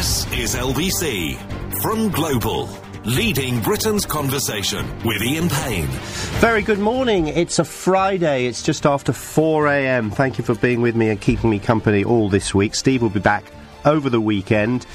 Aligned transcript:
This 0.00 0.32
is 0.32 0.54
LBC 0.54 1.36
from 1.82 2.08
Global, 2.08 2.70
leading 3.04 3.60
Britain's 3.60 4.06
conversation 4.06 4.86
with 5.04 5.20
Ian 5.20 5.50
Payne. 5.50 5.88
Very 6.40 6.62
good 6.62 6.78
morning. 6.78 7.28
It's 7.28 7.58
a 7.58 7.64
Friday. 7.64 8.46
It's 8.46 8.62
just 8.62 8.86
after 8.86 9.12
4 9.12 9.66
a.m. 9.66 10.10
Thank 10.10 10.38
you 10.38 10.44
for 10.44 10.54
being 10.54 10.80
with 10.80 10.96
me 10.96 11.10
and 11.10 11.20
keeping 11.20 11.50
me 11.50 11.58
company 11.58 12.02
all 12.02 12.30
this 12.30 12.54
week. 12.54 12.74
Steve 12.74 13.02
will 13.02 13.10
be 13.10 13.20
back 13.20 13.44
over 13.84 14.10
the 14.10 14.20
weekend. 14.20 14.86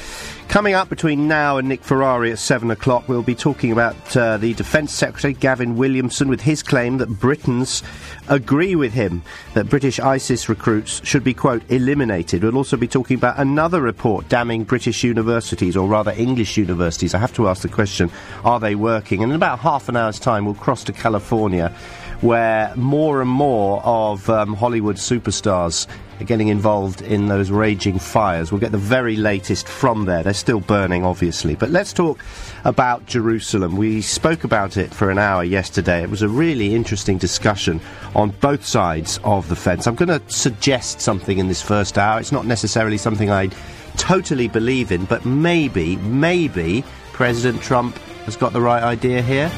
Coming 0.47 0.73
up 0.73 0.89
between 0.89 1.27
now 1.27 1.57
and 1.57 1.67
Nick 1.67 1.83
Ferrari 1.83 2.31
at 2.31 2.39
7 2.39 2.71
o'clock, 2.71 3.09
we'll 3.09 3.23
be 3.23 3.35
talking 3.35 3.71
about 3.71 4.15
uh, 4.15 4.37
the 4.37 4.53
Defence 4.53 4.93
Secretary 4.93 5.33
Gavin 5.33 5.75
Williamson 5.75 6.29
with 6.29 6.39
his 6.39 6.63
claim 6.63 6.97
that 6.99 7.09
Britons 7.09 7.83
agree 8.29 8.75
with 8.75 8.93
him 8.93 9.21
that 9.53 9.69
British 9.69 9.99
ISIS 9.99 10.47
recruits 10.47 11.05
should 11.05 11.23
be, 11.23 11.33
quote, 11.33 11.63
eliminated. 11.69 12.43
We'll 12.43 12.57
also 12.57 12.77
be 12.77 12.87
talking 12.87 13.17
about 13.17 13.37
another 13.37 13.81
report 13.81 14.29
damning 14.29 14.63
British 14.63 15.03
universities, 15.03 15.75
or 15.75 15.89
rather 15.89 16.11
English 16.11 16.57
universities. 16.57 17.13
I 17.13 17.17
have 17.17 17.33
to 17.33 17.49
ask 17.49 17.61
the 17.63 17.67
question 17.67 18.09
are 18.45 18.59
they 18.59 18.75
working? 18.75 19.23
And 19.23 19.31
in 19.31 19.35
about 19.35 19.59
half 19.59 19.89
an 19.89 19.97
hour's 19.97 20.19
time, 20.19 20.45
we'll 20.45 20.53
cross 20.53 20.83
to 20.85 20.93
California 20.93 21.75
where 22.21 22.73
more 22.75 23.21
and 23.21 23.29
more 23.29 23.81
of 23.83 24.29
um, 24.29 24.53
Hollywood 24.55 24.95
superstars 24.95 25.85
getting 26.23 26.47
involved 26.47 27.01
in 27.01 27.27
those 27.27 27.51
raging 27.51 27.99
fires. 27.99 28.51
We'll 28.51 28.61
get 28.61 28.71
the 28.71 28.77
very 28.77 29.15
latest 29.15 29.67
from 29.67 30.05
there. 30.05 30.23
They're 30.23 30.33
still 30.33 30.59
burning, 30.59 31.03
obviously. 31.03 31.55
But 31.55 31.69
let's 31.69 31.91
talk 31.91 32.19
about 32.63 33.05
Jerusalem. 33.05 33.75
We 33.75 34.01
spoke 34.01 34.43
about 34.43 34.77
it 34.77 34.93
for 34.93 35.09
an 35.09 35.17
hour 35.17 35.43
yesterday. 35.43 36.01
It 36.03 36.09
was 36.09 36.21
a 36.21 36.29
really 36.29 36.73
interesting 36.73 37.17
discussion 37.17 37.81
on 38.15 38.29
both 38.39 38.65
sides 38.65 39.19
of 39.23 39.49
the 39.49 39.55
fence. 39.55 39.87
I'm 39.87 39.95
going 39.95 40.19
to 40.19 40.21
suggest 40.29 41.01
something 41.01 41.37
in 41.37 41.47
this 41.47 41.61
first 41.61 41.97
hour. 41.97 42.19
It's 42.19 42.31
not 42.31 42.45
necessarily 42.45 42.97
something 42.97 43.29
I 43.29 43.49
totally 43.97 44.47
believe 44.47 44.91
in, 44.91 45.05
but 45.05 45.25
maybe, 45.25 45.97
maybe 45.97 46.83
President 47.13 47.61
Trump 47.61 47.97
has 48.25 48.35
got 48.35 48.53
the 48.53 48.61
right 48.61 48.83
idea 48.83 49.21
here 49.21 49.51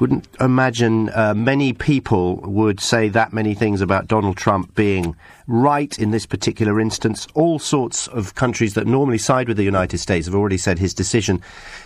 wouldn't 0.00 0.28
imagine 0.40 1.10
uh, 1.10 1.34
many 1.34 1.72
people 1.72 2.36
would 2.36 2.80
say 2.80 3.08
that 3.08 3.32
many 3.32 3.54
things 3.54 3.80
about 3.80 4.06
Donald 4.06 4.36
Trump 4.36 4.74
being 4.74 5.16
right 5.46 5.98
in 5.98 6.10
this 6.10 6.26
particular 6.26 6.80
instance. 6.80 7.26
All 7.34 7.58
sorts 7.58 8.06
of 8.08 8.34
countries 8.34 8.74
that 8.74 8.86
normally 8.86 9.18
side 9.18 9.48
with 9.48 9.56
the 9.56 9.64
United 9.64 9.98
States 9.98 10.26
have 10.26 10.34
already 10.34 10.58
said 10.58 10.78
his 10.78 10.94
decision 10.94 11.42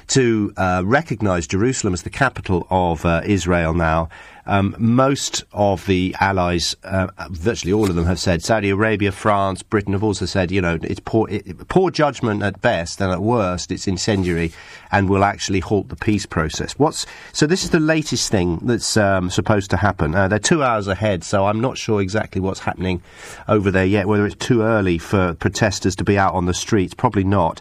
to 0.09 0.53
uh, 0.57 0.83
recognize 0.85 1.47
Jerusalem 1.47 1.95
as 1.95 2.03
the 2.03 2.11
capital 2.11 2.67
of 2.71 3.05
uh, 3.07 3.23
Israel 3.25 3.73
now 3.73 4.09
um, 4.47 4.75
most 4.79 5.45
of 5.53 5.87
the 5.87 6.15
allies, 6.21 6.75
uh, 6.85 7.09
virtually 7.31 7.73
all 7.73 7.89
of 7.89 7.95
them, 7.95 8.07
have 8.07 8.19
said 8.19 8.43
Saudi 8.43 8.71
Arabia, 8.71 9.13
France, 9.13 9.63
Britain 9.63 9.93
have 9.93 10.03
also 10.03 10.27
said, 10.27 10.51
you 10.51 10.61
know, 10.61 10.79
it's 10.83 11.01
poor, 11.01 11.29
it, 11.31 11.69
poor 11.69 11.91
judgment 11.91 12.43
at 12.43 12.61
best, 12.61 13.01
and 13.01 13.13
at 13.13 13.21
worst, 13.21 13.71
it's 13.71 13.87
incendiary, 13.87 14.53
and 14.91 15.09
will 15.09 15.25
actually 15.25 15.61
halt 15.61 15.89
the 15.89 15.97
peace 15.97 16.27
process. 16.27 16.73
What's 16.79 17.07
so? 17.33 17.47
This 17.47 17.65
is 17.65 17.71
the 17.71 17.81
latest 17.81 18.31
thing 18.31 18.59
that's 18.63 18.97
um, 18.97 19.31
supposed 19.31 19.71
to 19.71 19.77
happen. 19.77 20.15
Uh, 20.15 20.29
they're 20.29 20.39
two 20.39 20.63
hours 20.63 20.89
ahead, 20.89 21.23
so 21.25 21.47
I'm 21.47 21.61
not 21.61 21.79
sure 21.79 22.01
exactly 22.01 22.41
what's 22.41 22.61
happening 22.61 23.03
over 23.49 23.71
there 23.71 23.87
yet. 23.87 24.09
Whether 24.09 24.27
it's 24.27 24.35
too 24.35 24.63
early 24.63 24.99
for 24.99 25.35
protesters 25.35 25.97
to 25.97 26.05
be 26.05 26.19
out 26.19 26.35
on 26.35 26.47
the 26.47 26.55
streets, 26.55 26.95
probably 26.95 27.25
not 27.25 27.61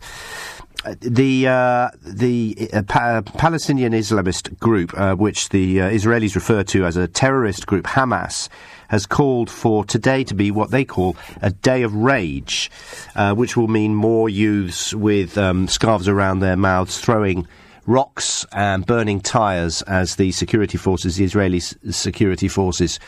the 0.99 1.47
uh, 1.47 1.89
the 2.03 2.69
uh, 2.73 2.81
pa- 2.83 3.21
Palestinian 3.21 3.93
Islamist 3.93 4.57
group, 4.59 4.97
uh, 4.97 5.15
which 5.15 5.49
the 5.49 5.81
uh, 5.81 5.89
Israelis 5.89 6.35
refer 6.35 6.63
to 6.63 6.85
as 6.85 6.97
a 6.97 7.07
terrorist 7.07 7.67
group, 7.67 7.85
Hamas, 7.85 8.49
has 8.89 9.05
called 9.05 9.49
for 9.49 9.85
today 9.85 10.23
to 10.23 10.33
be 10.33 10.51
what 10.51 10.71
they 10.71 10.83
call 10.83 11.15
a 11.41 11.51
day 11.51 11.83
of 11.83 11.93
rage, 11.95 12.71
uh, 13.15 13.33
which 13.33 13.55
will 13.55 13.67
mean 13.67 13.95
more 13.95 14.29
youths 14.29 14.93
with 14.93 15.37
um, 15.37 15.67
scarves 15.67 16.07
around 16.07 16.39
their 16.39 16.57
mouths 16.57 16.99
throwing 16.99 17.47
rocks 17.85 18.45
and 18.51 18.85
burning 18.85 19.19
tyres 19.19 19.81
as 19.83 20.15
the 20.15 20.31
security 20.31 20.77
forces, 20.77 21.15
the 21.15 21.23
Israeli 21.23 21.59
security 21.59 22.47
forces, 22.47 22.99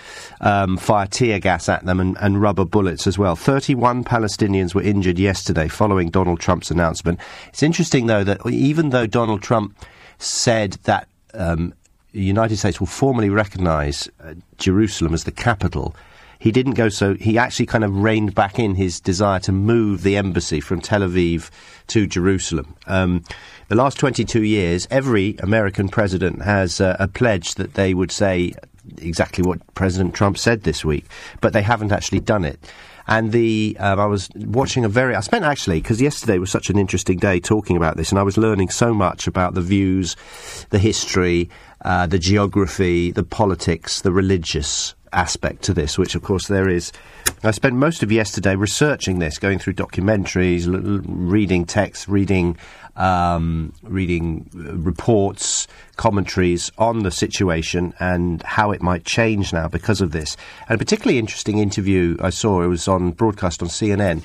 um, 0.41 0.77
fire 0.77 1.07
tear 1.07 1.39
gas 1.39 1.69
at 1.69 1.85
them 1.85 1.99
and, 1.99 2.17
and, 2.19 2.41
rubber 2.41 2.65
bullets 2.65 3.05
as 3.05 3.17
well. 3.17 3.35
31 3.35 4.03
Palestinians 4.03 4.73
were 4.73 4.81
injured 4.81 5.19
yesterday 5.19 5.67
following 5.67 6.09
Donald 6.09 6.39
Trump's 6.39 6.71
announcement. 6.71 7.19
It's 7.49 7.63
interesting, 7.63 8.07
though, 8.07 8.23
that 8.23 8.45
even 8.47 8.89
though 8.89 9.07
Donald 9.07 9.41
Trump 9.41 9.77
said 10.17 10.73
that 10.83 11.07
um, 11.33 11.73
the 12.11 12.21
United 12.21 12.57
States 12.57 12.79
will 12.79 12.87
formally 12.87 13.29
recognise 13.29 14.09
uh, 14.23 14.33
Jerusalem 14.57 15.13
as 15.13 15.23
the 15.23 15.31
capital, 15.31 15.95
he 16.39 16.51
didn't 16.51 16.73
go 16.73 16.89
so. 16.89 17.13
He 17.13 17.37
actually 17.37 17.67
kind 17.67 17.85
of 17.85 18.03
reined 18.03 18.35
back 18.35 18.59
in 18.59 18.75
his 18.75 18.99
desire 18.99 19.39
to 19.39 19.53
move 19.53 20.03
the 20.03 20.17
embassy 20.17 20.59
from 20.59 20.81
Tel 20.81 20.99
Aviv 20.99 21.49
to 21.87 22.05
Jerusalem. 22.05 22.75
Um, 22.85 23.23
the 23.73 23.81
last 23.81 23.97
22 23.97 24.43
years, 24.43 24.87
every 24.91 25.35
American 25.39 25.89
president 25.89 26.43
has 26.43 26.79
uh, 26.79 26.95
a 26.99 27.07
pledge 27.07 27.55
that 27.55 27.73
they 27.73 27.95
would 27.95 28.11
say 28.11 28.53
exactly 28.99 29.43
what 29.43 29.73
President 29.73 30.13
Trump 30.13 30.37
said 30.37 30.61
this 30.61 30.85
week, 30.85 31.05
but 31.41 31.53
they 31.53 31.63
haven't 31.63 31.91
actually 31.91 32.19
done 32.19 32.45
it. 32.45 32.59
And 33.07 33.31
the 33.31 33.75
um, 33.79 33.99
I 33.99 34.05
was 34.05 34.29
watching 34.35 34.85
a 34.85 34.89
very 34.89 35.15
I 35.15 35.21
spent 35.21 35.43
actually 35.43 35.81
because 35.81 35.99
yesterday 35.99 36.37
was 36.37 36.51
such 36.51 36.69
an 36.69 36.77
interesting 36.77 37.17
day 37.17 37.39
talking 37.39 37.75
about 37.75 37.97
this, 37.97 38.11
and 38.11 38.19
I 38.19 38.23
was 38.23 38.37
learning 38.37 38.69
so 38.69 38.93
much 38.93 39.25
about 39.25 39.55
the 39.55 39.61
views, 39.61 40.15
the 40.69 40.77
history, 40.77 41.49
uh, 41.83 42.05
the 42.05 42.19
geography, 42.19 43.09
the 43.09 43.23
politics, 43.23 44.01
the 44.01 44.11
religious 44.11 44.93
aspect 45.13 45.63
to 45.63 45.73
this, 45.73 45.97
which 45.97 46.15
of 46.15 46.21
course 46.21 46.47
there 46.47 46.69
is. 46.69 46.91
I 47.43 47.51
spent 47.51 47.75
most 47.75 48.03
of 48.03 48.11
yesterday 48.11 48.55
researching 48.55 49.19
this, 49.19 49.37
going 49.37 49.59
through 49.59 49.73
documentaries, 49.73 50.67
l- 50.67 51.01
reading 51.05 51.65
texts, 51.65 52.07
reading 52.07 52.57
um, 52.95 53.73
reading 53.83 54.49
uh, 54.55 54.75
reports, 54.75 55.67
commentaries 55.95 56.71
on 56.77 57.03
the 57.03 57.11
situation 57.11 57.93
and 57.99 58.41
how 58.43 58.71
it 58.71 58.81
might 58.81 59.05
change 59.05 59.53
now 59.53 59.67
because 59.67 60.01
of 60.01 60.11
this. 60.11 60.37
And 60.67 60.75
a 60.75 60.77
particularly 60.77 61.19
interesting 61.19 61.57
interview 61.57 62.17
I 62.19 62.29
saw, 62.29 62.61
it 62.61 62.67
was 62.67 62.87
on 62.87 63.11
broadcast 63.11 63.61
on 63.61 63.69
CNN 63.69 64.23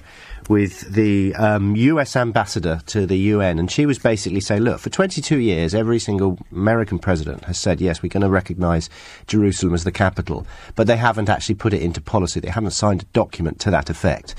with 0.49 0.93
the 0.93 1.35
um, 1.35 1.77
US 1.77 2.17
ambassador 2.17 2.81
to 2.87 3.07
the 3.07 3.17
UN, 3.17 3.59
and 3.59 3.71
she 3.71 3.85
was 3.85 3.99
basically 3.99 4.41
saying, 4.41 4.63
look, 4.63 4.81
for 4.81 4.89
22 4.89 5.39
years, 5.39 5.75
every 5.75 5.99
single 5.99 6.39
American 6.51 6.99
president 6.99 7.45
has 7.45 7.59
said, 7.59 7.81
yes, 7.81 8.03
we're 8.03 8.09
going 8.09 8.23
to 8.23 8.31
recognize 8.31 8.89
Jerusalem 9.27 9.75
as 9.75 9.85
the 9.85 9.93
capital, 9.93 10.47
but 10.75 10.87
they 10.87 10.97
haven't 10.97 11.29
actually 11.29 11.55
put 11.55 11.75
it 11.75 11.83
into 11.83 12.01
policy. 12.01 12.41
They 12.41 12.49
haven't 12.49 12.71
signed 12.71 13.03
a 13.03 13.07
document 13.07 13.61
to 13.61 13.71
that 13.71 13.91
effect. 13.91 14.35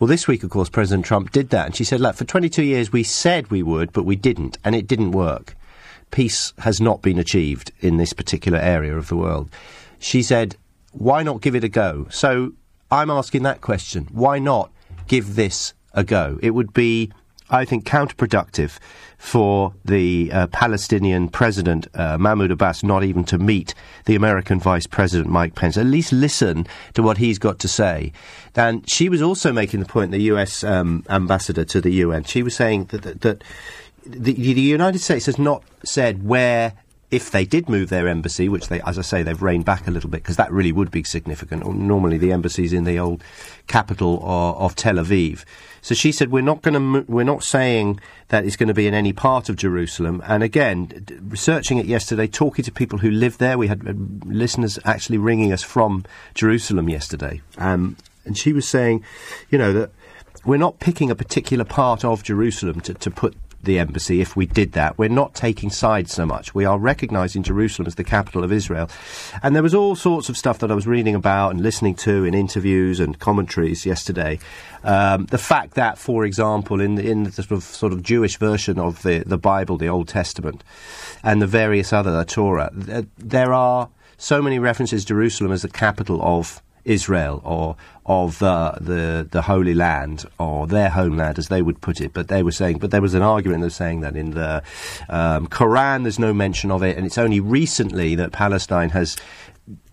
Well, 0.00 0.08
this 0.08 0.26
week, 0.26 0.42
of 0.42 0.50
course, 0.50 0.68
President 0.68 1.04
Trump 1.04 1.30
did 1.30 1.50
that, 1.50 1.66
and 1.66 1.76
she 1.76 1.84
said, 1.84 2.00
look, 2.00 2.16
for 2.16 2.24
22 2.24 2.64
years 2.64 2.90
we 2.90 3.04
said 3.04 3.50
we 3.50 3.62
would, 3.62 3.92
but 3.92 4.04
we 4.04 4.16
didn't, 4.16 4.58
and 4.64 4.74
it 4.74 4.88
didn't 4.88 5.12
work. 5.12 5.54
Peace 6.10 6.52
has 6.58 6.80
not 6.80 7.02
been 7.02 7.18
achieved 7.18 7.70
in 7.80 7.98
this 7.98 8.12
particular 8.12 8.58
area 8.58 8.96
of 8.96 9.06
the 9.06 9.16
world. 9.16 9.48
She 9.98 10.22
said, 10.22 10.56
why 10.90 11.22
not 11.22 11.42
give 11.42 11.54
it 11.54 11.62
a 11.62 11.68
go? 11.68 12.06
So 12.10 12.54
I'm 12.90 13.10
asking 13.10 13.44
that 13.44 13.60
question. 13.60 14.08
Why 14.10 14.40
not 14.40 14.72
give 15.06 15.36
this 15.36 15.74
a 15.92 16.04
go. 16.04 16.38
It 16.42 16.50
would 16.50 16.72
be, 16.72 17.10
I 17.50 17.64
think, 17.64 17.84
counterproductive 17.84 18.78
for 19.18 19.74
the 19.84 20.30
uh, 20.32 20.46
Palestinian 20.46 21.28
president, 21.28 21.86
uh, 21.94 22.16
Mahmoud 22.16 22.50
Abbas, 22.50 22.82
not 22.82 23.04
even 23.04 23.24
to 23.24 23.38
meet 23.38 23.74
the 24.06 24.14
American 24.14 24.58
Vice 24.58 24.86
President, 24.86 25.28
Mike 25.28 25.54
Pence. 25.54 25.76
At 25.76 25.86
least 25.86 26.12
listen 26.12 26.66
to 26.94 27.02
what 27.02 27.18
he's 27.18 27.38
got 27.38 27.58
to 27.58 27.68
say. 27.68 28.12
And 28.56 28.88
she 28.88 29.08
was 29.08 29.20
also 29.20 29.52
making 29.52 29.80
the 29.80 29.86
point, 29.86 30.10
the 30.10 30.22
US 30.22 30.64
um, 30.64 31.04
ambassador 31.10 31.64
to 31.66 31.80
the 31.80 31.92
UN, 31.92 32.24
she 32.24 32.42
was 32.42 32.56
saying 32.56 32.86
that, 32.86 33.02
that, 33.02 33.20
that 33.20 33.44
the, 34.06 34.32
the 34.32 34.60
United 34.60 35.00
States 35.00 35.26
has 35.26 35.38
not 35.38 35.62
said 35.84 36.24
where 36.26 36.72
if 37.10 37.32
they 37.32 37.44
did 37.44 37.68
move 37.68 37.88
their 37.88 38.06
embassy, 38.06 38.48
which 38.48 38.68
they, 38.68 38.80
as 38.82 38.98
I 38.98 39.02
say, 39.02 39.22
they've 39.22 39.42
reined 39.42 39.64
back 39.64 39.88
a 39.88 39.90
little 39.90 40.08
bit 40.08 40.22
because 40.22 40.36
that 40.36 40.52
really 40.52 40.72
would 40.72 40.90
be 40.90 41.02
significant. 41.02 41.66
Normally, 41.66 42.18
the 42.18 42.30
embassy's 42.30 42.72
in 42.72 42.84
the 42.84 42.98
old 42.98 43.22
capital 43.66 44.20
of, 44.22 44.56
of 44.56 44.76
Tel 44.76 44.94
Aviv. 44.94 45.44
So 45.82 45.94
she 45.94 46.12
said, 46.12 46.30
"We're 46.30 46.42
not 46.42 46.62
going 46.62 46.74
to. 46.74 47.10
We're 47.10 47.24
not 47.24 47.42
saying 47.42 48.00
that 48.28 48.44
it's 48.44 48.56
going 48.56 48.68
to 48.68 48.74
be 48.74 48.86
in 48.86 48.94
any 48.94 49.12
part 49.12 49.48
of 49.48 49.56
Jerusalem." 49.56 50.22
And 50.26 50.42
again, 50.42 51.06
researching 51.22 51.78
it 51.78 51.86
yesterday, 51.86 52.26
talking 52.26 52.64
to 52.64 52.72
people 52.72 52.98
who 52.98 53.10
live 53.10 53.38
there, 53.38 53.56
we 53.56 53.68
had 53.68 53.86
uh, 53.86 53.92
listeners 54.24 54.78
actually 54.84 55.18
ringing 55.18 55.52
us 55.52 55.62
from 55.62 56.04
Jerusalem 56.34 56.88
yesterday, 56.88 57.40
um, 57.58 57.96
and 58.24 58.36
she 58.36 58.52
was 58.52 58.68
saying, 58.68 59.04
you 59.50 59.58
know, 59.58 59.72
that 59.72 59.90
we're 60.44 60.58
not 60.58 60.80
picking 60.80 61.10
a 61.10 61.14
particular 61.14 61.64
part 61.64 62.04
of 62.04 62.22
Jerusalem 62.22 62.80
to, 62.82 62.94
to 62.94 63.10
put 63.10 63.36
the 63.62 63.78
embassy 63.78 64.20
if 64.20 64.36
we 64.36 64.46
did 64.46 64.72
that. 64.72 64.98
We're 64.98 65.08
not 65.08 65.34
taking 65.34 65.70
sides 65.70 66.12
so 66.12 66.26
much. 66.26 66.54
We 66.54 66.64
are 66.64 66.78
recognising 66.78 67.42
Jerusalem 67.42 67.86
as 67.86 67.94
the 67.94 68.04
capital 68.04 68.44
of 68.44 68.52
Israel. 68.52 68.88
And 69.42 69.54
there 69.54 69.62
was 69.62 69.74
all 69.74 69.94
sorts 69.94 70.28
of 70.28 70.36
stuff 70.36 70.58
that 70.60 70.70
I 70.70 70.74
was 70.74 70.86
reading 70.86 71.14
about 71.14 71.50
and 71.50 71.60
listening 71.60 71.94
to 71.96 72.24
in 72.24 72.34
interviews 72.34 73.00
and 73.00 73.18
commentaries 73.18 73.84
yesterday. 73.84 74.38
Um, 74.82 75.26
the 75.26 75.38
fact 75.38 75.74
that, 75.74 75.98
for 75.98 76.24
example, 76.24 76.80
in 76.80 76.94
the, 76.94 77.08
in 77.08 77.24
the 77.24 77.32
sort 77.32 77.50
of, 77.52 77.62
sort 77.62 77.92
of 77.92 78.02
Jewish 78.02 78.38
version 78.38 78.78
of 78.78 79.02
the, 79.02 79.22
the 79.26 79.38
Bible, 79.38 79.76
the 79.76 79.88
Old 79.88 80.08
Testament, 80.08 80.64
and 81.22 81.42
the 81.42 81.46
various 81.46 81.92
other 81.92 82.10
the 82.12 82.24
Torah, 82.24 82.70
there 83.18 83.52
are 83.52 83.90
so 84.16 84.42
many 84.42 84.58
references 84.58 85.04
to 85.04 85.08
Jerusalem 85.08 85.52
as 85.52 85.62
the 85.62 85.68
capital 85.68 86.20
of 86.22 86.62
Israel 86.84 87.40
or 87.44 87.76
of 88.06 88.42
uh, 88.42 88.72
the 88.80 89.26
the 89.30 89.42
Holy 89.42 89.74
Land 89.74 90.26
or 90.38 90.66
their 90.66 90.90
homeland, 90.90 91.38
as 91.38 91.48
they 91.48 91.62
would 91.62 91.80
put 91.80 92.00
it. 92.00 92.12
But 92.12 92.28
they 92.28 92.42
were 92.42 92.52
saying, 92.52 92.78
but 92.78 92.90
there 92.90 93.02
was 93.02 93.14
an 93.14 93.22
argument 93.22 93.64
of 93.64 93.72
saying 93.72 94.00
that 94.00 94.16
in 94.16 94.32
the 94.32 94.62
um, 95.08 95.46
Quran 95.46 96.02
there's 96.02 96.18
no 96.18 96.32
mention 96.32 96.70
of 96.70 96.82
it, 96.82 96.96
and 96.96 97.06
it's 97.06 97.18
only 97.18 97.40
recently 97.40 98.14
that 98.16 98.32
Palestine 98.32 98.90
has 98.90 99.16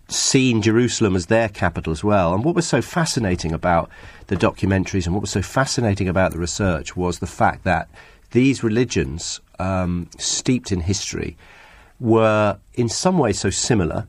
seen 0.10 0.62
Jerusalem 0.62 1.16
as 1.16 1.26
their 1.26 1.50
capital 1.50 1.92
as 1.92 2.04
well. 2.04 2.34
And 2.34 2.44
what 2.44 2.56
was 2.56 2.68
so 2.68 2.82
fascinating 2.82 3.52
about 3.52 3.90
the 4.28 4.36
documentaries 4.36 5.06
and 5.06 5.14
what 5.14 5.22
was 5.22 5.32
so 5.32 5.42
fascinating 5.42 6.08
about 6.08 6.32
the 6.32 6.40
research 6.40 6.96
was 6.96 7.20
the 7.20 7.28
fact 7.28 7.64
that 7.66 7.90
these 8.32 8.64
religions, 8.64 9.42
um, 9.60 10.10
steeped 10.18 10.72
in 10.72 10.82
history, 10.82 11.38
were 12.00 12.58
in 12.74 12.90
some 12.90 13.18
ways 13.18 13.40
so 13.40 13.50
similar. 13.50 14.08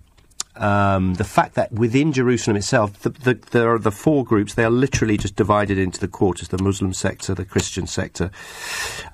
Um, 0.59 1.15
the 1.15 1.25
fact 1.25 1.55
that 1.55 1.73
within 1.73 2.13
Jerusalem 2.13 2.57
itself, 2.57 2.99
the, 3.01 3.11
the, 3.11 3.35
there 3.53 3.73
are 3.73 3.79
the 3.79 3.93
four 3.93 4.25
groups. 4.25 4.55
They 4.55 4.65
are 4.65 4.71
literally 4.71 5.17
just 5.17 5.37
divided 5.37 5.79
into 5.79 6.01
the 6.01 6.09
quarters: 6.09 6.49
the 6.49 6.63
Muslim 6.63 6.93
sector, 6.93 7.35
the 7.35 7.45
Christian 7.45 7.87
sector. 7.87 8.31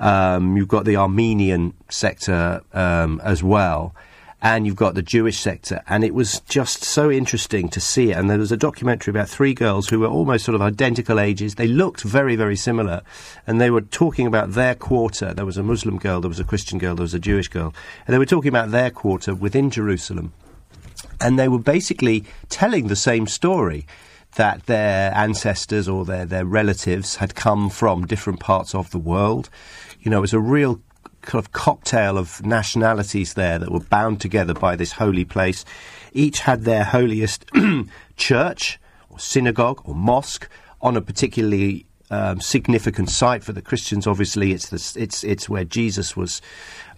Um, 0.00 0.56
you've 0.56 0.68
got 0.68 0.84
the 0.84 0.96
Armenian 0.96 1.74
sector 1.90 2.62
um, 2.72 3.20
as 3.22 3.42
well, 3.42 3.94
and 4.44 4.66
you've 4.66 4.76
got 4.76 4.94
the 4.94 5.02
Jewish 5.02 5.38
sector. 5.38 5.82
And 5.88 6.04
it 6.04 6.14
was 6.14 6.40
just 6.40 6.84
so 6.84 7.10
interesting 7.10 7.70
to 7.70 7.80
see 7.80 8.10
it. 8.10 8.18
And 8.18 8.28
there 8.28 8.36
was 8.36 8.52
a 8.52 8.58
documentary 8.58 9.10
about 9.10 9.30
three 9.30 9.54
girls 9.54 9.88
who 9.88 10.00
were 10.00 10.06
almost 10.06 10.44
sort 10.44 10.54
of 10.54 10.60
identical 10.60 11.18
ages. 11.18 11.54
They 11.54 11.66
looked 11.66 12.02
very, 12.02 12.36
very 12.36 12.54
similar. 12.54 13.00
And 13.46 13.58
they 13.58 13.70
were 13.70 13.80
talking 13.80 14.26
about 14.26 14.52
their 14.52 14.74
quarter. 14.74 15.32
There 15.32 15.46
was 15.46 15.56
a 15.56 15.62
Muslim 15.62 15.96
girl, 15.98 16.20
there 16.20 16.28
was 16.28 16.40
a 16.40 16.44
Christian 16.44 16.78
girl, 16.78 16.94
there 16.94 17.04
was 17.04 17.14
a 17.14 17.18
Jewish 17.18 17.48
girl. 17.48 17.72
And 18.06 18.12
they 18.12 18.18
were 18.18 18.26
talking 18.26 18.50
about 18.50 18.70
their 18.70 18.90
quarter 18.90 19.34
within 19.34 19.70
Jerusalem. 19.70 20.34
And 21.20 21.38
they 21.38 21.48
were 21.48 21.58
basically 21.58 22.24
telling 22.48 22.88
the 22.88 22.96
same 22.96 23.26
story 23.26 23.86
that 24.36 24.66
their 24.66 25.14
ancestors 25.14 25.88
or 25.88 26.04
their, 26.04 26.26
their 26.26 26.44
relatives 26.44 27.16
had 27.16 27.34
come 27.34 27.70
from 27.70 28.06
different 28.06 28.40
parts 28.40 28.74
of 28.74 28.90
the 28.90 28.98
world. 28.98 29.48
You 30.00 30.10
know, 30.10 30.18
it 30.18 30.22
was 30.22 30.34
a 30.34 30.40
real 30.40 30.80
kind 31.22 31.42
of 31.42 31.52
cocktail 31.52 32.18
of 32.18 32.44
nationalities 32.44 33.34
there 33.34 33.58
that 33.58 33.70
were 33.70 33.80
bound 33.80 34.20
together 34.20 34.54
by 34.54 34.76
this 34.76 34.92
holy 34.92 35.24
place. 35.24 35.64
Each 36.12 36.40
had 36.40 36.62
their 36.62 36.84
holiest 36.84 37.46
church 38.16 38.78
or 39.08 39.18
synagogue 39.18 39.80
or 39.84 39.94
mosque 39.94 40.48
on 40.80 40.96
a 40.96 41.00
particularly 41.00 41.86
um, 42.10 42.40
significant 42.40 43.10
site 43.10 43.42
for 43.42 43.52
the 43.52 43.62
Christians. 43.62 44.06
Obviously, 44.06 44.52
it's 44.52 44.68
the, 44.68 45.00
it's 45.00 45.24
it's 45.24 45.48
where 45.48 45.64
Jesus 45.64 46.16
was 46.16 46.42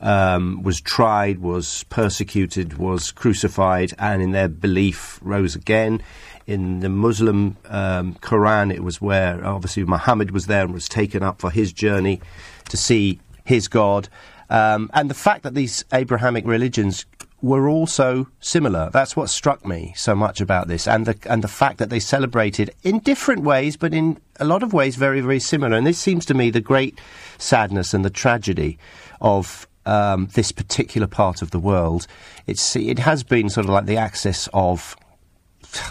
um, 0.00 0.62
was 0.62 0.80
tried, 0.80 1.40
was 1.40 1.84
persecuted, 1.84 2.78
was 2.78 3.12
crucified, 3.12 3.92
and 3.98 4.22
in 4.22 4.32
their 4.32 4.48
belief 4.48 5.18
rose 5.22 5.54
again. 5.54 6.02
In 6.46 6.80
the 6.80 6.88
Muslim 6.88 7.56
um, 7.66 8.14
Quran, 8.20 8.72
it 8.72 8.84
was 8.84 9.00
where 9.00 9.44
obviously 9.44 9.84
Muhammad 9.84 10.30
was 10.30 10.46
there 10.46 10.64
and 10.64 10.72
was 10.72 10.88
taken 10.88 11.22
up 11.22 11.40
for 11.40 11.50
his 11.50 11.72
journey 11.72 12.20
to 12.68 12.76
see 12.76 13.20
his 13.44 13.66
God. 13.66 14.08
Um, 14.48 14.90
and 14.94 15.10
the 15.10 15.14
fact 15.14 15.42
that 15.42 15.54
these 15.54 15.84
Abrahamic 15.92 16.46
religions 16.46 17.04
were 17.42 17.68
also 17.68 18.26
similar. 18.40 18.90
That's 18.92 19.16
what 19.16 19.28
struck 19.28 19.66
me 19.66 19.92
so 19.96 20.14
much 20.14 20.40
about 20.40 20.68
this, 20.68 20.86
and 20.86 21.06
the 21.06 21.16
and 21.30 21.42
the 21.44 21.48
fact 21.48 21.78
that 21.78 21.90
they 21.90 22.00
celebrated 22.00 22.70
in 22.82 23.00
different 23.00 23.42
ways, 23.42 23.76
but 23.76 23.92
in 23.92 24.18
a 24.40 24.44
lot 24.44 24.62
of 24.62 24.72
ways 24.72 24.96
very 24.96 25.20
very 25.20 25.40
similar. 25.40 25.76
And 25.76 25.86
this 25.86 25.98
seems 25.98 26.24
to 26.26 26.34
me 26.34 26.50
the 26.50 26.60
great 26.60 26.98
sadness 27.38 27.92
and 27.92 28.04
the 28.04 28.10
tragedy 28.10 28.78
of 29.20 29.65
um, 29.86 30.28
this 30.34 30.52
particular 30.52 31.06
part 31.06 31.42
of 31.42 31.50
the 31.50 31.58
world. 31.58 32.06
It's 32.46 32.76
it 32.76 32.98
has 32.98 33.22
been 33.22 33.48
sort 33.48 33.66
of 33.66 33.70
like 33.70 33.86
the 33.86 33.96
axis 33.96 34.48
of 34.52 34.96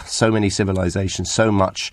so 0.04 0.30
many 0.30 0.50
civilizations, 0.50 1.30
so 1.30 1.50
much 1.50 1.92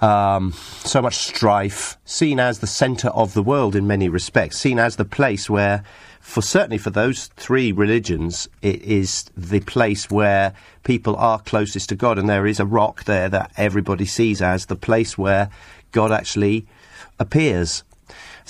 um, 0.00 0.52
so 0.84 1.02
much 1.02 1.16
strife, 1.16 1.98
seen 2.04 2.40
as 2.40 2.60
the 2.60 2.66
centre 2.66 3.08
of 3.08 3.34
the 3.34 3.42
world 3.42 3.76
in 3.76 3.86
many 3.86 4.08
respects, 4.08 4.58
seen 4.58 4.78
as 4.78 4.96
the 4.96 5.04
place 5.04 5.50
where, 5.50 5.84
for 6.20 6.40
certainly 6.40 6.78
for 6.78 6.90
those 6.90 7.26
three 7.36 7.70
religions, 7.70 8.48
it 8.62 8.82
is 8.82 9.24
the 9.36 9.60
place 9.60 10.10
where 10.10 10.54
people 10.84 11.16
are 11.16 11.38
closest 11.38 11.90
to 11.90 11.96
God, 11.96 12.18
and 12.18 12.28
there 12.28 12.46
is 12.46 12.60
a 12.60 12.64
rock 12.64 13.04
there 13.04 13.28
that 13.28 13.52
everybody 13.56 14.06
sees 14.06 14.40
as 14.40 14.66
the 14.66 14.76
place 14.76 15.18
where 15.18 15.50
God 15.92 16.12
actually 16.12 16.66
appears. 17.18 17.84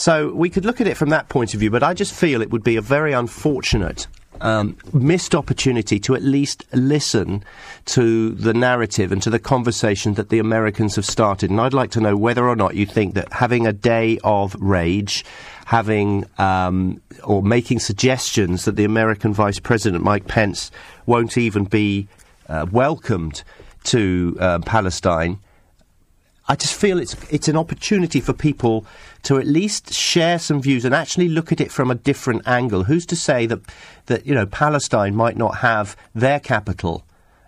So 0.01 0.33
we 0.33 0.49
could 0.49 0.65
look 0.65 0.81
at 0.81 0.87
it 0.87 0.97
from 0.97 1.11
that 1.11 1.29
point 1.29 1.53
of 1.53 1.61
view, 1.61 1.71
but 1.71 1.83
I 1.83 1.93
just 1.93 2.15
feel 2.15 2.41
it 2.41 2.51
would 2.51 2.65
be 2.65 2.77
a 2.77 2.81
very 2.81 3.13
unfortunate 3.13 4.07
um, 4.41 4.79
missed 4.95 5.35
opportunity 5.35 6.01
to 6.01 6.15
at 6.15 6.23
least 6.23 6.65
listen 6.73 7.45
to 7.85 8.31
the 8.31 8.55
narrative 8.55 9.13
and 9.13 9.23
to 9.23 9.29
the 9.29 9.39
conversation 9.39 10.15
that 10.15 10.31
the 10.31 10.39
Americans 10.39 10.97
have 10.97 11.05
started. 11.05 11.51
And 11.51 11.61
I'd 11.61 11.75
like 11.75 11.91
to 11.91 12.01
know 12.01 12.17
whether 12.17 12.49
or 12.49 12.57
not 12.57 12.77
you 12.77 12.87
think 12.87 13.13
that 13.13 13.31
having 13.31 13.67
a 13.67 13.75
day 13.75 14.19
of 14.25 14.57
rage, 14.59 15.23
having 15.67 16.25
um, 16.39 17.03
or 17.23 17.43
making 17.43 17.81
suggestions 17.81 18.65
that 18.65 18.77
the 18.77 18.87
American 18.87 19.35
Vice 19.35 19.59
President 19.59 20.03
Mike 20.03 20.27
Pence 20.27 20.71
won't 21.05 21.37
even 21.37 21.65
be 21.65 22.09
uh, 22.49 22.65
welcomed 22.73 23.43
to 23.85 24.35
uh, 24.41 24.61
Palestine 24.61 25.41
I 26.51 26.57
just 26.57 26.75
feel 26.75 26.99
it's 26.99 27.15
it's 27.31 27.47
an 27.47 27.57
opportunity 27.57 28.21
for 28.21 28.33
people 28.33 28.85
to 29.23 29.39
at 29.39 29.47
least 29.47 29.93
share 29.93 30.39
some 30.39 30.63
views 30.63 30.85
and 30.85 30.95
actually 30.95 31.29
look 31.29 31.53
at 31.53 31.61
it 31.61 31.71
from 31.71 31.91
a 31.91 31.95
different 31.95 32.47
angle. 32.47 32.85
Who's 32.85 33.07
to 33.07 33.17
say 33.17 33.47
that 33.47 33.61
that 34.07 34.27
you 34.27 34.35
know 34.35 34.47
Palestine 34.47 35.15
might 35.15 35.37
not 35.37 35.59
have 35.59 35.97
their 36.15 36.41
capital 36.41 37.05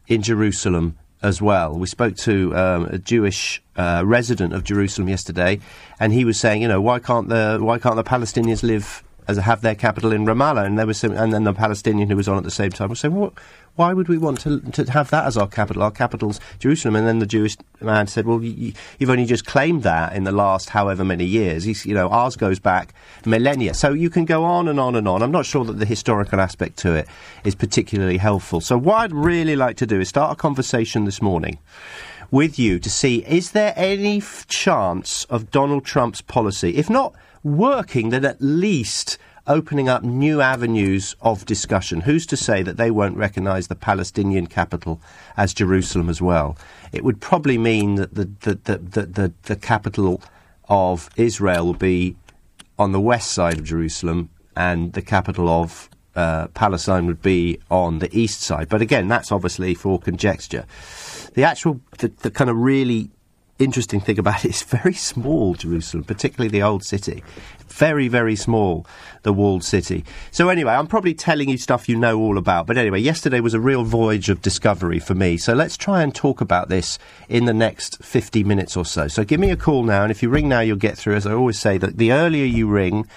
in 0.07 0.23
Jerusalem 0.23 0.99
as 1.23 1.41
well? 1.41 1.75
We 1.75 1.87
spoke 1.87 2.17
to 2.19 2.57
um, 2.57 2.87
a 2.87 2.99
Jewish 2.99 3.63
uh, 3.77 4.03
resident 4.05 4.53
of 4.53 4.65
Jerusalem 4.65 5.09
yesterday, 5.09 5.61
and 5.99 6.13
he 6.13 6.25
was 6.25 6.39
saying, 6.39 6.63
you 6.63 6.69
know, 6.69 6.81
why 6.81 6.99
can't 6.99 7.29
the 7.29 7.59
why 7.61 7.79
can't 7.79 7.97
the 7.97 8.05
Palestinians 8.05 8.63
live 8.63 9.03
as 9.29 9.37
have 9.37 9.61
their 9.61 9.75
capital 9.75 10.13
in 10.13 10.25
Ramallah, 10.25 10.67
and 10.67 10.79
there 10.79 10.87
was 10.87 10.99
some, 10.99 11.13
and 11.13 11.33
then 11.33 11.45
the 11.45 11.53
Palestinian 11.53 12.11
who 12.11 12.17
was 12.17 12.29
on 12.29 12.37
at 12.37 12.45
the 12.45 12.51
same 12.51 12.71
time 12.71 12.91
was 12.91 13.01
saying, 13.01 13.15
"What? 13.15 13.35
Why 13.75 13.93
would 13.93 14.09
we 14.09 14.19
want 14.19 14.41
to 14.41 14.61
to 14.61 14.91
have 14.91 15.11
that 15.11 15.27
as 15.27 15.37
our 15.37 15.47
capital? 15.47 15.83
Our 15.83 15.91
capital's 15.91 16.41
Jerusalem." 16.59 16.97
And 16.97 17.07
then 17.07 17.21
the 17.21 17.27
Jewish 17.27 17.57
man 17.81 18.07
said, 18.09 18.27
"Well, 18.27 18.43
you, 18.43 18.73
have 19.01 19.11
only 19.11 19.25
just 19.25 19.47
claimed 19.47 19.85
that 19.85 20.15
in 20.15 20.25
the 20.25 20.33
last 20.33 20.71
however 20.71 21.05
many 21.05 21.25
years. 21.25 21.65
He's, 21.65 21.87
you 21.87 21.95
know, 21.95 22.09
ours 22.09 22.37
goes 22.37 22.59
back 22.59 22.95
millennia. 23.25 23.75
So 23.75 23.93
you 23.93 24.11
can 24.11 24.25
go 24.25 24.45
on 24.45 24.69
and 24.69 24.81
on 24.81 24.97
and 24.97 25.07
on. 25.07 25.23
I'm 25.23 25.31
not 25.31 25.47
sure 25.47 25.65
that 25.65 25.79
the 25.79 25.87
historical 25.87 26.41
aspect 26.41 26.77
to 26.79 26.95
it 26.95 27.07
is 27.45 27.55
particularly 27.55 28.19
helpful. 28.19 28.61
So 28.61 28.77
what 28.77 28.97
I'd 28.97 29.13
really 29.13 29.57
like 29.57 29.77
to 29.79 29.87
do 29.87 30.01
is 30.01 30.09
start 30.09 30.33
a 30.33 30.37
conversation 30.37 31.05
this 31.05 31.23
morning." 31.23 31.59
With 32.31 32.59
you 32.59 32.79
to 32.79 32.89
see 32.89 33.17
is 33.29 33.51
there 33.51 33.75
any 33.77 34.17
f- 34.17 34.47
chance 34.49 35.27
of 35.29 35.51
Donald 35.51 35.85
Trump's 35.85 36.23
policy, 36.23 36.77
if 36.77 36.89
not 36.89 37.13
working, 37.43 38.11
then 38.11 38.25
at 38.25 38.41
least 38.41 39.19
opening 39.47 39.89
up 39.89 40.05
new 40.05 40.41
avenues 40.41 41.17
of 41.21 41.45
discussion. 41.45 42.03
Who's 42.03 42.27
to 42.27 42.37
say 42.37 42.63
that 42.63 42.77
they 42.77 42.91
won't 42.91 43.17
recognise 43.17 43.69
the 43.69 43.75
Palestinian 43.75 44.47
capital 44.47 45.01
as 45.37 45.53
Jerusalem 45.53 46.09
as 46.09 46.23
well? 46.23 46.57
It 46.93 47.05
would 47.05 47.21
probably 47.21 47.59
mean 47.59 47.97
that 47.97 48.15
the, 48.15 48.25
the, 48.41 48.55
the, 48.55 48.79
the, 48.79 49.07
the, 49.07 49.33
the 49.43 49.57
capital 49.57 50.23
of 50.69 51.11
Israel 51.17 51.67
will 51.67 51.75
be 51.75 52.17
on 52.79 52.93
the 52.93 53.01
west 53.01 53.33
side 53.33 53.59
of 53.59 53.65
Jerusalem 53.65 54.31
and 54.57 54.93
the 54.93 55.03
capital 55.03 55.49
of 55.49 55.89
uh, 56.15 56.49
Palestine 56.49 57.07
would 57.07 57.23
be 57.23 57.59
on 57.71 57.99
the 57.99 58.17
east 58.17 58.43
side. 58.43 58.69
But 58.69 58.83
again, 58.83 59.09
that's 59.09 59.33
obviously 59.33 59.75
for 59.75 59.99
conjecture. 59.99 60.67
The 61.35 61.45
actual, 61.45 61.81
the, 61.99 62.09
the 62.09 62.31
kind 62.31 62.51
of 62.51 62.57
really 62.57 63.11
interesting 63.63 64.01
thing 64.01 64.19
about 64.19 64.45
it 64.45 64.51
is 64.51 64.63
very 64.83 64.95
small 64.95 65.55
Jerusalem, 65.55 66.05
particularly 66.05 66.51
the 66.51 66.63
old 66.63 66.85
city. 66.85 67.23
Very, 67.69 68.09
very 68.09 68.37
small, 68.37 68.87
the 69.23 69.33
walled 69.33 69.65
city. 69.65 70.05
So 70.31 70.49
anyway, 70.49 70.73
I'm 70.73 70.87
probably 70.87 71.15
telling 71.15 71.49
you 71.49 71.57
stuff 71.57 71.89
you 71.89 71.97
know 71.97 72.19
all 72.19 72.39
about. 72.39 72.67
But 72.67 72.77
anyway, 72.77 73.01
yesterday 73.01 73.41
was 73.41 73.55
a 73.55 73.61
real 73.61 73.85
voyage 73.85 74.29
of 74.29 74.43
discovery 74.43 74.99
for 74.99 75.15
me. 75.15 75.37
So 75.37 75.55
let's 75.55 75.77
try 75.77 76.03
and 76.03 76.15
talk 76.15 76.41
about 76.41 76.69
this 76.69 76.99
in 77.29 77.47
the 77.47 77.55
next 77.55 78.05
50 78.05 78.45
minutes 78.45 78.77
or 78.77 78.85
so. 78.85 79.09
So 79.09 79.25
give 79.25 79.41
me 79.41 79.51
a 79.51 79.57
call 79.57 79.85
now, 79.85 80.03
and 80.03 80.11
if 80.11 80.23
you 80.23 80.29
ring 80.29 80.49
now, 80.49 80.61
you'll 80.61 80.77
get 80.77 80.99
through. 80.99 81.15
As 81.15 81.27
I 81.27 81.33
always 81.33 81.59
say, 81.59 81.79
that 81.79 81.97
the 81.97 82.13
earlier 82.13 82.45
you 82.45 82.69
ring, 82.69 83.09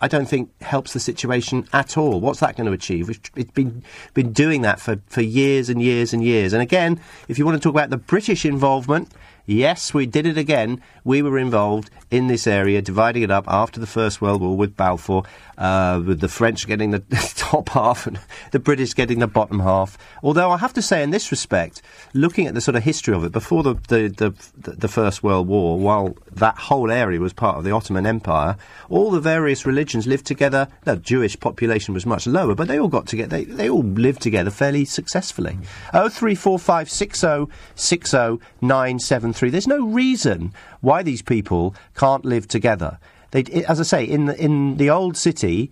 I 0.00 0.08
don't 0.08 0.28
think 0.28 0.50
helps 0.62 0.92
the 0.92 1.00
situation 1.00 1.68
at 1.72 1.96
all. 1.96 2.20
What's 2.20 2.40
that 2.40 2.56
going 2.56 2.66
to 2.66 2.72
achieve? 2.72 3.10
It's 3.10 3.50
been 3.50 3.82
been 4.14 4.32
doing 4.32 4.62
that 4.62 4.80
for, 4.80 5.00
for 5.06 5.22
years 5.22 5.68
and 5.68 5.82
years 5.82 6.12
and 6.12 6.22
years. 6.22 6.52
And 6.52 6.62
again, 6.62 7.00
if 7.26 7.38
you 7.38 7.44
want 7.44 7.60
to 7.60 7.60
talk 7.60 7.74
about 7.74 7.90
the 7.90 7.96
British 7.96 8.44
involvement, 8.44 9.12
Yes, 9.50 9.94
we 9.94 10.04
did 10.04 10.26
it 10.26 10.36
again. 10.36 10.82
We 11.04 11.22
were 11.22 11.38
involved 11.38 11.88
in 12.10 12.26
this 12.26 12.46
area, 12.46 12.82
dividing 12.82 13.22
it 13.22 13.30
up 13.30 13.46
after 13.48 13.80
the 13.80 13.86
First 13.86 14.20
World 14.20 14.42
War 14.42 14.54
with 14.54 14.76
Balfour, 14.76 15.22
uh, 15.58 16.00
with 16.06 16.20
the 16.20 16.28
French 16.28 16.66
getting 16.66 16.92
the 16.92 17.00
top 17.36 17.68
half 17.70 18.06
and 18.06 18.18
the 18.52 18.58
British 18.58 18.94
getting 18.94 19.18
the 19.18 19.26
bottom 19.26 19.60
half. 19.60 19.98
Although 20.22 20.50
I 20.50 20.56
have 20.56 20.72
to 20.74 20.82
say, 20.82 21.02
in 21.02 21.10
this 21.10 21.30
respect, 21.30 21.82
looking 22.14 22.46
at 22.46 22.54
the 22.54 22.60
sort 22.60 22.76
of 22.76 22.84
history 22.84 23.14
of 23.14 23.24
it, 23.24 23.32
before 23.32 23.62
the, 23.62 23.74
the, 23.88 24.34
the, 24.56 24.70
the 24.70 24.88
First 24.88 25.22
World 25.22 25.48
War, 25.48 25.78
while 25.78 26.16
that 26.32 26.56
whole 26.56 26.90
area 26.90 27.20
was 27.20 27.32
part 27.32 27.58
of 27.58 27.64
the 27.64 27.72
Ottoman 27.72 28.06
Empire, 28.06 28.56
all 28.88 29.10
the 29.10 29.20
various 29.20 29.66
religions 29.66 30.06
lived 30.06 30.26
together. 30.26 30.68
The 30.84 30.96
Jewish 30.96 31.38
population 31.38 31.92
was 31.92 32.06
much 32.06 32.26
lower, 32.26 32.54
but 32.54 32.68
they 32.68 32.78
all 32.78 32.88
got 32.88 33.06
together. 33.06 33.38
They, 33.38 33.44
they 33.44 33.68
all 33.68 33.82
lived 33.82 34.22
together 34.22 34.50
fairly 34.50 34.84
successfully. 34.84 35.58
Oh 35.92 36.08
three 36.08 36.34
four 36.34 36.58
five 36.58 36.88
six 36.88 37.24
oh 37.24 37.48
six 37.74 38.14
oh 38.14 38.40
nine 38.60 38.98
seven. 38.98 39.32
There's 39.32 39.66
no 39.66 39.84
reason 39.84 40.52
why 40.80 41.02
these 41.02 41.22
people 41.22 41.74
can't 41.96 42.24
live 42.24 42.48
together. 42.48 42.98
They, 43.30 43.44
as 43.68 43.80
I 43.80 43.82
say, 43.82 44.04
in 44.04 44.26
the, 44.26 44.42
in 44.42 44.76
the 44.76 44.90
old 44.90 45.16
city, 45.16 45.70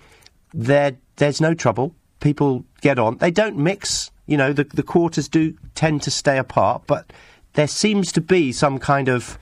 there 0.52 0.96
there's 1.16 1.40
no 1.40 1.54
trouble. 1.54 1.94
People 2.20 2.64
get 2.80 2.98
on. 2.98 3.16
They 3.18 3.30
don't 3.30 3.56
mix. 3.56 4.10
You 4.26 4.36
know, 4.36 4.52
the 4.52 4.64
the 4.64 4.82
quarters 4.82 5.28
do 5.28 5.54
tend 5.74 6.02
to 6.02 6.10
stay 6.10 6.38
apart, 6.38 6.82
but 6.86 7.12
there 7.54 7.68
seems 7.68 8.12
to 8.12 8.20
be 8.20 8.52
some 8.52 8.78
kind 8.78 9.08
of 9.08 9.38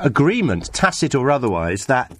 agreement, 0.00 0.72
tacit 0.72 1.14
or 1.14 1.30
otherwise, 1.30 1.86
that 1.86 2.12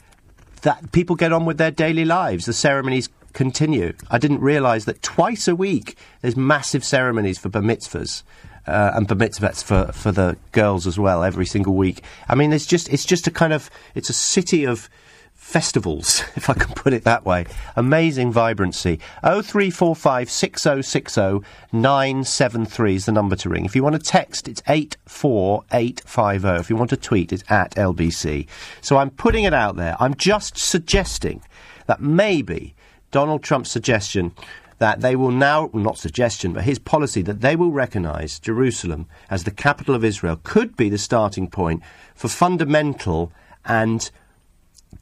that 0.62 0.92
people 0.92 1.16
get 1.16 1.32
on 1.32 1.44
with 1.44 1.59
their 1.59 1.71
daily 1.71 2.04
lives. 2.04 2.47
The 2.47 2.52
ceremonies 2.52 3.09
continue. 3.32 3.94
I 4.11 4.18
didn't 4.18 4.40
realise 4.40 4.85
that 4.85 5.02
twice 5.02 5.49
a 5.49 5.56
week 5.56 5.97
there's 6.21 6.37
massive 6.37 6.85
ceremonies 6.85 7.38
for 7.38 7.49
bar 7.49 7.62
mitzvahs 7.62 8.23
uh, 8.66 8.92
and 8.95 9.07
bar 9.09 9.16
mitzvahs 9.16 9.62
for, 9.62 9.92
for 9.92 10.12
the 10.12 10.37
girls 10.52 10.87
as 10.87 10.99
well 10.99 11.23
every 11.23 11.47
single 11.47 11.75
week. 11.75 12.02
I 12.28 12.35
mean, 12.35 12.52
it's 12.52 12.66
just 12.66 12.88
it's 12.92 13.04
just 13.04 13.26
a 13.26 13.31
kind 13.31 13.52
of 13.52 13.71
it's 13.95 14.11
a 14.11 14.14
city 14.14 14.64
of 14.64 14.88
festivals, 15.35 16.23
if 16.37 16.49
I 16.49 16.54
can 16.54 16.73
put 16.75 16.92
it 16.92 17.04
that 17.04 17.26
way. 17.26 17.45
Amazing 17.76 18.33
vibrancy. 18.33 19.00
0345 19.23 20.31
6060 20.31 21.47
973 21.73 22.95
is 22.95 23.07
the 23.07 23.12
number 23.12 23.37
to 23.37 23.49
ring. 23.49 23.64
If 23.64 23.75
you 23.75 23.83
want 23.83 23.97
to 23.97 23.99
text, 23.99 24.49
it's 24.49 24.62
84850. 24.69 26.61
If 26.61 26.71
you 26.71 26.76
want 26.76 26.90
to 26.90 26.97
tweet, 26.97 27.33
it's 27.33 27.45
at 27.50 27.75
LBC. 27.75 28.47
So 28.81 28.97
I'm 28.97 29.11
putting 29.11 29.45
it 29.45 29.52
out 29.52 29.76
there. 29.76 29.97
I'm 29.99 30.14
just 30.14 30.57
suggesting 30.57 31.42
that 31.87 32.00
maybe 32.00 32.75
Donald 33.11 33.42
Trump's 33.42 33.71
suggestion 33.71 34.35
that 34.79 35.00
they 35.00 35.17
will 35.17 35.31
now, 35.31 35.71
not 35.73 35.99
suggestion, 35.99 36.52
but 36.52 36.64
his 36.64 36.79
policy 36.79 37.23
that 37.23 37.41
they 37.41 37.57
will 37.57 37.71
recognise 37.71 38.38
Jerusalem 38.38 39.07
as 39.31 39.45
the 39.45 39.50
capital 39.50 39.95
of 39.95 40.05
Israel 40.05 40.41
could 40.43 40.76
be 40.76 40.88
the 40.88 40.99
starting 40.99 41.49
point 41.49 41.83
for 42.14 42.29
fundamental 42.29 43.33
and 43.64 44.11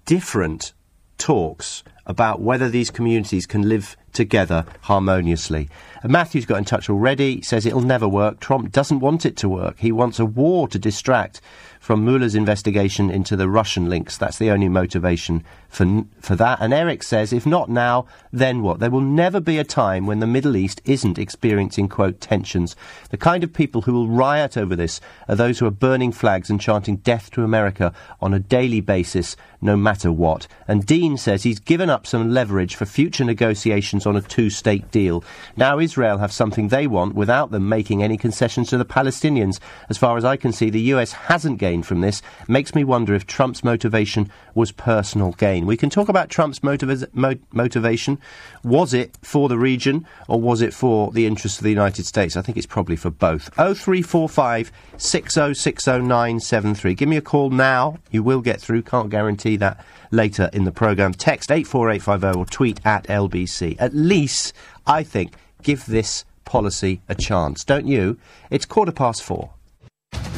different 0.04 0.72
talks 1.18 1.82
about 2.06 2.40
whether 2.40 2.68
these 2.68 2.90
communities 2.90 3.46
can 3.46 3.68
live 3.68 3.96
together 4.12 4.64
harmoniously. 4.82 5.68
And 6.02 6.10
Matthew's 6.10 6.46
got 6.46 6.58
in 6.58 6.64
touch 6.64 6.90
already. 6.90 7.40
Says 7.42 7.64
it'll 7.64 7.82
never 7.82 8.08
work. 8.08 8.40
Trump 8.40 8.72
doesn't 8.72 9.00
want 9.00 9.24
it 9.24 9.36
to 9.38 9.48
work. 9.48 9.78
He 9.78 9.92
wants 9.92 10.18
a 10.18 10.24
war 10.24 10.66
to 10.68 10.78
distract 10.78 11.40
from 11.80 12.04
Mueller's 12.04 12.34
investigation 12.34 13.10
into 13.10 13.34
the 13.36 13.48
Russian 13.48 13.88
links. 13.88 14.18
That's 14.18 14.38
the 14.38 14.50
only 14.50 14.68
motivation 14.68 15.42
for, 15.70 16.04
for 16.20 16.36
that. 16.36 16.58
And 16.60 16.74
Eric 16.74 17.02
says, 17.02 17.32
if 17.32 17.46
not 17.46 17.70
now, 17.70 18.06
then 18.32 18.62
what? 18.62 18.80
There 18.80 18.90
will 18.90 19.00
never 19.00 19.40
be 19.40 19.58
a 19.58 19.64
time 19.64 20.04
when 20.06 20.20
the 20.20 20.26
Middle 20.26 20.56
East 20.56 20.82
isn't 20.84 21.18
experiencing, 21.18 21.88
quote, 21.88 22.20
tensions. 22.20 22.76
The 23.08 23.16
kind 23.16 23.42
of 23.42 23.54
people 23.54 23.82
who 23.82 23.94
will 23.94 24.08
riot 24.08 24.58
over 24.58 24.76
this 24.76 25.00
are 25.26 25.34
those 25.34 25.58
who 25.58 25.66
are 25.66 25.70
burning 25.70 26.12
flags 26.12 26.50
and 26.50 26.60
chanting 26.60 26.96
death 26.96 27.30
to 27.30 27.44
America 27.44 27.94
on 28.20 28.34
a 28.34 28.38
daily 28.38 28.82
basis, 28.82 29.34
no 29.62 29.74
matter 29.74 30.12
what. 30.12 30.46
And 30.68 30.84
Dean 30.84 31.16
says 31.16 31.44
he's 31.44 31.60
given 31.60 31.88
up 31.88 32.06
some 32.06 32.30
leverage 32.30 32.74
for 32.74 32.84
future 32.84 33.24
negotiations 33.24 34.04
on 34.04 34.16
a 34.16 34.20
two 34.20 34.50
state 34.50 34.90
deal. 34.90 35.24
Now 35.56 35.78
Israel 35.78 36.18
have 36.18 36.32
something 36.32 36.68
they 36.68 36.86
want 36.86 37.14
without 37.14 37.52
them 37.52 37.68
making 37.68 38.02
any 38.02 38.18
concessions 38.18 38.68
to 38.68 38.78
the 38.78 38.84
Palestinians. 38.84 39.60
As 39.88 39.96
far 39.96 40.18
as 40.18 40.24
I 40.26 40.36
can 40.36 40.52
see, 40.52 40.68
the 40.68 40.92
US 40.94 41.12
hasn't 41.12 41.58
gained 41.70 41.86
from 41.86 42.00
this. 42.00 42.20
Makes 42.48 42.74
me 42.74 42.82
wonder 42.82 43.14
if 43.14 43.28
Trump's 43.28 43.62
motivation 43.62 44.28
was 44.56 44.72
personal 44.72 45.30
gain. 45.32 45.66
We 45.66 45.76
can 45.76 45.88
talk 45.88 46.08
about 46.08 46.28
Trump's 46.28 46.58
motiva- 46.60 47.06
mo- 47.12 47.36
motivation. 47.52 48.18
Was 48.64 48.92
it 48.92 49.16
for 49.22 49.48
the 49.48 49.56
region 49.56 50.04
or 50.26 50.40
was 50.40 50.62
it 50.62 50.74
for 50.74 51.12
the 51.12 51.26
interests 51.26 51.58
of 51.58 51.64
the 51.64 51.70
United 51.70 52.06
States? 52.06 52.36
I 52.36 52.42
think 52.42 52.58
it's 52.58 52.66
probably 52.66 52.96
for 52.96 53.10
both. 53.10 53.54
0345 53.54 54.72
6060973. 54.96 56.96
Give 56.96 57.08
me 57.08 57.16
a 57.16 57.22
call 57.22 57.50
now. 57.50 57.98
You 58.10 58.24
will 58.24 58.40
get 58.40 58.60
through. 58.60 58.82
Can't 58.82 59.10
guarantee 59.10 59.56
that 59.58 59.84
later 60.10 60.50
in 60.52 60.64
the 60.64 60.72
programme. 60.72 61.14
Text 61.14 61.52
84850 61.52 62.36
or 62.36 62.46
tweet 62.46 62.80
at 62.84 63.04
LBC. 63.04 63.76
At 63.78 63.94
least, 63.94 64.52
I 64.88 65.04
think, 65.04 65.34
give 65.62 65.86
this 65.86 66.24
policy 66.44 67.00
a 67.08 67.14
chance. 67.14 67.62
Don't 67.62 67.86
you? 67.86 68.18
It's 68.50 68.66
quarter 68.66 68.90
past 68.90 69.22
four. 69.22 69.50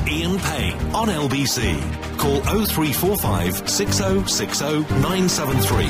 Ian 0.09 0.39
Payne 0.39 0.75
on 0.95 1.09
LBC. 1.09 1.81
Call 2.19 2.41
0345 2.41 3.69
6060 3.69 4.65
973. 5.01 5.85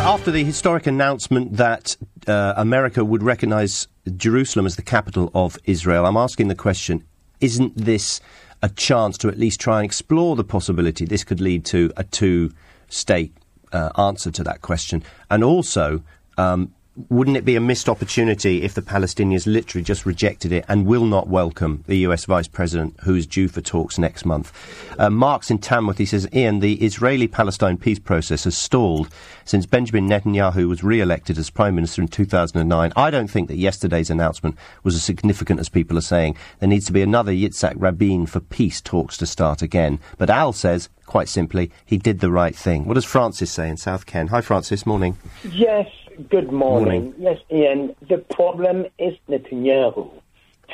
After 0.00 0.30
the 0.30 0.44
historic 0.44 0.86
announcement 0.86 1.56
that 1.56 1.96
uh, 2.26 2.54
America 2.56 3.04
would 3.04 3.22
recognise 3.22 3.88
Jerusalem 4.16 4.66
as 4.66 4.76
the 4.76 4.82
capital 4.82 5.30
of 5.34 5.58
Israel, 5.64 6.06
I'm 6.06 6.16
asking 6.16 6.48
the 6.48 6.54
question 6.54 7.04
isn't 7.40 7.76
this 7.76 8.20
a 8.62 8.68
chance 8.68 9.16
to 9.18 9.28
at 9.28 9.38
least 9.38 9.60
try 9.60 9.78
and 9.78 9.84
explore 9.84 10.34
the 10.34 10.44
possibility 10.44 11.04
this 11.04 11.24
could 11.24 11.40
lead 11.40 11.64
to 11.66 11.92
a 11.96 12.04
two 12.04 12.50
state 12.88 13.32
uh, 13.72 13.90
answer 13.96 14.30
to 14.30 14.42
that 14.44 14.62
question? 14.62 15.02
And 15.30 15.44
also, 15.44 16.02
um, 16.36 16.74
wouldn't 17.08 17.36
it 17.36 17.44
be 17.44 17.54
a 17.54 17.60
missed 17.60 17.88
opportunity 17.88 18.62
if 18.62 18.74
the 18.74 18.82
Palestinians 18.82 19.46
literally 19.46 19.84
just 19.84 20.04
rejected 20.04 20.50
it 20.50 20.64
and 20.68 20.86
will 20.86 21.06
not 21.06 21.28
welcome 21.28 21.84
the 21.86 21.98
US 21.98 22.24
Vice 22.24 22.48
President 22.48 22.94
who 23.02 23.14
is 23.14 23.26
due 23.26 23.48
for 23.48 23.60
talks 23.60 23.98
next 23.98 24.24
month? 24.24 24.52
Uh, 24.98 25.08
Mark's 25.08 25.50
in 25.50 25.58
Tamworth. 25.58 25.98
He 25.98 26.06
says, 26.06 26.28
Ian, 26.32 26.58
the 26.58 26.74
Israeli 26.84 27.28
Palestine 27.28 27.76
peace 27.76 28.00
process 28.00 28.44
has 28.44 28.58
stalled 28.58 29.08
since 29.44 29.64
Benjamin 29.64 30.08
Netanyahu 30.08 30.68
was 30.68 30.82
re 30.82 31.00
elected 31.00 31.38
as 31.38 31.50
Prime 31.50 31.74
Minister 31.76 32.02
in 32.02 32.08
2009. 32.08 32.92
I 32.96 33.10
don't 33.10 33.28
think 33.28 33.48
that 33.48 33.56
yesterday's 33.56 34.10
announcement 34.10 34.56
was 34.82 34.94
as 34.94 35.04
significant 35.04 35.60
as 35.60 35.68
people 35.68 35.96
are 35.96 36.02
saying. 36.02 36.36
There 36.58 36.68
needs 36.68 36.86
to 36.86 36.92
be 36.92 37.02
another 37.02 37.32
Yitzhak 37.32 37.74
Rabin 37.76 38.26
for 38.26 38.40
peace 38.40 38.80
talks 38.80 39.16
to 39.18 39.26
start 39.26 39.62
again. 39.62 40.00
But 40.16 40.30
Al 40.30 40.52
says, 40.52 40.88
quite 41.06 41.28
simply, 41.28 41.70
he 41.84 41.96
did 41.96 42.20
the 42.20 42.30
right 42.30 42.56
thing. 42.56 42.84
What 42.84 42.94
does 42.94 43.04
Francis 43.04 43.50
say 43.50 43.68
in 43.68 43.76
South 43.76 44.06
Ken? 44.06 44.28
Hi, 44.28 44.40
Francis. 44.40 44.84
Morning. 44.84 45.16
Yes, 45.44 45.86
Good 46.18 46.50
morning. 46.50 47.04
morning. 47.04 47.14
Yes, 47.16 47.38
Ian. 47.48 47.94
The 48.08 48.18
problem 48.18 48.86
is 48.98 49.14
Netanyahu. 49.28 50.10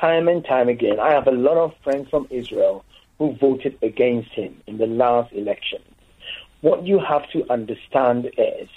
Time 0.00 0.26
and 0.26 0.42
time 0.42 0.70
again, 0.70 0.98
I 0.98 1.10
have 1.10 1.26
a 1.26 1.32
lot 1.32 1.58
of 1.58 1.74
friends 1.84 2.08
from 2.08 2.26
Israel 2.30 2.82
who 3.18 3.34
voted 3.34 3.76
against 3.82 4.30
him 4.30 4.62
in 4.66 4.78
the 4.78 4.86
last 4.86 5.34
election. 5.34 5.82
What 6.62 6.86
you 6.86 6.98
have 6.98 7.28
to 7.32 7.44
understand 7.52 8.30
is 8.38 8.70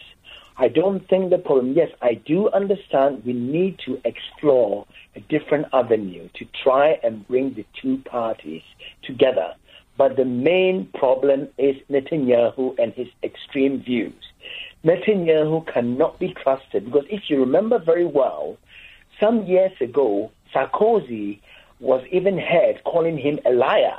I 0.58 0.68
don't 0.68 1.08
think 1.08 1.30
the 1.30 1.38
problem, 1.38 1.72
yes, 1.72 1.90
I 2.02 2.16
do 2.16 2.50
understand 2.50 3.24
we 3.24 3.32
need 3.32 3.80
to 3.86 4.02
explore 4.04 4.86
a 5.16 5.22
different 5.22 5.68
avenue 5.72 6.28
to 6.34 6.46
try 6.64 7.00
and 7.02 7.26
bring 7.30 7.54
the 7.54 7.66
two 7.82 8.00
parties 8.00 8.64
together. 9.04 9.56
But 9.96 10.18
the 10.18 10.26
main 10.26 10.88
problem 10.88 11.48
is 11.58 11.78
Netanyahu 11.90 12.78
and 12.78 12.92
his 12.92 13.08
extreme 13.24 13.82
views. 13.82 14.27
Netanyahu 14.88 15.68
cannot 15.68 16.18
be 16.18 16.34
trusted 16.34 16.86
because 16.86 17.06
if 17.10 17.30
you 17.30 17.42
remember 17.42 17.78
very 17.78 18.06
well, 18.06 18.58
some 19.20 19.44
years 19.46 19.74
ago, 19.82 20.32
Sarkozy 20.54 21.40
was 21.82 22.02
even 22.10 22.38
heard 22.38 22.82
calling 22.86 23.18
him 23.18 23.40
a 23.46 23.52
liar. 23.52 23.98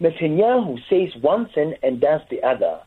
Netanyahu 0.00 0.80
says 0.88 1.14
one 1.22 1.48
thing 1.50 1.74
and 1.82 2.00
does 2.00 2.22
the 2.30 2.42
other. 2.42 2.80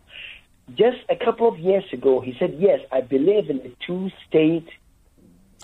Just 0.74 0.98
a 1.10 1.16
couple 1.16 1.48
of 1.48 1.60
years 1.60 1.84
ago, 1.94 2.20
he 2.20 2.36
said, 2.40 2.56
Yes, 2.58 2.80
I 2.92 3.02
believe 3.02 3.50
in 3.50 3.60
a 3.60 3.86
two 3.86 4.10
state 4.28 4.68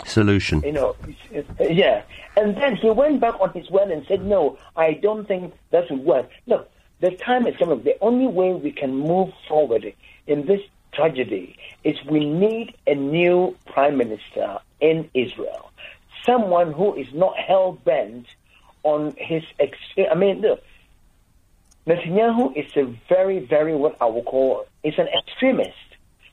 solution. 0.04 0.62
You 0.62 0.72
know, 0.72 0.96
uh, 1.34 1.64
yeah. 1.64 2.02
And 2.36 2.56
then 2.56 2.76
he 2.76 2.90
went 2.90 3.20
back 3.20 3.40
on 3.40 3.52
his 3.52 3.68
word 3.70 3.90
and 3.90 4.06
said, 4.06 4.24
No, 4.24 4.56
I 4.76 4.94
don't 4.94 5.26
think 5.26 5.52
that 5.70 5.90
would 5.90 6.04
work. 6.04 6.30
Look, 6.46 6.70
the 7.00 7.10
time 7.10 7.46
is 7.46 7.56
coming. 7.56 7.82
The 7.82 7.96
only 8.00 8.26
way 8.28 8.52
we 8.54 8.70
can 8.70 8.94
move 8.94 9.32
forward 9.48 9.92
in 10.26 10.46
this 10.46 10.60
tragedy 10.96 11.56
is 11.84 11.96
we 12.10 12.24
need 12.24 12.74
a 12.86 12.94
new 12.94 13.54
prime 13.66 13.96
minister 13.96 14.58
in 14.80 15.08
Israel. 15.14 15.70
Someone 16.24 16.72
who 16.72 16.94
is 16.94 17.06
not 17.14 17.36
hell 17.38 17.72
bent 17.84 18.26
on 18.82 19.14
his. 19.18 19.42
Ex- 19.60 19.78
I 20.10 20.14
mean, 20.14 20.40
look, 20.40 20.62
Netanyahu 21.86 22.56
is 22.56 22.70
a 22.76 22.84
very, 23.08 23.38
very 23.38 23.76
what 23.76 23.96
I 24.00 24.06
would 24.06 24.24
call 24.24 24.66
is 24.82 24.94
an 24.98 25.08
extremist 25.08 25.88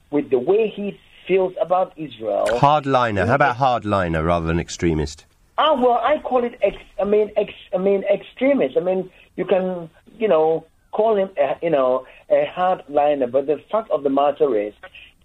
with 0.10 0.30
the 0.30 0.40
way 0.40 0.68
he 0.68 1.00
feels 1.28 1.54
about 1.62 1.94
Israel. 1.96 2.46
Hardliner. 2.48 3.28
How 3.28 3.36
about 3.36 3.58
hardliner 3.58 4.26
rather 4.26 4.48
than 4.48 4.60
extremist? 4.60 5.26
Ah, 5.58 5.74
well, 5.74 6.00
I 6.04 6.18
call 6.20 6.44
it. 6.44 6.58
Ex, 6.62 6.78
I 7.00 7.04
mean, 7.04 7.32
ex, 7.38 7.54
I 7.74 7.78
mean, 7.78 8.04
extremist. 8.12 8.76
I 8.76 8.80
mean, 8.80 9.12
you 9.36 9.46
can, 9.46 9.90
you 10.18 10.28
know, 10.28 10.66
call 10.94 11.18
him, 11.18 11.30
a, 11.38 11.58
you 11.62 11.70
know, 11.70 12.06
a 12.30 12.46
hardliner. 12.46 13.30
But 13.30 13.48
the 13.48 13.60
fact 13.72 13.92
of 13.92 14.04
the 14.04 14.10
matter 14.10 14.58
is, 14.58 14.74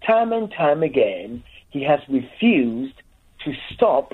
time 0.05 0.33
and 0.33 0.51
time 0.51 0.83
again, 0.83 1.43
he 1.69 1.83
has 1.83 2.01
refused 2.09 2.95
to 3.45 3.53
stop 3.73 4.13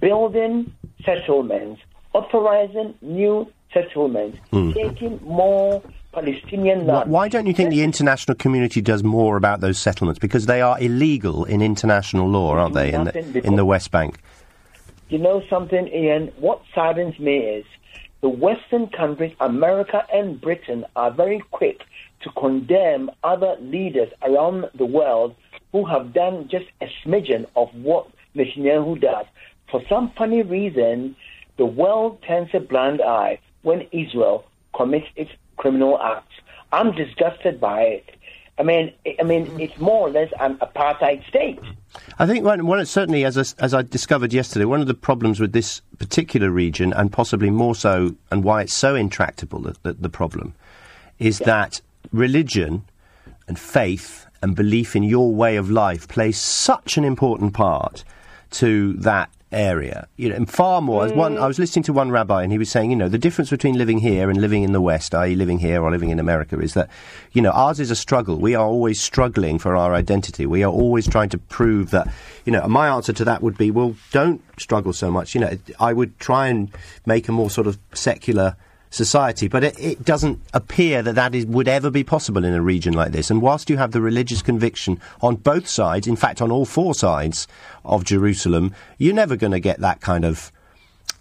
building 0.00 0.72
settlements, 1.04 1.80
authorizing 2.12 2.94
new 3.00 3.50
settlements, 3.72 4.38
mm. 4.52 4.74
taking 4.74 5.20
more 5.22 5.82
Palestinian 6.12 6.86
land. 6.86 7.10
Why 7.10 7.28
don't 7.28 7.46
you 7.46 7.54
think 7.54 7.70
the 7.70 7.84
international 7.84 8.34
community 8.34 8.80
does 8.80 9.04
more 9.04 9.36
about 9.36 9.60
those 9.60 9.78
settlements? 9.78 10.18
Because 10.18 10.46
they 10.46 10.60
are 10.60 10.80
illegal 10.80 11.44
in 11.44 11.62
international 11.62 12.28
law, 12.28 12.56
aren't 12.56 12.74
they, 12.74 12.92
in 12.92 13.04
the, 13.04 13.46
in 13.46 13.54
the 13.56 13.64
West 13.64 13.90
Bank? 13.92 14.18
You 15.08 15.18
know 15.18 15.42
something, 15.48 15.86
Ian? 15.88 16.32
What 16.38 16.62
saddens 16.74 17.18
me 17.18 17.36
is 17.38 17.64
the 18.20 18.28
Western 18.28 18.88
countries, 18.88 19.34
America 19.40 20.06
and 20.12 20.40
Britain, 20.40 20.84
are 20.94 21.10
very 21.10 21.42
quick 21.50 21.80
to 22.22 22.30
condemn 22.32 23.10
other 23.24 23.56
leaders 23.60 24.10
around 24.22 24.66
the 24.74 24.84
world 24.84 25.34
who 25.72 25.84
have 25.86 26.12
done 26.12 26.48
just 26.48 26.66
a 26.82 26.86
smidgen 27.02 27.46
of 27.56 27.68
what 27.74 28.08
Netanyahu 28.36 29.00
does. 29.00 29.26
For 29.70 29.82
some 29.88 30.12
funny 30.16 30.42
reason, 30.42 31.16
the 31.56 31.64
world 31.64 32.22
turns 32.26 32.50
a 32.52 32.60
blind 32.60 33.00
eye 33.00 33.38
when 33.62 33.86
Israel 33.92 34.44
commits 34.74 35.06
its 35.16 35.30
criminal 35.56 35.98
acts. 36.00 36.34
I'm 36.72 36.94
disgusted 36.94 37.60
by 37.60 37.82
it. 37.82 38.10
I 38.60 38.62
mean, 38.62 38.92
I 39.18 39.22
mean, 39.22 39.58
it's 39.58 39.78
more 39.78 40.08
or 40.08 40.10
less 40.10 40.30
an 40.38 40.58
apartheid 40.58 41.26
state. 41.26 41.58
I 42.18 42.26
think 42.26 42.44
one, 42.44 42.66
one 42.66 42.84
certainly, 42.84 43.24
as 43.24 43.38
I, 43.38 43.64
as 43.64 43.72
I 43.72 43.80
discovered 43.80 44.34
yesterday, 44.34 44.66
one 44.66 44.82
of 44.82 44.86
the 44.86 44.92
problems 44.92 45.40
with 45.40 45.52
this 45.52 45.80
particular 45.98 46.50
region, 46.50 46.92
and 46.92 47.10
possibly 47.10 47.48
more 47.48 47.74
so, 47.74 48.14
and 48.30 48.44
why 48.44 48.60
it's 48.60 48.74
so 48.74 48.94
intractable, 48.94 49.60
the, 49.60 49.76
the, 49.82 49.92
the 49.94 50.08
problem, 50.10 50.52
is 51.18 51.40
yeah. 51.40 51.46
that 51.46 51.80
religion 52.12 52.84
and 53.48 53.58
faith 53.58 54.26
and 54.42 54.54
belief 54.54 54.94
in 54.94 55.04
your 55.04 55.32
way 55.32 55.56
of 55.56 55.70
life 55.70 56.06
plays 56.06 56.38
such 56.38 56.98
an 56.98 57.04
important 57.04 57.54
part 57.54 58.04
to 58.50 58.92
that 58.94 59.30
area. 59.52 60.08
You 60.16 60.28
know, 60.28 60.36
and 60.36 60.48
far 60.48 60.80
more. 60.80 61.06
Mm. 61.06 61.16
One, 61.16 61.38
I 61.38 61.46
was 61.46 61.58
listening 61.58 61.82
to 61.84 61.92
one 61.92 62.10
rabbi, 62.10 62.42
and 62.42 62.52
he 62.52 62.58
was 62.58 62.70
saying, 62.70 62.90
you 62.90 62.96
know, 62.96 63.08
the 63.08 63.18
difference 63.18 63.50
between 63.50 63.76
living 63.76 63.98
here 63.98 64.30
and 64.30 64.40
living 64.40 64.62
in 64.62 64.72
the 64.72 64.80
West, 64.80 65.14
i.e., 65.14 65.34
living 65.34 65.58
here 65.58 65.82
or 65.82 65.90
living 65.90 66.10
in 66.10 66.18
America, 66.18 66.58
is 66.60 66.74
that, 66.74 66.88
you 67.32 67.42
know, 67.42 67.50
ours 67.50 67.80
is 67.80 67.90
a 67.90 67.96
struggle. 67.96 68.38
We 68.38 68.54
are 68.54 68.66
always 68.66 69.00
struggling 69.00 69.58
for 69.58 69.76
our 69.76 69.94
identity. 69.94 70.46
We 70.46 70.62
are 70.62 70.72
always 70.72 71.08
trying 71.08 71.30
to 71.30 71.38
prove 71.38 71.90
that, 71.90 72.12
you 72.44 72.52
know. 72.52 72.66
My 72.68 72.88
answer 72.88 73.12
to 73.12 73.24
that 73.24 73.42
would 73.42 73.58
be, 73.58 73.70
well, 73.70 73.96
don't 74.12 74.42
struggle 74.58 74.92
so 74.92 75.10
much. 75.10 75.34
You 75.34 75.40
know, 75.40 75.58
I 75.78 75.92
would 75.92 76.18
try 76.18 76.48
and 76.48 76.70
make 77.06 77.28
a 77.28 77.32
more 77.32 77.50
sort 77.50 77.66
of 77.66 77.78
secular 77.92 78.56
society. 78.90 79.48
But 79.48 79.64
it, 79.64 79.80
it, 79.80 80.04
doesn't 80.04 80.40
appear 80.52 81.02
that 81.02 81.14
that 81.14 81.34
is, 81.34 81.46
would 81.46 81.68
ever 81.68 81.90
be 81.90 82.04
possible 82.04 82.44
in 82.44 82.52
a 82.52 82.60
region 82.60 82.92
like 82.92 83.12
this. 83.12 83.30
And 83.30 83.40
whilst 83.40 83.70
you 83.70 83.76
have 83.76 83.92
the 83.92 84.00
religious 84.00 84.42
conviction 84.42 85.00
on 85.22 85.36
both 85.36 85.68
sides, 85.68 86.06
in 86.06 86.16
fact, 86.16 86.42
on 86.42 86.50
all 86.50 86.64
four 86.64 86.94
sides 86.94 87.46
of 87.84 88.04
Jerusalem, 88.04 88.74
you're 88.98 89.14
never 89.14 89.36
going 89.36 89.52
to 89.52 89.60
get 89.60 89.78
that 89.80 90.00
kind 90.00 90.24
of. 90.24 90.52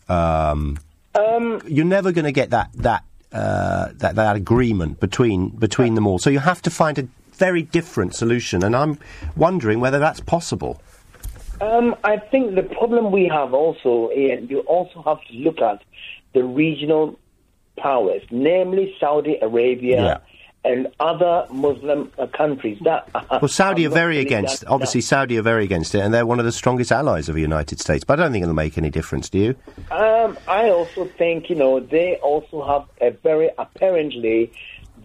Um, 0.10 0.80
um, 1.16 1.62
you're 1.68 1.86
never 1.86 2.12
going 2.12 2.26
to 2.26 2.32
get 2.32 2.50
that 2.50 2.72
that, 2.76 3.04
uh, 3.32 3.90
that 3.94 4.16
that 4.16 4.36
agreement 4.36 5.00
between 5.00 5.50
between 5.50 5.94
them 5.94 6.08
all. 6.08 6.20
So 6.20 6.30
you 6.30 6.40
have 6.40 6.62
to 6.64 6.72
find 6.72 6.98
a 6.98 7.08
very 7.40 7.62
different 7.62 8.14
solution. 8.14 8.64
And 8.64 8.76
I'm 8.76 9.00
wondering 9.36 9.80
whether 9.80 10.00
that's 10.00 10.20
possible. 10.20 10.82
Um, 11.62 11.96
I 12.04 12.18
think 12.18 12.56
the 12.56 12.64
problem 12.64 13.12
we 13.12 13.28
have 13.28 13.54
also, 13.54 14.12
Ian, 14.16 14.48
you 14.48 14.60
also 14.62 15.02
have 15.02 15.22
to 15.30 15.34
look 15.34 15.60
at 15.60 15.82
the 16.34 16.44
regional 16.44 17.20
powers, 17.82 18.22
namely 18.32 18.96
Saudi 19.00 19.38
Arabia. 19.42 20.04
Yeah. 20.04 20.18
And 20.66 20.90
other 21.00 21.48
Muslim 21.54 22.12
uh, 22.20 22.28
countries 22.28 22.78
that 22.84 23.10
well, 23.42 23.48
Saudi 23.48 23.88
are 23.88 23.90
very 23.90 24.20
against. 24.20 24.60
That, 24.60 24.68
obviously, 24.68 25.00
Saudi 25.00 25.38
are 25.38 25.42
very 25.42 25.64
against 25.64 25.96
it, 25.96 26.00
and 26.00 26.14
they're 26.14 26.26
one 26.26 26.38
of 26.38 26.44
the 26.44 26.52
strongest 26.52 26.92
allies 26.92 27.30
of 27.30 27.36
the 27.36 27.42
United 27.42 27.80
States. 27.80 28.04
But 28.04 28.20
I 28.20 28.24
don't 28.24 28.34
think 28.34 28.44
it'll 28.44 28.54
make 28.54 28.78
any 28.78 28.90
difference. 28.90 29.30
Do 29.30 29.40
you? 29.40 29.56
Um, 29.90 30.38
I 30.50 30.70
also 30.70 31.06
think 31.06 31.50
you 31.50 31.56
know 31.56 31.80
they 31.80 32.18
also 32.18 32.62
have 32.68 32.86
a 33.00 33.12
very 33.12 33.52
apparently 33.58 34.52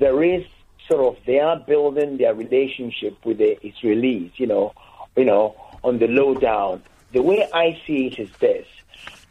there 0.00 0.24
is 0.24 0.44
sort 0.88 1.06
of 1.06 1.24
they 1.24 1.38
are 1.38 1.56
building 1.56 2.16
their 2.16 2.34
relationship 2.34 3.24
with 3.24 3.38
the 3.38 3.56
Israelis. 3.62 4.32
You 4.34 4.48
know, 4.48 4.74
you 5.16 5.24
know 5.24 5.54
on 5.84 5.98
the 5.98 6.08
low 6.08 6.34
down. 6.34 6.82
The 7.12 7.22
way 7.22 7.48
I 7.54 7.80
see 7.86 8.08
it 8.08 8.18
is 8.18 8.30
this: 8.40 8.66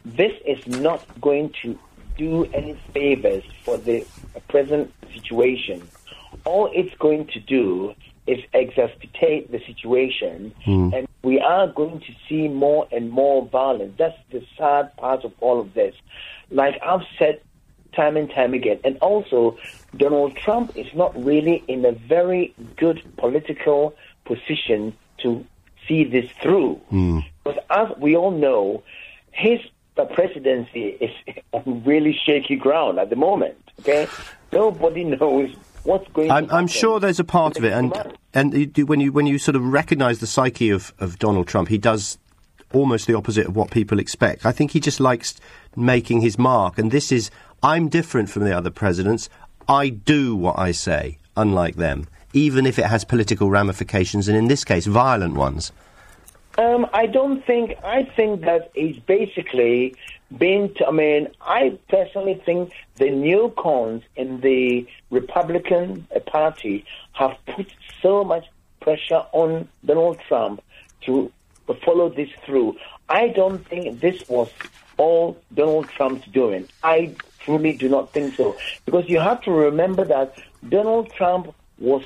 this 0.04 0.32
is 0.46 0.66
not 0.66 1.04
going 1.20 1.52
to 1.62 1.78
do 2.16 2.44
any 2.52 2.78
favors 2.92 3.44
for 3.64 3.76
the 3.76 4.06
present 4.48 4.92
situation. 5.12 5.88
All 6.44 6.70
it's 6.72 6.94
going 6.98 7.26
to 7.28 7.40
do 7.40 7.94
is 8.26 8.38
exacerbate 8.54 9.50
the 9.50 9.60
situation, 9.66 10.54
mm. 10.66 10.96
and 10.96 11.06
we 11.22 11.40
are 11.40 11.68
going 11.68 12.00
to 12.00 12.12
see 12.28 12.48
more 12.48 12.88
and 12.90 13.10
more 13.10 13.46
violence. 13.46 13.94
That's 13.98 14.16
the 14.30 14.44
sad 14.56 14.96
part 14.96 15.24
of 15.24 15.32
all 15.40 15.60
of 15.60 15.74
this. 15.74 15.94
Like 16.50 16.80
I've 16.82 17.06
said 17.18 17.40
time 17.94 18.16
and 18.16 18.30
time 18.30 18.54
again, 18.54 18.80
and 18.84 18.98
also 18.98 19.58
Donald 19.96 20.36
Trump 20.36 20.76
is 20.76 20.86
not 20.94 21.22
really 21.22 21.62
in 21.68 21.84
a 21.84 21.92
very 21.92 22.54
good 22.76 23.02
political 23.16 23.94
position 24.24 24.96
to 25.18 25.44
see 25.86 26.04
this 26.04 26.30
through. 26.42 26.80
Mm. 26.90 27.24
Because 27.44 27.60
as 27.70 27.88
we 27.98 28.16
all 28.16 28.30
know, 28.30 28.82
his 29.32 29.60
the 29.96 30.04
presidency 30.06 30.88
is 31.00 31.10
on 31.52 31.82
really 31.84 32.18
shaky 32.26 32.56
ground 32.56 32.98
at 32.98 33.10
the 33.10 33.16
moment. 33.16 33.56
Okay, 33.80 34.08
nobody 34.52 35.04
knows 35.04 35.54
what's 35.84 36.10
going. 36.12 36.30
I'm, 36.30 36.50
I'm 36.50 36.66
sure 36.66 37.00
there's 37.00 37.20
a 37.20 37.24
part 37.24 37.58
of 37.58 37.64
it, 37.64 37.72
and 37.72 37.94
and 38.32 38.76
when 38.88 39.00
you 39.00 39.12
when 39.12 39.26
you 39.26 39.38
sort 39.38 39.56
of 39.56 39.64
recognise 39.64 40.18
the 40.18 40.26
psyche 40.26 40.70
of, 40.70 40.92
of 40.98 41.18
Donald 41.18 41.46
Trump, 41.46 41.68
he 41.68 41.78
does 41.78 42.18
almost 42.72 43.06
the 43.06 43.14
opposite 43.14 43.46
of 43.46 43.56
what 43.56 43.70
people 43.70 43.98
expect. 43.98 44.44
I 44.44 44.52
think 44.52 44.72
he 44.72 44.80
just 44.80 44.98
likes 45.00 45.36
making 45.76 46.20
his 46.20 46.38
mark, 46.38 46.78
and 46.78 46.90
this 46.90 47.12
is 47.12 47.30
I'm 47.62 47.88
different 47.88 48.30
from 48.30 48.44
the 48.44 48.56
other 48.56 48.70
presidents. 48.70 49.28
I 49.68 49.88
do 49.88 50.36
what 50.36 50.58
I 50.58 50.72
say, 50.72 51.18
unlike 51.36 51.76
them, 51.76 52.06
even 52.32 52.66
if 52.66 52.78
it 52.78 52.86
has 52.86 53.04
political 53.04 53.48
ramifications, 53.48 54.28
and 54.28 54.36
in 54.36 54.48
this 54.48 54.64
case, 54.64 54.86
violent 54.86 55.34
ones. 55.34 55.72
Um, 56.56 56.86
I 56.92 57.06
don't 57.06 57.44
think. 57.44 57.76
I 57.82 58.04
think 58.04 58.42
that 58.42 58.70
he's 58.74 58.98
basically 58.98 59.94
been. 60.36 60.72
To, 60.74 60.86
I 60.86 60.90
mean, 60.92 61.28
I 61.40 61.78
personally 61.88 62.40
think 62.44 62.72
the 62.96 63.06
neocons 63.06 64.02
in 64.16 64.40
the 64.40 64.86
Republican 65.10 66.06
Party 66.26 66.84
have 67.12 67.36
put 67.46 67.66
so 68.00 68.22
much 68.22 68.46
pressure 68.80 69.24
on 69.32 69.68
Donald 69.84 70.20
Trump 70.28 70.62
to 71.02 71.32
follow 71.84 72.08
this 72.08 72.30
through. 72.44 72.76
I 73.08 73.28
don't 73.28 73.66
think 73.66 74.00
this 74.00 74.28
was 74.28 74.50
all 74.96 75.36
Donald 75.52 75.88
Trump's 75.88 76.26
doing. 76.28 76.68
I 76.82 77.14
truly 77.40 77.76
do 77.76 77.88
not 77.88 78.12
think 78.12 78.34
so. 78.36 78.56
Because 78.84 79.08
you 79.08 79.18
have 79.18 79.40
to 79.42 79.50
remember 79.50 80.04
that 80.04 80.38
Donald 80.68 81.12
Trump 81.12 81.54
was 81.78 82.04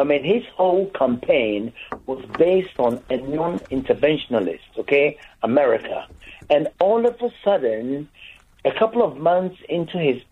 I 0.00 0.04
mean, 0.04 0.24
his 0.24 0.44
whole 0.56 0.86
campaign 0.90 1.72
was 2.06 2.24
based 2.38 2.78
on 2.78 3.02
a 3.10 3.18
non-interventionalist, 3.18 4.60
okay, 4.78 5.18
America. 5.42 6.06
And 6.48 6.68
all 6.80 7.06
of 7.06 7.20
a 7.20 7.30
sudden, 7.44 8.08
a 8.64 8.72
couple 8.72 9.02
of 9.02 9.18
months 9.18 9.58
into 9.68 9.98
his, 9.98 10.22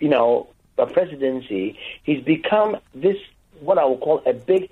you 0.00 0.08
know, 0.08 0.48
presidency, 0.92 1.78
he's 2.02 2.22
become 2.24 2.78
this, 2.94 3.16
what 3.60 3.78
I 3.78 3.84
would 3.84 4.00
call 4.00 4.22
a 4.26 4.32
big 4.32 4.70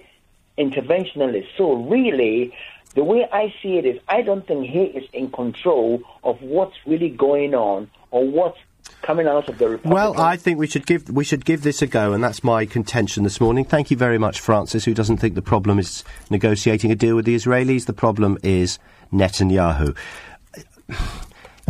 interventionalist. 0.58 1.46
So 1.56 1.74
really, 1.74 2.52
the 2.94 3.04
way 3.04 3.28
I 3.32 3.54
see 3.62 3.78
it 3.78 3.86
is, 3.86 4.00
I 4.08 4.22
don't 4.22 4.44
think 4.44 4.66
he 4.66 4.82
is 4.82 5.08
in 5.12 5.30
control 5.30 6.02
of 6.24 6.42
what's 6.42 6.76
really 6.84 7.10
going 7.10 7.54
on 7.54 7.88
or 8.10 8.26
what's 8.26 8.58
coming 9.02 9.26
out 9.26 9.48
of 9.48 9.58
the 9.58 9.68
Republican. 9.68 9.90
Well, 9.90 10.20
I 10.20 10.36
think 10.36 10.58
we 10.58 10.66
should 10.66 10.86
give 10.86 11.08
we 11.10 11.24
should 11.24 11.44
give 11.44 11.62
this 11.62 11.82
a 11.82 11.86
go, 11.86 12.12
and 12.12 12.22
that's 12.22 12.44
my 12.44 12.66
contention 12.66 13.24
this 13.24 13.40
morning. 13.40 13.64
Thank 13.64 13.90
you 13.90 13.96
very 13.96 14.18
much, 14.18 14.40
Francis, 14.40 14.84
who 14.84 14.94
doesn't 14.94 15.18
think 15.18 15.34
the 15.34 15.42
problem 15.42 15.78
is 15.78 16.04
negotiating 16.30 16.90
a 16.90 16.94
deal 16.94 17.16
with 17.16 17.24
the 17.24 17.34
Israelis. 17.34 17.86
The 17.86 17.92
problem 17.92 18.38
is 18.42 18.78
Netanyahu. 19.12 19.96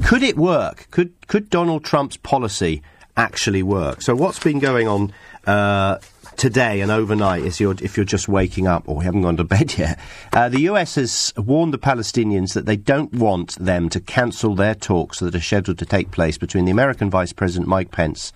Could 0.05 0.23
it 0.23 0.37
work? 0.37 0.89
Could 0.91 1.13
could 1.27 1.51
Donald 1.51 1.85
Trump's 1.85 2.17
policy 2.17 2.83
actually 3.17 3.63
work? 3.63 4.03
So, 4.03 4.15
what's 4.15 4.39
been 4.39 4.59
going 4.59 4.89
on? 4.89 5.13
Uh, 5.47 5.99
today 6.41 6.81
and 6.81 6.91
overnight, 6.91 7.45
if 7.45 7.61
you're, 7.61 7.75
if 7.83 7.99
you're 7.99 8.07
just 8.07 8.27
waking 8.27 8.67
up 8.67 8.83
or 8.89 9.03
haven't 9.03 9.21
gone 9.21 9.37
to 9.37 9.45
bed 9.57 9.77
yet, 9.77 9.99
uh, 10.33 10.49
the 10.49 10.61
US 10.61 10.95
has 10.95 11.35
warned 11.37 11.75
the 11.75 11.79
Palestinians 11.79 12.55
that 12.55 12.65
they 12.65 12.77
don't 12.77 13.13
want 13.13 13.57
them 13.57 13.91
to 13.91 14.01
cancel 14.01 14.55
their 14.55 14.75
talks 14.75 15.19
that 15.21 15.35
are 15.35 15.41
scheduled 15.41 15.79
to 15.79 15.85
take 15.85 16.11
place 16.11 16.39
between 16.39 16.65
the 16.65 16.71
American 16.71 17.11
Vice 17.11 17.35
President 17.35 17.69
Mike 17.69 17.91
Pence 17.91 18.33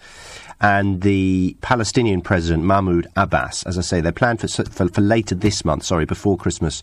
and 0.61 1.01
the 1.01 1.57
Palestinian 1.63 2.21
President 2.21 2.63
Mahmoud 2.63 3.07
Abbas. 3.17 3.63
As 3.65 3.79
I 3.79 3.81
say, 3.81 4.03
they're 4.03 4.13
planned 4.13 4.41
for, 4.41 4.49
for, 4.49 4.89
for, 4.89 5.01
later 5.01 5.35
this 5.35 5.65
month, 5.65 5.85
sorry, 5.85 6.05
before 6.05 6.37
Christmas. 6.37 6.83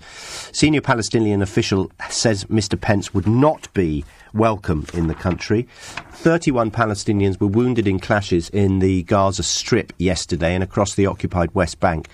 Senior 0.52 0.82
Palestinian 0.82 1.44
official 1.44 1.92
says 2.10 2.46
Mr. 2.46 2.82
Pence 2.82 3.14
would 3.14 3.28
not 3.28 3.72
be 3.76 4.04
welcome 4.34 4.86
in 4.94 5.08
the 5.08 5.16
country. 5.16 5.68
31 6.12 6.72
Palestinians 6.72 7.40
were 7.40 7.48
wounded 7.48 7.88
in 7.88 8.00
clashes 8.00 8.50
in 8.50 8.80
the 8.80 9.04
Gaza 9.04 9.44
Strip 9.44 9.94
yesterday 9.98 10.54
and 10.54 10.64
across 10.64 10.96
the 10.96 11.06
occupied 11.06 11.54
West 11.54 11.80
Bank. 11.80 12.08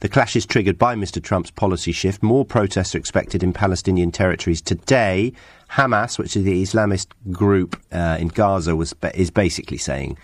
The 0.00 0.08
clashes 0.08 0.46
triggered 0.46 0.78
by 0.78 0.94
Mr. 0.94 1.22
Trump's 1.22 1.50
policy 1.50 1.92
shift. 1.92 2.22
More 2.22 2.44
protests 2.44 2.94
are 2.94 2.98
expected 2.98 3.42
in 3.42 3.52
Palestinian 3.52 4.12
territories 4.12 4.60
today. 4.60 5.32
Hamas, 5.70 6.18
which 6.18 6.36
is 6.36 6.44
the 6.44 6.62
Islamist 6.62 7.08
group 7.30 7.80
uh, 7.92 8.16
in 8.18 8.28
Gaza, 8.28 8.74
was, 8.74 8.94
is 9.14 9.30
basically 9.30 9.78
saying 9.78 10.16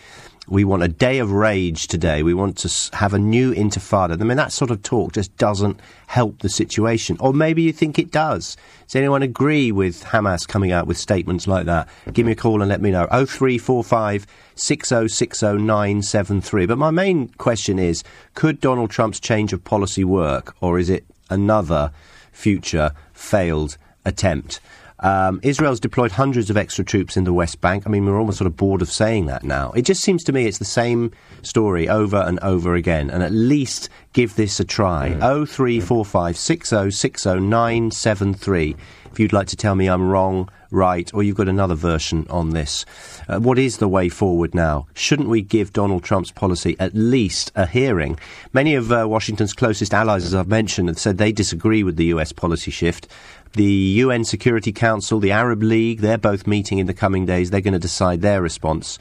we 0.49 0.65
want 0.65 0.83
a 0.83 0.89
day 0.89 1.19
of 1.19 1.33
rage 1.33 1.87
today. 1.87 2.23
We 2.23 2.35
want 2.35 2.59
to 2.59 2.97
have 2.97 3.15
a 3.15 3.19
new 3.19 3.55
intifada. 3.55 4.21
I 4.21 4.25
mean, 4.25 4.37
that 4.37 4.53
sort 4.53 4.71
of 4.71 4.83
talk 4.83 5.13
just 5.13 5.35
doesn't 5.37 5.81
help 6.07 6.41
the 6.41 6.49
situation. 6.49 7.17
Or 7.21 7.33
maybe 7.33 7.63
you 7.63 7.73
think 7.73 7.99
it 7.99 8.11
does. 8.11 8.57
Does 8.87 8.97
anyone 8.97 9.23
agree 9.23 9.73
with 9.73 10.05
Hamas 10.05 10.47
coming 10.47 10.73
out 10.73 10.87
with 10.87 10.99
statements 10.99 11.47
like 11.47 11.65
that? 11.67 11.89
Give 12.13 12.27
me 12.27 12.33
a 12.33 12.37
call 12.37 12.61
and 12.61 12.69
let 12.69 12.83
me 12.83 12.91
know. 12.91 13.07
0345 13.07 14.27
6060973. 14.57 16.69
But 16.69 16.79
my 16.79 16.91
main 16.91 17.29
question 17.29 17.79
is 17.79 18.03
could 18.35 18.61
Donald 18.61 18.91
Trump's 18.91 19.21
change 19.21 19.53
of 19.53 19.63
policy 19.65 20.05
work, 20.05 20.57
or 20.61 20.79
is 20.79 20.91
it 20.91 21.05
another 21.31 21.93
future 22.33 22.93
failed 23.13 23.79
attempt? 24.05 24.61
Um, 25.05 25.39
Israel's 25.43 25.81
deployed 25.81 26.13
hundreds 26.13 26.49
of 26.49 26.57
extra 26.57 26.83
troops 26.83 27.19
in 27.19 27.25
the 27.25 27.33
West 27.33 27.61
Bank. 27.61 27.87
I 27.87 27.91
mean, 27.91 28.07
we're 28.07 28.19
almost 28.19 28.39
sort 28.39 28.47
of 28.47 28.57
bored 28.57 28.81
of 28.81 28.91
saying 28.91 29.27
that 29.27 29.45
now. 29.45 29.71
It 29.73 29.83
just 29.83 30.03
seems 30.03 30.25
to 30.25 30.33
me 30.33 30.47
it's 30.47 30.57
the 30.57 30.65
same 30.65 31.13
story 31.43 31.91
over 31.91 32.17
and 32.17 32.41
over 32.41 32.75
again. 32.75 33.11
And 33.11 33.23
at 33.23 33.31
least 33.31 33.91
give 34.15 34.37
this 34.37 34.59
a 34.61 34.65
try. 34.65 35.11
Mm. 35.11 35.47
0345 35.47 36.37
6060973 36.37 38.77
if 39.15 39.21
you'd 39.21 39.33
like 39.33 39.47
to 39.47 39.55
tell 39.55 39.77
me 39.77 39.87
I'm 39.87 40.09
wrong, 40.09 40.49
right, 40.73 41.09
or 41.15 41.23
you've 41.23 41.37
got 41.37 41.49
another 41.49 41.77
version 41.77 42.27
on 42.29 42.51
this. 42.51 42.85
Uh, 43.29 43.39
what 43.39 43.61
is 43.61 43.79
the 43.79 43.87
way 43.87 44.09
forward 44.09 44.57
now? 44.57 44.89
Shouldn't 44.95 45.29
we 45.29 45.41
give 45.41 45.73
Donald 45.73 46.03
Trump's 46.03 46.33
policy 46.33 46.75
at 46.81 46.95
least 46.95 47.53
a 47.55 47.65
hearing? 47.65 48.19
Many 48.53 48.75
of 48.75 48.91
uh, 48.91 49.07
Washington's 49.09 49.53
closest 49.53 49.95
allies, 49.95 50.25
as 50.25 50.35
I've 50.35 50.49
mentioned, 50.49 50.89
have 50.89 50.99
said 50.99 51.19
they 51.19 51.31
disagree 51.31 51.85
with 51.85 51.95
the 51.95 52.07
US 52.07 52.33
policy 52.33 52.73
shift 52.73 53.07
the 53.55 53.65
UN 53.65 54.25
Security 54.25 54.73
Council, 54.73 55.21
the 55.21 55.33
Arab 55.33 55.63
League, 55.63 56.01
they're 56.01 56.19
both 56.19 56.47
meeting 56.47 56.79
in 56.79 56.87
the 56.87 56.95
coming 56.95 57.25
days. 57.25 57.51
They're 57.51 57.61
going 57.61 57.75
to 57.75 57.79
decide 57.79 58.21
their 58.21 58.43
response. 58.43 58.99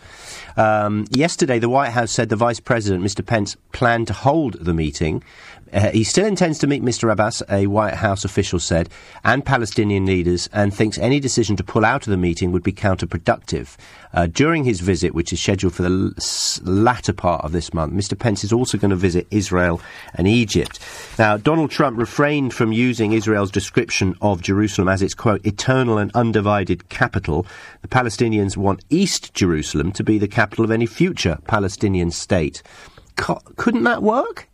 Um, 0.56 1.06
yesterday, 1.10 1.60
the 1.60 1.70
White 1.70 1.92
House 1.92 2.12
said 2.12 2.30
the 2.30 2.36
Vice 2.36 2.60
President, 2.60 3.04
Mr. 3.04 3.26
Pence, 3.26 3.58
planned 3.72 4.08
to 4.08 4.14
hold 4.14 4.54
the 4.54 4.74
meeting. 4.74 5.24
Uh, 5.74 5.90
he 5.92 6.04
still 6.04 6.26
intends 6.26 6.60
to 6.60 6.68
meet 6.68 6.84
Mr. 6.84 7.12
Abbas, 7.12 7.42
a 7.50 7.68
White 7.68 7.96
House 7.96 8.24
official 8.24 8.60
said, 8.60 8.90
and 9.24 9.44
Palestinian 9.44 10.06
leaders, 10.06 10.48
and 10.54 10.74
thinks 10.74 10.98
any 11.00 11.20
decision 11.20 11.56
to 11.56 11.64
pull 11.64 11.84
out 11.84 12.06
of 12.06 12.12
the 12.12 12.18
meeting 12.18 12.52
would 12.52 12.64
be 12.64 12.72
counterproductive. 12.72 13.76
Uh, 14.14 14.28
during 14.28 14.64
his 14.64 14.82
visit, 14.82 15.16
which 15.16 15.34
is 15.34 15.42
scheduled 15.42 15.74
for 15.74 15.82
the 15.82 16.62
latter 16.64 17.14
part 17.14 17.44
of 17.44 17.52
this 17.52 17.74
month, 17.74 17.94
Mr. 17.94 18.18
Pence 18.18 18.44
is 18.44 18.54
also 18.54 18.78
going 18.78 18.92
to 18.92 18.96
visit 18.96 19.26
Israel 19.32 19.82
and 20.14 20.28
Egypt. 20.28 20.80
Now, 21.18 21.38
Donald 21.38 21.72
Trump 21.72 21.98
refrained 21.98 22.54
from 22.54 22.72
using 22.72 23.14
Israel's 23.14 23.50
description 23.50 24.16
of 24.22 24.42
Jerusalem 24.42 24.88
as 24.88 25.02
its, 25.02 25.16
quote, 25.16 25.44
eternal 25.46 25.98
and 25.98 26.12
undivided 26.14 26.90
capital. 26.90 27.48
The 27.82 27.88
Palestinians 27.88 28.56
want 28.56 28.86
East 28.92 29.34
Jerusalem 29.34 29.92
to 29.94 30.04
be 30.04 30.20
the 30.20 30.28
capital 30.28 30.64
of 30.64 30.72
any 30.72 30.86
future 30.86 31.40
Palestinian 31.48 32.12
state. 32.12 32.62
Co- 33.16 33.42
couldn't 33.56 33.84
that 33.84 34.04
work? 34.04 34.48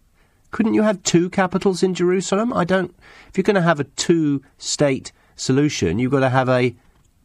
Couldn't 0.51 0.73
you 0.73 0.83
have 0.83 1.03
two 1.03 1.29
capitals 1.29 1.83
in 1.83 1.93
Jerusalem? 1.93 2.51
I 2.53 2.63
don't. 2.63 2.95
If 3.27 3.37
you're 3.37 3.43
going 3.43 3.55
to 3.55 3.61
have 3.61 3.79
a 3.79 3.83
two 3.85 4.41
state 4.57 5.11
solution, 5.35 5.99
you've 5.99 6.11
got 6.11 6.21
to 6.21 6.29
have 6.29 6.49
a 6.49 6.75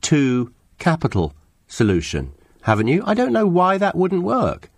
two 0.02 0.52
capital 0.78 1.34
solution, 1.66 2.32
haven't 2.62 2.88
you? 2.88 3.02
I 3.06 3.14
don't 3.14 3.32
know 3.32 3.46
why 3.46 3.78
that 3.78 3.96
wouldn't 3.96 4.22
work. 4.22 4.70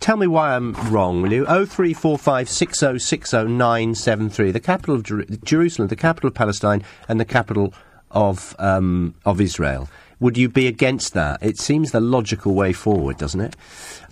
Tell 0.00 0.16
me 0.16 0.26
why 0.26 0.56
I'm 0.56 0.72
wrong, 0.90 1.22
will 1.22 1.32
you? 1.32 1.46
Oh 1.46 1.64
three 1.64 1.92
four 1.92 2.18
five 2.18 2.48
six 2.48 2.80
zero 2.80 2.98
six 2.98 3.30
zero 3.30 3.46
nine 3.46 3.94
seven 3.94 4.30
three. 4.30 4.50
The 4.50 4.60
capital 4.60 4.94
of 4.96 5.02
Jer- 5.04 5.26
Jerusalem, 5.44 5.88
the 5.88 5.96
capital 5.96 6.28
of 6.28 6.34
Palestine, 6.34 6.82
and 7.08 7.20
the 7.20 7.24
capital 7.24 7.72
of 8.10 8.56
um, 8.58 9.14
of 9.24 9.40
Israel. 9.40 9.88
Would 10.20 10.36
you 10.36 10.50
be 10.50 10.66
against 10.66 11.14
that? 11.14 11.42
It 11.42 11.58
seems 11.58 11.92
the 11.92 12.00
logical 12.00 12.54
way 12.54 12.74
forward, 12.74 13.16
doesn't 13.16 13.40
it? 13.40 13.56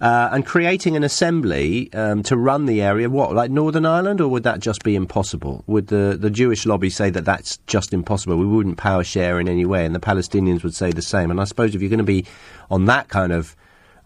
Uh, 0.01 0.31
and 0.33 0.45
creating 0.45 0.97
an 0.97 1.05
assembly 1.05 1.93
um, 1.93 2.23
to 2.23 2.37
run 2.37 2.65
the 2.65 2.81
area, 2.81 3.11
what, 3.11 3.35
like 3.35 3.51
Northern 3.51 3.85
Ireland, 3.85 4.21
or 4.23 4.29
would 4.29 4.43
that 4.45 4.61
just 4.61 4.83
be 4.83 4.97
impossible? 4.97 5.65
Would 5.67 5.89
the, 5.89 6.17
the 6.19 6.31
Jewish 6.31 6.65
lobby 6.65 6.89
say 6.89 7.11
that 7.11 7.27
that's 7.27 7.59
just 7.67 7.93
impossible? 7.93 8.37
We 8.37 8.47
wouldn't 8.47 8.79
power 8.79 9.05
share 9.05 9.39
in 9.39 9.49
any 9.49 9.67
way, 9.67 9.85
and 9.85 9.95
the 9.95 10.01
Palestinians 10.01 10.63
would 10.63 10.75
say 10.75 10.93
the 10.93 11.03
same. 11.03 11.31
And 11.31 11.41
I 11.41 11.45
suppose 11.45 11.75
if 11.75 11.83
you're 11.83 11.91
going 11.91 11.99
to 11.99 12.05
be 12.05 12.25
on 12.71 12.87
that 12.87 13.09
kind 13.09 13.33
of 13.33 13.55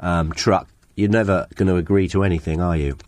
um, 0.01 0.33
truck, 0.33 0.69
you're 0.97 1.09
never 1.09 1.47
going 1.55 1.69
to 1.69 1.77
agree 1.77 2.09
to 2.09 2.25
anything, 2.25 2.61
are 2.61 2.77
you? 2.77 2.99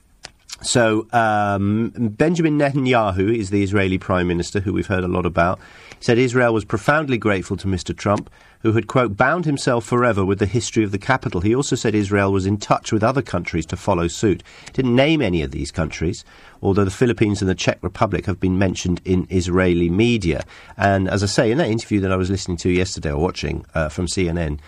So, 0.63 1.07
um, 1.13 1.91
Benjamin 1.91 2.59
Netanyahu 2.59 3.37
is 3.37 3.51
the 3.51 3.63
Israeli 3.63 3.99
Prime 3.99 4.29
Minister, 4.29 4.61
who 4.61 4.73
we've 4.73 4.87
heard 4.87 5.05
a 5.05 5.09
lot 5.09 5.27
about. 5.27 5.59
Said 6.05 6.19
Israel 6.19 6.53
was 6.53 6.67
profoundly 6.67 7.17
grateful 7.17 7.57
to 7.57 7.67
Mr. 7.67 7.97
Trump, 7.97 8.29
who 8.61 8.73
had, 8.73 8.89
quote, 8.89 9.17
bound 9.17 9.47
himself 9.47 9.87
forever 9.87 10.23
with 10.23 10.39
the 10.39 10.45
history 10.45 10.85
of 10.85 10.93
the 10.93 10.99
capital. 10.99 11.41
He 11.41 11.55
also 11.55 11.77
said 11.77 11.95
Israel 11.95 12.31
was 12.31 12.45
in 12.45 12.59
touch 12.59 12.93
with 12.93 13.03
other 13.03 13.23
countries 13.23 13.65
to 13.65 13.77
follow 13.79 14.07
suit. 14.07 14.43
Didn't 14.75 14.95
name 14.95 15.23
any 15.23 15.41
of 15.41 15.51
these 15.51 15.71
countries, 15.71 16.23
although 16.61 16.85
the 16.85 16.91
Philippines 16.91 17.41
and 17.41 17.49
the 17.49 17.55
Czech 17.55 17.79
Republic 17.81 18.27
have 18.27 18.39
been 18.39 18.59
mentioned 18.59 19.01
in 19.07 19.27
Israeli 19.31 19.89
media. 19.89 20.45
And 20.77 21.09
as 21.09 21.23
I 21.23 21.27
say, 21.27 21.51
in 21.51 21.57
that 21.57 21.71
interview 21.71 22.01
that 22.01 22.13
I 22.13 22.17
was 22.17 22.29
listening 22.29 22.59
to 22.59 22.69
yesterday 22.69 23.11
or 23.11 23.23
watching 23.23 23.65
uh, 23.75 23.89
from 23.89 24.05
CNN, 24.07 24.61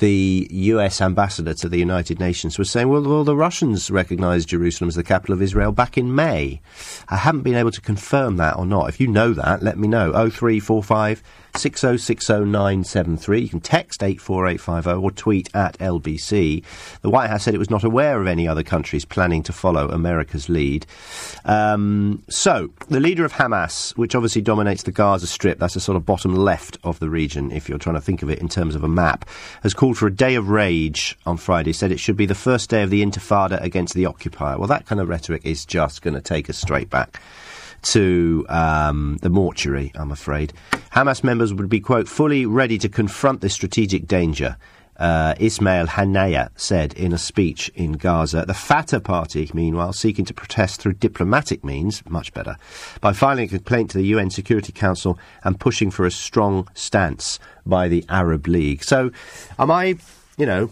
the 0.00 0.48
US 0.50 1.00
ambassador 1.00 1.54
to 1.54 1.68
the 1.68 1.78
United 1.78 2.18
Nations 2.18 2.58
was 2.58 2.70
saying, 2.70 2.88
well, 2.88 3.02
well, 3.02 3.22
the 3.22 3.36
Russians 3.36 3.90
recognized 3.90 4.48
Jerusalem 4.48 4.88
as 4.88 4.94
the 4.94 5.04
capital 5.04 5.34
of 5.34 5.42
Israel 5.42 5.72
back 5.72 5.96
in 5.96 6.14
May. 6.14 6.60
I 7.08 7.16
haven't 7.16 7.42
been 7.42 7.54
able 7.54 7.70
to 7.70 7.80
confirm 7.80 8.36
that 8.38 8.56
or 8.56 8.66
not. 8.66 8.88
If 8.88 8.98
you 8.98 9.06
know 9.06 9.32
that, 9.34 9.62
let 9.62 9.78
me 9.78 9.86
know. 9.86 10.12
0345 10.12 11.22
6060973. 11.54 13.42
You 13.42 13.48
can 13.48 13.60
text 13.60 14.02
84850 14.02 15.02
or 15.02 15.10
tweet 15.10 15.48
at 15.54 15.78
LBC. 15.78 16.62
The 17.02 17.10
White 17.10 17.30
House 17.30 17.44
said 17.44 17.54
it 17.54 17.58
was 17.58 17.70
not 17.70 17.84
aware 17.84 18.20
of 18.20 18.26
any 18.26 18.46
other 18.46 18.62
countries 18.62 19.04
planning 19.04 19.42
to 19.44 19.52
follow 19.52 19.88
America's 19.88 20.48
lead. 20.48 20.86
Um, 21.44 22.22
so, 22.28 22.70
the 22.88 23.00
leader 23.00 23.24
of 23.24 23.32
Hamas, 23.32 23.96
which 23.96 24.14
obviously 24.14 24.42
dominates 24.42 24.82
the 24.84 24.92
Gaza 24.92 25.26
Strip, 25.26 25.58
that's 25.58 25.74
the 25.74 25.80
sort 25.80 25.96
of 25.96 26.06
bottom 26.06 26.34
left 26.34 26.78
of 26.84 26.98
the 26.98 27.10
region, 27.10 27.50
if 27.52 27.68
you're 27.68 27.78
trying 27.78 27.96
to 27.96 28.00
think 28.00 28.22
of 28.22 28.30
it 28.30 28.38
in 28.38 28.48
terms 28.48 28.74
of 28.74 28.84
a 28.84 28.88
map, 28.88 29.28
has 29.62 29.74
called 29.74 29.98
for 29.98 30.06
a 30.06 30.14
day 30.14 30.34
of 30.34 30.48
rage 30.48 31.18
on 31.26 31.36
Friday, 31.36 31.72
said 31.72 31.92
it 31.92 32.00
should 32.00 32.16
be 32.16 32.26
the 32.26 32.34
first 32.34 32.70
day 32.70 32.82
of 32.82 32.90
the 32.90 33.04
intifada 33.04 33.60
against 33.62 33.94
the 33.94 34.06
occupier. 34.06 34.58
Well, 34.58 34.68
that 34.68 34.86
kind 34.86 35.00
of 35.00 35.08
rhetoric 35.08 35.44
is 35.44 35.64
just 35.64 36.02
going 36.02 36.14
to 36.14 36.20
take 36.20 36.48
us 36.48 36.58
straight 36.58 36.90
back 36.90 37.20
to 37.82 38.46
um, 38.48 39.18
the 39.22 39.30
mortuary, 39.30 39.92
I'm 39.94 40.10
afraid. 40.10 40.52
Hamas 40.92 41.24
members 41.24 41.54
would 41.54 41.68
be, 41.68 41.80
quote, 41.80 42.08
fully 42.08 42.46
ready 42.46 42.78
to 42.78 42.88
confront 42.88 43.40
this 43.40 43.54
strategic 43.54 44.06
danger. 44.06 44.56
uh, 45.00 45.34
Ismail 45.40 45.86
Haniyeh 45.86 46.50
said 46.56 46.92
in 46.92 47.12
a 47.12 47.18
speech 47.18 47.70
in 47.74 47.92
Gaza. 47.92 48.44
The 48.46 48.54
Fatah 48.54 49.00
party, 49.00 49.50
meanwhile, 49.54 49.94
seeking 49.94 50.26
to 50.26 50.34
protest 50.34 50.80
through 50.80 50.92
diplomatic 50.94 51.64
means, 51.64 52.02
much 52.08 52.32
better, 52.34 52.56
by 53.00 53.14
filing 53.14 53.46
a 53.46 53.48
complaint 53.48 53.90
to 53.90 53.98
the 53.98 54.06
UN 54.08 54.30
Security 54.30 54.72
Council 54.72 55.18
and 55.42 55.58
pushing 55.58 55.90
for 55.90 56.04
a 56.04 56.10
strong 56.10 56.68
stance 56.74 57.38
by 57.64 57.88
the 57.88 58.04
Arab 58.10 58.46
League. 58.46 58.84
So, 58.84 59.10
am 59.58 59.70
I, 59.70 59.96
you 60.36 60.44
know, 60.44 60.70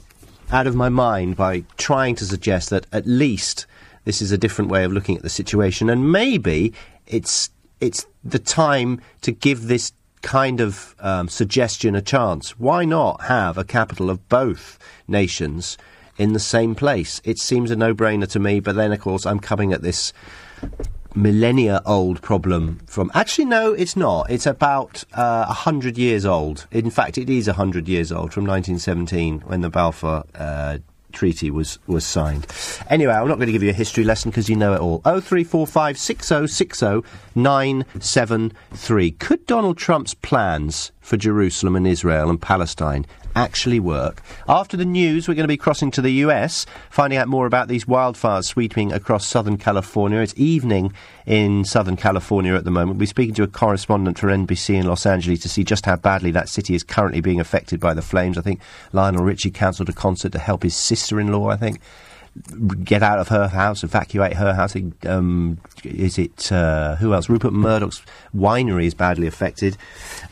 out 0.53 0.67
of 0.67 0.77
my 0.77 0.91
mind 0.91 1.37
by 1.37 1.65
trying 1.79 2.15
to 2.17 2.27
suggest 2.27 2.69
that 2.71 2.87
at 2.93 3.07
least 3.07 3.67
this 4.05 4.21
is 4.23 4.31
a 4.31 4.39
different 4.39 4.71
way 4.71 4.85
of 4.85 4.93
looking 4.93 5.17
at 5.17 5.23
the 5.23 5.31
situation, 5.31 5.89
and 5.89 6.13
maybe 6.13 6.75
it's 7.09 7.51
it's 7.81 8.07
the 8.25 8.39
time 8.39 9.01
to 9.23 9.33
give 9.33 9.67
this 9.67 9.93
kind 10.23 10.61
of 10.61 10.95
um, 11.01 11.29
suggestion 11.29 11.95
a 11.95 12.03
chance. 12.03 12.59
Why 12.59 12.85
not 12.85 13.23
have 13.23 13.57
a 13.57 13.65
capital 13.65 14.11
of 14.11 14.29
both 14.29 14.79
nations 15.07 15.79
in 16.17 16.33
the 16.33 16.41
same 16.41 16.75
place? 16.75 17.21
It 17.25 17.39
seems 17.39 17.71
a 17.71 17.77
no-brainer 17.77 18.29
to 18.31 18.39
me, 18.41 18.61
but 18.61 18.75
then 18.75 18.93
of 18.93 19.01
course 19.01 19.27
I'm 19.27 19.41
coming 19.41 19.73
at 19.73 19.83
this 19.83 20.13
millennia 21.15 21.81
old 21.87 22.21
problem 22.21 22.81
from 22.87 23.11
actually 23.15 23.47
no 23.47 23.73
it's 23.73 23.97
not 23.97 24.31
it's 24.31 24.47
about 24.47 25.03
uh, 25.17 25.47
a 25.49 25.51
uh, 25.51 25.53
hundred 25.53 25.97
years 25.97 26.25
old 26.27 26.67
in 26.71 26.91
fact 26.91 27.17
it 27.17 27.31
is 27.31 27.49
a 27.49 27.55
hundred 27.55 27.89
years 27.89 28.13
old 28.13 28.33
from 28.33 28.45
1917 28.45 29.41
when 29.41 29.63
the 29.63 29.71
Balfour 29.71 30.25
uh, 30.35 30.79
treaty 31.13 31.51
was, 31.51 31.79
was 31.87 32.05
signed. 32.05 32.47
Anyway, 32.89 33.13
I'm 33.13 33.29
not 33.29 33.37
going 33.37 33.47
to 33.47 33.53
give 33.53 33.63
you 33.63 33.71
a 33.71 33.75
history 33.75 34.05
lesson 34.05 34.31
because 34.31 34.49
you 34.49 34.57
know 34.57 34.75
it 34.75 34.81
all. 34.81 34.99
0345 35.01 35.99
6060 35.99 37.03
973. 37.35 39.11
Could 39.13 39.47
Donald 39.47 39.79
Trump's 39.79 40.15
plans 40.15 40.93
for 41.01 41.17
Jerusalem 41.17 41.77
and 41.77 41.87
Israel 41.87 42.29
and 42.31 42.41
Palestine 42.41 43.07
actually 43.39 43.79
work. 43.79 44.21
After 44.49 44.77
the 44.77 44.85
news, 44.85 45.29
we're 45.29 45.35
going 45.35 45.45
to 45.45 45.49
be 45.49 45.57
crossing 45.57 45.93
to 45.93 46.03
the 46.03 46.13
US, 46.25 46.67
finding 46.91 47.19
out 47.19 47.29
more 47.29 47.47
about 47.47 47.69
these 47.69 47.85
wildfires 47.85 48.45
sweeping 48.45 48.93
across 48.93 49.27
Southern 49.27 49.57
California. 49.57 50.19
It's 50.19 50.35
evening 50.37 50.93
in 51.25 51.65
Southern 51.65 51.97
California 51.97 52.55
at 52.55 52.65
the 52.65 52.73
moment. 52.73 52.99
We're 52.99 53.07
speaking 53.07 53.35
to 53.37 53.45
a 53.45 53.49
correspondent 53.49 54.19
for 54.19 54.27
NBC 54.27 54.75
in 54.75 54.87
Los 54.87 55.07
Angeles 55.07 55.41
to 55.41 55.49
see 55.49 55.63
just 55.63 55.87
how 55.87 55.97
badly 55.97 56.33
that 56.33 56.49
city 56.49 56.75
is 56.75 56.83
currently 56.83 57.21
being 57.21 57.39
affected 57.39 57.79
by 57.79 57.95
the 57.95 58.03
flames. 58.03 58.37
I 58.37 58.43
think 58.43 58.61
Lionel 58.93 59.25
Richie 59.25 59.53
cancelled 59.53 59.89
a 59.89 59.93
concert 59.93 60.33
to 60.33 60.39
help 60.41 60.65
his 60.65 60.75
sister 60.75 61.21
in 61.21 61.31
law, 61.31 61.49
I 61.49 61.57
think 61.57 61.81
get 62.85 63.03
out 63.03 63.19
of 63.19 63.29
her 63.29 63.49
house, 63.49 63.83
evacuate 63.83 64.35
her 64.35 64.55
house. 64.55 64.77
Um, 65.07 65.59
is 65.85 66.19
it 66.19 66.51
uh, 66.53 66.97
who 66.97 67.15
else? 67.15 67.29
Rupert 67.29 67.53
Murdoch's 67.53 68.03
winery 68.35 68.87
is 68.87 68.95
badly 68.95 69.27
affected, 69.27 69.77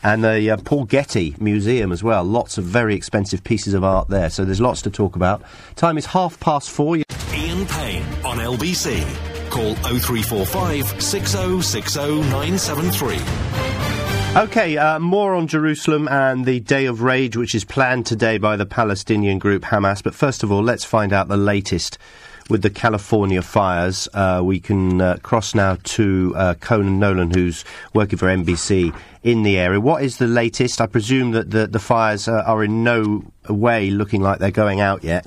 and 0.03 0.23
the 0.23 0.51
uh, 0.51 0.57
Paul 0.57 0.85
Getty 0.85 1.35
Museum 1.39 1.91
as 1.91 2.03
well. 2.03 2.23
Lots 2.23 2.57
of 2.57 2.63
very 2.63 2.95
expensive 2.95 3.43
pieces 3.43 3.73
of 3.73 3.83
art 3.83 4.07
there. 4.09 4.29
So 4.29 4.45
there's 4.45 4.61
lots 4.61 4.81
to 4.83 4.89
talk 4.89 5.15
about. 5.15 5.43
Time 5.75 5.97
is 5.97 6.07
half 6.07 6.39
past 6.39 6.69
four. 6.69 6.97
Ian 6.97 7.65
Payne 7.67 8.03
on 8.25 8.37
LBC. 8.37 9.03
Call 9.49 9.75
0345 9.75 11.01
6060 11.01 12.21
973. 12.29 13.96
Okay, 14.35 14.77
uh, 14.77 14.99
more 14.99 15.33
on 15.33 15.47
Jerusalem 15.47 16.07
and 16.07 16.45
the 16.45 16.59
Day 16.59 16.85
of 16.85 17.01
Rage, 17.01 17.35
which 17.35 17.55
is 17.55 17.65
planned 17.65 18.05
today 18.05 18.37
by 18.37 18.55
the 18.55 18.67
Palestinian 18.67 19.39
group 19.39 19.63
Hamas. 19.63 20.03
But 20.03 20.13
first 20.13 20.43
of 20.43 20.51
all, 20.51 20.61
let's 20.61 20.83
find 20.83 21.11
out 21.11 21.27
the 21.27 21.37
latest 21.37 21.97
with 22.49 22.61
the 22.61 22.69
California 22.69 23.41
fires. 23.41 24.07
Uh, 24.13 24.41
we 24.43 24.59
can 24.59 25.01
uh, 25.01 25.17
cross 25.23 25.55
now 25.55 25.77
to 25.83 26.33
uh, 26.35 26.53
Conan 26.55 26.99
Nolan, 26.99 27.33
who's 27.33 27.65
working 27.93 28.17
for 28.19 28.27
NBC 28.27 28.95
in 29.23 29.43
the 29.43 29.57
area. 29.57 29.79
What 29.79 30.03
is 30.03 30.17
the 30.17 30.27
latest? 30.27 30.81
I 30.81 30.85
presume 30.85 31.31
that 31.31 31.49
the, 31.49 31.65
the 31.65 31.79
fires 31.79 32.27
uh, 32.27 32.43
are 32.45 32.63
in 32.63 32.83
no 32.83 33.23
way 33.49 33.89
looking 33.89 34.21
like 34.21 34.39
they're 34.39 34.51
going 34.51 34.81
out 34.81 35.03
yet. 35.03 35.25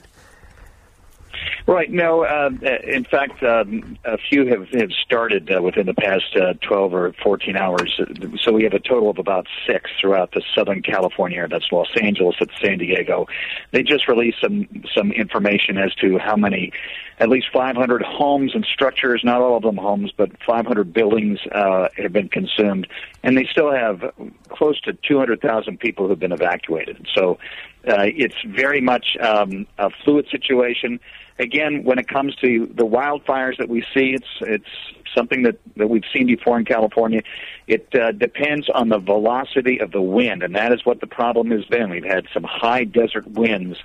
Right. 1.67 1.91
No. 1.91 2.25
Uh, 2.25 2.51
in 2.85 3.05
fact, 3.05 3.43
um, 3.43 3.99
a 4.05 4.19
few 4.19 4.47
have, 4.47 4.69
have 4.71 4.91
started 4.93 5.51
uh, 5.55 5.63
within 5.63 5.87
the 5.87 5.95
past 5.95 6.37
uh, 6.37 6.55
12 6.63 6.95
or 6.95 7.13
14 7.23 7.57
hours. 7.57 8.01
So 8.43 8.53
we 8.53 8.65
have 8.65 8.73
a 8.73 8.81
total 8.81 9.11
of 9.11 9.19
about 9.19 9.47
six 9.67 9.91
throughout 10.01 10.33
the 10.33 10.43
Southern 10.55 10.83
California. 10.83 11.47
That's 11.49 11.71
Los 11.71 11.89
Angeles, 12.01 12.37
that's 12.41 12.59
San 12.61 12.79
Diego. 12.79 13.27
They 13.73 13.83
just 13.83 14.09
released 14.09 14.41
some 14.41 14.69
some 14.95 15.13
information 15.13 15.79
as 15.79 15.95
to 15.97 16.19
how 16.19 16.37
many, 16.37 16.73
at 17.19 17.29
least 17.29 17.49
500 17.53 18.03
homes 18.03 18.55
and 18.55 18.65
structures, 18.65 19.23
not 19.25 19.41
all 19.41 19.57
of 19.57 19.63
them 19.63 19.77
homes, 19.77 20.13
but 20.17 20.31
500 20.43 20.93
buildings 20.93 21.39
uh, 21.53 21.89
have 21.97 22.13
been 22.13 22.29
consumed, 22.29 22.87
and 23.23 23.37
they 23.37 23.47
still 23.51 23.73
have 23.73 24.13
close 24.49 24.81
to 24.83 24.93
200,000 24.93 25.79
people 25.79 26.07
who 26.07 26.11
have 26.11 26.19
been 26.19 26.33
evacuated. 26.33 27.07
So 27.15 27.39
uh, 27.89 28.05
it's 28.07 28.35
very 28.47 28.81
much 28.81 29.17
um, 29.21 29.67
a 29.79 29.91
fluid 30.05 30.27
situation 30.31 31.01
again, 31.41 31.83
when 31.83 31.99
it 31.99 32.07
comes 32.07 32.37
to 32.37 32.71
the 32.75 32.87
wildfires 32.87 33.57
that 33.59 33.69
we 33.69 33.81
see, 33.95 34.15
it's 34.15 34.29
it's 34.43 34.69
something 35.17 35.43
that, 35.43 35.59
that 35.77 35.89
we've 35.89 36.05
seen 36.13 36.27
before 36.27 36.57
in 36.59 36.65
California. 36.65 37.23
It 37.67 37.89
uh, 37.95 38.13
depends 38.13 38.69
on 38.69 38.91
the 38.91 38.99
velocity 38.99 39.81
of 39.81 39.91
the 39.91 40.03
wind, 40.03 40.45
and 40.45 40.55
that 40.55 40.73
is 40.73 40.85
what 40.85 41.01
the 41.01 41.09
problem 41.09 41.51
has 41.51 41.65
been. 41.65 41.91
We've 41.91 42.05
had 42.05 42.27
some 42.33 42.45
high 42.45 42.85
desert 42.85 43.27
winds. 43.27 43.79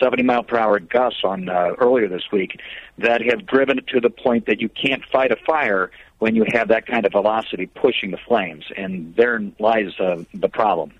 70 0.00 0.22
mile 0.22 0.44
per 0.44 0.56
hour 0.56 0.78
gusts 0.78 1.20
on 1.24 1.48
uh, 1.48 1.72
earlier 1.78 2.08
this 2.08 2.22
week 2.32 2.60
that 2.98 3.20
have 3.20 3.44
driven 3.44 3.78
it 3.78 3.86
to 3.88 4.00
the 4.00 4.08
point 4.08 4.46
that 4.46 4.60
you 4.60 4.68
can't 4.68 5.04
fight 5.04 5.32
a 5.32 5.36
fire 5.44 5.90
when 6.18 6.34
you 6.36 6.46
have 6.52 6.68
that 6.68 6.86
kind 6.86 7.04
of 7.04 7.12
velocity 7.12 7.66
pushing 7.66 8.12
the 8.12 8.16
flames, 8.16 8.64
and 8.76 9.14
there 9.16 9.42
lies 9.58 9.98
uh, 9.98 10.22
the 10.32 10.48
problem. 10.48 10.92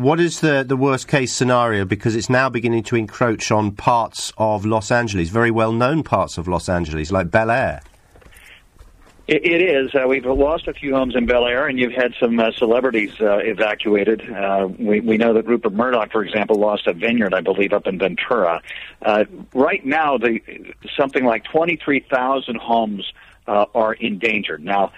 What 0.00 0.18
is 0.18 0.40
the, 0.40 0.64
the 0.66 0.78
worst 0.78 1.08
case 1.08 1.30
scenario? 1.30 1.84
Because 1.84 2.16
it's 2.16 2.30
now 2.30 2.48
beginning 2.48 2.84
to 2.84 2.96
encroach 2.96 3.50
on 3.50 3.72
parts 3.72 4.32
of 4.38 4.64
Los 4.64 4.90
Angeles, 4.90 5.28
very 5.28 5.50
well 5.50 5.72
known 5.72 6.02
parts 6.02 6.38
of 6.38 6.48
Los 6.48 6.70
Angeles, 6.70 7.12
like 7.12 7.30
Bel 7.30 7.50
Air. 7.50 7.82
It, 9.28 9.44
it 9.44 9.60
is. 9.60 9.94
Uh, 9.94 10.08
we've 10.08 10.24
lost 10.24 10.68
a 10.68 10.72
few 10.72 10.94
homes 10.94 11.14
in 11.14 11.26
Bel 11.26 11.44
Air, 11.44 11.66
and 11.66 11.78
you've 11.78 11.92
had 11.92 12.14
some 12.18 12.40
uh, 12.40 12.50
celebrities 12.52 13.12
uh, 13.20 13.40
evacuated. 13.40 14.22
Uh, 14.32 14.68
we, 14.78 15.00
we 15.00 15.18
know 15.18 15.34
that 15.34 15.46
Rupert 15.46 15.74
Murdoch, 15.74 16.10
for 16.10 16.24
example, 16.24 16.56
lost 16.56 16.86
a 16.86 16.94
vineyard, 16.94 17.34
I 17.34 17.42
believe, 17.42 17.74
up 17.74 17.86
in 17.86 17.98
Ventura. 17.98 18.62
Uh, 19.02 19.26
right 19.52 19.84
now, 19.84 20.16
the 20.16 20.40
something 20.96 21.26
like 21.26 21.44
23,000 21.44 22.56
homes 22.56 23.12
uh, 23.46 23.66
are 23.74 23.94
endangered. 23.94 24.64
Now, 24.64 24.92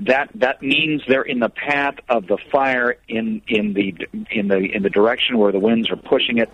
that 0.00 0.30
that 0.34 0.62
means 0.62 1.02
they're 1.08 1.22
in 1.22 1.40
the 1.40 1.48
path 1.48 1.96
of 2.08 2.26
the 2.26 2.38
fire 2.50 2.96
in 3.08 3.42
in 3.48 3.74
the 3.74 3.94
in 4.30 4.48
the 4.48 4.58
in 4.58 4.82
the 4.82 4.90
direction 4.90 5.38
where 5.38 5.52
the 5.52 5.60
winds 5.60 5.90
are 5.90 5.96
pushing 5.96 6.38
it. 6.38 6.50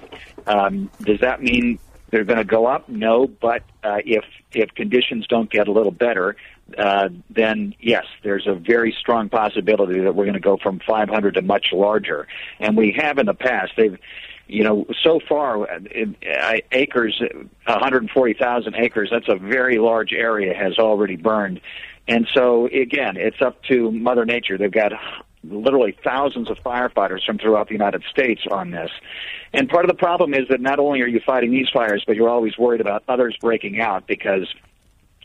Um, 0.46 0.90
does 1.03 1.20
that 1.20 1.42
mean 1.42 1.79
they're 2.11 2.25
going 2.25 2.38
to 2.38 2.44
go 2.44 2.66
up? 2.66 2.88
No, 2.88 3.27
but 3.27 3.62
uh, 3.83 3.99
if 4.05 4.25
if 4.53 4.75
conditions 4.75 5.27
don't 5.27 5.51
get 5.51 5.68
a 5.68 5.72
little 5.72 5.92
better, 5.92 6.37
uh, 6.77 7.09
then 7.31 7.75
yes, 7.81 8.05
there's 8.22 8.46
a 8.46 8.55
very 8.55 8.94
strong 8.99 9.29
possibility 9.29 10.01
that 10.01 10.14
we're 10.14 10.25
going 10.25 10.35
to 10.35 10.40
go 10.40 10.57
from 10.57 10.81
500 10.81 11.35
to 11.35 11.42
much 11.42 11.72
larger. 11.72 12.27
And 12.59 12.77
we 12.77 12.92
have 12.99 13.18
in 13.18 13.27
the 13.27 13.35
past. 13.35 13.72
They've 13.77 13.99
you 14.49 14.63
know, 14.63 14.87
so 15.03 15.21
far, 15.29 15.67
acres, 16.73 17.21
140,000 17.67 18.75
acres, 18.77 19.09
that's 19.11 19.29
a 19.29 19.37
very 19.37 19.79
large 19.79 20.13
area, 20.13 20.55
has 20.55 20.79
already 20.79 21.17
burned. 21.17 21.61
And 22.09 22.29
so, 22.33 22.67
again, 22.67 23.17
it's 23.17 23.43
up 23.43 23.63
to 23.65 23.91
Mother 23.91 24.25
Nature. 24.25 24.57
They've 24.57 24.71
got 24.71 24.93
literally 25.43 25.97
thousands 26.05 26.51
of 26.51 26.59
firefighters 26.59 27.25
from 27.25 27.39
throughout 27.39 27.69
the 27.69 27.75
United 27.75 28.03
States 28.11 28.43
on 28.51 28.71
this. 28.71 28.91
And 29.53 29.69
part 29.69 29.85
of 29.85 29.89
the 29.89 29.97
problem 29.97 30.35
is 30.35 30.49
that 30.49 30.61
not 30.61 30.79
only 30.79 31.01
are 31.03 31.07
you 31.07 31.21
fighting 31.25 31.51
these 31.51 31.69
fires, 31.73 32.05
but 32.07 32.17
you're 32.17 32.29
always 32.29 32.57
worried 32.59 32.81
about 32.81 33.03
others 33.09 33.37
breaking 33.41 33.81
out 33.81 34.07
because 34.07 34.53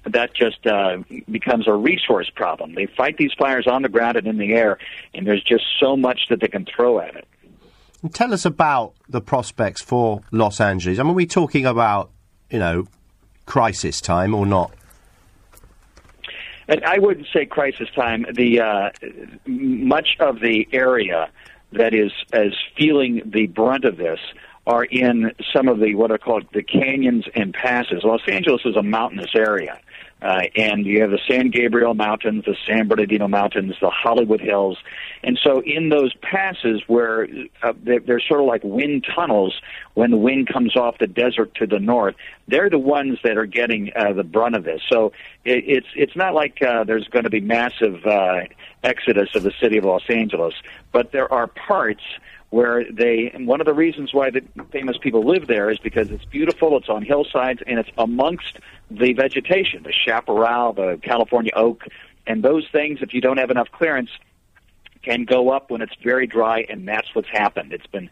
that 0.06 0.34
just 0.34 0.66
uh, 0.66 0.98
becomes 1.30 1.68
a 1.68 1.74
resource 1.74 2.30
problem. 2.34 2.74
They 2.74 2.88
fight 2.88 3.18
these 3.18 3.34
fires 3.38 3.68
on 3.68 3.84
the 3.84 3.90
ground 3.90 4.18
and 4.18 4.28
in 4.28 4.38
the 4.38 4.54
air, 4.54 4.80
and 5.14 5.28
there's 5.28 5.44
just 5.44 5.66
so 5.80 5.96
much 5.96 6.28
that 6.30 6.40
they 6.40 6.48
can 6.48 6.66
throw 6.66 7.00
at 7.00 7.16
it. 7.16 7.28
Tell 8.14 8.34
us 8.34 8.46
about 8.46 8.94
the 9.08 9.22
prospects 9.22 9.82
for 9.82 10.22
Los 10.32 10.60
Angeles. 10.60 10.98
I 10.98 11.04
mean, 11.04 11.12
are 11.12 11.16
we 11.16 11.28
talking 11.28 11.68
about, 11.68 12.10
you 12.50 12.58
know, 12.58 12.88
crisis 13.46 14.02
time 14.02 14.34
or 14.34 14.46
not? 14.46 14.74
I 16.86 17.00
wouldn't 17.00 17.28
say 17.34 17.46
crisis 17.46 17.90
time. 17.94 18.26
The 18.34 18.62
uh, 18.62 18.90
much 19.46 20.16
of 20.20 20.40
the 20.40 20.68
area 20.72 21.30
that 21.74 21.94
is 21.94 22.12
as 22.34 22.54
feeling 22.78 23.22
the 23.26 23.48
brunt 23.48 23.86
of 23.86 23.98
this 23.98 24.20
are 24.66 24.86
in 24.86 25.32
some 25.54 25.68
of 25.68 25.80
the 25.80 25.96
what 25.96 26.12
are 26.12 26.18
called 26.18 26.46
the 26.54 26.64
canyons 26.64 27.26
and 27.36 27.54
passes. 27.54 28.04
Los 28.04 28.22
Angeles 28.28 28.62
is 28.66 28.76
a 28.76 28.84
mountainous 28.84 29.36
area. 29.36 29.80
Uh, 30.22 30.44
and 30.56 30.86
you 30.86 31.02
have 31.02 31.10
the 31.10 31.20
San 31.28 31.50
Gabriel 31.50 31.96
Mountains, 31.96 32.46
the 32.46 32.56
San 32.68 32.88
Bernardino 32.88 33.28
Mountains, 33.28 33.74
the 33.82 33.90
Hollywood 33.90 34.40
Hills. 34.40 34.78
And 35.24 35.40
so 35.42 35.62
in 35.62 35.90
those 35.90 36.14
passes 36.22 36.84
where 36.88 37.28
uh, 37.64 37.74
they're, 37.82 38.00
they're 38.00 38.20
sort 38.20 38.42
of 38.42 38.46
like 38.46 38.64
wind 38.64 39.08
tunnels 39.16 39.60
when 39.96 40.12
the 40.12 40.18
wind 40.18 40.48
comes 40.48 40.76
off 40.76 41.00
the 41.00 41.08
desert 41.08 41.56
to 41.56 41.66
the 41.66 41.80
north, 41.80 42.16
they're 42.48 42.70
the 42.70 42.78
ones 42.78 43.18
that 43.24 43.38
are 43.38 43.48
getting 43.48 43.92
uh, 43.96 44.14
the 44.14 44.24
brunt 44.24 44.56
of 44.56 44.64
this. 44.64 44.82
So 44.88 45.12
it, 45.44 45.64
it's, 45.68 45.88
it's 45.96 46.16
not 46.16 46.36
like 46.36 46.62
uh, 46.62 46.84
there's 46.84 47.08
going 47.08 47.24
to 47.24 47.32
be 47.32 47.42
massive 47.42 48.06
uh, 48.06 48.42
exodus 48.84 49.30
of 49.34 49.42
the 49.44 49.54
city 49.60 49.78
of 49.78 49.86
Los 49.86 50.08
Angeles, 50.08 50.54
but 50.92 51.12
there 51.12 51.32
are 51.34 51.48
parts 51.48 52.04
where 52.52 52.84
they 52.92 53.32
and 53.34 53.48
one 53.48 53.62
of 53.62 53.66
the 53.66 53.74
reasons 53.74 54.14
why 54.14 54.30
the 54.30 54.42
famous 54.72 54.98
people 54.98 55.26
live 55.26 55.48
there 55.48 55.72
is 55.72 55.80
because 55.80 56.12
it's 56.12 56.26
beautiful, 56.26 56.78
it's 56.78 56.90
on 56.90 57.02
hillsides, 57.02 57.62
and 57.66 57.80
it's 57.80 57.90
amongst 57.98 58.60
the 58.99 59.13
vegetation, 59.13 59.84
the 59.84 59.93
chaparral, 59.93 60.73
the 60.73 60.99
California 61.01 61.51
oak, 61.56 61.84
and 62.27 62.43
those 62.43 62.67
things. 62.71 62.99
If 63.01 63.13
you 63.13 63.21
don't 63.21 63.38
have 63.38 63.49
enough 63.49 63.69
clearance, 63.71 64.10
can 65.01 65.25
go 65.25 65.49
up 65.49 65.71
when 65.71 65.82
it's 65.82 65.95
very 66.04 66.27
dry, 66.27 66.65
and 66.69 66.88
that's 66.88 67.13
what's 67.13 67.30
happened. 67.30 67.73
It's 67.73 67.88
been 67.88 68.10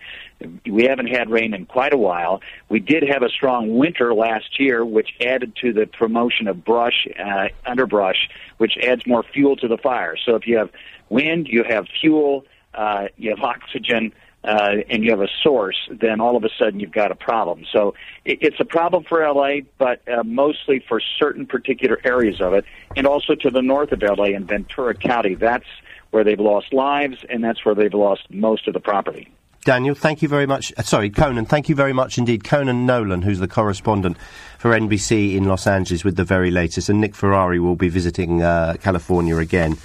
we 0.66 0.86
haven't 0.86 1.08
had 1.08 1.30
rain 1.30 1.54
in 1.54 1.66
quite 1.66 1.94
a 1.94 1.98
while. 1.98 2.42
We 2.70 2.80
did 2.80 3.04
have 3.04 3.22
a 3.24 3.30
strong 3.30 3.78
winter 3.78 4.14
last 4.14 4.60
year, 4.60 4.84
which 4.84 5.10
added 5.22 5.56
to 5.58 5.74
the 5.74 5.86
promotion 5.86 6.48
of 6.48 6.64
brush, 6.64 7.08
uh, 7.20 7.50
underbrush, 7.66 8.30
which 8.58 8.78
adds 8.78 9.06
more 9.06 9.24
fuel 9.24 9.56
to 9.58 9.68
the 9.68 9.78
fire. 9.78 10.16
So 10.18 10.36
if 10.36 10.48
you 10.48 10.58
have 10.58 10.72
wind, 11.10 11.48
you 11.48 11.64
have 11.64 11.88
fuel, 12.02 12.46
uh, 12.74 13.08
you 13.18 13.30
have 13.30 13.40
oxygen 13.42 14.12
uh, 14.44 14.76
and 14.90 15.04
you 15.04 15.12
have 15.12 15.22
a 15.22 15.28
source, 15.44 15.78
then 15.90 16.22
all 16.22 16.36
of 16.38 16.44
a 16.44 16.50
sudden 16.58 16.80
you've 16.80 16.92
got 16.92 17.12
a 17.12 17.16
problem. 17.16 17.66
So 17.72 17.94
it, 18.26 18.40
it's 18.42 18.60
a 18.60 18.66
problem 18.66 19.04
for 19.04 19.28
LA, 19.28 19.62
but 19.78 20.02
uh, 20.08 20.24
mostly 20.24 20.84
for 20.88 21.02
certain 21.20 21.46
particular 21.46 22.00
areas 22.04 22.40
of 22.40 22.54
it, 22.54 22.66
and 22.96 23.06
also 23.06 23.36
to 23.36 23.50
the 23.50 23.62
north 23.62 23.92
of 23.92 24.02
LA 24.02 24.26
in 24.26 24.46
Ventura 24.46 24.94
County. 24.94 25.36
That's 25.36 25.66
where 26.12 26.24
they've 26.24 26.40
lost 26.40 26.74
lives, 26.74 27.18
and 27.30 27.44
that's 27.44 27.64
where 27.66 27.76
they've 27.76 27.94
lost 27.94 28.24
most 28.32 28.68
of 28.68 28.74
the 28.74 28.80
property. 28.80 29.30
Daniel, 29.66 29.94
thank 29.94 30.22
you 30.22 30.30
very 30.30 30.46
much. 30.46 30.74
Uh, 30.78 30.84
sorry, 30.84 31.10
Conan, 31.10 31.46
thank 31.46 31.68
you 31.68 31.76
very 31.76 31.94
much 31.94 32.18
indeed. 32.18 32.46
Conan 32.46 32.86
Nolan, 32.86 33.22
who's 33.22 33.40
the 33.40 33.48
correspondent 33.48 34.18
for 34.58 34.72
NBC 34.72 35.36
in 35.36 35.44
Los 35.44 35.68
Angeles 35.68 36.06
with 36.06 36.16
the 36.16 36.24
very 36.24 36.50
latest, 36.50 36.88
and 36.88 37.02
Nick 37.02 37.14
Ferrari 37.14 37.60
will 37.60 37.76
be 37.76 37.90
visiting 37.90 38.42
uh, 38.42 38.76
California 38.82 39.36
again 39.36 39.78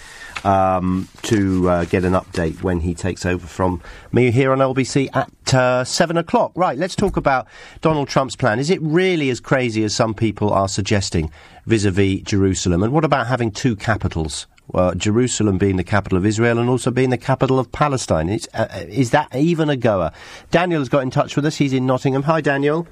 um, 0.45 1.09
to 1.23 1.69
uh, 1.69 1.85
get 1.87 2.05
an 2.05 2.13
update 2.13 2.63
when 2.63 2.81
he 2.81 2.95
takes 2.95 3.25
over 3.25 3.47
from 3.47 3.83
me 4.13 4.31
here 4.31 4.53
on 4.53 4.59
LBC 4.59 5.09
at 5.15 5.55
uh, 5.55 5.85
7 5.85 6.17
o'clock. 6.17 6.53
Right, 6.55 6.79
let's 6.79 6.95
talk 6.95 7.17
about 7.17 7.47
Donald 7.81 8.09
Trump's 8.09 8.37
plan. 8.37 8.59
Is 8.59 8.71
it 8.71 8.81
really 8.83 9.31
as 9.31 9.41
crazy 9.41 9.85
as 9.85 9.95
some 9.95 10.15
people 10.15 10.53
are 10.53 10.69
suggesting 10.69 11.31
vis 11.67 11.85
a 11.85 11.91
vis 11.91 12.23
Jerusalem? 12.23 12.83
And 12.83 12.93
what 12.93 13.05
about 13.05 13.27
having 13.27 13.51
two 13.51 13.77
capitals? 13.77 14.47
Well, 14.69 14.95
Jerusalem 14.95 15.59
being 15.59 15.77
the 15.77 15.85
capital 15.85 16.17
of 16.17 16.25
Israel 16.25 16.59
and 16.59 16.71
also 16.71 16.91
being 16.91 17.11
the 17.11 17.19
capital 17.19 17.59
of 17.59 17.71
Palestine. 17.71 18.31
Is, 18.31 18.49
uh, 18.55 18.67
is 18.89 19.11
that 19.11 19.35
even 19.35 19.69
a 19.69 19.77
goer? 19.77 20.11
Daniel 20.51 20.81
has 20.81 20.89
got 20.89 21.03
in 21.03 21.11
touch 21.11 21.37
with 21.37 21.45
us. 21.45 21.57
He's 21.57 21.73
in 21.73 21.87
Nottingham. 21.87 22.23
Hi, 22.23 22.41
Daniel. 22.41 22.87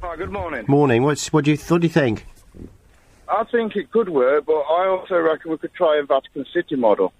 Hi, 0.00 0.16
good 0.16 0.30
morning. 0.30 0.64
Morning. 0.66 1.02
What's, 1.02 1.32
what, 1.32 1.44
do 1.44 1.50
you, 1.50 1.58
what 1.68 1.82
do 1.82 1.86
you 1.86 1.92
think? 1.92 2.24
I 3.30 3.44
think 3.44 3.76
it 3.76 3.90
could 3.90 4.08
work, 4.08 4.46
but 4.46 4.60
I 4.60 4.86
also 4.88 5.18
reckon 5.18 5.50
we 5.50 5.58
could 5.58 5.74
try 5.74 5.98
a 5.98 6.02
Vatican 6.04 6.46
City 6.52 6.76
model. 6.76 7.12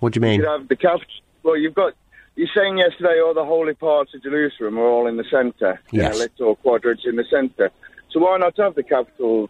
What 0.00 0.12
do 0.12 0.18
you 0.18 0.22
mean? 0.22 0.40
You 0.40 0.46
have 0.46 0.68
the 0.68 0.76
capital. 0.76 1.06
Well, 1.42 1.56
you've 1.56 1.74
got. 1.74 1.94
You're 2.34 2.48
saying 2.54 2.76
yesterday 2.78 3.18
all 3.20 3.32
the 3.32 3.46
holy 3.46 3.72
parts 3.72 4.14
of 4.14 4.22
Jerusalem 4.22 4.78
are 4.78 4.84
all 4.86 5.06
in 5.06 5.16
the 5.16 5.24
centre. 5.30 5.80
Yes. 5.90 6.14
Yeah, 6.14 6.18
little 6.18 6.56
quadrants 6.56 7.04
in 7.06 7.16
the 7.16 7.24
centre. 7.30 7.70
So 8.10 8.20
why 8.20 8.36
not 8.36 8.56
have 8.58 8.74
the 8.74 8.82
capital 8.82 9.48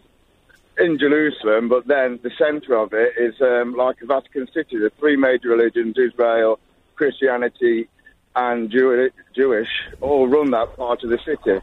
in 0.77 0.97
Jerusalem, 0.97 1.67
but 1.67 1.87
then 1.87 2.19
the 2.23 2.31
centre 2.37 2.75
of 2.75 2.93
it 2.93 3.13
is 3.17 3.35
um, 3.41 3.75
like 3.75 4.01
a 4.01 4.05
Vatican 4.05 4.47
City. 4.53 4.77
The 4.77 4.91
three 4.99 5.17
major 5.17 5.49
religions, 5.49 5.95
Israel, 5.97 6.59
Christianity, 6.95 7.89
and 8.35 8.69
Jew- 8.69 9.09
Jewish, 9.35 9.69
all 9.99 10.27
run 10.27 10.51
that 10.51 10.77
part 10.77 11.03
of 11.03 11.09
the 11.09 11.19
city. 11.25 11.59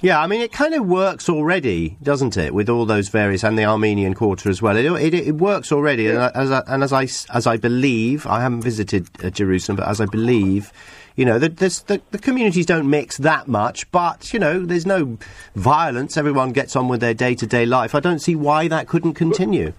Yeah, 0.00 0.20
I 0.20 0.28
mean, 0.28 0.40
it 0.40 0.52
kind 0.52 0.74
of 0.74 0.86
works 0.86 1.28
already, 1.28 1.96
doesn't 2.00 2.36
it, 2.36 2.54
with 2.54 2.68
all 2.68 2.86
those 2.86 3.08
various 3.08 3.42
and 3.42 3.58
the 3.58 3.64
Armenian 3.64 4.14
Quarter 4.14 4.48
as 4.48 4.62
well. 4.62 4.76
It, 4.76 4.84
it, 4.84 5.14
it 5.14 5.34
works 5.34 5.72
already, 5.72 6.06
and, 6.06 6.18
as 6.18 6.52
I, 6.52 6.62
and 6.68 6.84
as 6.84 6.92
I 6.92 7.08
as 7.34 7.48
I 7.48 7.56
believe, 7.56 8.24
I 8.24 8.40
haven't 8.40 8.60
visited 8.60 9.08
uh, 9.24 9.30
Jerusalem, 9.30 9.76
but 9.76 9.88
as 9.88 10.00
I 10.00 10.06
believe, 10.06 10.72
you 11.16 11.24
know, 11.24 11.40
the, 11.40 11.48
the, 11.48 12.00
the 12.12 12.18
communities 12.18 12.64
don't 12.64 12.88
mix 12.88 13.16
that 13.16 13.48
much, 13.48 13.90
but 13.90 14.32
you 14.32 14.38
know, 14.38 14.64
there's 14.64 14.86
no 14.86 15.18
violence. 15.56 16.16
Everyone 16.16 16.52
gets 16.52 16.76
on 16.76 16.86
with 16.86 17.00
their 17.00 17.14
day 17.14 17.34
to 17.34 17.46
day 17.46 17.66
life. 17.66 17.92
I 17.96 18.00
don't 18.00 18.20
see 18.20 18.36
why 18.36 18.68
that 18.68 18.86
couldn't 18.86 19.14
continue. 19.14 19.72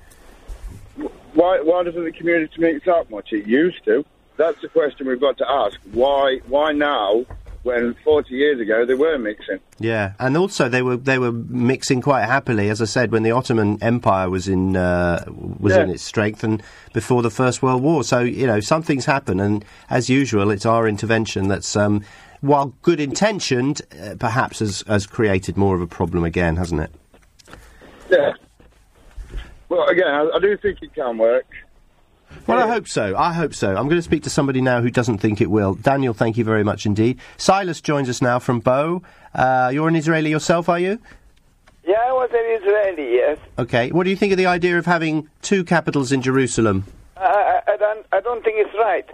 Why, 1.33 1.61
why 1.61 1.83
doesn't 1.83 2.03
the 2.03 2.11
community 2.11 2.55
mix 2.57 2.85
that 2.85 3.09
much? 3.09 3.31
It 3.31 3.47
used 3.47 3.85
to. 3.85 4.03
That's 4.35 4.59
the 4.61 4.67
question 4.67 5.07
we've 5.07 5.21
got 5.21 5.37
to 5.37 5.49
ask. 5.49 5.77
Why? 5.93 6.39
Why 6.47 6.73
now? 6.73 7.25
When 7.63 7.93
40 8.03 8.33
years 8.33 8.59
ago 8.59 8.85
they 8.85 8.93
were 8.93 9.17
mixing. 9.17 9.59
Yeah, 9.79 10.13
and 10.19 10.37
also 10.37 10.69
they 10.69 10.81
were 10.81 10.97
they 10.97 11.19
were 11.19 11.31
mixing 11.31 12.01
quite 12.01 12.25
happily, 12.25 12.69
as 12.69 12.81
I 12.81 12.85
said, 12.85 13.11
when 13.11 13.23
the 13.23 13.31
Ottoman 13.31 13.77
Empire 13.81 14.29
was 14.29 14.47
in 14.47 14.75
uh, 14.75 15.23
was 15.27 15.73
Yeah. 15.75 15.83
in 15.83 15.89
its 15.89 16.03
strength 16.03 16.43
and 16.43 16.63
before 16.93 17.21
the 17.21 17.29
First 17.29 17.61
World 17.61 17.81
War. 17.83 18.03
So 18.03 18.19
you 18.19 18.47
know 18.47 18.59
something's 18.59 19.05
happened, 19.05 19.41
and 19.41 19.65
as 19.89 20.09
usual, 20.09 20.51
it's 20.51 20.65
our 20.65 20.87
intervention 20.87 21.47
that's. 21.47 21.75
Um, 21.75 22.03
while 22.41 22.67
good 22.83 23.01
intentioned, 23.01 23.81
uh, 24.01 24.15
perhaps 24.17 24.59
has, 24.59 24.81
has 24.87 25.05
created 25.05 25.57
more 25.57 25.75
of 25.75 25.81
a 25.81 25.87
problem 25.87 26.23
again, 26.23 26.55
hasn't 26.55 26.79
it? 26.79 26.91
Yeah. 28.09 28.31
Well, 29.67 29.85
again, 29.89 30.07
I, 30.07 30.29
I 30.33 30.39
do 30.39 30.55
think 30.55 30.81
it 30.81 30.93
can 30.93 31.17
work. 31.17 31.45
Well, 32.47 32.57
I 32.57 32.67
hope 32.67 32.87
so. 32.87 33.15
I 33.15 33.33
hope 33.33 33.53
so. 33.53 33.69
I'm 33.69 33.85
going 33.85 33.97
to 33.97 34.01
speak 34.01 34.23
to 34.23 34.29
somebody 34.29 34.61
now 34.61 34.81
who 34.81 34.89
doesn't 34.89 35.19
think 35.19 35.39
it 35.41 35.51
will. 35.51 35.75
Daniel, 35.75 36.13
thank 36.13 36.37
you 36.37 36.43
very 36.43 36.63
much 36.63 36.85
indeed. 36.85 37.19
Silas 37.37 37.81
joins 37.81 38.09
us 38.09 38.21
now 38.21 38.39
from 38.39 38.59
Bow. 38.59 39.01
Uh, 39.33 39.69
you're 39.73 39.87
an 39.87 39.95
Israeli 39.95 40.29
yourself, 40.29 40.69
are 40.69 40.79
you? 40.79 40.99
Yeah, 41.85 41.99
I 41.99 42.11
was 42.11 42.29
an 42.31 42.61
Israeli, 42.61 43.13
yes. 43.13 43.37
Okay. 43.57 43.91
What 43.91 44.03
do 44.03 44.09
you 44.09 44.15
think 44.15 44.31
of 44.31 44.37
the 44.37 44.45
idea 44.45 44.77
of 44.77 44.85
having 44.85 45.29
two 45.41 45.63
capitals 45.63 46.11
in 46.11 46.21
Jerusalem? 46.21 46.85
I, 47.17 47.61
I, 47.67 47.73
I 47.73 47.77
don't, 47.77 48.05
I 48.11 48.19
don't 48.21 48.43
think 48.43 48.57
it's 48.59 48.75
right 48.77 49.07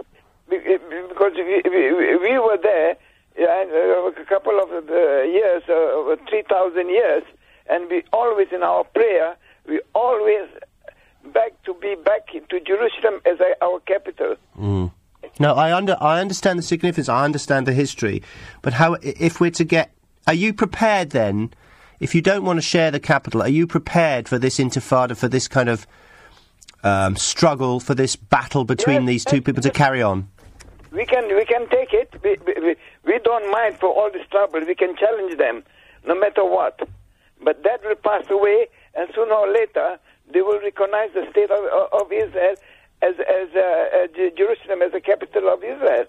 Be- 0.48 0.58
be- 0.58 0.78
because 1.08 1.32
we, 1.36 1.62
we, 1.64 2.16
we 2.16 2.38
were 2.38 2.58
there 2.62 2.96
yeah, 3.38 3.64
uh, 3.68 4.08
a 4.08 4.24
couple 4.26 4.58
of 4.60 4.70
years, 4.88 5.62
uh, 5.68 5.72
over 5.72 6.16
3,000 6.28 6.88
years, 6.88 7.22
and 7.68 7.90
we 7.90 8.02
always 8.12 8.48
in 8.52 8.62
our 8.62 8.84
prayer, 8.84 9.36
we 9.68 9.80
always 9.94 10.48
beg 11.26 11.52
to 11.64 11.74
be 11.74 11.94
back 12.04 12.26
to 12.28 12.60
Jerusalem 12.60 13.20
as 13.26 13.38
a, 13.40 13.54
our 13.64 13.80
capital. 13.80 14.36
No, 15.38 15.54
I 15.54 15.74
under 15.76 15.96
I 16.00 16.20
understand 16.20 16.58
the 16.58 16.62
significance. 16.62 17.08
I 17.08 17.24
understand 17.24 17.66
the 17.66 17.72
history, 17.72 18.22
but 18.62 18.72
how 18.74 18.94
if 19.02 19.40
we're 19.40 19.50
to 19.52 19.64
get? 19.64 19.92
Are 20.26 20.34
you 20.34 20.52
prepared 20.54 21.10
then? 21.10 21.52
If 22.00 22.14
you 22.14 22.20
don't 22.22 22.44
want 22.44 22.58
to 22.58 22.62
share 22.62 22.90
the 22.90 23.00
capital, 23.00 23.40
are 23.42 23.48
you 23.48 23.66
prepared 23.66 24.28
for 24.28 24.38
this 24.38 24.58
intifada, 24.58 25.16
for 25.16 25.28
this 25.28 25.48
kind 25.48 25.68
of 25.68 25.86
um, 26.84 27.16
struggle, 27.16 27.80
for 27.80 27.94
this 27.94 28.16
battle 28.16 28.64
between 28.64 29.02
Yes, 29.02 29.06
these 29.08 29.24
two 29.24 29.40
people 29.40 29.62
to 29.62 29.70
carry 29.70 30.02
on? 30.02 30.28
We 30.92 31.06
can, 31.06 31.26
we 31.34 31.44
can 31.46 31.66
take 31.68 31.92
it. 31.92 32.14
We- 32.22 32.36
we, 32.62 32.76
we 33.04 33.18
don't 33.24 33.50
mind 33.50 33.78
for 33.78 33.86
all 33.88 34.10
this 34.12 34.26
trouble. 34.30 34.60
We 34.66 34.74
can 34.74 34.94
challenge 34.96 35.38
them, 35.38 35.62
no 36.06 36.14
matter 36.18 36.44
what. 36.44 36.86
But 37.42 37.62
that 37.64 37.82
will 37.84 37.94
pass 37.96 38.24
away, 38.30 38.68
and 38.94 39.08
sooner 39.14 39.32
or 39.34 39.50
later, 39.50 39.98
they 40.32 40.42
will 40.42 40.60
recognize 40.60 41.10
the 41.14 41.26
state 41.30 41.50
of, 41.50 41.64
of 41.92 42.12
Israel 42.12 42.54
as, 43.02 43.14
as 43.20 43.48
uh, 43.54 43.60
uh, 43.60 44.30
Jerusalem 44.36 44.82
as 44.82 44.92
the 44.92 45.00
capital 45.00 45.48
of 45.52 45.62
Israel. 45.62 46.04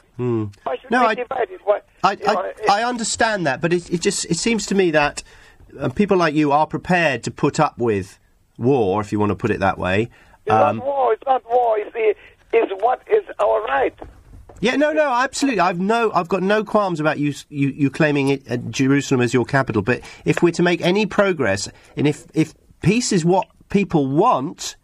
Why 0.64 0.76
should 0.78 0.88
Hmm. 0.88 0.94
No, 0.94 1.02
we 1.02 1.06
I- 1.08 1.16
divide 1.16 1.50
it? 1.52 1.62
Why, 1.64 1.82
I, 2.04 2.12
you 2.14 2.26
know, 2.26 2.52
I, 2.70 2.84
understand 2.84 3.46
that, 3.48 3.60
but 3.62 3.74
it, 3.74 3.92
it 3.92 4.02
just 4.02 4.26
it 4.26 4.38
seems 4.38 4.66
to 4.68 4.76
me 4.76 4.92
that 4.92 5.22
uh, 5.80 5.90
people 5.90 6.16
like 6.18 6.34
you 6.34 6.52
are 6.52 6.66
prepared 6.66 7.24
to 7.24 7.32
put 7.32 7.60
up 7.60 7.78
with 7.78 8.20
war, 8.58 9.02
if 9.02 9.12
you 9.12 9.20
want 9.20 9.32
to 9.32 9.36
put 9.36 9.52
it 9.52 9.60
that 9.60 9.78
way. 9.78 10.10
it's 10.46 10.54
Um, 10.54 10.78
not 10.78 10.86
war. 10.86 11.14
It's 11.14 11.24
not 11.26 11.44
war. 11.50 11.78
It's, 11.78 11.94
the, 11.94 12.16
it's 12.54 12.72
what 12.82 13.02
is 13.12 13.24
our 13.40 13.62
right. 13.66 13.94
Yeah, 14.60 14.76
no, 14.76 14.92
no, 14.92 15.12
absolutely. 15.12 15.60
I've 15.60 15.80
no, 15.80 16.12
I've 16.14 16.30
got 16.30 16.42
no 16.42 16.64
qualms 16.64 17.00
about 17.00 17.20
you, 17.20 17.34
you, 17.50 17.68
you 17.70 17.90
claiming 17.92 18.30
it, 18.30 18.50
uh, 18.50 18.58
Jerusalem 18.58 19.22
as 19.22 19.32
your 19.34 19.46
capital. 19.46 19.84
But 19.84 20.02
if 20.26 20.42
we're 20.42 20.52
to 20.54 20.64
make 20.64 20.82
any 20.82 21.06
progress, 21.06 21.70
and 21.96 22.08
if 22.08 22.26
if 22.34 22.56
peace 22.82 23.12
is 23.12 23.24
what 23.24 23.46
people 23.70 24.08
want, 24.08 24.76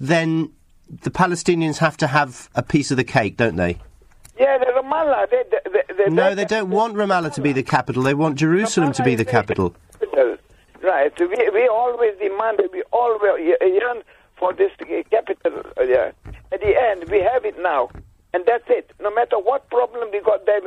then 0.00 0.50
the 0.88 1.10
Palestinians 1.10 1.78
have 1.78 1.96
to 1.98 2.06
have 2.06 2.48
a 2.54 2.62
piece 2.62 2.90
of 2.90 2.96
the 2.96 3.04
cake, 3.04 3.36
don't 3.36 3.56
they? 3.56 3.78
Yeah, 4.38 4.58
the 4.58 4.66
Ramallah. 4.66 5.30
They, 5.30 5.42
they, 5.50 6.04
they, 6.04 6.10
No, 6.10 6.34
they 6.34 6.44
don't 6.44 6.70
want 6.70 6.94
Ramallah 6.94 7.34
to 7.34 7.40
be 7.40 7.52
the 7.52 7.62
capital. 7.62 8.02
They 8.02 8.14
want 8.14 8.36
Jerusalem 8.36 8.92
to 8.92 9.02
be 9.02 9.14
the 9.14 9.24
capital. 9.24 9.74
capital. 10.00 10.38
Right. 10.82 11.12
We, 11.18 11.50
we 11.50 11.68
always 11.68 12.16
demanded, 12.18 12.70
we 12.72 12.82
always 12.92 13.56
yearn 13.60 14.02
for 14.36 14.52
this 14.52 14.70
capital. 15.10 15.64
Yeah. 15.78 16.12
At 16.52 16.60
the 16.60 16.80
end, 16.80 17.10
we 17.10 17.20
have 17.20 17.44
it 17.44 17.60
now. 17.60 17.90
And 18.34 18.44
that's 18.46 18.64
it. 18.68 18.90
No 19.00 19.10
matter 19.14 19.38
what 19.38 19.68
problem 19.70 20.10
we 20.12 20.20
got 20.20 20.44
there, 20.44 20.60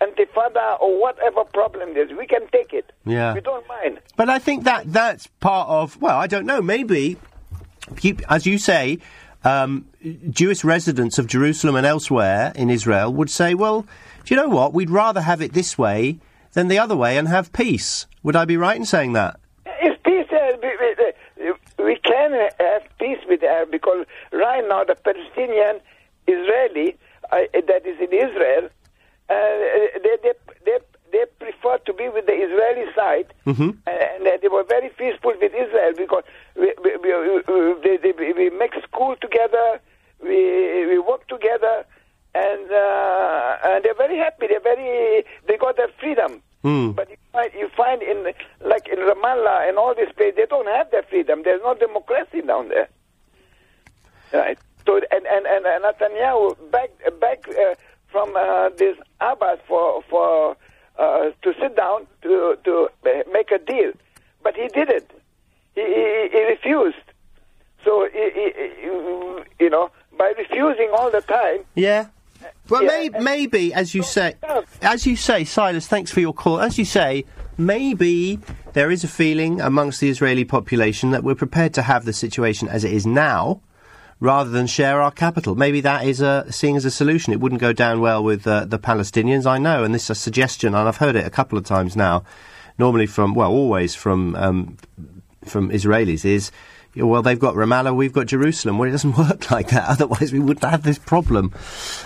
Antifada 0.00 0.80
or 0.80 1.00
whatever 1.00 1.44
problem 1.44 1.94
there 1.94 2.04
is, 2.04 2.16
we 2.16 2.26
can 2.26 2.46
take 2.52 2.74
it. 2.74 2.92
Yeah. 3.06 3.32
We 3.32 3.40
don't 3.40 3.66
mind. 3.66 4.00
But 4.16 4.28
I 4.28 4.38
think 4.38 4.64
that 4.64 4.92
that's 4.92 5.26
part 5.40 5.68
of. 5.68 6.00
Well, 6.00 6.16
I 6.18 6.26
don't 6.26 6.44
know. 6.44 6.60
Maybe, 6.60 7.16
as 8.28 8.44
you 8.44 8.58
say, 8.58 8.98
um, 9.44 9.86
Jewish 10.28 10.62
residents 10.62 11.18
of 11.18 11.26
Jerusalem 11.26 11.76
and 11.76 11.86
elsewhere 11.86 12.52
in 12.54 12.68
Israel 12.68 13.12
would 13.12 13.30
say, 13.30 13.54
"Well, 13.54 13.86
do 14.24 14.34
you 14.34 14.40
know 14.40 14.48
what? 14.48 14.74
We'd 14.74 14.90
rather 14.90 15.22
have 15.22 15.40
it 15.40 15.54
this 15.54 15.78
way 15.78 16.18
than 16.52 16.68
the 16.68 16.78
other 16.78 16.96
way 16.96 17.16
and 17.16 17.28
have 17.28 17.52
peace." 17.52 18.06
Would 18.24 18.36
I 18.36 18.44
be 18.44 18.58
right 18.58 18.76
in 18.76 18.84
saying 18.84 19.14
that? 19.14 19.40
If 19.64 20.02
peace, 20.02 20.26
uh, 20.32 21.82
we 21.82 21.96
can 21.96 22.32
have 22.58 22.82
peace 22.98 23.20
with 23.26 23.42
Arab 23.42 23.70
because 23.70 24.04
right 24.32 24.64
now 24.68 24.84
the 24.84 24.96
Palestinian 24.96 25.80
Israeli 26.26 26.96
uh, 27.32 27.42
that 27.66 27.86
is 27.86 27.98
in 28.00 28.12
Israel, 28.12 28.68
uh, 29.28 29.34
they, 30.04 30.16
they, 30.22 30.32
they, 30.64 30.78
they 31.12 31.24
prefer 31.38 31.78
to 31.78 31.92
be 31.92 32.08
with 32.08 32.26
the 32.26 32.32
Israeli 32.32 32.86
side, 32.94 33.32
Mm-hmm. 33.46 33.70
and, 33.86 34.26
and 34.26 34.42
they 34.42 34.48
were 34.48 34.64
very 34.64 34.88
peaceful 34.90 35.32
with 35.40 35.52
Israel 35.54 35.92
because 35.96 36.24
we, 36.56 36.74
we, 36.82 36.96
we, 36.96 38.12
we, 38.18 38.32
we 38.32 38.50
make 38.50 38.74
school 38.88 39.14
together, 39.20 39.80
we, 40.22 40.86
we 40.86 40.98
work 40.98 41.26
together, 41.28 41.84
and, 42.34 42.70
uh, 42.70 43.56
and 43.64 43.84
they're 43.84 43.94
very 43.94 44.18
happy. 44.18 44.46
They're 44.48 44.60
very, 44.60 45.24
they 45.48 45.56
got 45.56 45.76
their 45.76 45.88
freedom. 46.00 46.42
But 46.92 47.08
you 47.10 47.16
find, 47.32 47.50
you 47.56 47.68
find 47.76 48.02
in 48.02 48.24
like 48.64 48.88
in 48.88 48.98
Ramallah 48.98 49.68
and 49.68 49.78
all 49.78 49.94
these 49.94 50.12
places, 50.16 50.34
they 50.36 50.46
don't 50.46 50.66
have 50.66 50.90
that 50.90 51.08
freedom. 51.08 51.42
There's 51.44 51.62
no 51.62 51.74
democracy 51.74 52.42
down 52.42 52.68
there. 52.68 52.88
Right. 54.32 54.58
So 54.86 55.00
and 55.10 55.26
and 55.26 55.46
and, 55.46 55.84
Netanyahu 55.84 56.70
back 56.70 56.90
back 57.20 57.48
uh, 57.48 57.74
from 58.08 58.34
uh, 58.36 58.70
this 58.76 58.96
Abbas 59.20 59.58
for 59.66 60.02
for 60.08 60.56
uh, 60.98 61.30
to 61.42 61.54
sit 61.60 61.76
down 61.76 62.06
to 62.22 62.56
to 62.64 62.88
make 63.32 63.50
a 63.50 63.58
deal, 63.58 63.92
but 64.42 64.54
he 64.54 64.68
didn't. 64.68 65.10
He 65.74 65.82
he, 65.82 66.28
he 66.32 66.42
refused. 66.44 66.96
So 67.84 68.08
he, 68.12 69.44
you 69.60 69.70
know 69.70 69.90
by 70.18 70.32
refusing 70.38 70.90
all 70.96 71.10
the 71.10 71.20
time. 71.20 71.60
Yeah. 71.74 72.06
Well, 72.68 72.82
Yeah, 72.82 72.88
may, 72.88 73.06
and- 73.12 73.24
maybe, 73.24 73.72
as 73.72 73.94
you 73.94 74.02
say, 74.02 74.34
as 74.82 75.06
you 75.06 75.16
say, 75.16 75.44
Silas. 75.44 75.86
Thanks 75.86 76.10
for 76.10 76.20
your 76.20 76.32
call. 76.32 76.60
As 76.60 76.78
you 76.78 76.84
say, 76.84 77.24
maybe 77.58 78.38
there 78.72 78.90
is 78.90 79.04
a 79.04 79.08
feeling 79.08 79.60
amongst 79.60 80.00
the 80.00 80.08
Israeli 80.08 80.44
population 80.44 81.10
that 81.10 81.24
we're 81.24 81.34
prepared 81.34 81.74
to 81.74 81.82
have 81.82 82.04
the 82.04 82.12
situation 82.12 82.68
as 82.68 82.84
it 82.84 82.92
is 82.92 83.06
now, 83.06 83.60
rather 84.20 84.50
than 84.50 84.66
share 84.66 85.00
our 85.00 85.10
capital. 85.10 85.54
Maybe 85.54 85.80
that 85.82 86.06
is 86.06 86.20
a 86.20 86.46
seeing 86.50 86.76
as 86.76 86.84
a 86.84 86.90
solution. 86.90 87.32
It 87.32 87.40
wouldn't 87.40 87.60
go 87.60 87.72
down 87.72 88.00
well 88.00 88.22
with 88.22 88.46
uh, 88.46 88.64
the 88.64 88.78
Palestinians, 88.78 89.46
I 89.46 89.58
know, 89.58 89.84
and 89.84 89.94
this 89.94 90.04
is 90.04 90.10
a 90.10 90.14
suggestion, 90.14 90.74
and 90.74 90.88
I've 90.88 90.96
heard 90.96 91.16
it 91.16 91.26
a 91.26 91.30
couple 91.30 91.58
of 91.58 91.64
times 91.64 91.96
now. 91.96 92.24
Normally 92.78 93.06
from, 93.06 93.34
well, 93.34 93.50
always 93.50 93.94
from 93.94 94.34
um, 94.36 94.76
from 95.44 95.70
Israelis 95.70 96.24
is, 96.24 96.50
well, 96.94 97.22
they've 97.22 97.38
got 97.38 97.54
Ramallah, 97.54 97.94
we've 97.94 98.12
got 98.12 98.26
Jerusalem. 98.26 98.78
Well, 98.78 98.88
it 98.88 98.92
doesn't 98.92 99.16
work 99.18 99.50
like 99.50 99.68
that. 99.68 99.88
Otherwise, 99.88 100.32
we 100.32 100.40
wouldn't 100.40 100.64
have 100.64 100.82
this 100.82 100.98
problem. 100.98 101.52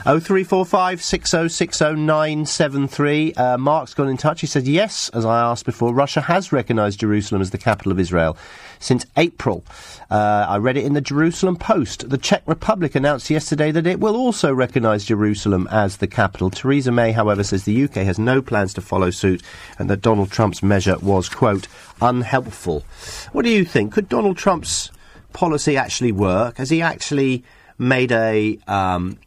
Oh 0.05 0.19
three 0.19 0.45
four 0.45 0.65
five 0.65 1.03
six 1.03 1.33
oh 1.33 1.49
six 1.49 1.81
oh 1.81 1.95
nine 1.95 2.47
seven 2.47 2.89
three. 2.89 3.33
Uh, 3.35 3.57
Mark's 3.59 3.95
got 3.95 4.09
in 4.09 4.17
touch. 4.17 4.41
He 4.41 4.47
said, 4.47 4.67
yes, 4.67 5.09
as 5.11 5.25
I 5.25 5.41
asked 5.41 5.65
before, 5.65 5.95
Russia 5.95 6.21
has 6.23 6.53
recognised 6.53 7.01
Jerusalem 7.01 7.41
as 7.41 7.51
the 7.51 7.59
capital 7.59 7.93
of 7.93 8.01
Israel 8.01 8.37
since 8.81 9.07
April. 9.17 9.63
Uh, 10.11 10.47
I 10.49 10.57
read 10.57 10.77
it 10.77 10.85
in 10.85 10.95
the 10.95 11.01
Jerusalem 11.01 11.55
Post. 11.57 12.11
The 12.11 12.19
Czech 12.19 12.43
Republic 12.47 12.97
announced 12.97 13.31
yesterday 13.31 13.71
that 13.71 13.87
it 13.87 14.01
will 14.01 14.17
also 14.17 14.53
recognise 14.53 15.05
Jerusalem 15.05 15.69
as 15.71 15.99
the 15.99 16.09
capital. 16.09 16.51
Theresa 16.51 16.91
May, 16.91 17.13
however, 17.13 17.45
says 17.45 17.65
the 17.65 17.85
UK 17.85 17.97
has 17.97 18.19
no 18.19 18.43
plans 18.43 18.75
to 18.75 18.81
follow 18.81 19.11
suit 19.11 19.43
and 19.79 19.89
that 19.89 20.03
Donald 20.03 20.33
Trump's 20.33 20.63
measure 20.63 20.99
was, 20.99 21.29
quote, 21.29 21.69
unhelpful. 22.01 22.85
What 23.31 23.45
do 23.45 23.51
you 23.51 23.65
think? 23.65 23.93
Could 23.93 24.09
Donald 24.09 24.37
Trump's 24.37 24.91
policy 25.33 25.77
actually 25.77 26.13
work? 26.13 26.57
Has 26.57 26.71
he 26.71 26.83
actually 26.83 27.45
made 27.79 28.11
a 28.13 28.59
um, 28.67 29.19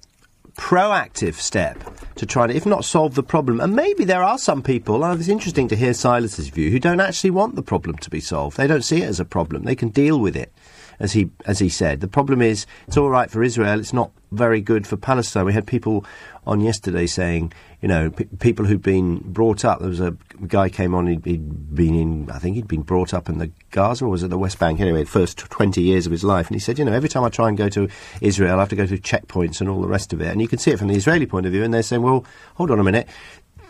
proactive 0.57 1.35
step 1.35 1.77
to 2.15 2.25
try 2.25 2.47
to, 2.47 2.55
if 2.55 2.65
not 2.65 2.85
solve 2.85 3.15
the 3.15 3.23
problem. 3.23 3.59
And 3.59 3.75
maybe 3.75 4.03
there 4.03 4.23
are 4.23 4.37
some 4.37 4.61
people, 4.61 5.03
and 5.03 5.19
it's 5.19 5.29
interesting 5.29 5.67
to 5.69 5.75
hear 5.75 5.93
Silas's 5.93 6.49
view, 6.49 6.69
who 6.69 6.79
don't 6.79 6.99
actually 6.99 7.31
want 7.31 7.55
the 7.55 7.63
problem 7.63 7.97
to 7.97 8.09
be 8.09 8.19
solved. 8.19 8.57
They 8.57 8.67
don't 8.67 8.83
see 8.83 9.01
it 9.01 9.07
as 9.07 9.19
a 9.19 9.25
problem. 9.25 9.63
They 9.63 9.75
can 9.75 9.89
deal 9.89 10.19
with 10.19 10.35
it, 10.35 10.53
as 10.99 11.13
he 11.13 11.29
as 11.45 11.59
he 11.59 11.69
said. 11.69 12.01
The 12.01 12.07
problem 12.07 12.41
is, 12.41 12.65
it's 12.87 12.97
all 12.97 13.09
right 13.09 13.29
for 13.29 13.43
Israel. 13.43 13.79
It's 13.79 13.93
not 13.93 14.11
very 14.31 14.61
good 14.61 14.87
for 14.87 14.97
Palestine. 14.97 15.45
We 15.45 15.53
had 15.53 15.67
people 15.67 16.05
on 16.45 16.59
yesterday 16.59 17.05
saying, 17.05 17.53
you 17.81 17.87
know, 17.87 18.09
p- 18.09 18.25
people 18.39 18.65
who'd 18.65 18.81
been 18.81 19.19
brought 19.19 19.63
up. 19.63 19.79
There 19.79 19.89
was 19.89 19.99
a 20.01 20.17
guy 20.47 20.69
came 20.69 20.95
on. 20.95 21.07
He'd, 21.07 21.25
he'd 21.25 21.75
been 21.75 21.93
in. 21.93 22.31
I 22.31 22.39
think 22.39 22.55
he'd 22.55 22.67
been 22.67 22.81
brought 22.81 23.13
up 23.13 23.29
in 23.29 23.37
the 23.37 23.51
Gaza 23.71 24.05
or 24.05 24.09
was 24.09 24.23
it 24.23 24.29
the 24.29 24.37
West 24.37 24.59
Bank? 24.59 24.79
Anyway, 24.79 25.03
first 25.03 25.37
twenty 25.37 25.81
years 25.81 26.05
of 26.05 26.11
his 26.11 26.23
life, 26.23 26.47
and 26.47 26.55
he 26.55 26.59
said, 26.59 26.79
you 26.79 26.85
know, 26.85 26.93
every 26.93 27.09
time 27.09 27.23
I 27.23 27.29
try 27.29 27.47
and 27.47 27.57
go 27.57 27.69
to 27.69 27.87
Israel, 28.21 28.55
I 28.55 28.59
have 28.59 28.69
to 28.69 28.75
go 28.75 28.87
through 28.87 28.99
checkpoints 28.99 29.61
and 29.61 29.69
all 29.69 29.81
the 29.81 29.87
rest 29.87 30.13
of 30.13 30.21
it. 30.21 30.27
And 30.27 30.41
you 30.41 30.47
can 30.47 30.59
see 30.59 30.71
it 30.71 30.79
from 30.79 30.87
the 30.87 30.95
Israeli 30.95 31.25
point 31.25 31.45
of 31.45 31.51
view. 31.51 31.63
And 31.63 31.73
they're 31.73 31.83
saying, 31.83 32.01
well, 32.01 32.25
hold 32.55 32.71
on 32.71 32.79
a 32.79 32.83
minute. 32.83 33.07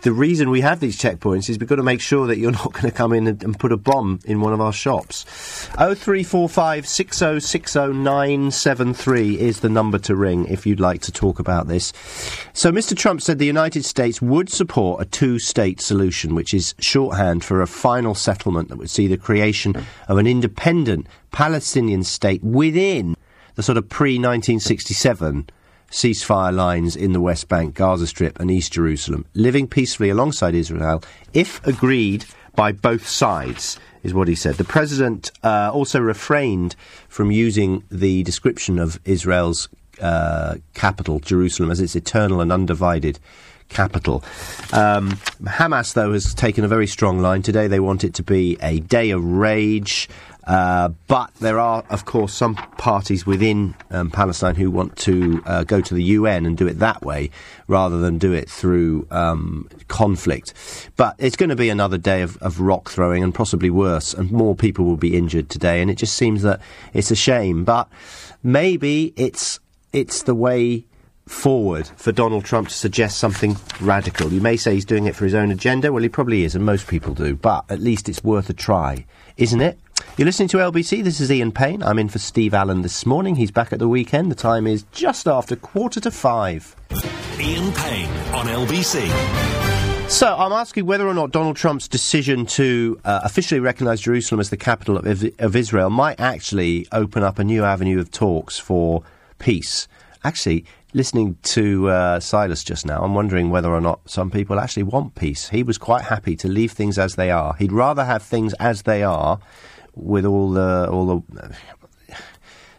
The 0.04 0.12
reason 0.12 0.50
we 0.50 0.60
have 0.60 0.82
these 0.82 1.00
checkpoints 1.00 1.50
is 1.50 1.58
we've 1.58 1.70
got 1.70 1.78
to 1.78 1.84
make 1.84 2.02
sure 2.02 2.28
that 2.28 2.38
you're 2.38 2.52
not 2.64 2.74
going 2.74 2.84
to 2.84 2.92
come 2.92 3.14
in 3.14 3.26
and, 3.26 3.42
and 3.42 3.58
put 3.58 3.72
a 3.72 3.78
bomb 3.78 4.20
in 4.26 4.42
one 4.42 4.52
of 4.52 4.60
our 4.60 4.74
shops. 4.74 5.70
Oh 5.78 5.96
three 5.96 6.24
four 6.24 6.50
five 6.50 6.86
six 6.86 7.22
oh 7.22 7.40
six 7.40 7.78
oh 7.78 7.94
nine 7.94 8.52
seven 8.52 8.94
three 8.94 9.40
is 9.40 9.62
the 9.62 9.70
number 9.70 9.98
to 10.00 10.14
ring 10.14 10.46
if 10.48 10.66
you'd 10.66 10.82
like 10.82 11.00
to 11.04 11.12
talk 11.14 11.40
about 11.40 11.70
this. 11.70 11.94
So 12.52 12.70
Mr. 12.70 12.98
Trump 12.98 13.22
said 13.22 13.40
the 13.40 13.46
United 13.46 13.86
States 13.86 14.22
would 14.22 14.50
support 14.50 15.02
a 15.02 15.06
two-state 15.06 15.80
solution, 15.80 16.36
which 16.36 16.54
is 16.54 16.76
shorthand 16.80 17.46
for 17.46 17.62
a 17.62 17.68
final 17.68 18.14
settlement 18.14 18.68
that 18.68 18.78
would 18.78 18.90
see 18.90 19.08
the 19.08 19.16
creation 19.16 19.74
of 20.10 20.18
an 20.18 20.28
independent 20.28 21.08
Palestinian 21.32 22.04
state 22.04 22.44
within 22.44 23.16
the 23.56 23.64
sort 23.64 23.78
of 23.78 23.88
pre-1967 23.88 25.48
ceasefire 25.94 26.54
lines 26.54 26.96
in 26.96 27.14
the 27.14 27.22
West 27.22 27.48
Bank, 27.48 27.76
Gaza 27.76 28.08
Strip, 28.08 28.40
and 28.40 28.50
East 28.50 28.74
Jerusalem, 28.74 29.26
living 29.36 29.68
peacefully 29.68 30.10
alongside 30.10 30.56
Israel, 30.56 31.04
if 31.34 31.66
agreed 31.66 32.26
by 32.56 32.72
both 32.72 33.08
sides, 33.08 33.80
is 34.02 34.14
what 34.14 34.28
he 34.28 34.36
said. 34.36 34.56
The 34.56 34.64
president 34.64 35.32
uh, 35.44 35.70
also 35.72 36.00
refrained 36.00 36.76
from 37.08 37.32
using 37.32 37.84
the 37.92 38.24
description 38.24 38.80
of 38.80 39.00
Israel's 39.06 39.70
uh, 40.02 40.56
capital, 40.74 41.20
Jerusalem, 41.20 41.70
as 41.70 41.80
its 41.80 41.96
eternal 41.96 42.42
and 42.42 42.52
undivided 42.52 43.20
capital. 43.70 44.24
Um, 44.72 45.12
Hamas, 45.44 45.94
though, 45.94 46.14
has 46.14 46.34
taken 46.34 46.64
a 46.64 46.68
very 46.68 46.88
strong 46.88 47.20
line. 47.20 47.44
Today 47.44 47.68
they 47.68 47.80
want 47.80 48.04
it 48.04 48.16
to 48.16 48.24
be 48.24 48.58
a 48.62 48.80
day 48.80 49.12
of 49.12 49.24
rage. 49.24 50.10
Uh, 50.46 50.90
but 51.08 51.34
there 51.36 51.60
are, 51.60 51.84
of 51.90 52.06
course, 52.06 52.34
some 52.34 52.56
parties 52.56 53.26
within 53.26 53.76
um, 53.92 54.12
Palestine 54.12 54.56
who 54.56 54.70
want 54.70 54.96
to 54.98 55.42
uh, 55.46 55.64
go 55.64 55.80
to 55.82 55.94
the 55.94 56.04
UN 56.04 56.46
and 56.46 56.58
do 56.58 56.68
it 56.68 56.80
that 56.80 57.02
way 57.02 57.30
rather 57.68 58.00
than 58.00 58.18
do 58.18 58.34
it 58.34 58.50
through 58.50 59.08
um, 59.10 59.70
conflict. 59.88 60.54
But 60.98 61.16
it's 61.18 61.36
going 61.36 61.50
to 61.50 61.56
be 61.56 61.70
another 61.70 61.98
day 61.98 62.22
of, 62.22 62.38
of 62.38 62.60
rock 62.60 62.90
throwing 62.90 63.24
and 63.24 63.34
possibly 63.34 63.70
worse, 63.70 64.14
and 64.14 64.32
more 64.32 64.56
people 64.56 64.86
will 64.86 64.98
be 64.98 65.16
injured 65.16 65.50
today. 65.50 65.82
And 65.82 65.90
it 65.90 65.96
just 65.96 66.16
seems 66.16 66.42
that 66.44 66.60
it's 66.94 67.12
a 67.12 67.16
shame. 67.16 67.64
But 67.64 67.88
maybe 68.44 69.14
it's 69.16 69.60
it's 69.94 70.24
the 70.24 70.36
way 70.36 70.84
forward 71.28 71.88
for 71.96 72.12
Donald 72.12 72.44
Trump 72.44 72.68
to 72.68 72.74
suggest 72.74 73.18
something 73.18 73.56
radical. 73.80 74.32
You 74.34 74.42
may 74.42 74.58
say 74.58 74.74
he's 74.74 74.86
doing 74.86 75.06
it 75.06 75.16
for 75.16 75.24
his 75.24 75.34
own 75.34 75.52
agenda. 75.52 75.94
Well, 75.94 76.04
he 76.04 76.10
probably 76.10 76.44
is, 76.44 76.56
and 76.56 76.66
most 76.66 76.88
people 76.88 77.14
do. 77.14 77.36
But 77.36 77.66
at 77.70 77.80
least 77.80 78.10
it's 78.10 78.24
worth 78.24 78.50
a 78.50 78.54
try, 78.54 79.06
isn't 79.38 79.62
it? 79.62 79.80
You're 80.18 80.26
listening 80.26 80.50
to 80.50 80.58
LBC. 80.58 81.04
This 81.04 81.20
is 81.20 81.32
Ian 81.32 81.52
Payne. 81.52 81.82
I'm 81.82 81.98
in 81.98 82.10
for 82.10 82.20
Steve 82.20 82.54
Allen 82.54 82.82
this 82.82 83.06
morning. 83.06 83.36
He's 83.36 83.52
back 83.52 83.74
at 83.74 83.80
the 83.80 83.88
weekend. 83.88 84.32
The 84.32 84.36
time 84.36 84.68
is 84.68 84.84
just 84.92 85.28
after 85.28 85.56
quarter 85.56 86.00
to 86.02 86.12
five. 86.12 86.76
Ian 87.40 87.72
Payne 87.74 88.10
on 88.34 88.46
LBC. 88.46 89.10
So 90.10 90.36
I'm 90.36 90.52
asking 90.52 90.86
whether 90.86 91.08
or 91.08 91.14
not 91.14 91.32
Donald 91.32 91.56
Trump's 91.56 91.88
decision 91.88 92.46
to 92.46 93.00
uh, 93.04 93.22
officially 93.24 93.60
recognise 93.60 94.02
Jerusalem 94.02 94.40
as 94.40 94.52
the 94.52 94.58
capital 94.58 94.98
of, 94.98 95.24
of 95.40 95.56
Israel 95.56 95.90
might 95.90 96.20
actually 96.20 96.88
open 96.92 97.24
up 97.24 97.40
a 97.40 97.44
new 97.44 97.64
avenue 97.64 98.00
of 98.00 98.12
talks 98.12 98.60
for 98.60 99.02
peace. 99.40 99.88
Actually, 100.24 100.66
listening 100.94 101.38
to 101.42 101.90
uh, 101.90 102.20
Silas 102.20 102.64
just 102.64 102.86
now, 102.86 103.04
I'm 103.04 103.16
wondering 103.16 103.50
whether 103.50 103.72
or 103.72 103.82
not 103.82 104.02
some 104.06 104.30
people 104.30 104.60
actually 104.60 104.84
want 104.84 105.16
peace. 105.16 105.50
He 105.50 105.64
was 105.64 105.78
quite 105.78 106.04
happy 106.04 106.36
to 106.38 106.48
leave 106.48 106.74
things 106.74 107.00
as 107.00 107.16
they 107.16 107.32
are. 107.32 107.56
He'd 107.56 107.72
rather 107.72 108.06
have 108.06 108.22
things 108.22 108.54
as 108.56 108.84
they 108.84 109.02
are, 109.04 109.40
with 109.96 110.26
all 110.26 110.52
the 110.52 110.90
all 110.92 111.06
the 111.06 111.56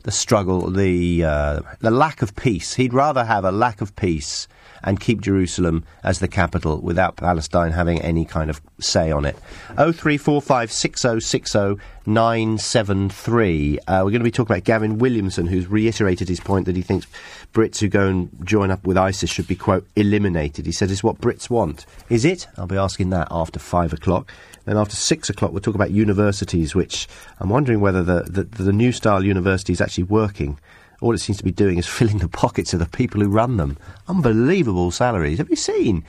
the 0.04 0.12
struggle, 0.12 0.70
the 0.70 1.24
uh, 1.24 1.60
the 1.80 1.90
lack 1.90 2.22
of 2.22 2.36
peace. 2.36 2.74
He'd 2.74 2.94
rather 2.94 3.24
have 3.24 3.44
a 3.44 3.52
lack 3.52 3.80
of 3.80 3.96
peace 3.96 4.46
and 4.84 5.00
keep 5.00 5.22
Jerusalem 5.22 5.82
as 6.02 6.18
the 6.18 6.28
capital 6.28 6.78
without 6.78 7.16
Palestine 7.16 7.72
having 7.72 8.00
any 8.02 8.26
kind 8.26 8.50
of 8.50 8.60
say 8.78 9.10
on 9.10 9.24
it. 9.24 9.36
Oh 9.78 9.92
three 9.92 10.18
four 10.18 10.42
five 10.42 10.70
six 10.70 11.04
oh 11.06 11.18
six 11.18 11.56
oh 11.56 11.78
nine 12.04 12.58
seven 12.58 13.08
three. 13.08 13.78
Uh, 13.88 14.02
we're 14.04 14.10
going 14.10 14.20
to 14.20 14.24
be 14.24 14.30
talking 14.30 14.54
about 14.54 14.64
Gavin 14.64 14.98
Williamson, 14.98 15.46
who's 15.46 15.66
reiterated 15.66 16.28
his 16.28 16.40
point 16.40 16.66
that 16.66 16.76
he 16.76 16.82
thinks 16.82 17.06
Brits 17.54 17.78
who 17.78 17.88
go 17.88 18.06
and 18.08 18.28
join 18.44 18.70
up 18.70 18.86
with 18.86 18.98
ISIS 18.98 19.30
should 19.30 19.48
be 19.48 19.56
quote 19.56 19.86
eliminated. 19.96 20.66
He 20.66 20.72
said 20.72 20.90
it's 20.90 21.02
what 21.02 21.18
Brits 21.18 21.48
want. 21.48 21.86
Is 22.10 22.26
it? 22.26 22.46
I'll 22.58 22.66
be 22.66 22.76
asking 22.76 23.08
that 23.10 23.28
after 23.30 23.58
five 23.58 23.94
o'clock. 23.94 24.30
Then 24.64 24.76
after 24.76 24.96
six 24.96 25.28
o'clock, 25.28 25.52
we'll 25.52 25.60
talk 25.60 25.74
about 25.74 25.90
universities, 25.90 26.74
which 26.74 27.06
I'm 27.40 27.48
wondering 27.48 27.80
whether 27.80 28.02
the, 28.02 28.22
the, 28.22 28.44
the 28.44 28.72
new 28.72 28.92
style 28.92 29.24
university 29.24 29.72
is 29.72 29.80
actually 29.80 30.04
working. 30.04 30.58
All 31.00 31.14
it 31.14 31.18
seems 31.18 31.38
to 31.38 31.44
be 31.44 31.52
doing 31.52 31.78
is 31.78 31.86
filling 31.98 32.18
the 32.18 32.28
pockets 32.28 32.72
of 32.72 32.80
the 32.80 32.86
people 32.86 33.20
who 33.20 33.28
run 33.28 33.56
them. 33.56 33.76
Unbelievable 34.08 34.90
salaries. 34.90 35.38
Have 35.38 35.50
you 35.50 35.56
seen 35.56 36.04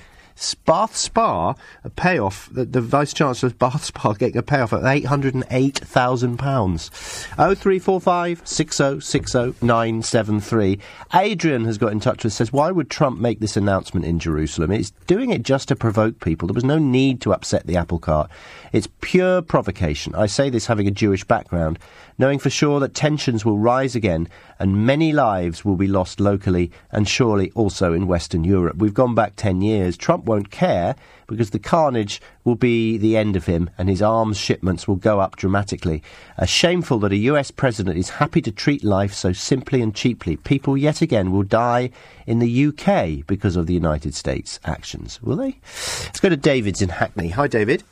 Bath 0.65 0.95
Spa 0.97 1.55
a 1.83 1.89
payoff. 1.89 2.49
The, 2.51 2.65
the 2.65 2.81
Vice 2.81 3.13
Chancellor 3.13 3.47
of 3.47 3.59
Bath 3.59 3.85
Spa 3.85 4.13
getting 4.13 4.37
a 4.37 4.43
payoff 4.43 4.73
of 4.73 4.83
eight 4.85 5.05
hundred 5.05 5.33
and 5.33 5.45
eight 5.49 5.77
thousand 5.77 6.37
pounds. 6.37 6.91
Oh 7.37 7.55
three 7.55 7.79
four 7.79 8.01
five 8.01 8.41
six 8.43 8.79
oh 8.81 8.99
six 8.99 9.33
oh 9.35 9.55
nine 9.61 10.01
seven 10.01 10.39
three. 10.39 10.79
Adrian 11.13 11.65
has 11.65 11.77
got 11.77 11.91
in 11.91 11.99
touch 11.99 12.23
with 12.23 12.31
us. 12.31 12.35
Says, 12.35 12.51
why 12.51 12.71
would 12.71 12.89
Trump 12.89 13.19
make 13.19 13.39
this 13.39 13.55
announcement 13.55 14.05
in 14.05 14.19
Jerusalem? 14.19 14.71
It's 14.71 14.91
doing 15.07 15.29
it 15.29 15.43
just 15.43 15.69
to 15.69 15.75
provoke 15.75 16.19
people. 16.19 16.47
There 16.47 16.53
was 16.53 16.63
no 16.63 16.79
need 16.79 17.21
to 17.21 17.33
upset 17.33 17.65
the 17.65 17.77
apple 17.77 17.99
cart. 17.99 18.29
It's 18.75 18.89
pure 18.99 19.41
provocation. 19.41 20.13
I 20.15 20.25
say 20.25 20.49
this 20.49 20.65
having 20.65 20.85
a 20.85 20.91
Jewish 20.91 21.23
background, 21.23 21.79
knowing 22.17 22.39
for 22.39 22.49
sure 22.49 22.81
that 22.81 22.93
tensions 22.93 23.45
will 23.45 23.57
rise 23.57 23.95
again 23.95 24.27
and 24.59 24.85
many 24.85 25.13
lives 25.13 25.63
will 25.63 25.77
be 25.77 25.87
lost 25.87 26.19
locally 26.19 26.73
and 26.91 27.07
surely 27.07 27.51
also 27.51 27.93
in 27.93 28.05
Western 28.05 28.43
Europe. 28.43 28.75
We've 28.75 28.93
gone 28.93 29.15
back 29.15 29.37
10 29.37 29.61
years. 29.61 29.95
Trump 29.95 30.25
won't 30.25 30.51
care 30.51 30.97
because 31.25 31.51
the 31.51 31.57
carnage 31.57 32.21
will 32.43 32.55
be 32.55 32.97
the 32.97 33.15
end 33.15 33.37
of 33.37 33.45
him 33.45 33.69
and 33.77 33.87
his 33.87 34.01
arms 34.01 34.35
shipments 34.35 34.89
will 34.89 34.97
go 34.97 35.21
up 35.21 35.37
dramatically. 35.37 36.03
Uh, 36.37 36.45
shameful 36.45 36.99
that 36.99 37.13
a 37.13 37.27
US 37.31 37.51
president 37.51 37.97
is 37.97 38.09
happy 38.09 38.41
to 38.41 38.51
treat 38.51 38.83
life 38.83 39.13
so 39.13 39.31
simply 39.31 39.81
and 39.81 39.95
cheaply. 39.95 40.35
People 40.35 40.75
yet 40.75 41.01
again 41.01 41.31
will 41.31 41.43
die 41.43 41.91
in 42.27 42.39
the 42.39 42.65
UK 42.65 43.25
because 43.25 43.55
of 43.55 43.67
the 43.67 43.73
United 43.73 44.13
States 44.13 44.59
actions, 44.65 45.21
will 45.21 45.37
they? 45.37 45.61
Let's 46.03 46.19
go 46.19 46.27
to 46.27 46.35
David's 46.35 46.81
in 46.81 46.89
Hackney. 46.89 47.29
Hi, 47.29 47.47
David. 47.47 47.85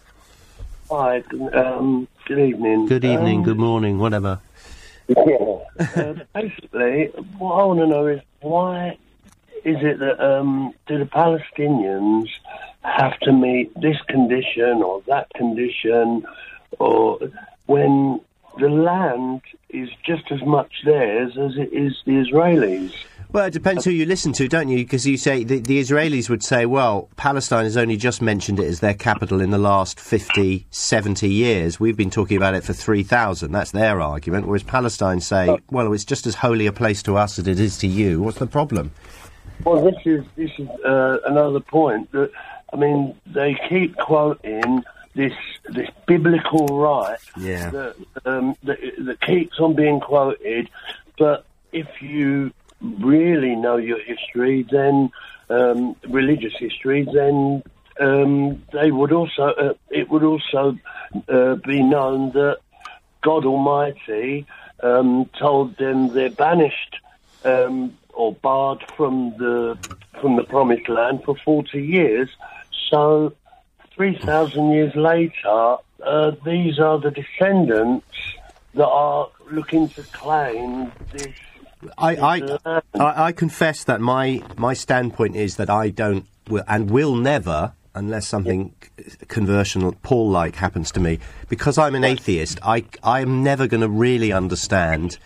Hi, 0.95 1.23
um, 1.55 2.07
good 2.27 2.37
evening. 2.37 2.85
Good 2.85 3.03
evening, 3.03 3.39
Um, 3.39 3.43
good 3.45 3.57
morning, 3.57 3.97
whatever. 3.97 4.39
Yeah. 5.07 5.57
uh, 5.79 6.13
basically, 6.35 7.07
what 7.39 7.53
I 7.53 7.63
want 7.65 7.79
to 7.79 7.87
know 7.87 8.05
is 8.05 8.21
why 8.41 8.99
is 9.65 9.77
it 9.81 9.97
that 9.97 10.23
um, 10.23 10.75
do 10.85 10.99
the 10.99 11.05
Palestinians 11.05 12.27
have 12.83 13.19
to 13.21 13.31
meet 13.33 13.73
this 13.81 13.99
condition 14.07 14.83
or 14.83 15.01
that 15.07 15.33
condition, 15.33 16.27
or 16.77 17.17
when 17.65 18.21
the 18.59 18.69
land 18.69 19.41
is 19.69 19.89
just 20.05 20.31
as 20.31 20.43
much 20.43 20.83
theirs 20.85 21.35
as 21.39 21.57
it 21.57 21.73
is 21.73 22.03
the 22.05 22.23
Israelis? 22.23 22.93
Well, 23.33 23.45
it 23.45 23.51
depends 23.51 23.83
who 23.83 23.89
you 23.89 24.05
listen 24.05 24.31
to, 24.33 24.47
don't 24.47 24.69
you? 24.69 24.77
Because 24.77 25.07
you 25.07 25.17
say 25.17 25.43
the, 25.43 25.59
the 25.59 25.79
Israelis 25.79 26.29
would 26.29 26.43
say, 26.43 26.67
well, 26.67 27.09
Palestine 27.15 27.63
has 27.63 27.75
only 27.75 27.97
just 27.97 28.21
mentioned 28.21 28.59
it 28.59 28.67
as 28.67 28.79
their 28.79 28.93
capital 28.93 29.41
in 29.41 29.49
the 29.49 29.57
last 29.57 29.99
50, 29.99 30.67
70 30.69 31.27
years. 31.27 31.79
We've 31.79 31.97
been 31.97 32.11
talking 32.11 32.37
about 32.37 32.53
it 32.53 32.63
for 32.63 32.73
3,000. 32.73 33.51
That's 33.51 33.71
their 33.71 33.99
argument. 33.99 34.45
Whereas 34.45 34.61
Palestine 34.61 35.19
say, 35.19 35.57
well, 35.71 35.91
it's 35.93 36.05
just 36.05 36.27
as 36.27 36.35
holy 36.35 36.67
a 36.67 36.71
place 36.71 37.01
to 37.03 37.17
us 37.17 37.39
as 37.39 37.47
it 37.47 37.59
is 37.59 37.79
to 37.79 37.87
you. 37.87 38.21
What's 38.21 38.37
the 38.37 38.45
problem? 38.45 38.91
Well, 39.65 39.83
this 39.83 39.95
is 40.05 40.23
this 40.35 40.51
is 40.59 40.69
uh, 40.85 41.17
another 41.25 41.59
point 41.59 42.11
that 42.11 42.31
I 42.71 42.75
mean 42.75 43.15
they 43.25 43.57
keep 43.69 43.95
quoting 43.97 44.83
this 45.15 45.33
this 45.69 45.89
biblical 46.05 46.67
right 46.67 47.17
Yeah. 47.37 47.69
that, 47.69 47.95
um, 48.25 48.55
that 48.63 48.79
that 48.99 49.21
keeps 49.21 49.59
on 49.59 49.75
being 49.75 50.01
quoted, 50.01 50.69
but 51.17 51.45
if 51.71 51.87
you 52.01 52.51
really 52.83 53.55
know 53.55 53.77
your 53.77 53.99
history, 54.01 54.65
then 54.69 55.11
um, 55.49 55.95
religious 56.09 56.53
history, 56.57 57.07
then 57.11 57.63
um, 57.99 58.63
they 58.71 58.91
would 58.91 59.11
also 59.11 59.43
uh, 59.43 59.73
it 59.89 60.09
would 60.09 60.23
also 60.23 60.77
uh, 61.27 61.55
be 61.55 61.81
known 61.81 62.31
that 62.31 62.57
God 63.21 63.45
Almighty 63.45 64.45
um, 64.81 65.29
told 65.39 65.77
them 65.77 66.13
they're 66.13 66.29
banished 66.29 66.97
um, 67.45 67.97
or 68.13 68.33
barred 68.33 68.83
from 68.95 69.35
the 69.37 69.77
from 70.19 70.35
the 70.35 70.43
Promised 70.43 70.89
Land 70.89 71.23
for 71.23 71.35
forty 71.35 71.83
years. 71.83 72.29
So, 72.89 73.33
three 73.95 74.17
thousand 74.17 74.71
years 74.71 74.95
later, 74.95 75.77
uh, 76.03 76.31
these 76.45 76.79
are 76.79 76.99
the 76.99 77.11
descendants 77.11 78.05
that 78.73 78.87
are 78.87 79.29
looking 79.51 79.89
to 79.89 80.03
claim 80.03 80.91
this. 81.11 81.33
I, 81.97 82.15
I. 82.15 82.57
I, 82.95 83.25
I 83.25 83.31
confess 83.31 83.83
that 83.85 84.01
my, 84.01 84.41
my 84.57 84.73
standpoint 84.73 85.35
is 85.35 85.57
that 85.57 85.69
I 85.69 85.89
don't, 85.89 86.25
will, 86.49 86.63
and 86.67 86.89
will 86.89 87.15
never, 87.15 87.73
unless 87.95 88.27
something 88.27 88.75
conversional, 89.27 89.95
Paul 90.01 90.29
like 90.29 90.55
happens 90.55 90.91
to 90.91 90.99
me, 90.99 91.19
because 91.49 91.77
I'm 91.77 91.95
an 91.95 92.03
atheist, 92.03 92.59
I, 92.63 92.85
I'm 93.03 93.43
never 93.43 93.67
going 93.67 93.81
to 93.81 93.89
really 93.89 94.31
understand 94.31 95.17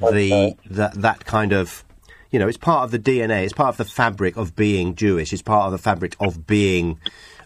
the, 0.00 0.56
that, 0.70 0.94
that 0.94 1.24
kind 1.24 1.52
of, 1.52 1.84
you 2.30 2.38
know, 2.38 2.48
it's 2.48 2.58
part 2.58 2.84
of 2.84 2.90
the 2.90 2.98
DNA, 2.98 3.44
it's 3.44 3.52
part 3.52 3.70
of 3.70 3.76
the 3.76 3.84
fabric 3.84 4.36
of 4.36 4.56
being 4.56 4.94
Jewish, 4.94 5.32
it's 5.32 5.42
part 5.42 5.66
of 5.66 5.72
the 5.72 5.78
fabric 5.78 6.16
of 6.20 6.46
being 6.46 6.98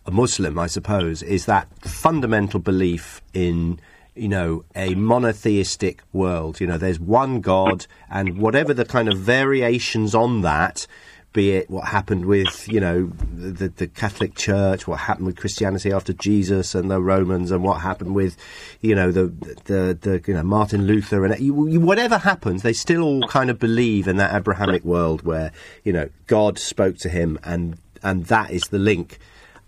a 0.07 0.11
Muslim, 0.11 0.59
I 0.59 0.69
suppose, 0.69 1.23
is 1.23 1.47
that 1.47 1.69
fundamental 1.81 2.61
belief 2.61 3.21
in 3.35 3.81
you 4.17 4.29
know, 4.29 4.65
a 4.75 4.95
monotheistic 4.95 6.03
world. 6.13 6.61
You 6.61 6.67
know, 6.67 6.79
there's 6.79 7.01
one 7.01 7.41
God, 7.41 7.87
and 8.11 8.39
whatever 8.39 8.75
the 8.75 8.85
kind 8.85 9.09
of 9.09 9.19
variations 9.19 10.15
on 10.15 10.43
that, 10.43 10.87
be 11.33 11.53
it 11.53 11.69
what 11.69 11.89
happened 11.89 12.25
with, 12.25 12.67
you 12.67 12.81
know, 12.81 13.13
the, 13.35 13.69
the 13.69 13.87
Catholic 13.87 14.35
Church, 14.35 14.89
what 14.89 15.01
happened 15.01 15.27
with 15.27 15.37
Christianity 15.37 15.93
after 15.93 16.15
Jesus 16.15 16.75
and 16.75 16.91
the 16.91 17.01
Romans, 17.01 17.51
and 17.51 17.63
what 17.63 17.83
happened 17.83 18.15
with, 18.15 18.37
you 18.81 18.95
know, 18.95 19.13
the 19.13 19.27
the, 19.67 19.99
the 20.01 20.23
you 20.27 20.35
know 20.35 20.43
Martin 20.43 20.87
Luther, 20.87 21.25
and 21.25 21.39
you, 21.39 21.69
you, 21.69 21.79
whatever 21.79 22.19
happens, 22.19 22.63
they 22.63 22.73
still 22.73 23.03
all 23.03 23.29
kind 23.29 23.51
of 23.51 23.59
believe 23.59 24.09
in 24.09 24.17
that 24.17 24.35
Abrahamic 24.35 24.83
world 24.83 25.23
where 25.23 25.53
you 25.85 25.93
know 25.93 26.09
God 26.27 26.59
spoke 26.59 26.97
to 26.99 27.11
him, 27.11 27.39
and 27.45 27.79
and 28.03 28.27
that 28.27 28.51
is 28.51 28.69
the 28.69 28.79
link. 28.79 29.19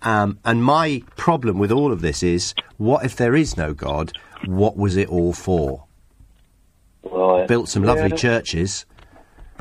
Um, 0.03 0.39
and 0.45 0.63
my 0.63 1.03
problem 1.17 1.59
with 1.59 1.73
all 1.73 1.93
of 1.93 2.01
this 2.01 2.23
is, 2.23 2.55
what 2.77 3.05
if 3.05 3.17
there 3.17 3.35
is 3.35 3.57
no 3.57 3.75
God? 3.75 4.13
What 4.47 4.77
was 4.77 4.97
it 4.97 5.09
all 5.09 5.33
for? 5.33 5.85
Right. 7.03 7.47
Built 7.47 7.69
some 7.69 7.83
lovely 7.83 8.11
Yeah. 8.11 8.17
churches. 8.17 8.87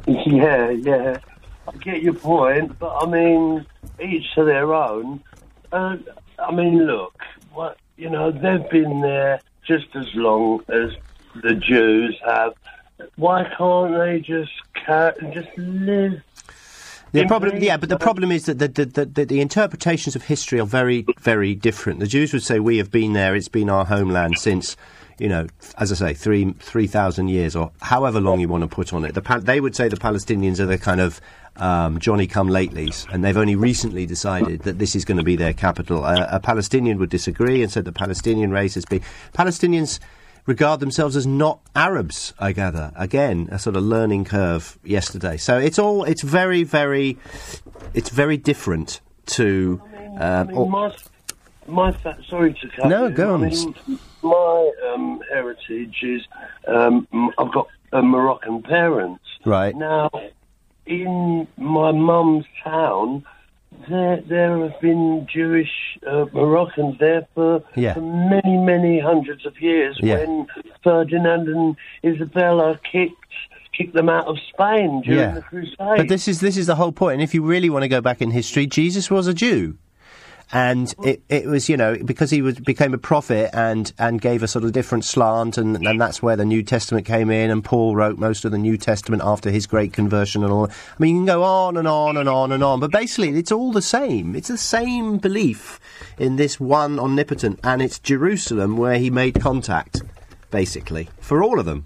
Yeah, 0.07 0.69
yeah. 0.69 1.17
I 1.67 1.75
get 1.77 2.01
your 2.01 2.13
point, 2.13 2.79
but 2.79 2.95
I 3.01 3.05
mean, 3.09 3.65
each 4.01 4.23
to 4.35 4.45
their 4.45 4.73
own. 4.73 5.21
Uh, 5.69 5.97
I 6.39 6.51
mean, 6.53 6.85
look, 6.85 7.13
what 7.51 7.77
you 7.97 8.09
know, 8.09 8.31
they've 8.31 8.69
been 8.69 9.01
there 9.01 9.41
just 9.65 9.87
as 9.95 10.07
long 10.15 10.63
as 10.69 10.91
the 11.43 11.55
Jews 11.55 12.17
have. 12.25 12.53
Why 13.17 13.51
can't 13.57 13.97
they 13.97 14.21
just 14.21 14.51
just 15.33 15.49
live? 15.57 16.21
The 17.11 17.25
problem, 17.25 17.61
yeah, 17.61 17.77
but 17.77 17.89
the 17.89 17.97
problem 17.97 18.31
is 18.31 18.45
that 18.45 18.59
the, 18.59 18.67
the, 18.67 19.05
the, 19.05 19.25
the, 19.25 19.41
interpretations 19.41 20.15
of 20.15 20.23
history 20.23 20.59
are 20.59 20.65
very, 20.65 21.05
very 21.19 21.55
different. 21.55 21.99
The 21.99 22.07
Jews 22.07 22.33
would 22.33 22.43
say, 22.43 22.59
"We 22.59 22.77
have 22.77 22.91
been 22.91 23.13
there; 23.13 23.35
it's 23.35 23.47
been 23.47 23.69
our 23.69 23.85
homeland 23.85 24.37
since, 24.37 24.75
you 25.17 25.29
know, 25.29 25.47
as 25.77 25.91
I 25.91 25.95
say, 25.95 26.13
three 26.13 26.51
three 26.59 26.87
thousand 26.87 27.29
years, 27.29 27.55
or 27.55 27.71
however 27.81 28.19
long 28.19 28.39
you 28.39 28.49
want 28.49 28.63
to 28.63 28.67
put 28.67 28.93
on 28.93 29.05
it." 29.05 29.13
The, 29.13 29.41
they 29.41 29.61
would 29.61 29.75
say 29.75 29.87
the 29.87 29.95
Palestinians 29.95 30.59
are 30.59 30.65
the 30.65 30.77
kind 30.77 30.99
of 30.99 31.21
um, 31.55 31.99
Johnny 31.99 32.27
come 32.27 32.49
latelys, 32.49 33.11
and 33.11 33.23
they've 33.23 33.37
only 33.37 33.55
recently 33.55 34.05
decided 34.05 34.61
that 34.61 34.77
this 34.77 34.95
is 34.95 35.05
going 35.05 35.17
to 35.17 35.23
be 35.23 35.35
their 35.35 35.53
capital. 35.53 36.03
Uh, 36.03 36.27
a 36.29 36.39
Palestinian 36.39 36.97
would 36.99 37.09
disagree 37.09 37.63
and 37.63 37.71
said 37.71 37.85
the 37.85 37.91
Palestinian 37.91 38.51
race 38.51 38.75
has 38.75 38.85
been 38.85 39.01
Palestinians 39.33 39.99
regard 40.47 40.79
themselves 40.79 41.15
as 41.15 41.27
not 41.27 41.59
Arabs. 41.75 42.33
I 42.39 42.51
gather 42.53 42.91
again 42.95 43.47
a 43.51 43.59
sort 43.59 43.75
of 43.75 43.83
learning 43.83 44.25
curve 44.25 44.79
yesterday. 44.83 45.37
So 45.37 45.57
it's 45.59 45.77
all 45.77 46.03
it's 46.05 46.23
very 46.23 46.63
very 46.63 47.17
it's 47.93 48.09
very 48.09 48.37
different 48.37 49.01
to. 49.27 49.79
I 50.19 50.39
Um, 50.41 50.47
mean, 50.47 50.57
or- 50.57 50.69
my, 50.69 50.95
my 51.67 51.91
fa- 51.91 52.17
sorry 52.27 52.53
to 52.55 52.67
cut 52.69 52.87
No, 52.87 53.05
you. 53.05 53.13
go 53.13 53.33
on. 53.35 53.43
I 53.43 53.49
mean, 53.49 53.99
my 54.23 54.71
um, 54.91 55.21
heritage 55.31 55.97
is 56.01 56.23
um, 56.67 57.07
I've 57.37 57.51
got 57.53 57.67
uh, 57.93 58.01
Moroccan 58.01 58.63
parents. 58.63 59.23
right. 59.45 59.75
Now, 59.75 60.09
in 60.87 61.47
my 61.57 61.91
mum's 61.91 62.45
town, 62.63 63.25
there 63.89 64.21
there 64.27 64.59
have 64.67 64.79
been 64.81 65.27
Jewish 65.31 65.71
uh, 66.05 66.25
Moroccans 66.33 66.97
there 66.99 67.27
for, 67.33 67.63
Yeah. 67.75 67.93
for 67.95 68.01
many 68.01 68.57
many 68.57 68.99
hundreds 68.99 69.45
of 69.45 69.59
years. 69.61 69.97
Yeah. 70.01 70.19
When 70.19 70.47
Ferdinand 70.83 71.47
and 71.47 71.75
Isabella 72.03 72.79
kicked 72.91 73.13
kicked 73.77 73.93
them 73.93 74.09
out 74.09 74.25
of 74.25 74.37
Spain 74.53 75.01
during 75.01 75.19
Yeah. 75.19 75.33
the 75.35 75.41
Crusades. 75.41 75.75
But 75.77 76.07
this 76.07 76.27
is 76.27 76.39
this 76.39 76.57
is 76.57 76.67
the 76.67 76.75
whole 76.75 76.91
point. 76.91 77.13
And 77.15 77.21
if 77.21 77.33
you 77.33 77.43
really 77.43 77.69
want 77.69 77.83
to 77.83 77.87
go 77.89 78.01
back 78.01 78.21
in 78.21 78.31
history, 78.31 78.65
Jesus 78.67 79.09
was 79.11 79.27
a 79.27 79.33
Jew. 79.33 79.77
And 80.51 80.93
it, 81.03 81.21
it 81.27 81.45
was, 81.45 81.67
you 81.67 81.75
know, 81.75 81.97
because 82.05 82.31
he 82.31 82.41
was, 82.41 82.57
became 82.59 82.93
a 82.93 82.97
prophet 82.97 83.49
and, 83.53 83.91
and 83.99 84.21
gave 84.21 84.43
a 84.43 84.47
sort 84.47 84.63
of 84.63 84.71
different 84.71 85.03
slant, 85.03 85.57
and, 85.57 85.75
and 85.85 85.99
that's 85.99 86.21
where 86.21 86.37
the 86.37 86.45
New 86.45 86.63
Testament 86.63 87.05
came 87.05 87.29
in, 87.29 87.51
and 87.51 87.63
Paul 87.63 87.95
wrote 87.95 88.17
most 88.17 88.45
of 88.45 88.51
the 88.51 88.57
New 88.57 88.77
Testament 88.77 89.21
after 89.25 89.51
his 89.51 89.67
great 89.67 89.91
conversion 89.91 90.43
and 90.43 90.53
all. 90.53 90.67
I 90.67 90.73
mean, 90.99 91.15
you 91.15 91.21
can 91.21 91.25
go 91.25 91.43
on 91.43 91.75
and 91.75 91.87
on 91.87 92.15
and 92.15 92.29
on 92.29 92.51
and 92.53 92.63
on, 92.63 92.79
but 92.79 92.91
basically 92.91 93.37
it's 93.37 93.51
all 93.51 93.73
the 93.73 93.81
same. 93.81 94.35
It's 94.35 94.47
the 94.47 94.57
same 94.57 95.17
belief 95.17 95.79
in 96.17 96.37
this 96.37 96.59
one 96.59 96.97
omnipotent, 96.97 97.59
and 97.63 97.81
it's 97.81 97.99
Jerusalem 97.99 98.77
where 98.77 98.97
he 98.97 99.09
made 99.09 99.41
contact, 99.41 100.01
basically, 100.49 101.09
for 101.19 101.43
all 101.43 101.59
of 101.59 101.65
them. 101.65 101.83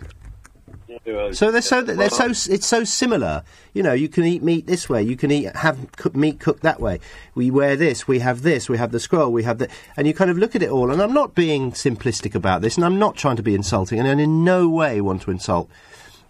So 1.33 1.49
they're 1.51 1.63
so 1.63 1.81
they're 1.81 2.09
so 2.09 2.27
it's 2.27 2.67
so 2.67 2.83
similar. 2.83 3.43
You 3.73 3.81
know, 3.81 3.93
you 3.93 4.07
can 4.07 4.23
eat 4.23 4.43
meat 4.43 4.67
this 4.67 4.87
way. 4.87 5.01
You 5.01 5.17
can 5.17 5.31
eat 5.31 5.55
have 5.55 5.91
cook, 5.93 6.15
meat 6.15 6.39
cooked 6.39 6.61
that 6.61 6.79
way. 6.79 6.99
We 7.33 7.49
wear 7.49 7.75
this. 7.75 8.07
We 8.07 8.19
have 8.19 8.43
this. 8.43 8.69
We 8.69 8.77
have 8.77 8.91
the 8.91 8.99
scroll. 8.99 9.31
We 9.31 9.41
have 9.43 9.57
the 9.57 9.67
and 9.97 10.05
you 10.05 10.13
kind 10.13 10.29
of 10.29 10.37
look 10.37 10.55
at 10.55 10.61
it 10.61 10.69
all. 10.69 10.91
And 10.91 11.01
I'm 11.01 11.13
not 11.13 11.33
being 11.33 11.71
simplistic 11.71 12.35
about 12.35 12.61
this, 12.61 12.75
and 12.75 12.85
I'm 12.85 12.99
not 12.99 13.15
trying 13.15 13.37
to 13.37 13.43
be 13.43 13.55
insulting, 13.55 13.97
and 13.97 14.07
I 14.07 14.11
in 14.11 14.43
no 14.43 14.69
way 14.69 15.01
want 15.01 15.23
to 15.23 15.31
insult 15.31 15.69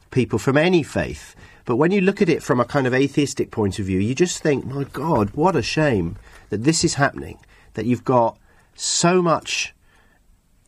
people 0.09 0.39
from 0.39 0.57
any 0.57 0.83
faith. 0.83 1.35
But 1.65 1.75
when 1.75 1.91
you 1.91 1.99
look 1.99 2.21
at 2.21 2.29
it 2.29 2.41
from 2.41 2.59
a 2.59 2.65
kind 2.65 2.87
of 2.87 2.93
atheistic 2.93 3.51
point 3.51 3.77
of 3.77 3.85
view, 3.85 3.99
you 3.99 4.15
just 4.15 4.41
think, 4.41 4.65
my 4.65 4.85
God, 4.85 5.31
what 5.31 5.55
a 5.55 5.61
shame 5.61 6.15
that 6.49 6.63
this 6.63 6.83
is 6.83 6.95
happening. 6.95 7.39
That 7.73 7.85
you've 7.85 8.05
got 8.05 8.37
so 8.75 9.21
much 9.21 9.73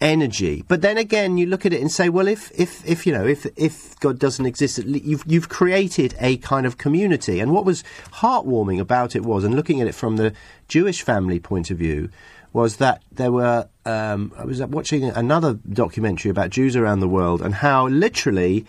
energy. 0.03 0.63
But 0.67 0.81
then 0.81 0.97
again, 0.97 1.37
you 1.37 1.47
look 1.47 1.65
at 1.65 1.73
it 1.73 1.81
and 1.81 1.91
say, 1.91 2.09
well, 2.09 2.27
if 2.27 2.51
if 2.59 2.85
if 2.85 3.07
you 3.07 3.13
know 3.13 3.25
if 3.25 3.47
if 3.55 3.97
God 4.01 4.19
doesn't 4.19 4.45
exist, 4.45 4.77
you've 4.79 5.23
you've 5.25 5.49
created 5.49 6.13
a 6.19 6.37
kind 6.37 6.67
of 6.67 6.77
community. 6.77 7.39
And 7.39 7.51
what 7.51 7.65
was 7.65 7.83
heartwarming 8.11 8.79
about 8.79 9.15
it 9.15 9.23
was, 9.23 9.43
and 9.43 9.55
looking 9.55 9.81
at 9.81 9.87
it 9.87 9.95
from 9.95 10.17
the 10.17 10.33
Jewish 10.67 11.01
family 11.01 11.39
point 11.39 11.71
of 11.71 11.77
view, 11.77 12.09
was 12.51 12.75
that 12.77 13.01
there 13.11 13.31
were. 13.31 13.69
Um, 13.85 14.33
I 14.37 14.45
was 14.45 14.61
watching 14.61 15.05
another 15.05 15.53
documentary 15.53 16.29
about 16.29 16.51
Jews 16.51 16.75
around 16.75 16.99
the 16.99 17.09
world 17.09 17.41
and 17.41 17.55
how 17.55 17.87
literally. 17.87 18.65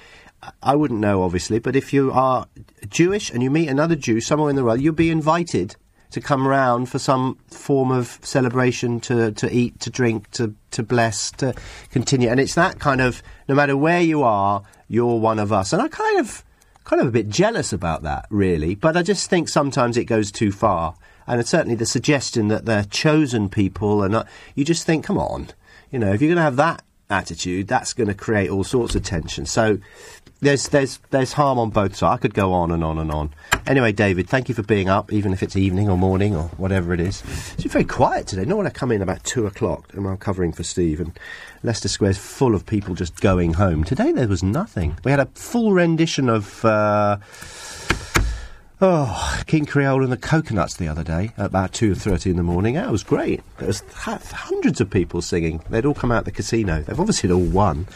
I 0.63 0.77
wouldn't 0.77 1.01
know, 1.01 1.23
obviously, 1.23 1.59
but 1.59 1.75
if 1.75 1.95
you 1.95 2.13
are 2.13 2.47
Jewish 2.91 3.31
and 3.31 3.43
you 3.43 3.51
meet 3.51 3.67
another 3.67 3.97
Jew 3.97 4.21
somewhere 4.21 4.51
in 4.51 4.57
the 4.57 4.63
world, 4.63 4.79
you'll 4.79 4.93
be 4.93 5.09
invited 5.09 5.75
to 6.15 6.21
come 6.21 6.47
round 6.47 6.89
for 6.89 7.01
some 7.01 7.37
form 7.49 7.91
of 7.91 8.21
celebration, 8.23 9.01
to, 9.01 9.33
to 9.33 9.53
eat, 9.53 9.81
to 9.81 9.91
drink, 9.91 10.31
to, 10.31 10.55
to 10.71 10.85
bless, 10.85 11.33
to 11.33 11.53
continue. 11.91 12.29
And 12.29 12.39
it's 12.39 12.55
that 12.55 12.79
kind 12.79 13.01
of, 13.01 13.21
no 13.49 13.55
matter 13.57 13.77
where 13.77 14.01
you 14.01 14.23
are, 14.23 14.63
you're 14.87 15.19
one 15.19 15.41
of 15.41 15.53
us. 15.53 15.73
And 15.73 15.83
I 15.83 15.89
kind 15.89 16.21
of, 16.21 16.45
kind 16.85 17.03
of 17.03 17.09
a 17.09 17.11
bit 17.11 17.29
jealous 17.29 17.73
about 17.73 18.05
that, 18.05 18.27
really. 18.31 18.77
But 18.77 18.97
I 18.97 19.03
just 19.03 19.29
think 19.29 19.49
sometimes 19.49 19.97
it 19.97 20.05
goes 20.05 20.31
too 20.31 20.53
far. 20.53 20.95
And 21.27 21.45
certainly 21.45 21.75
the 21.75 21.85
suggestion 21.85 22.47
that 22.47 22.65
they're 22.65 22.85
chosen 22.85 23.49
people, 23.49 24.05
and 24.05 24.25
you 24.55 24.65
just 24.65 24.87
think, 24.87 25.05
come 25.05 25.19
on, 25.19 25.49
you 25.91 25.99
know, 25.99 26.13
if 26.13 26.23
you're 26.23 26.29
going 26.29 26.37
to 26.37 26.43
have 26.43 26.57
that 26.57 26.83
attitude, 27.11 27.67
that's 27.67 27.93
going 27.93 28.07
to 28.07 28.15
create 28.15 28.51
all 28.51 28.63
sorts 28.63 28.95
of 28.95 29.03
tension. 29.03 29.47
So 29.47 29.79
there's 30.41 30.69
there's 30.69 30.99
there's 31.11 31.33
harm 31.33 31.59
on 31.59 31.71
both 31.71 31.97
sides. 31.97 32.19
I 32.19 32.21
could 32.21 32.35
go 32.35 32.53
on 32.53 32.71
and 32.71 32.85
on 32.85 32.99
and 32.99 33.11
on. 33.11 33.35
Anyway, 33.67 33.93
David, 33.93 34.29
thank 34.29 34.49
you 34.49 34.55
for 34.55 34.63
being 34.63 34.89
up, 34.89 35.13
even 35.13 35.33
if 35.33 35.43
it's 35.43 35.57
evening 35.57 35.89
or 35.89 35.97
morning 35.97 36.37
or 36.37 36.45
whatever 36.59 36.93
it 36.93 37.01
is. 37.01 37.23
It's 37.55 37.65
very 37.65 37.85
quiet 37.85 38.27
today. 38.27 38.45
No 38.45 38.57
one 38.57 38.67
I 38.67 38.71
come 38.71 38.93
in 38.93 39.01
about 39.01 39.25
two 39.25 39.47
o'clock, 39.47 39.93
and 39.95 40.07
I'm 40.07 40.17
covering 40.19 40.53
for 40.53 40.63
Steve, 40.63 41.01
and 41.01 41.19
Leicester 41.63 41.89
Square's 41.89 42.19
full 42.19 42.55
of 42.55 42.67
people 42.67 42.95
just 42.95 43.21
going 43.21 43.55
home. 43.55 43.85
Today 43.85 44.13
there 44.13 44.29
was 44.29 44.43
nothing. 44.43 44.99
We 45.05 45.11
had 45.11 45.21
a 45.21 45.27
full 45.35 45.73
rendition 45.73 46.29
of. 46.29 46.65
Uh, 46.65 47.19
Oh, 48.87 49.43
Kid 49.47 49.67
Creole 49.67 50.03
and 50.03 50.13
the 50.13 50.19
Coconuts 50.19 50.75
the 50.75 50.89
other 50.89 51.03
day 51.03 51.33
at 51.39 51.47
about 51.47 51.73
2.30 51.73 52.27
in 52.27 52.37
the 52.37 52.43
morning. 52.43 52.75
That 52.75 52.93
was 52.93 53.03
great. 53.03 53.41
There 53.57 53.67
was 53.67 53.83
hundreds 53.97 54.79
of 54.79 54.91
people 54.91 55.23
singing. 55.23 55.63
They'd 55.71 55.87
all 55.87 55.95
come 55.95 56.13
out 56.13 56.19
of 56.19 56.25
the 56.27 56.33
casino. 56.33 56.83
They've 56.83 57.01
obviously 57.01 57.33
all 57.33 57.41
won. 57.41 57.89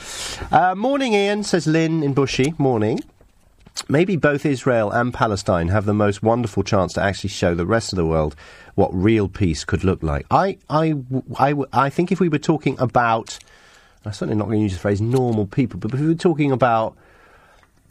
Uh, 0.50 0.74
morning, 0.74 1.12
Ian, 1.12 1.42
says 1.42 1.66
Lynn 1.66 2.02
in 2.02 2.14
Bushey. 2.14 2.58
Morning. 2.58 3.00
Maybe 3.90 4.16
both 4.16 4.46
Israel 4.46 4.90
and 4.90 5.12
Palestine 5.12 5.68
have 5.68 5.84
the 5.84 5.92
most 5.92 6.22
wonderful 6.22 6.62
chance 6.62 6.94
to 6.94 7.02
actually 7.02 7.28
show 7.28 7.54
the 7.54 7.66
rest 7.66 7.92
of 7.92 7.98
the 7.98 8.06
world 8.06 8.34
what 8.74 8.88
real 8.94 9.28
peace 9.28 9.66
could 9.66 9.84
look 9.84 10.02
like. 10.02 10.24
I, 10.30 10.56
I, 10.70 10.94
I, 11.38 11.54
I 11.70 11.90
think 11.90 12.12
if 12.12 12.18
we 12.18 12.30
were 12.30 12.38
talking 12.38 12.78
about, 12.80 13.38
I'm 14.06 14.14
certainly 14.14 14.38
not 14.38 14.46
going 14.46 14.60
to 14.60 14.62
use 14.62 14.72
the 14.72 14.78
phrase 14.78 15.02
normal 15.02 15.46
people, 15.46 15.80
but 15.80 15.92
if 15.92 16.00
we 16.00 16.06
were 16.06 16.14
talking 16.14 16.50
about 16.50 16.96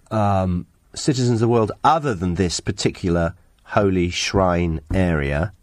um, 0.09 0.65
citizens 0.97 1.41
of 1.41 1.47
the 1.47 1.51
world 1.51 1.71
other 1.83 2.13
than 2.13 2.35
this 2.35 2.59
particular 2.59 3.33
holy 3.63 4.09
shrine 4.09 4.81
area, 4.93 5.53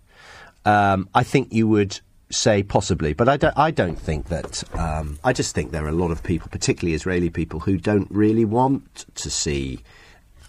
um, 0.64 1.08
I 1.14 1.22
think 1.22 1.52
you 1.52 1.68
would 1.68 2.00
say 2.30 2.62
possibly, 2.62 3.12
but 3.12 3.28
I 3.28 3.36
don't. 3.36 3.56
I 3.56 3.70
don't 3.70 3.98
think 3.98 4.28
that. 4.28 4.64
Um, 4.78 5.18
I 5.24 5.32
just 5.32 5.54
think 5.54 5.70
there 5.70 5.84
are 5.84 5.88
a 5.88 5.92
lot 5.92 6.10
of 6.10 6.22
people, 6.22 6.48
particularly 6.50 6.94
Israeli 6.94 7.30
people, 7.30 7.60
who 7.60 7.76
don't 7.76 8.10
really 8.10 8.44
want 8.44 9.06
to 9.16 9.30
see 9.30 9.80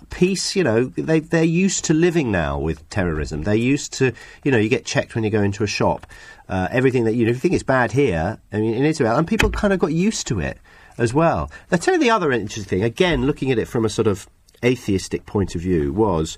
peace. 0.10 0.56
You 0.56 0.64
know, 0.64 0.86
they 0.86 1.20
they're 1.20 1.44
used 1.44 1.86
to 1.86 1.94
living 1.94 2.32
now 2.32 2.58
with 2.60 2.88
terrorism. 2.90 3.44
They're 3.44 3.56
used 3.56 3.94
to. 3.94 4.14
You 4.44 4.52
know, 4.52 4.58
you 4.58 4.70
get 4.70 4.86
checked 4.86 5.16
when 5.16 5.24
you 5.24 5.30
go 5.30 5.42
into 5.42 5.64
a 5.64 5.68
shop. 5.68 6.08
Uh, 6.48 6.68
everything 6.72 7.06
that 7.06 7.14
you 7.14 7.26
know, 7.26 7.32
if 7.32 7.38
you 7.38 7.42
think 7.42 7.54
it's 7.54 7.64
bad 7.64 7.92
here, 7.92 8.40
I 8.52 8.60
mean, 8.60 8.74
in 8.74 8.86
Israel, 8.86 9.16
and 9.16 9.28
people 9.28 9.50
kind 9.50 9.74
of 9.74 9.80
got 9.80 9.94
used 9.94 10.28
to 10.28 10.40
it 10.40 10.58
as 10.98 11.14
well. 11.14 11.52
Now, 11.72 11.78
tell 11.78 11.96
you 11.96 12.00
the 12.00 12.10
other 12.10 12.32
interesting 12.32 12.64
thing. 12.64 12.84
Again, 12.84 13.26
looking 13.26 13.52
at 13.52 13.60
it 13.60 13.68
from 13.68 13.86
a 13.86 13.90
sort 13.90 14.08
of 14.08 14.28
atheistic 14.64 15.26
point 15.26 15.56
of 15.56 15.62
view 15.62 15.92
was 15.92 16.38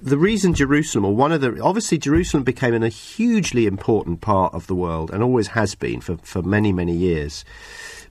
the 0.00 0.18
reason 0.18 0.54
Jerusalem, 0.54 1.04
or 1.04 1.14
one 1.14 1.32
of 1.32 1.40
the, 1.40 1.60
obviously 1.62 1.98
Jerusalem 1.98 2.44
became 2.44 2.80
a 2.82 2.88
hugely 2.88 3.66
important 3.66 4.20
part 4.20 4.54
of 4.54 4.66
the 4.66 4.74
world 4.74 5.10
and 5.10 5.22
always 5.22 5.48
has 5.48 5.74
been 5.74 6.00
for, 6.00 6.16
for 6.18 6.42
many, 6.42 6.72
many 6.72 6.94
years 6.94 7.44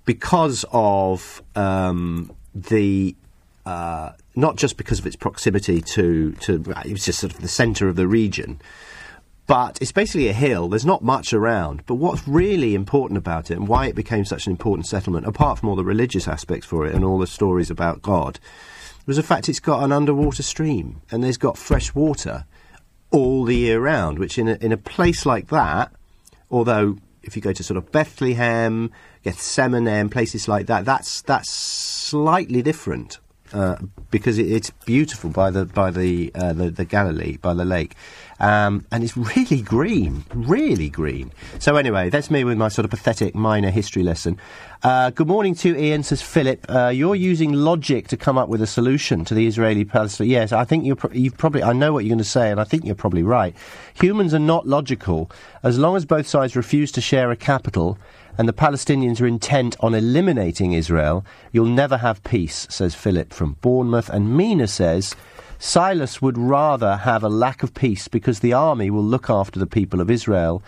because 0.05 0.65
of 0.71 1.41
um, 1.55 2.31
the, 2.53 3.15
uh, 3.65 4.11
not 4.35 4.55
just 4.55 4.77
because 4.77 4.99
of 4.99 5.07
its 5.07 5.15
proximity 5.15 5.81
to, 5.81 6.31
to, 6.33 6.63
it 6.85 6.91
was 6.91 7.05
just 7.05 7.19
sort 7.19 7.33
of 7.33 7.41
the 7.41 7.47
centre 7.47 7.87
of 7.87 7.95
the 7.95 8.07
region, 8.07 8.59
but 9.47 9.77
it's 9.81 9.91
basically 9.91 10.27
a 10.27 10.33
hill. 10.33 10.69
There's 10.69 10.85
not 10.85 11.03
much 11.03 11.31
around. 11.31 11.83
But 11.85 11.95
what's 11.95 12.27
really 12.27 12.73
important 12.73 13.17
about 13.17 13.51
it 13.51 13.57
and 13.57 13.67
why 13.67 13.87
it 13.87 13.95
became 13.95 14.25
such 14.25 14.47
an 14.47 14.51
important 14.51 14.87
settlement, 14.87 15.27
apart 15.27 15.59
from 15.59 15.69
all 15.69 15.75
the 15.75 15.83
religious 15.83 16.27
aspects 16.27 16.65
for 16.65 16.85
it 16.85 16.95
and 16.95 17.03
all 17.03 17.19
the 17.19 17.27
stories 17.27 17.69
about 17.69 18.01
God, 18.01 18.39
was 19.05 19.17
the 19.17 19.23
fact 19.23 19.49
it's 19.49 19.59
got 19.59 19.83
an 19.83 19.91
underwater 19.91 20.43
stream 20.43 21.01
and 21.11 21.23
there's 21.23 21.37
got 21.37 21.57
fresh 21.57 21.93
water 21.93 22.45
all 23.11 23.45
the 23.45 23.55
year 23.55 23.79
round, 23.79 24.19
which 24.19 24.37
in 24.37 24.47
a, 24.47 24.55
in 24.55 24.71
a 24.71 24.77
place 24.77 25.25
like 25.25 25.47
that, 25.47 25.91
although 26.49 26.97
if 27.23 27.35
you 27.35 27.41
go 27.41 27.53
to 27.53 27.63
sort 27.63 27.77
of 27.77 27.91
Bethlehem, 27.91 28.91
Gethsemane, 29.23 30.09
places 30.09 30.47
like 30.47 30.67
that, 30.67 30.85
that's 30.85 31.21
that's 31.21 31.49
slightly 31.49 32.61
different 32.61 33.19
uh, 33.55 33.77
because 34.11 34.37
it, 34.37 34.51
it's 34.51 34.69
beautiful 34.85 35.29
by 35.29 35.49
the 35.49 35.65
by 35.65 35.89
the, 35.89 36.31
uh, 36.35 36.53
the, 36.53 36.69
the 36.69 36.85
Galilee 36.85 37.37
by 37.37 37.53
the 37.53 37.65
lake, 37.65 37.95
um, 38.39 38.85
and 38.91 39.03
it's 39.03 39.15
really 39.15 39.61
green, 39.61 40.25
really 40.33 40.89
green. 40.89 41.31
So 41.59 41.77
anyway, 41.77 42.09
that's 42.09 42.29
me 42.29 42.43
with 42.43 42.57
my 42.57 42.67
sort 42.67 42.85
of 42.85 42.91
pathetic 42.91 43.33
minor 43.33 43.71
history 43.71 44.03
lesson. 44.03 44.37
Uh, 44.83 45.09
good 45.09 45.27
morning 45.27 45.55
to 45.55 45.75
Ian, 45.75 46.03
says 46.03 46.21
Philip. 46.21 46.65
Uh, 46.69 46.89
you're 46.89 47.15
using 47.15 47.53
logic 47.53 48.07
to 48.09 48.17
come 48.17 48.37
up 48.37 48.49
with 48.49 48.61
a 48.61 48.67
solution 48.67 49.25
to 49.25 49.33
the 49.33 49.47
Israeli-Palestine. 49.47 50.27
Yes, 50.27 50.51
I 50.51 50.65
think 50.65 50.85
you're, 50.85 50.97
pro- 50.97 51.11
you've 51.11 51.37
probably. 51.37 51.63
I 51.63 51.73
know 51.73 51.93
what 51.93 52.03
you're 52.03 52.13
going 52.15 52.19
to 52.19 52.23
say, 52.23 52.51
and 52.51 52.59
I 52.59 52.65
think 52.65 52.85
you're 52.85 52.93
probably 52.93 53.23
right. 53.23 53.55
Humans 53.95 54.33
are 54.33 54.39
not 54.39 54.67
logical. 54.67 55.31
As 55.63 55.79
long 55.79 55.95
as 55.95 56.05
both 56.05 56.27
sides 56.27 56.55
refuse 56.55 56.91
to 56.91 57.01
share 57.01 57.31
a 57.31 57.35
capital 57.35 57.97
and 58.37 58.47
the 58.47 58.53
Palestinians 58.53 59.21
are 59.21 59.27
intent 59.27 59.75
on 59.79 59.93
eliminating 59.93 60.73
Israel, 60.73 61.25
you'll 61.51 61.65
never 61.65 61.97
have 61.97 62.23
peace, 62.23 62.67
says 62.69 62.95
Philip 62.95 63.33
from 63.33 63.57
Bournemouth. 63.61 64.09
And 64.09 64.35
Mina 64.35 64.67
says 64.67 65.15
Silas 65.57 66.21
would 66.21 66.37
rather 66.37 66.97
have 66.97 67.23
a 67.23 67.29
lack 67.29 67.63
of 67.63 67.73
peace 67.73 68.07
because 68.07 68.39
the 68.39 68.53
army 68.53 68.89
will 68.89 69.03
look 69.03 69.29
after 69.29 69.59
the 69.59 69.67
people 69.67 70.01
of 70.01 70.11
Israel. 70.11 70.61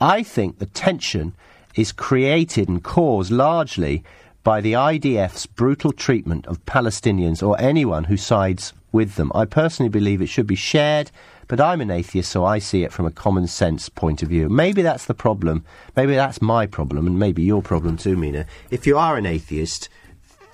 I 0.00 0.22
think 0.22 0.58
the 0.58 0.66
tension 0.66 1.34
is 1.74 1.92
created 1.92 2.68
and 2.68 2.82
caused 2.82 3.30
largely 3.30 4.02
by 4.42 4.60
the 4.60 4.72
IDF's 4.72 5.46
brutal 5.46 5.92
treatment 5.92 6.46
of 6.46 6.64
Palestinians 6.66 7.46
or 7.46 7.60
anyone 7.60 8.04
who 8.04 8.16
sides 8.16 8.72
with 8.90 9.14
them. 9.14 9.30
I 9.34 9.44
personally 9.44 9.88
believe 9.88 10.20
it 10.20 10.28
should 10.28 10.46
be 10.46 10.56
shared, 10.56 11.10
but 11.52 11.60
I'm 11.60 11.82
an 11.82 11.90
atheist, 11.90 12.32
so 12.32 12.46
I 12.46 12.58
see 12.58 12.82
it 12.82 12.94
from 12.94 13.04
a 13.04 13.10
common 13.10 13.46
sense 13.46 13.90
point 13.90 14.22
of 14.22 14.30
view. 14.30 14.48
Maybe 14.48 14.80
that's 14.80 15.04
the 15.04 15.12
problem. 15.12 15.66
Maybe 15.94 16.14
that's 16.14 16.40
my 16.40 16.66
problem, 16.66 17.06
and 17.06 17.18
maybe 17.18 17.42
your 17.42 17.60
problem 17.60 17.98
too, 17.98 18.16
Mina. 18.16 18.46
If 18.70 18.86
you 18.86 18.96
are 18.96 19.18
an 19.18 19.26
atheist, 19.26 19.90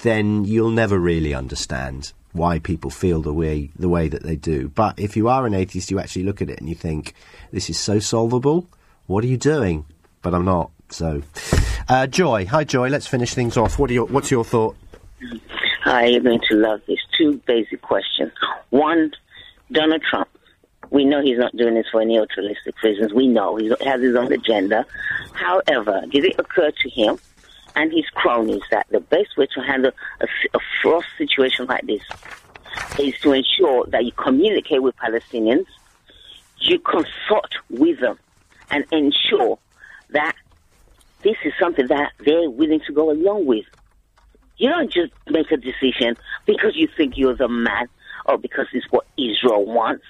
then 0.03 0.45
you'll 0.45 0.73
never 0.73 0.99
really 0.99 1.33
understand 1.33 2.13
why 2.33 2.59
people 2.59 2.91
feel 2.91 3.23
the 3.23 3.33
way 3.33 3.71
the 3.79 3.89
way 3.89 4.09
that 4.09 4.25
they 4.25 4.35
do. 4.35 4.71
But 4.71 4.99
if 4.99 5.17
you 5.17 5.29
are 5.29 5.47
an 5.47 5.55
atheist, 5.55 5.93
you 5.93 6.01
actually 6.01 6.25
look 6.25 6.43
at 6.43 6.51
it 6.51 6.59
and 6.59 6.69
you 6.69 6.75
think, 6.75 7.15
"This 7.53 7.71
is 7.71 7.79
so 7.79 8.01
solvable. 8.01 8.67
What 9.07 9.23
are 9.23 9.29
you 9.29 9.37
doing?" 9.37 9.85
But 10.21 10.35
I'm 10.35 10.45
not. 10.45 10.73
So, 10.91 11.23
uh, 11.89 12.09
Joy, 12.09 12.47
hi 12.47 12.65
Joy. 12.65 12.89
Let's 12.89 13.07
finish 13.07 13.35
things 13.35 13.57
off. 13.57 13.79
What 13.79 13.91
your, 13.91 14.07
what's 14.07 14.33
your 14.33 14.45
thought? 14.45 14.75
Hi, 15.85 16.07
you're 16.07 16.23
going 16.23 16.41
to 16.51 16.57
love 16.57 16.81
this. 16.89 16.99
Two 17.17 17.41
basic 17.47 17.83
questions. 17.83 18.33
One, 18.71 19.13
Donald 19.71 20.03
Trump. 20.03 20.29
We 20.91 21.05
know 21.05 21.22
he's 21.22 21.39
not 21.39 21.57
doing 21.57 21.74
this 21.74 21.86
for 21.91 22.01
any 22.01 22.18
altruistic 22.18 22.80
reasons. 22.82 23.12
We 23.12 23.28
know 23.28 23.57
he 23.57 23.68
has 23.84 24.01
his 24.01 24.16
own 24.16 24.32
agenda. 24.32 24.86
However, 25.32 26.03
did 26.11 26.24
it 26.24 26.36
occur 26.39 26.70
to 26.70 26.91
him 26.91 27.18
and 27.76 27.93
his 27.93 28.07
cronies 28.14 28.62
that 28.70 28.86
the 28.91 29.01
best 29.01 29.36
way 29.36 29.47
to 29.55 29.61
handle 29.61 29.93
a, 30.20 30.26
a 30.55 30.59
frost 30.82 31.07
situation 31.16 31.66
like 31.66 31.86
this 31.86 32.03
is 32.99 33.18
to 33.20 33.32
ensure 33.32 33.86
that 33.86 34.05
you 34.05 34.12
communicate 34.12 34.82
with 34.82 34.97
Palestinians, 34.97 35.66
you 36.61 36.78
consult 36.80 37.53
with 37.70 38.01
them, 38.01 38.18
and 38.70 38.84
ensure 38.93 39.59
that 40.11 40.34
this 41.22 41.36
is 41.45 41.53
something 41.61 41.86
that 41.89 42.12
they're 42.24 42.51
willing 42.51 42.80
to 42.86 42.93
go 42.93 43.11
along 43.11 43.47
with. 43.47 43.64
You 44.57 44.70
don't 44.70 44.93
just 44.93 45.12
make 45.28 45.51
a 45.53 45.57
decision 45.57 46.16
because 46.47 46.74
you 46.74 46.89
think 46.97 47.16
you're 47.16 47.36
the 47.36 47.49
man 47.49 47.89
or 48.26 48.39
because 48.39 48.66
it's 48.72 48.86
what 48.91 49.07
Israel 49.16 49.64
wants. 49.64 50.05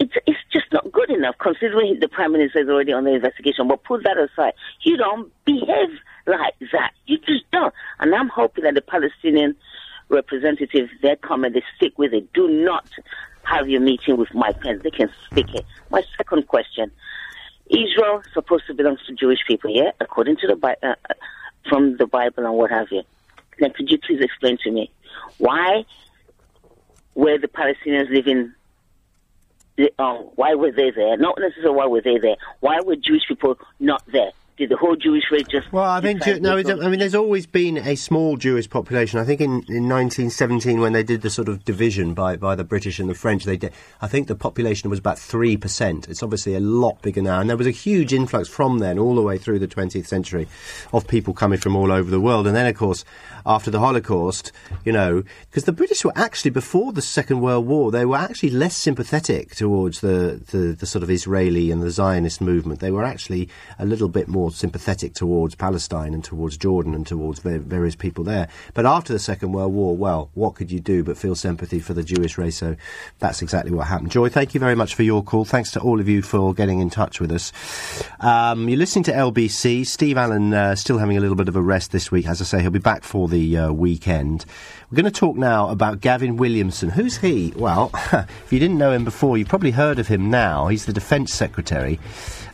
It's, 0.00 0.14
it's 0.26 0.38
just 0.50 0.72
not 0.72 0.90
good 0.90 1.10
enough 1.10 1.36
considering 1.38 2.00
the 2.00 2.08
Prime 2.08 2.32
Minister 2.32 2.60
is 2.60 2.68
already 2.68 2.92
on 2.92 3.04
the 3.04 3.12
investigation. 3.14 3.68
But 3.68 3.84
put 3.84 4.02
that 4.04 4.16
aside. 4.16 4.54
You 4.80 4.96
don't 4.96 5.30
behave 5.44 5.90
like 6.26 6.54
that. 6.72 6.92
You 7.06 7.18
just 7.18 7.48
don't. 7.52 7.74
And 7.98 8.14
I'm 8.14 8.28
hoping 8.28 8.64
that 8.64 8.74
the 8.74 8.80
Palestinian 8.80 9.54
representatives, 10.08 10.90
their 11.02 11.16
comment, 11.16 11.54
they 11.54 11.62
stick 11.76 11.98
with 11.98 12.14
it. 12.14 12.32
Do 12.32 12.48
not 12.48 12.88
have 13.42 13.68
your 13.68 13.80
meeting 13.80 14.16
with 14.16 14.32
Mike 14.34 14.60
Pence. 14.60 14.82
They 14.82 14.90
can 14.90 15.10
speak 15.30 15.54
it. 15.54 15.66
My 15.90 16.02
second 16.16 16.48
question. 16.48 16.90
Israel 17.68 18.22
supposed 18.34 18.66
to 18.66 18.74
belong 18.74 18.96
to 19.06 19.14
Jewish 19.14 19.40
people, 19.46 19.70
yeah, 19.70 19.92
according 20.00 20.36
to 20.38 20.46
the 20.48 20.66
uh, 20.66 20.86
uh, 20.88 21.14
from 21.68 21.96
the 21.98 22.06
Bible 22.06 22.44
and 22.44 22.54
what 22.54 22.70
have 22.70 22.88
you. 22.90 23.02
Now, 23.60 23.68
could 23.68 23.90
you 23.90 23.98
please 23.98 24.20
explain 24.20 24.58
to 24.64 24.70
me 24.70 24.90
why 25.38 25.84
were 27.14 27.38
the 27.38 27.48
Palestinians 27.48 28.10
living? 28.10 28.52
Uh, 29.98 30.14
why 30.34 30.54
were 30.54 30.72
they 30.72 30.90
there? 30.90 31.16
Not 31.16 31.38
necessarily 31.38 31.76
why 31.76 31.86
were 31.86 32.00
they 32.00 32.18
there. 32.18 32.36
Why 32.60 32.80
were 32.84 32.96
Jewish 32.96 33.22
people 33.28 33.56
not 33.78 34.02
there? 34.06 34.32
Did 34.60 34.68
the 34.68 34.76
whole 34.76 34.94
Jewish 34.94 35.24
race 35.32 35.46
just? 35.50 35.72
Well, 35.72 35.84
I 35.84 36.02
think 36.02 36.18
no. 36.42 36.54
they 36.54 36.60
It's, 36.60 36.68
don't- 36.68 36.84
I 36.84 36.90
mean, 36.90 36.98
there's 37.00 37.14
always 37.14 37.46
been 37.46 37.78
a 37.78 37.94
small 37.96 38.36
Jewish 38.36 38.68
population. 38.68 39.18
I 39.18 39.24
think 39.24 39.40
in, 39.40 39.52
in 39.68 39.88
1917, 39.88 40.80
when 40.82 40.92
they 40.92 41.02
did 41.02 41.22
the 41.22 41.30
sort 41.30 41.48
of 41.48 41.64
division 41.64 42.12
by, 42.12 42.36
by 42.36 42.54
the 42.54 42.62
British 42.62 42.98
and 42.98 43.08
the 43.08 43.14
French, 43.14 43.44
they 43.44 43.56
did. 43.56 43.72
I 44.02 44.06
think 44.06 44.28
the 44.28 44.34
population 44.34 44.90
was 44.90 44.98
about 44.98 45.18
three 45.18 45.56
percent. 45.56 46.10
It's 46.10 46.22
obviously 46.22 46.54
a 46.56 46.60
lot 46.60 47.00
bigger 47.00 47.22
now, 47.22 47.40
and 47.40 47.48
there 47.48 47.56
was 47.56 47.66
a 47.66 47.70
huge 47.70 48.12
influx 48.12 48.48
from 48.50 48.80
then 48.80 48.98
all 48.98 49.14
the 49.14 49.22
way 49.22 49.38
through 49.38 49.60
the 49.60 49.66
20th 49.66 50.04
century 50.06 50.46
of 50.92 51.08
people 51.08 51.32
coming 51.32 51.58
from 51.58 51.74
all 51.74 51.90
over 51.90 52.10
the 52.10 52.20
world. 52.20 52.46
And 52.46 52.54
then, 52.54 52.66
of 52.66 52.76
course, 52.76 53.02
after 53.46 53.70
the 53.70 53.80
Holocaust, 53.80 54.52
you 54.84 54.92
know, 54.92 55.22
because 55.48 55.64
the 55.64 55.72
British 55.72 56.04
were 56.04 56.12
actually 56.14 56.50
before 56.50 56.92
the 56.92 57.00
Second 57.00 57.40
World 57.40 57.66
War, 57.66 57.90
they 57.90 58.04
were 58.04 58.18
actually 58.18 58.50
less 58.50 58.76
sympathetic 58.76 59.54
towards 59.54 60.02
the, 60.02 60.38
the, 60.50 60.76
the 60.78 60.84
sort 60.84 61.02
of 61.02 61.08
Israeli 61.08 61.70
and 61.70 61.82
the 61.82 61.90
Zionist 61.90 62.42
movement. 62.42 62.80
They 62.80 62.90
were 62.90 63.04
actually 63.04 63.48
a 63.78 63.86
little 63.86 64.10
bit 64.10 64.28
more 64.28 64.49
sympathetic 64.54 65.14
towards 65.14 65.54
Palestine 65.54 66.14
and 66.14 66.24
towards 66.24 66.56
Jordan 66.56 66.94
and 66.94 67.06
towards 67.06 67.40
va- 67.40 67.58
various 67.58 67.94
people 67.94 68.24
there. 68.24 68.48
But 68.74 68.86
after 68.86 69.12
the 69.12 69.18
Second 69.18 69.52
World 69.52 69.72
War, 69.72 69.96
well, 69.96 70.30
what 70.34 70.54
could 70.54 70.70
you 70.70 70.80
do 70.80 71.04
but 71.04 71.16
feel 71.16 71.34
sympathy 71.34 71.80
for 71.80 71.94
the 71.94 72.02
Jewish 72.02 72.38
race? 72.38 72.56
So 72.56 72.76
that's 73.18 73.42
exactly 73.42 73.72
what 73.72 73.86
happened. 73.86 74.10
Joy, 74.10 74.28
thank 74.28 74.54
you 74.54 74.60
very 74.60 74.74
much 74.74 74.94
for 74.94 75.02
your 75.02 75.22
call. 75.22 75.44
Thanks 75.44 75.70
to 75.72 75.80
all 75.80 76.00
of 76.00 76.08
you 76.08 76.22
for 76.22 76.54
getting 76.54 76.80
in 76.80 76.90
touch 76.90 77.20
with 77.20 77.32
us. 77.32 77.52
Um, 78.20 78.68
you're 78.68 78.78
listening 78.78 79.04
to 79.04 79.12
LBC. 79.12 79.86
Steve 79.86 80.16
Allen 80.16 80.52
uh, 80.54 80.74
still 80.74 80.98
having 80.98 81.16
a 81.16 81.20
little 81.20 81.36
bit 81.36 81.48
of 81.48 81.56
a 81.56 81.62
rest 81.62 81.92
this 81.92 82.10
week. 82.10 82.26
As 82.26 82.40
I 82.40 82.44
say, 82.44 82.60
he'll 82.60 82.70
be 82.70 82.78
back 82.78 83.04
for 83.04 83.28
the 83.28 83.56
uh, 83.56 83.72
weekend. 83.72 84.44
We're 84.90 85.02
going 85.02 85.12
to 85.12 85.20
talk 85.20 85.36
now 85.36 85.68
about 85.68 86.00
Gavin 86.00 86.36
Williamson. 86.36 86.88
Who's 86.88 87.16
he? 87.16 87.52
Well, 87.54 87.92
if 88.12 88.52
you 88.52 88.58
didn't 88.58 88.76
know 88.76 88.90
him 88.90 89.04
before, 89.04 89.38
you've 89.38 89.46
probably 89.46 89.70
heard 89.70 90.00
of 90.00 90.08
him 90.08 90.30
now. 90.30 90.66
He's 90.66 90.86
the 90.86 90.92
Defence 90.92 91.32
Secretary. 91.32 92.00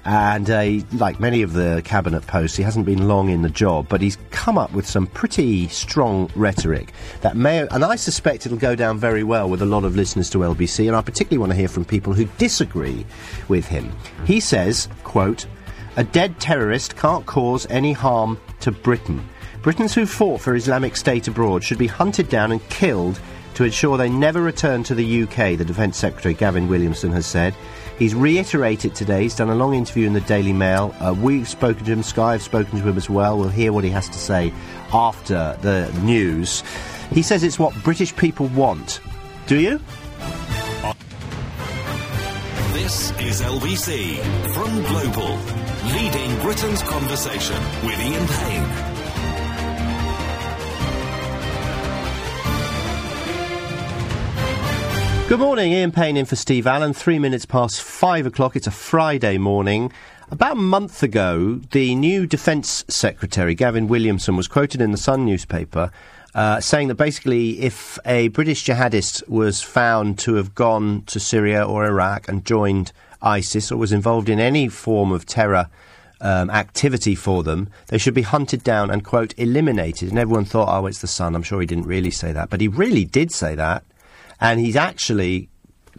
And 0.05 0.51
uh, 0.51 0.85
like 0.93 1.19
many 1.19 1.41
of 1.41 1.55
the 1.55 1.81
cabinet 1.87 2.27
posts, 2.27 2.55
he 2.55 2.63
hasn't 2.63 2.85
been 2.85 3.09
long 3.09 3.31
in 3.31 3.41
the 3.41 3.49
job, 3.49 3.89
but 3.89 4.03
he's 4.03 4.19
come 4.33 4.59
up 4.59 4.71
with 4.75 4.87
some 4.87 5.07
pretty 5.07 5.67
strong 5.69 6.31
rhetoric 6.35 6.93
that 7.23 7.39
may, 7.39 7.67
and 7.69 7.83
I 7.83 7.97
suspect 7.97 8.45
it'll 8.45 8.59
go 8.59 8.77
down 8.77 8.99
very 8.99 9.25
well 9.25 9.49
with 9.49 9.63
a 9.63 9.67
lot 9.67 9.85
of 9.85 9.97
listeners 9.97 10.29
to 10.31 10.39
LBC. 10.41 10.89
And 10.89 10.95
I 10.95 11.01
particularly 11.01 11.39
want 11.39 11.53
to 11.53 11.57
hear 11.57 11.69
from 11.69 11.87
people 11.87 12.13
who 12.13 12.27
disagree 12.37 13.07
with 13.49 13.65
him. 13.67 13.91
He 14.27 14.41
says, 14.41 14.91
"quote 15.05 15.47
A 15.97 16.05
dead 16.05 16.39
terrorist 16.39 16.97
can't 16.97 17.25
cause 17.25 17.67
any 17.71 17.95
harm 17.95 18.39
to 18.61 18.71
Britain. 18.73 19.27
Britons 19.67 19.97
who 19.97 20.07
fought 20.07 20.41
for 20.41 20.55
Islamic 20.55 20.97
State 20.97 21.27
abroad 21.27 21.65
should 21.65 21.77
be 21.77 21.89
hunted 21.89 22.29
down 22.29 22.53
and 22.53 22.69
killed." 22.69 23.19
To 23.55 23.65
ensure 23.65 23.97
they 23.97 24.09
never 24.09 24.41
return 24.41 24.85
to 24.85 24.95
the 24.95 25.23
UK, 25.25 25.59
the 25.59 25.65
Defence 25.65 25.97
Secretary 25.97 26.35
Gavin 26.35 26.69
Williamson 26.69 27.11
has 27.11 27.27
said. 27.27 27.53
He's 27.99 28.15
reiterated 28.15 28.95
today. 28.95 29.23
He's 29.23 29.35
done 29.35 29.51
a 29.51 29.57
long 29.57 29.75
interview 29.75 30.07
in 30.07 30.13
the 30.13 30.21
Daily 30.21 30.53
Mail. 30.53 30.95
Uh, 31.01 31.17
we've 31.21 31.49
spoken 31.49 31.85
to 31.85 31.91
him. 31.91 32.05
Sky 32.05 32.33
have 32.33 32.43
spoken 32.43 32.79
to 32.79 32.87
him 32.87 32.97
as 32.97 33.11
well. 33.11 33.39
We'll 33.39 33.49
hear 33.49 33.73
what 33.73 33.83
he 33.83 33.91
has 33.91 34.09
to 34.11 34.19
say 34.19 34.53
after 34.93 35.59
the 35.63 35.91
news. 36.03 36.63
He 37.11 37.23
says 37.23 37.43
it's 37.43 37.59
what 37.59 37.75
British 37.83 38.15
people 38.15 38.47
want. 38.49 39.01
Do 39.49 39.59
you? 39.59 39.81
This 42.73 43.11
is 43.19 43.43
LBC 43.43 44.19
from 44.55 44.83
Global, 44.85 45.37
leading 45.93 46.41
Britain's 46.41 46.83
conversation 46.83 47.57
with 47.85 47.99
Ian 48.01 48.29
Payne. 48.29 48.96
Good 55.29 55.41
morning, 55.41 55.73
Ian 55.73 55.91
Payne 55.91 56.17
in 56.17 56.25
for 56.25 56.37
Steve 56.37 56.69
Allen. 56.69 56.93
Three 56.93 57.19
minutes 57.19 57.45
past 57.45 57.83
five 57.83 58.27
o'clock. 58.27 58.55
It's 58.55 58.69
a 58.69 58.71
Friday 58.71 59.39
morning. 59.39 59.93
About 60.31 60.53
a 60.53 60.61
month 60.61 61.03
ago, 61.03 61.57
the 61.73 61.97
new 61.97 62.29
Defence 62.29 62.85
Secretary, 62.87 63.57
Gavin 63.57 63.89
Williamson, 63.89 64.37
was 64.37 64.47
quoted 64.47 64.81
in 64.81 64.93
the 64.93 64.97
Sun 64.97 65.25
newspaper 65.25 65.91
uh, 66.37 66.61
saying 66.61 66.87
that 66.87 66.95
basically 66.95 67.61
if 67.61 67.99
a 68.07 68.29
British 68.29 68.65
jihadist 68.65 69.29
was 69.29 69.61
found 69.61 70.17
to 70.21 70.35
have 70.35 70.55
gone 70.55 71.03
to 71.07 71.19
Syria 71.19 71.67
or 71.67 71.85
Iraq 71.85 72.29
and 72.29 72.45
joined 72.45 72.93
ISIS 73.21 73.73
or 73.73 73.79
was 73.79 73.91
involved 73.91 74.29
in 74.29 74.39
any 74.39 74.69
form 74.69 75.11
of 75.11 75.27
terror 75.27 75.69
um, 76.21 76.51
activity 76.51 77.17
for 77.17 77.43
them, 77.43 77.69
they 77.89 77.99
should 77.99 78.15
be 78.15 78.23
hunted 78.23 78.63
down 78.63 78.93
and, 78.93 79.05
quote, 79.05 79.35
eliminated. 79.37 80.09
And 80.09 80.21
everyone 80.21 80.45
thought, 80.45 80.69
oh, 80.69 80.87
it's 80.87 81.01
the 81.01 81.09
Sun. 81.09 81.35
I'm 81.35 81.43
sure 81.43 81.61
he 81.61 81.67
didn't 81.67 81.87
really 81.87 82.13
say 82.13 82.31
that. 82.31 82.49
But 82.49 82.61
he 82.61 82.69
really 82.69 83.05
did 83.05 83.33
say 83.33 83.57
that 83.57 83.83
and 84.41 84.61
he's 84.61 84.77
actually 84.77 85.49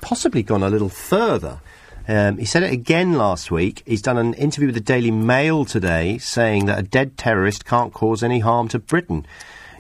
possibly 0.02 0.44
gone 0.44 0.64
a 0.64 0.70
little 0.70 0.90
further. 0.90 1.60
Um, 2.08 2.38
he 2.38 2.46
said 2.46 2.64
it 2.64 2.72
again 2.72 3.14
last 3.14 3.52
week. 3.52 3.84
He's 3.86 4.02
done 4.02 4.18
an 4.18 4.34
interview 4.36 4.68
with 4.68 4.76
the 4.76 4.82
Daily 4.82 5.12
Mail 5.12 5.66
today 5.66 6.18
saying 6.20 6.66
that 6.68 6.80
a 6.80 6.84
dead 6.84 7.18
terrorist 7.18 7.66
can't 7.66 7.94
cause 7.94 8.24
any 8.24 8.40
harm 8.40 8.70
to 8.70 8.80
Britain. 8.80 9.26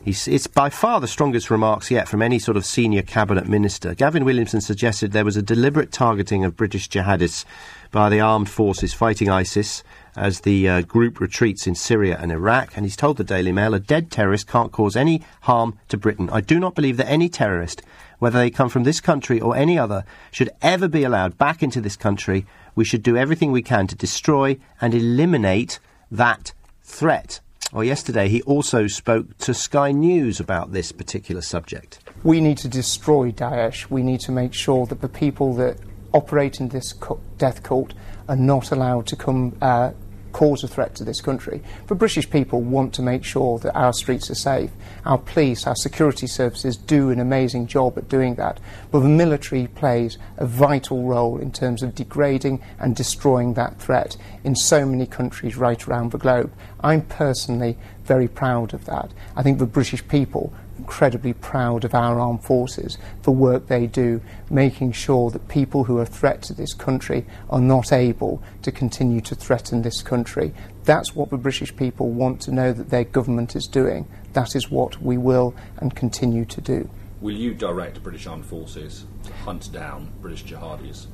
He's, 0.03 0.27
it's 0.27 0.47
by 0.47 0.69
far 0.69 1.01
the 1.01 1.07
strongest 1.07 1.49
remarks 1.49 1.91
yet 1.91 2.07
from 2.07 2.21
any 2.21 2.39
sort 2.39 2.55
of 2.55 2.65
senior 2.65 3.01
cabinet 3.01 3.47
minister. 3.47 3.93
Gavin 3.93 4.23
Williamson 4.25 4.61
suggested 4.61 5.11
there 5.11 5.25
was 5.25 5.37
a 5.37 5.41
deliberate 5.41 5.91
targeting 5.91 6.45
of 6.45 6.55
British 6.55 6.89
jihadists 6.89 7.45
by 7.91 8.09
the 8.09 8.19
armed 8.19 8.49
forces 8.49 8.93
fighting 8.93 9.29
ISIS 9.29 9.83
as 10.15 10.41
the 10.41 10.67
uh, 10.67 10.81
group 10.81 11.19
retreats 11.19 11.67
in 11.67 11.75
Syria 11.75 12.17
and 12.21 12.31
Iraq. 12.31 12.75
And 12.75 12.85
he's 12.85 12.95
told 12.95 13.17
the 13.17 13.23
Daily 13.23 13.51
Mail 13.51 13.73
a 13.73 13.79
dead 13.79 14.09
terrorist 14.09 14.47
can't 14.47 14.71
cause 14.71 14.95
any 14.95 15.23
harm 15.41 15.77
to 15.89 15.97
Britain. 15.97 16.29
I 16.31 16.41
do 16.41 16.59
not 16.59 16.73
believe 16.73 16.97
that 16.97 17.09
any 17.09 17.29
terrorist, 17.29 17.81
whether 18.19 18.39
they 18.39 18.49
come 18.49 18.69
from 18.69 18.83
this 18.83 18.99
country 18.99 19.39
or 19.39 19.55
any 19.55 19.77
other, 19.77 20.03
should 20.31 20.49
ever 20.61 20.87
be 20.87 21.03
allowed 21.03 21.37
back 21.37 21.61
into 21.61 21.81
this 21.81 21.95
country. 21.95 22.45
We 22.75 22.85
should 22.85 23.03
do 23.03 23.17
everything 23.17 23.51
we 23.51 23.61
can 23.61 23.87
to 23.87 23.95
destroy 23.95 24.57
and 24.81 24.93
eliminate 24.93 25.79
that 26.11 26.53
threat. 26.83 27.39
Well, 27.73 27.83
yesterday 27.83 28.29
he 28.29 28.41
also 28.43 28.87
spoke 28.87 29.37
to 29.39 29.53
Sky 29.53 29.91
News 29.91 30.39
about 30.39 30.71
this 30.71 30.91
particular 30.91 31.41
subject. 31.41 31.99
we 32.23 32.39
need 32.39 32.57
to 32.59 32.67
destroy 32.67 33.31
Daesh. 33.31 33.89
We 33.89 34.03
need 34.03 34.21
to 34.21 34.31
make 34.31 34.53
sure 34.53 34.85
that 34.85 35.01
the 35.01 35.09
people 35.09 35.53
that 35.55 35.77
operate 36.13 36.59
in 36.59 36.69
this 36.69 36.93
death 37.37 37.63
cult 37.63 37.93
are 38.29 38.35
not 38.35 38.71
allowed 38.71 39.05
to 39.07 39.15
come 39.15 39.55
uh, 39.61 39.91
cause 40.37 40.63
a 40.63 40.67
threat 40.67 40.93
to 40.93 41.03
this 41.03 41.19
country. 41.19 41.63
But 41.87 41.97
British 41.97 42.29
people 42.29 42.61
want 42.61 42.93
to 42.93 43.01
make 43.01 43.23
sure 43.23 43.57
that 43.57 43.75
our 43.75 43.91
streets 43.91 44.29
are 44.29 44.35
safe. 44.35 44.69
Our 45.03 45.17
police, 45.17 45.65
our 45.65 45.75
security 45.75 46.27
services 46.27 46.77
do 46.77 47.09
an 47.09 47.19
amazing 47.19 47.65
job 47.65 47.97
at 47.97 48.07
doing 48.07 48.35
that. 48.35 48.59
But 48.91 48.99
the 48.99 49.09
military 49.09 49.65
plays 49.65 50.19
a 50.37 50.45
vital 50.45 51.01
role 51.07 51.39
in 51.39 51.51
terms 51.51 51.81
of 51.81 51.95
degrading 51.95 52.61
and 52.77 52.95
destroying 52.95 53.55
that 53.55 53.81
threat 53.81 54.15
in 54.43 54.55
so 54.55 54.85
many 54.85 55.07
countries 55.07 55.57
right 55.57 55.87
around 55.87 56.11
the 56.11 56.19
globe. 56.19 56.53
I'm 56.81 57.01
personally 57.01 57.75
very 58.03 58.27
proud 58.27 58.75
of 58.75 58.85
that. 58.85 59.09
I 59.35 59.41
think 59.41 59.57
the 59.57 59.65
British 59.65 60.07
people 60.07 60.53
incredibly 60.87 61.33
proud 61.33 61.83
of 61.83 61.93
our 61.93 62.17
armed 62.17 62.41
forces, 62.41 62.97
for 63.21 63.35
work 63.35 63.67
they 63.67 63.85
do, 63.87 64.21
making 64.49 64.93
sure 64.93 65.29
that 65.29 65.45
people 65.49 65.83
who 65.83 65.97
are 65.97 66.03
a 66.03 66.05
threat 66.05 66.41
to 66.41 66.53
this 66.53 66.73
country 66.73 67.25
are 67.49 67.59
not 67.59 67.91
able 67.91 68.41
to 68.61 68.71
continue 68.71 69.19
to 69.19 69.35
threaten 69.35 69.81
this 69.81 70.01
country. 70.01 70.53
That's 70.85 71.13
what 71.13 71.29
the 71.29 71.37
British 71.37 71.75
people 71.75 72.11
want 72.11 72.39
to 72.43 72.53
know 72.53 72.71
that 72.71 72.89
their 72.89 73.03
government 73.03 73.53
is 73.53 73.67
doing. 73.67 74.07
That 74.31 74.55
is 74.55 74.71
what 74.71 75.01
we 75.01 75.17
will 75.17 75.53
and 75.75 75.93
continue 75.93 76.45
to 76.45 76.61
do. 76.61 76.89
Will 77.19 77.35
you 77.35 77.53
direct 77.53 78.01
British 78.01 78.25
Armed 78.25 78.45
Forces 78.45 79.05
to 79.25 79.33
hunt 79.33 79.73
down 79.73 80.09
British 80.21 80.45
jihadis? 80.45 81.07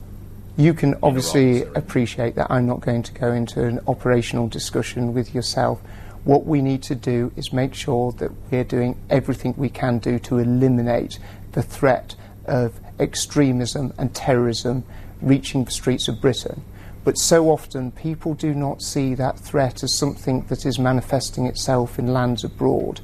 You 0.56 0.76
can 0.76 0.94
obviously 1.02 1.64
appreciate 1.64 2.36
that 2.36 2.52
I'm 2.52 2.68
not 2.68 2.82
going 2.82 3.02
to 3.02 3.14
go 3.14 3.32
into 3.32 3.66
an 3.66 3.80
operational 3.88 4.48
discussion 4.48 5.16
with 5.16 5.34
yourself. 5.34 5.82
What 6.24 6.46
we 6.46 6.62
need 6.62 6.84
to 6.84 6.96
do 6.96 7.32
is 7.36 7.52
make 7.52 7.74
sure 7.74 8.12
that 8.14 8.32
we're 8.50 8.64
doing 8.64 8.98
everything 9.10 9.54
we 9.58 9.70
can 9.70 10.00
do 10.00 10.20
to 10.20 10.38
eliminate 10.38 11.20
the 11.52 11.62
threat 11.62 12.16
of 12.46 12.80
extremism 13.00 13.94
and 13.98 14.14
terrorism 14.16 14.84
reaching 15.22 15.66
the 15.66 15.72
streets 15.72 16.08
of 16.08 16.22
Britain. 16.22 16.64
But 17.04 17.18
so 17.18 17.50
often 17.50 17.92
people 17.92 18.34
do 18.34 18.54
not 18.54 18.82
see 18.82 19.14
that 19.16 19.38
threat 19.38 19.84
as 19.84 19.94
something 19.94 20.46
that 20.48 20.66
is 20.66 20.80
manifesting 20.80 21.46
itself 21.46 22.00
in 22.00 22.14
lands 22.14 22.44
abroad. 22.46 23.02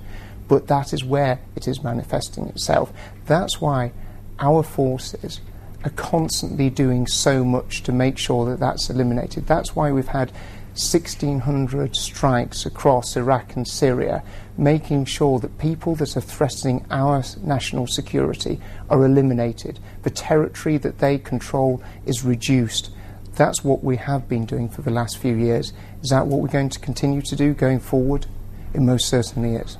but 0.49 0.67
that 0.67 0.91
is 0.91 1.05
where 1.05 1.39
it 1.55 1.67
is 1.67 1.81
manifesting 1.81 2.47
itself. 2.47 2.91
That's 3.27 3.61
why 3.61 3.93
our 4.39 4.63
forces 4.63 5.39
are 5.85 5.91
constantly 5.91 6.69
doing 6.69 7.07
so 7.07 7.45
much 7.45 7.83
to 7.83 7.93
make 7.93 8.17
sure 8.17 8.49
that 8.49 8.59
that's 8.59 8.89
eliminated. 8.89 9.47
That's 9.47 9.75
why 9.75 9.91
we've 9.93 10.07
had 10.07 10.33
1,600 10.73 11.95
strikes 11.95 12.65
across 12.65 13.17
Iraq 13.17 13.55
and 13.55 13.67
Syria, 13.67 14.23
making 14.57 15.05
sure 15.05 15.39
that 15.39 15.57
people 15.57 15.95
that 15.95 16.15
are 16.15 16.21
threatening 16.21 16.85
our 16.89 17.23
national 17.41 17.87
security 17.87 18.59
are 18.89 19.03
eliminated. 19.03 19.79
The 20.03 20.09
territory 20.09 20.77
that 20.77 20.99
they 20.99 21.17
control 21.17 21.81
is 22.05 22.23
reduced. 22.23 22.91
That's 23.35 23.63
what 23.63 23.83
we 23.83 23.97
have 23.97 24.27
been 24.27 24.45
doing 24.45 24.69
for 24.69 24.81
the 24.81 24.91
last 24.91 25.17
few 25.17 25.35
years. 25.35 25.73
Is 26.01 26.09
that 26.09 26.27
what 26.27 26.41
we're 26.41 26.47
going 26.47 26.69
to 26.69 26.79
continue 26.79 27.21
to 27.23 27.35
do 27.35 27.53
going 27.53 27.79
forward? 27.79 28.25
It 28.73 28.81
most 28.81 29.07
certainly 29.07 29.55
is. 29.55 29.77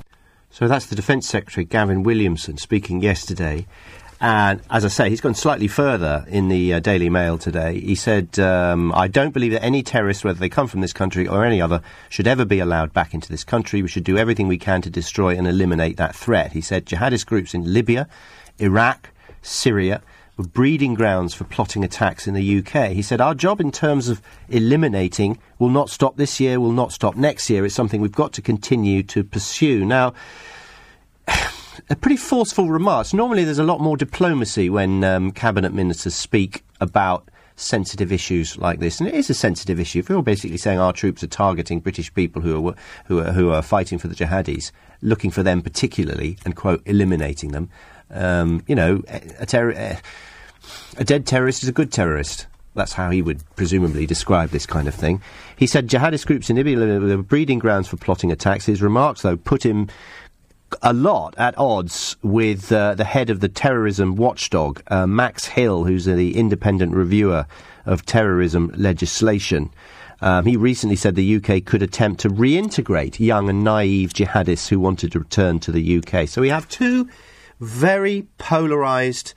So 0.52 0.68
that's 0.68 0.88
the 0.88 0.96
Defence 0.96 1.28
Secretary, 1.28 1.64
Gavin 1.64 2.02
Williamson, 2.04 2.58
speaking 2.58 3.02
yesterday. 3.02 3.68
And 4.22 4.62
as 4.70 4.84
I 4.84 4.90
say, 4.90 5.10
he's 5.10 5.22
gone 5.22 5.34
slightly 5.34 5.68
further 5.68 6.26
in 6.28 6.50
the 6.50 6.74
uh, 6.74 6.80
Daily 6.80 7.10
Mail 7.10 7.38
today. 7.38 7.80
He 7.80 7.96
said, 7.96 8.38
um, 8.38 8.94
I 8.94 9.08
don't 9.08 9.34
believe 9.34 9.54
that 9.54 9.64
any 9.64 9.82
terrorists, 9.82 10.26
whether 10.26 10.40
they 10.40 10.50
come 10.50 10.68
from 10.68 10.82
this 10.82 10.92
country 10.92 11.26
or 11.26 11.46
any 11.46 11.62
other, 11.62 11.82
should 12.10 12.28
ever 12.28 12.44
be 12.44 12.60
allowed 12.60 12.92
back 12.92 13.14
into 13.14 13.30
this 13.30 13.46
country. 13.46 13.82
We 13.82 13.88
should 13.88 14.04
do 14.04 14.18
everything 14.18 14.50
we 14.50 14.58
can 14.58 14.82
to 14.82 14.90
destroy 14.90 15.38
and 15.38 15.48
eliminate 15.48 15.96
that 15.98 16.16
threat. 16.16 16.52
He 16.52 16.62
said 16.62 16.86
jihadist 16.86 17.28
groups 17.28 17.54
in 17.54 17.74
Libya, 17.74 18.10
Iraq, 18.60 19.10
Syria 19.42 20.02
were 20.40 20.48
breeding 20.48 20.94
grounds 20.94 21.34
for 21.34 21.44
plotting 21.44 21.84
attacks 21.84 22.26
in 22.28 22.34
the 22.34 22.60
UK. 22.60 22.92
He 22.92 23.02
said, 23.02 23.20
Our 23.20 23.36
job 23.36 23.60
in 23.60 23.72
terms 23.72 24.08
of 24.08 24.22
eliminating 24.48 25.38
will 25.60 25.70
not 25.70 25.90
stop 25.90 26.16
this 26.16 26.40
year, 26.40 26.60
will 26.60 26.72
not 26.72 26.94
stop 26.94 27.16
next 27.16 27.50
year. 27.50 27.66
It's 27.66 27.76
something 27.76 28.00
we've 28.00 28.12
got 28.12 28.34
to 28.34 28.42
continue 28.42 29.04
to 29.04 29.24
pursue. 29.24 29.86
Now, 29.86 30.14
a 31.90 31.96
pretty 31.96 32.18
forceful 32.18 32.70
remarks. 32.70 33.14
Normally, 33.14 33.44
there's 33.44 33.60
a 33.60 33.64
lot 33.64 33.82
more 33.82 33.98
diplomacy 33.98 34.70
when 34.70 35.04
um, 35.04 35.32
cabinet 35.32 35.74
ministers 35.74 36.16
speak 36.16 36.64
about 36.80 37.30
sensitive 37.56 38.12
issues 38.12 38.58
like 38.58 38.80
this, 38.80 39.00
and 39.00 39.10
it 39.10 39.16
is 39.16 39.30
a 39.30 39.34
sensitive 39.34 39.80
issue. 39.80 40.00
If 40.00 40.10
you're 40.10 40.24
basically 40.24 40.58
saying 40.58 40.80
our 40.80 40.94
troops 40.94 41.24
are 41.24 41.28
targeting 41.28 41.80
British 41.80 42.14
people 42.14 42.42
who 42.42 42.70
are 42.70 42.76
who 43.06 43.20
are, 43.20 43.32
who 43.32 43.50
are 43.50 43.62
fighting 43.62 43.98
for 43.98 44.08
the 44.08 44.16
jihadis, 44.16 44.72
looking 45.02 45.32
for 45.32 45.44
them 45.44 45.62
particularly, 45.62 46.38
and 46.46 46.56
quote 46.56 46.82
eliminating 46.86 47.52
them, 47.52 47.70
um, 48.12 48.64
you 48.68 48.76
know, 48.76 49.02
a, 49.40 49.46
terror, 49.46 49.72
a 50.98 51.04
dead 51.04 51.26
terrorist 51.26 51.64
is 51.64 51.70
a 51.70 51.74
good 51.74 51.92
terrorist. 51.92 52.48
That's 52.76 52.94
how 52.94 53.10
he 53.10 53.22
would 53.22 53.44
presumably 53.56 54.06
describe 54.06 54.52
this 54.52 54.66
kind 54.66 54.88
of 54.88 54.94
thing. 54.94 55.22
He 55.58 55.68
said 55.68 55.90
jihadist 55.90 56.28
groups 56.28 56.50
in 56.50 56.56
Libya 56.56 56.78
were 56.78 57.18
breeding 57.18 57.60
grounds 57.60 57.88
for 57.88 57.98
plotting 57.98 58.32
attacks. 58.32 58.66
His 58.66 58.82
remarks, 58.82 59.24
though, 59.24 59.36
put 59.36 59.66
him 59.66 59.90
a 60.82 60.94
lot 60.94 61.36
at 61.38 61.58
odds 61.58 62.18
with 62.22 62.72
uh, 62.72 62.96
the 62.96 63.04
head 63.04 63.30
of 63.30 63.40
the 63.40 63.50
terrorism 63.50 64.16
watchdog, 64.16 64.82
uh, 64.88 65.08
Max 65.08 65.46
Hill, 65.46 65.84
who's 65.84 66.06
the 66.06 66.36
independent 66.36 66.94
reviewer 66.94 67.46
of 67.86 68.06
terrorism 68.06 68.72
legislation. 68.76 69.72
Um, 70.22 70.46
he 70.46 70.58
recently 70.58 70.96
said 70.96 71.16
the 71.16 71.36
UK 71.38 71.64
could 71.66 71.82
attempt 71.82 72.20
to 72.22 72.30
reintegrate 72.30 73.20
young 73.20 73.50
and 73.50 73.64
naive 73.64 74.14
jihadists 74.14 74.68
who 74.68 74.80
wanted 74.80 75.14
to 75.14 75.20
return 75.20 75.60
to 75.62 75.72
the 75.72 75.98
UK. 75.98 76.28
So 76.28 76.42
we 76.42 76.50
have 76.50 76.68
two 76.68 77.08
very 77.60 78.28
polarised 78.38 79.34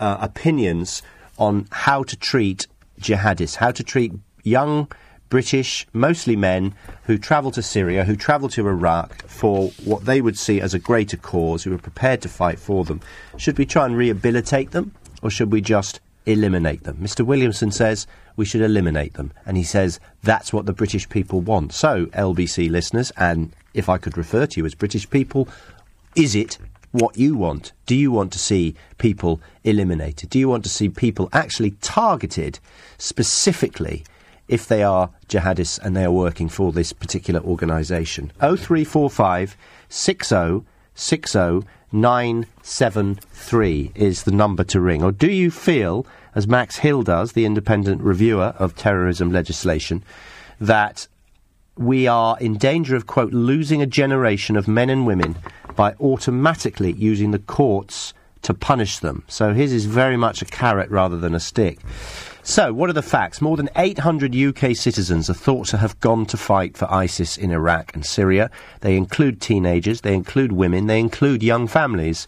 uh, 0.00 0.18
opinions 0.20 1.02
on 1.38 1.66
how 1.70 2.02
to 2.04 2.16
treat 2.16 2.66
jihadists, 3.00 3.56
how 3.56 3.70
to 3.72 3.82
treat 3.82 4.12
young 4.42 4.88
British, 5.34 5.84
mostly 5.92 6.36
men, 6.36 6.76
who 7.06 7.18
travel 7.18 7.50
to 7.50 7.60
Syria, 7.60 8.04
who 8.04 8.14
travel 8.14 8.48
to 8.50 8.68
Iraq 8.68 9.26
for 9.26 9.70
what 9.84 10.04
they 10.04 10.20
would 10.20 10.38
see 10.38 10.60
as 10.60 10.74
a 10.74 10.78
greater 10.78 11.16
cause, 11.16 11.64
who 11.64 11.74
are 11.74 11.78
prepared 11.78 12.22
to 12.22 12.28
fight 12.28 12.60
for 12.60 12.84
them. 12.84 13.00
Should 13.36 13.58
we 13.58 13.66
try 13.66 13.84
and 13.84 13.96
rehabilitate 13.96 14.70
them, 14.70 14.92
or 15.22 15.30
should 15.30 15.50
we 15.50 15.60
just 15.60 15.98
eliminate 16.24 16.84
them? 16.84 16.98
Mr. 16.98 17.26
Williamson 17.26 17.72
says 17.72 18.06
we 18.36 18.44
should 18.44 18.60
eliminate 18.60 19.14
them, 19.14 19.32
and 19.44 19.56
he 19.56 19.64
says 19.64 19.98
that's 20.22 20.52
what 20.52 20.66
the 20.66 20.72
British 20.72 21.08
people 21.08 21.40
want. 21.40 21.72
So, 21.72 22.06
LBC 22.14 22.70
listeners, 22.70 23.10
and 23.16 23.56
if 23.74 23.88
I 23.88 23.98
could 23.98 24.16
refer 24.16 24.46
to 24.46 24.60
you 24.60 24.66
as 24.66 24.76
British 24.76 25.10
people, 25.10 25.48
is 26.14 26.36
it 26.36 26.58
what 26.92 27.18
you 27.18 27.34
want? 27.34 27.72
Do 27.86 27.96
you 27.96 28.12
want 28.12 28.32
to 28.34 28.38
see 28.38 28.76
people 28.98 29.40
eliminated? 29.64 30.30
Do 30.30 30.38
you 30.38 30.48
want 30.48 30.62
to 30.62 30.70
see 30.70 30.88
people 30.88 31.28
actually 31.32 31.72
targeted 31.80 32.60
specifically 32.98 34.04
if 34.48 34.66
they 34.66 34.82
are 34.82 35.10
jihadists 35.28 35.78
and 35.78 35.96
they 35.96 36.04
are 36.04 36.12
working 36.12 36.48
for 36.48 36.72
this 36.72 36.92
particular 36.92 37.40
organisation. 37.40 38.32
0345 38.40 39.56
60 39.88 40.62
60 40.94 41.62
973 41.94 43.92
is 43.94 44.24
the 44.24 44.32
number 44.32 44.64
to 44.64 44.80
ring. 44.80 45.02
Or 45.02 45.12
do 45.12 45.30
you 45.30 45.52
feel, 45.52 46.04
as 46.34 46.48
Max 46.48 46.78
Hill 46.78 47.04
does, 47.04 47.32
the 47.32 47.44
independent 47.44 48.02
reviewer 48.02 48.52
of 48.58 48.74
terrorism 48.74 49.30
legislation, 49.30 50.02
that 50.60 51.06
we 51.76 52.08
are 52.08 52.36
in 52.40 52.56
danger 52.56 52.96
of, 52.96 53.06
quote, 53.06 53.32
losing 53.32 53.80
a 53.80 53.86
generation 53.86 54.56
of 54.56 54.66
men 54.66 54.90
and 54.90 55.06
women 55.06 55.36
by 55.76 55.94
automatically 56.00 56.90
using 56.92 57.30
the 57.30 57.38
courts 57.38 58.12
to 58.42 58.52
punish 58.52 58.98
them? 58.98 59.22
So 59.28 59.54
his 59.54 59.72
is 59.72 59.86
very 59.86 60.16
much 60.16 60.42
a 60.42 60.46
carrot 60.46 60.90
rather 60.90 61.16
than 61.16 61.32
a 61.32 61.40
stick. 61.40 61.78
So, 62.46 62.74
what 62.74 62.90
are 62.90 62.94
the 62.94 63.00
facts? 63.00 63.40
More 63.40 63.56
than 63.56 63.70
800 63.74 64.36
UK 64.36 64.76
citizens 64.76 65.30
are 65.30 65.34
thought 65.34 65.66
to 65.68 65.78
have 65.78 65.98
gone 66.00 66.26
to 66.26 66.36
fight 66.36 66.76
for 66.76 66.92
ISIS 66.92 67.38
in 67.38 67.50
Iraq 67.50 67.94
and 67.94 68.04
Syria. 68.04 68.50
They 68.82 68.98
include 68.98 69.40
teenagers, 69.40 70.02
they 70.02 70.12
include 70.12 70.52
women, 70.52 70.86
they 70.86 71.00
include 71.00 71.42
young 71.42 71.66
families. 71.66 72.26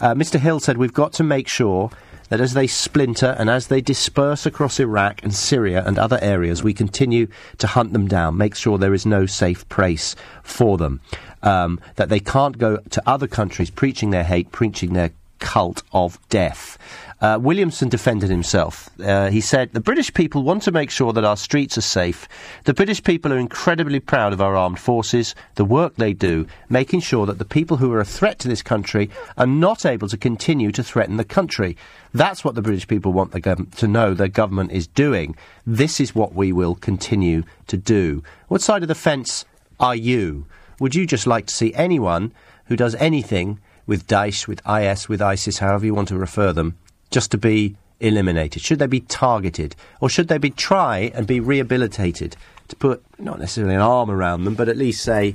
Uh, 0.00 0.14
Mr. 0.14 0.38
Hill 0.38 0.60
said 0.60 0.76
we've 0.76 0.94
got 0.94 1.12
to 1.14 1.24
make 1.24 1.48
sure 1.48 1.90
that 2.28 2.40
as 2.40 2.54
they 2.54 2.68
splinter 2.68 3.34
and 3.36 3.50
as 3.50 3.66
they 3.66 3.80
disperse 3.80 4.46
across 4.46 4.78
Iraq 4.78 5.24
and 5.24 5.34
Syria 5.34 5.82
and 5.84 5.98
other 5.98 6.20
areas, 6.22 6.62
we 6.62 6.72
continue 6.72 7.26
to 7.58 7.66
hunt 7.66 7.92
them 7.92 8.06
down, 8.06 8.36
make 8.36 8.54
sure 8.54 8.78
there 8.78 8.94
is 8.94 9.06
no 9.06 9.26
safe 9.26 9.68
place 9.68 10.14
for 10.44 10.78
them, 10.78 11.00
um, 11.42 11.80
that 11.96 12.10
they 12.10 12.20
can't 12.20 12.58
go 12.58 12.76
to 12.90 13.02
other 13.08 13.26
countries 13.26 13.70
preaching 13.70 14.10
their 14.10 14.22
hate, 14.22 14.52
preaching 14.52 14.92
their 14.92 15.10
cult 15.40 15.82
of 15.92 16.18
death. 16.28 16.78
Uh, 17.20 17.36
Williamson 17.40 17.88
defended 17.88 18.30
himself. 18.30 18.88
Uh, 19.00 19.28
he 19.28 19.40
said, 19.40 19.72
The 19.72 19.80
British 19.80 20.14
people 20.14 20.44
want 20.44 20.62
to 20.62 20.70
make 20.70 20.88
sure 20.88 21.12
that 21.12 21.24
our 21.24 21.36
streets 21.36 21.76
are 21.76 21.82
safe. 21.82 22.28
The 22.62 22.74
British 22.74 23.02
people 23.02 23.32
are 23.32 23.38
incredibly 23.38 23.98
proud 23.98 24.32
of 24.32 24.40
our 24.40 24.54
armed 24.54 24.78
forces, 24.78 25.34
the 25.56 25.64
work 25.64 25.96
they 25.96 26.12
do, 26.12 26.46
making 26.68 27.00
sure 27.00 27.26
that 27.26 27.38
the 27.38 27.44
people 27.44 27.78
who 27.78 27.92
are 27.92 28.00
a 28.00 28.04
threat 28.04 28.38
to 28.40 28.48
this 28.48 28.62
country 28.62 29.10
are 29.36 29.46
not 29.46 29.84
able 29.84 30.06
to 30.08 30.16
continue 30.16 30.70
to 30.70 30.84
threaten 30.84 31.16
the 31.16 31.24
country. 31.24 31.76
That's 32.14 32.44
what 32.44 32.54
the 32.54 32.62
British 32.62 32.86
people 32.86 33.12
want 33.12 33.32
the 33.32 33.40
gov- 33.40 33.74
to 33.76 33.88
know 33.88 34.14
their 34.14 34.28
government 34.28 34.70
is 34.70 34.86
doing. 34.86 35.34
This 35.66 35.98
is 35.98 36.14
what 36.14 36.34
we 36.34 36.52
will 36.52 36.76
continue 36.76 37.42
to 37.66 37.76
do. 37.76 38.22
What 38.46 38.62
side 38.62 38.82
of 38.82 38.88
the 38.88 38.94
fence 38.94 39.44
are 39.80 39.96
you? 39.96 40.46
Would 40.78 40.94
you 40.94 41.04
just 41.04 41.26
like 41.26 41.46
to 41.46 41.54
see 41.54 41.74
anyone 41.74 42.32
who 42.66 42.76
does 42.76 42.94
anything 42.96 43.58
with 43.88 44.06
Daesh, 44.06 44.46
with 44.46 44.62
IS, 44.68 45.08
with 45.08 45.20
ISIS, 45.20 45.58
however 45.58 45.84
you 45.84 45.94
want 45.94 46.08
to 46.08 46.18
refer 46.18 46.52
them, 46.52 46.76
just 47.10 47.30
to 47.32 47.38
be 47.38 47.76
eliminated? 48.00 48.62
Should 48.62 48.78
they 48.78 48.86
be 48.86 49.00
targeted? 49.00 49.74
Or 50.00 50.08
should 50.08 50.28
they 50.28 50.38
be 50.38 50.50
try 50.50 51.10
and 51.14 51.26
be 51.26 51.40
rehabilitated 51.40 52.36
to 52.68 52.76
put 52.76 53.02
not 53.18 53.38
necessarily 53.38 53.74
an 53.74 53.80
arm 53.80 54.10
around 54.10 54.44
them, 54.44 54.54
but 54.54 54.68
at 54.68 54.76
least 54.76 55.02
say, 55.02 55.34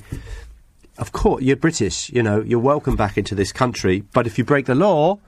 of 0.97 1.11
course, 1.11 1.43
you're 1.43 1.55
British, 1.55 2.09
you 2.11 2.24
know, 2.24 2.41
you're 2.41 2.59
welcome 2.59 2.95
back 2.95 3.17
into 3.17 3.36
this 3.36 3.51
country, 3.51 4.03
but 4.13 4.28
if 4.28 4.38
you 4.38 4.43
break 4.43 4.65
the 4.65 4.76
law, 4.76 5.19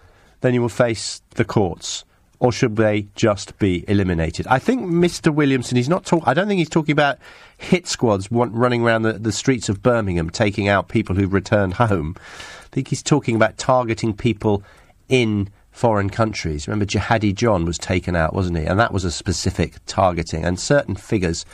then 0.41 0.53
you 0.53 0.61
will 0.61 0.69
face 0.69 1.21
the 1.31 1.45
courts. 1.45 2.05
Or 2.39 2.51
should 2.51 2.75
they 2.75 3.07
just 3.15 3.57
be 3.59 3.85
eliminated? 3.87 4.45
I 4.47 4.59
think 4.59 4.81
Mr. 4.83 5.33
Williamson, 5.33 5.77
he's 5.77 5.89
not 5.89 6.05
talking, 6.05 6.27
I 6.27 6.33
don't 6.33 6.47
think 6.47 6.59
he's 6.59 6.69
talking 6.69 6.91
about 6.91 7.17
hit 7.57 7.87
squads 7.87 8.31
running 8.31 8.83
around 8.83 9.03
the, 9.03 9.13
the 9.13 9.31
streets 9.31 9.69
of 9.69 9.81
Birmingham 9.81 10.29
taking 10.29 10.67
out 10.67 10.89
people 10.89 11.15
who've 11.15 11.33
returned 11.33 11.75
home. 11.75 12.15
I 12.19 12.67
think 12.71 12.89
he's 12.89 13.01
talking 13.01 13.35
about 13.35 13.57
targeting 13.57 14.13
people 14.13 14.63
in 15.07 15.49
foreign 15.75 16.09
countries. 16.09 16.69
Remember, 16.69 16.85
Jihadi 16.85 17.35
John 17.35 17.65
was 17.65 17.77
taken 17.77 18.15
out, 18.15 18.33
wasn't 18.33 18.57
he? 18.57 18.63
And 18.63 18.79
that 18.79 18.93
was 18.93 19.03
a 19.03 19.11
specific 19.11 19.73
targeting. 19.85 20.45
And 20.45 20.57
certain 20.57 20.95
figures 20.95 21.45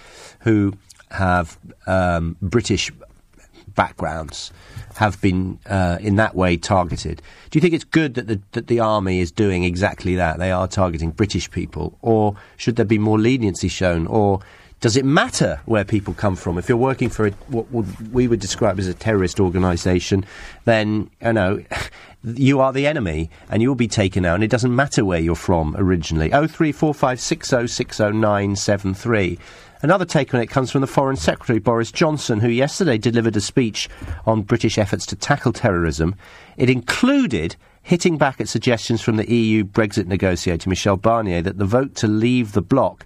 who 0.41 0.73
have 1.09 1.57
um, 1.87 2.37
British 2.39 2.91
backgrounds 3.73 4.51
have 4.97 5.19
been 5.21 5.57
uh, 5.65 5.97
in 6.01 6.17
that 6.17 6.35
way 6.35 6.55
targeted. 6.55 7.19
Do 7.49 7.57
you 7.57 7.61
think 7.61 7.73
it's 7.73 7.83
good 7.83 8.13
that 8.13 8.27
the, 8.27 8.39
that 8.51 8.67
the 8.67 8.79
army 8.79 9.21
is 9.21 9.31
doing 9.31 9.63
exactly 9.63 10.13
that? 10.15 10.37
They 10.37 10.51
are 10.51 10.67
targeting 10.67 11.09
British 11.09 11.49
people, 11.49 11.97
or 12.03 12.35
should 12.57 12.75
there 12.75 12.85
be 12.85 12.99
more 12.99 13.17
leniency 13.17 13.69
shown, 13.69 14.05
or 14.05 14.39
Does 14.81 14.97
it 14.97 15.05
matter 15.05 15.61
where 15.65 15.85
people 15.85 16.15
come 16.15 16.35
from? 16.35 16.57
If 16.57 16.67
you're 16.67 16.75
working 16.75 17.09
for 17.09 17.27
a, 17.27 17.31
what 17.49 17.85
we 18.11 18.27
would 18.27 18.39
describe 18.39 18.79
as 18.79 18.87
a 18.87 18.95
terrorist 18.95 19.39
organisation, 19.39 20.25
then 20.65 21.11
you 21.21 21.33
know 21.33 21.63
you 22.23 22.59
are 22.59 22.73
the 22.73 22.87
enemy, 22.87 23.29
and 23.47 23.61
you'll 23.61 23.75
be 23.75 23.87
taken 23.87 24.25
out. 24.25 24.35
And 24.35 24.43
it 24.43 24.49
doesn't 24.49 24.75
matter 24.75 25.05
where 25.05 25.19
you're 25.19 25.35
from 25.35 25.75
originally. 25.77 26.33
Oh 26.33 26.47
three 26.47 26.71
four 26.71 26.95
five 26.95 27.21
six 27.21 27.53
oh 27.53 27.67
six 27.67 27.99
oh 27.99 28.09
nine 28.09 28.55
seven 28.55 28.95
three. 28.95 29.37
Another 29.83 30.05
take 30.05 30.33
on 30.33 30.41
it 30.41 30.47
comes 30.47 30.71
from 30.71 30.81
the 30.81 30.87
Foreign 30.87 31.15
Secretary, 31.15 31.59
Boris 31.59 31.91
Johnson, 31.91 32.39
who 32.39 32.49
yesterday 32.49 32.97
delivered 32.97 33.35
a 33.35 33.41
speech 33.41 33.87
on 34.25 34.41
British 34.41 34.79
efforts 34.79 35.05
to 35.07 35.15
tackle 35.15 35.53
terrorism. 35.53 36.15
It 36.57 36.71
included 36.71 37.55
hitting 37.83 38.17
back 38.17 38.41
at 38.41 38.49
suggestions 38.49 39.01
from 39.01 39.17
the 39.17 39.31
EU 39.31 39.63
Brexit 39.63 40.07
negotiator, 40.07 40.69
Michel 40.69 40.97
Barnier, 40.97 41.43
that 41.43 41.59
the 41.59 41.65
vote 41.65 41.93
to 41.95 42.07
leave 42.07 42.53
the 42.53 42.61
bloc 42.63 43.05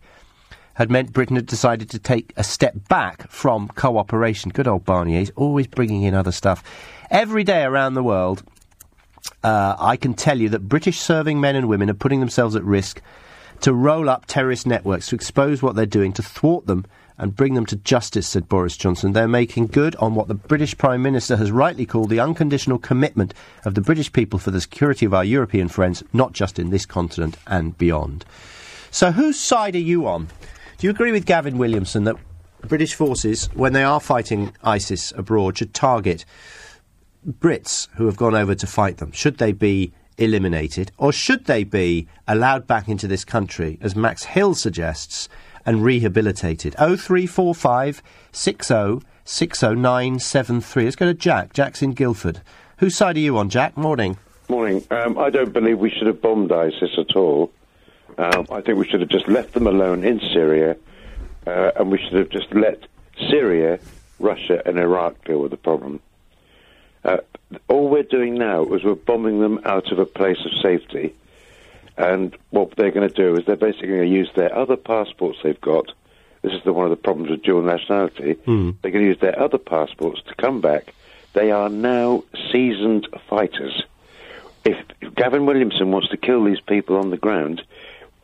had 0.75 0.91
meant 0.91 1.13
Britain 1.13 1.35
had 1.35 1.45
decided 1.45 1.89
to 1.89 1.99
take 1.99 2.31
a 2.37 2.43
step 2.43 2.75
back 2.87 3.29
from 3.29 3.67
cooperation. 3.69 4.51
Good 4.51 4.67
old 4.67 4.85
Barnier, 4.85 5.19
he's 5.19 5.31
always 5.31 5.67
bringing 5.67 6.03
in 6.03 6.13
other 6.13 6.31
stuff. 6.31 6.63
Every 7.09 7.43
day 7.43 7.63
around 7.63 7.93
the 7.93 8.03
world, 8.03 8.43
uh, 9.43 9.75
I 9.79 9.97
can 9.97 10.13
tell 10.13 10.39
you 10.39 10.49
that 10.49 10.69
British 10.69 10.99
serving 10.99 11.39
men 11.39 11.55
and 11.55 11.67
women 11.67 11.89
are 11.89 11.95
putting 11.95 12.19
themselves 12.19 12.55
at 12.55 12.63
risk 12.63 13.01
to 13.61 13.73
roll 13.73 14.09
up 14.09 14.25
terrorist 14.25 14.67
networks, 14.67 15.07
to 15.07 15.15
expose 15.15 15.61
what 15.61 15.75
they're 15.75 15.85
doing, 15.85 16.11
to 16.13 16.23
thwart 16.23 16.67
them 16.67 16.85
and 17.17 17.35
bring 17.35 17.53
them 17.53 17.65
to 17.65 17.77
justice, 17.77 18.27
said 18.27 18.49
Boris 18.49 18.75
Johnson. 18.75 19.13
They're 19.13 19.27
making 19.27 19.67
good 19.67 19.95
on 19.97 20.15
what 20.15 20.27
the 20.27 20.33
British 20.33 20.77
Prime 20.77 21.01
Minister 21.01 21.37
has 21.37 21.51
rightly 21.51 21.85
called 21.85 22.09
the 22.09 22.19
unconditional 22.19 22.77
commitment 22.77 23.33
of 23.63 23.75
the 23.75 23.81
British 23.81 24.11
people 24.11 24.37
for 24.37 24.51
the 24.51 24.59
security 24.59 25.05
of 25.05 25.13
our 25.13 25.23
European 25.23 25.69
friends, 25.69 26.03
not 26.11 26.33
just 26.33 26.59
in 26.59 26.69
this 26.69 26.85
continent 26.85 27.37
and 27.47 27.77
beyond. 27.77 28.25
So, 28.91 29.11
whose 29.11 29.39
side 29.39 29.75
are 29.75 29.79
you 29.79 30.07
on? 30.07 30.27
Do 30.77 30.87
you 30.87 30.91
agree 30.91 31.13
with 31.13 31.25
Gavin 31.25 31.57
Williamson 31.57 32.03
that 32.03 32.17
British 32.61 32.95
forces, 32.95 33.45
when 33.53 33.71
they 33.71 33.83
are 33.83 34.01
fighting 34.01 34.53
ISIS 34.61 35.13
abroad, 35.13 35.57
should 35.57 35.73
target 35.73 36.25
Brits 37.25 37.87
who 37.95 38.05
have 38.07 38.17
gone 38.17 38.35
over 38.35 38.55
to 38.55 38.67
fight 38.67 38.97
them? 38.97 39.13
Should 39.13 39.37
they 39.37 39.53
be 39.53 39.93
eliminated, 40.17 40.91
or 40.97 41.13
should 41.13 41.45
they 41.45 41.63
be 41.63 42.07
allowed 42.27 42.67
back 42.67 42.89
into 42.89 43.07
this 43.07 43.23
country, 43.23 43.77
as 43.81 43.95
Max 43.95 44.25
Hill 44.25 44.53
suggests, 44.53 45.29
and 45.65 45.81
rehabilitated? 45.81 46.73
0345 46.73 48.03
60 48.33 48.99
60973. 49.23 50.83
Let's 50.83 50.95
go 50.95 51.05
to 51.05 51.13
Jack. 51.13 51.53
Jack's 51.53 51.81
in 51.81 51.93
Guildford. 51.93 52.41
Whose 52.77 52.95
side 52.95 53.15
are 53.15 53.21
you 53.21 53.37
on, 53.37 53.49
Jack? 53.49 53.77
Morning. 53.77 54.17
Morning. 54.49 54.85
Um, 54.91 55.17
I 55.17 55.29
don't 55.29 55.53
believe 55.53 55.79
we 55.79 55.89
should 55.89 56.07
have 56.07 56.21
bombed 56.21 56.51
ISIS 56.51 56.91
at 56.97 57.15
all. 57.15 57.51
Um, 58.17 58.47
I 58.51 58.61
think 58.61 58.77
we 58.77 58.87
should 58.87 59.01
have 59.01 59.09
just 59.09 59.27
left 59.27 59.53
them 59.53 59.67
alone 59.67 60.03
in 60.03 60.19
Syria, 60.19 60.77
uh, 61.45 61.71
and 61.75 61.91
we 61.91 61.97
should 61.97 62.13
have 62.13 62.29
just 62.29 62.53
let 62.53 62.79
Syria, 63.29 63.79
Russia, 64.19 64.61
and 64.65 64.79
Iraq 64.79 65.23
deal 65.25 65.39
with 65.39 65.51
the 65.51 65.57
problem. 65.57 65.99
Uh, 67.03 67.17
all 67.67 67.89
we're 67.89 68.03
doing 68.03 68.35
now 68.35 68.65
is 68.73 68.83
we're 68.83 68.95
bombing 68.95 69.39
them 69.39 69.59
out 69.65 69.91
of 69.91 69.99
a 69.99 70.05
place 70.05 70.39
of 70.45 70.51
safety, 70.61 71.13
and 71.97 72.35
what 72.51 72.75
they're 72.75 72.91
going 72.91 73.07
to 73.07 73.13
do 73.13 73.35
is 73.35 73.45
they're 73.45 73.55
basically 73.55 73.89
going 73.89 74.01
to 74.01 74.07
use 74.07 74.29
their 74.35 74.55
other 74.55 74.77
passports 74.77 75.39
they've 75.43 75.59
got. 75.61 75.91
This 76.41 76.53
is 76.53 76.63
the, 76.63 76.73
one 76.73 76.85
of 76.85 76.91
the 76.91 76.95
problems 76.95 77.29
with 77.29 77.43
dual 77.43 77.63
nationality. 77.63 78.35
Mm. 78.45 78.75
They're 78.81 78.91
going 78.91 79.03
to 79.03 79.09
use 79.09 79.19
their 79.19 79.39
other 79.39 79.57
passports 79.57 80.21
to 80.27 80.35
come 80.35 80.61
back. 80.61 80.93
They 81.33 81.51
are 81.51 81.69
now 81.69 82.23
seasoned 82.51 83.07
fighters. 83.27 83.83
If, 84.63 84.77
if 85.01 85.13
Gavin 85.15 85.45
Williamson 85.45 85.91
wants 85.91 86.09
to 86.09 86.17
kill 86.17 86.43
these 86.43 86.59
people 86.59 86.97
on 86.97 87.09
the 87.09 87.17
ground, 87.17 87.61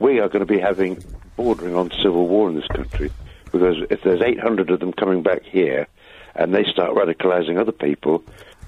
we 0.02 0.20
are 0.20 0.28
going 0.28 0.46
to 0.46 0.52
be 0.52 0.60
having 0.60 1.04
bordering 1.38 1.76
on 1.76 1.92
civil 2.02 2.28
war 2.28 2.50
in 2.50 2.56
this 2.56 2.68
country 2.68 3.12
because 3.52 3.78
if 3.90 4.02
there's 4.04 4.22
800 4.22 4.70
of 4.70 4.80
them 4.80 4.92
coming 4.94 5.22
back 5.24 5.44
here 5.44 5.88
and 6.36 6.54
they 6.54 6.64
start 6.64 6.92
radicalizing 6.96 7.58
other 7.60 7.72
people, 7.72 8.24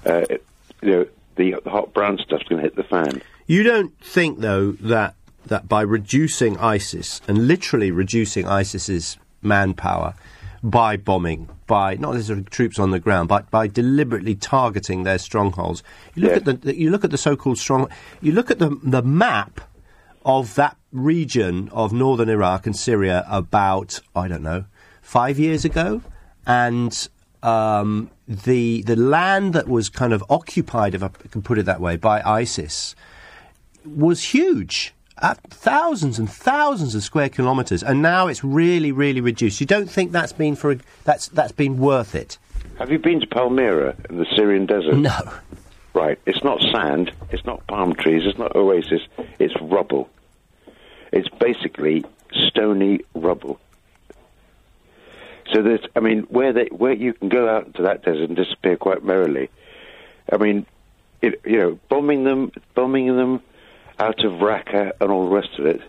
uh, 0.06 0.24
it, 0.30 0.44
you 0.82 0.90
know, 0.90 1.06
the, 1.36 1.56
the 1.64 1.70
hot 1.70 1.92
brown 1.92 2.18
stuff's 2.18 2.44
going 2.44 2.58
to 2.62 2.62
hit 2.62 2.76
the 2.76 2.82
fan. 2.84 3.20
You 3.46 3.62
don't 3.62 3.98
think, 4.00 4.40
though, 4.40 4.72
that 4.72 5.14
that 5.46 5.68
by 5.68 5.82
reducing 5.82 6.56
ISIS 6.58 7.20
and 7.28 7.46
literally 7.46 7.90
reducing 7.90 8.46
ISIS's 8.46 9.18
manpower 9.42 10.14
by 10.62 10.96
bombing, 10.96 11.46
by 11.66 11.96
not 11.96 12.14
necessarily 12.14 12.44
troops 12.44 12.78
on 12.78 12.90
the 12.92 12.98
ground, 13.00 13.28
but 13.28 13.50
by 13.50 13.66
deliberately 13.66 14.34
targeting 14.34 15.02
their 15.02 15.18
strongholds. 15.18 15.82
You 16.14 16.22
look 16.22 16.30
Yeah. 16.30 16.36
at 16.38 16.44
the, 16.46 16.52
the 16.54 16.78
you 16.78 16.90
look 16.90 17.04
at 17.04 17.10
the 17.10 17.18
so-called 17.18 17.58
strong. 17.58 17.88
You 18.22 18.32
look 18.32 18.50
at 18.50 18.58
the 18.58 18.78
the 18.82 19.02
map 19.02 19.60
of 20.24 20.54
that 20.54 20.76
region 20.94 21.68
of 21.72 21.92
northern 21.92 22.30
Iraq 22.30 22.66
and 22.66 22.74
Syria 22.74 23.26
about 23.28 24.00
I 24.16 24.28
don't 24.28 24.42
know 24.42 24.64
five 25.02 25.38
years 25.38 25.64
ago, 25.66 26.00
and 26.46 27.08
um, 27.42 28.10
the 28.26 28.82
the 28.82 28.96
land 28.96 29.52
that 29.52 29.68
was 29.68 29.90
kind 29.90 30.12
of 30.12 30.24
occupied, 30.30 30.94
if 30.94 31.02
I 31.02 31.08
can 31.08 31.42
put 31.42 31.58
it 31.58 31.66
that 31.66 31.80
way, 31.80 31.96
by 31.96 32.22
ISIS 32.22 32.94
was 33.84 34.22
huge. 34.22 34.94
At 35.22 35.40
thousands 35.48 36.18
and 36.18 36.28
thousands 36.28 36.96
of 36.96 37.04
square 37.04 37.28
kilometres, 37.28 37.84
and 37.84 38.02
now 38.02 38.26
it's 38.26 38.42
really, 38.42 38.90
really 38.90 39.20
reduced. 39.20 39.60
You 39.60 39.66
don't 39.66 39.88
think 39.88 40.10
that's 40.10 40.32
been 40.32 40.56
for 40.56 40.72
a, 40.72 40.78
that's 41.04 41.28
that's 41.28 41.52
been 41.52 41.78
worth 41.78 42.16
it? 42.16 42.36
Have 42.78 42.90
you 42.90 42.98
been 42.98 43.20
to 43.20 43.26
Palmyra 43.28 43.94
in 44.10 44.18
the 44.18 44.26
Syrian 44.34 44.66
desert? 44.66 44.96
No. 44.96 45.32
Right. 45.94 46.18
It's 46.26 46.42
not 46.42 46.60
sand. 46.72 47.12
It's 47.30 47.44
not 47.44 47.64
palm 47.68 47.94
trees. 47.94 48.22
It's 48.26 48.38
not 48.38 48.56
oasis. 48.56 49.02
It's 49.38 49.54
rubble. 49.60 50.10
It's 51.14 51.28
basically 51.28 52.04
stony 52.48 53.02
rubble. 53.14 53.60
So 55.52 55.62
there's, 55.62 55.86
I 55.94 56.00
mean, 56.00 56.22
where 56.22 56.52
they, 56.52 56.64
where 56.72 56.92
you 56.92 57.12
can 57.12 57.28
go 57.28 57.48
out 57.48 57.66
into 57.66 57.82
that 57.82 58.02
desert 58.02 58.30
and 58.30 58.36
disappear 58.36 58.76
quite 58.76 59.04
merrily. 59.04 59.48
I 60.32 60.38
mean, 60.38 60.66
it, 61.22 61.40
you 61.44 61.58
know, 61.58 61.78
bombing 61.88 62.24
them, 62.24 62.50
bombing 62.74 63.14
them 63.14 63.40
out 64.00 64.24
of 64.24 64.32
Raqqa 64.40 64.94
and 65.00 65.12
all 65.12 65.28
the 65.28 65.36
rest 65.36 65.56
of 65.56 65.66
it. 65.66 65.82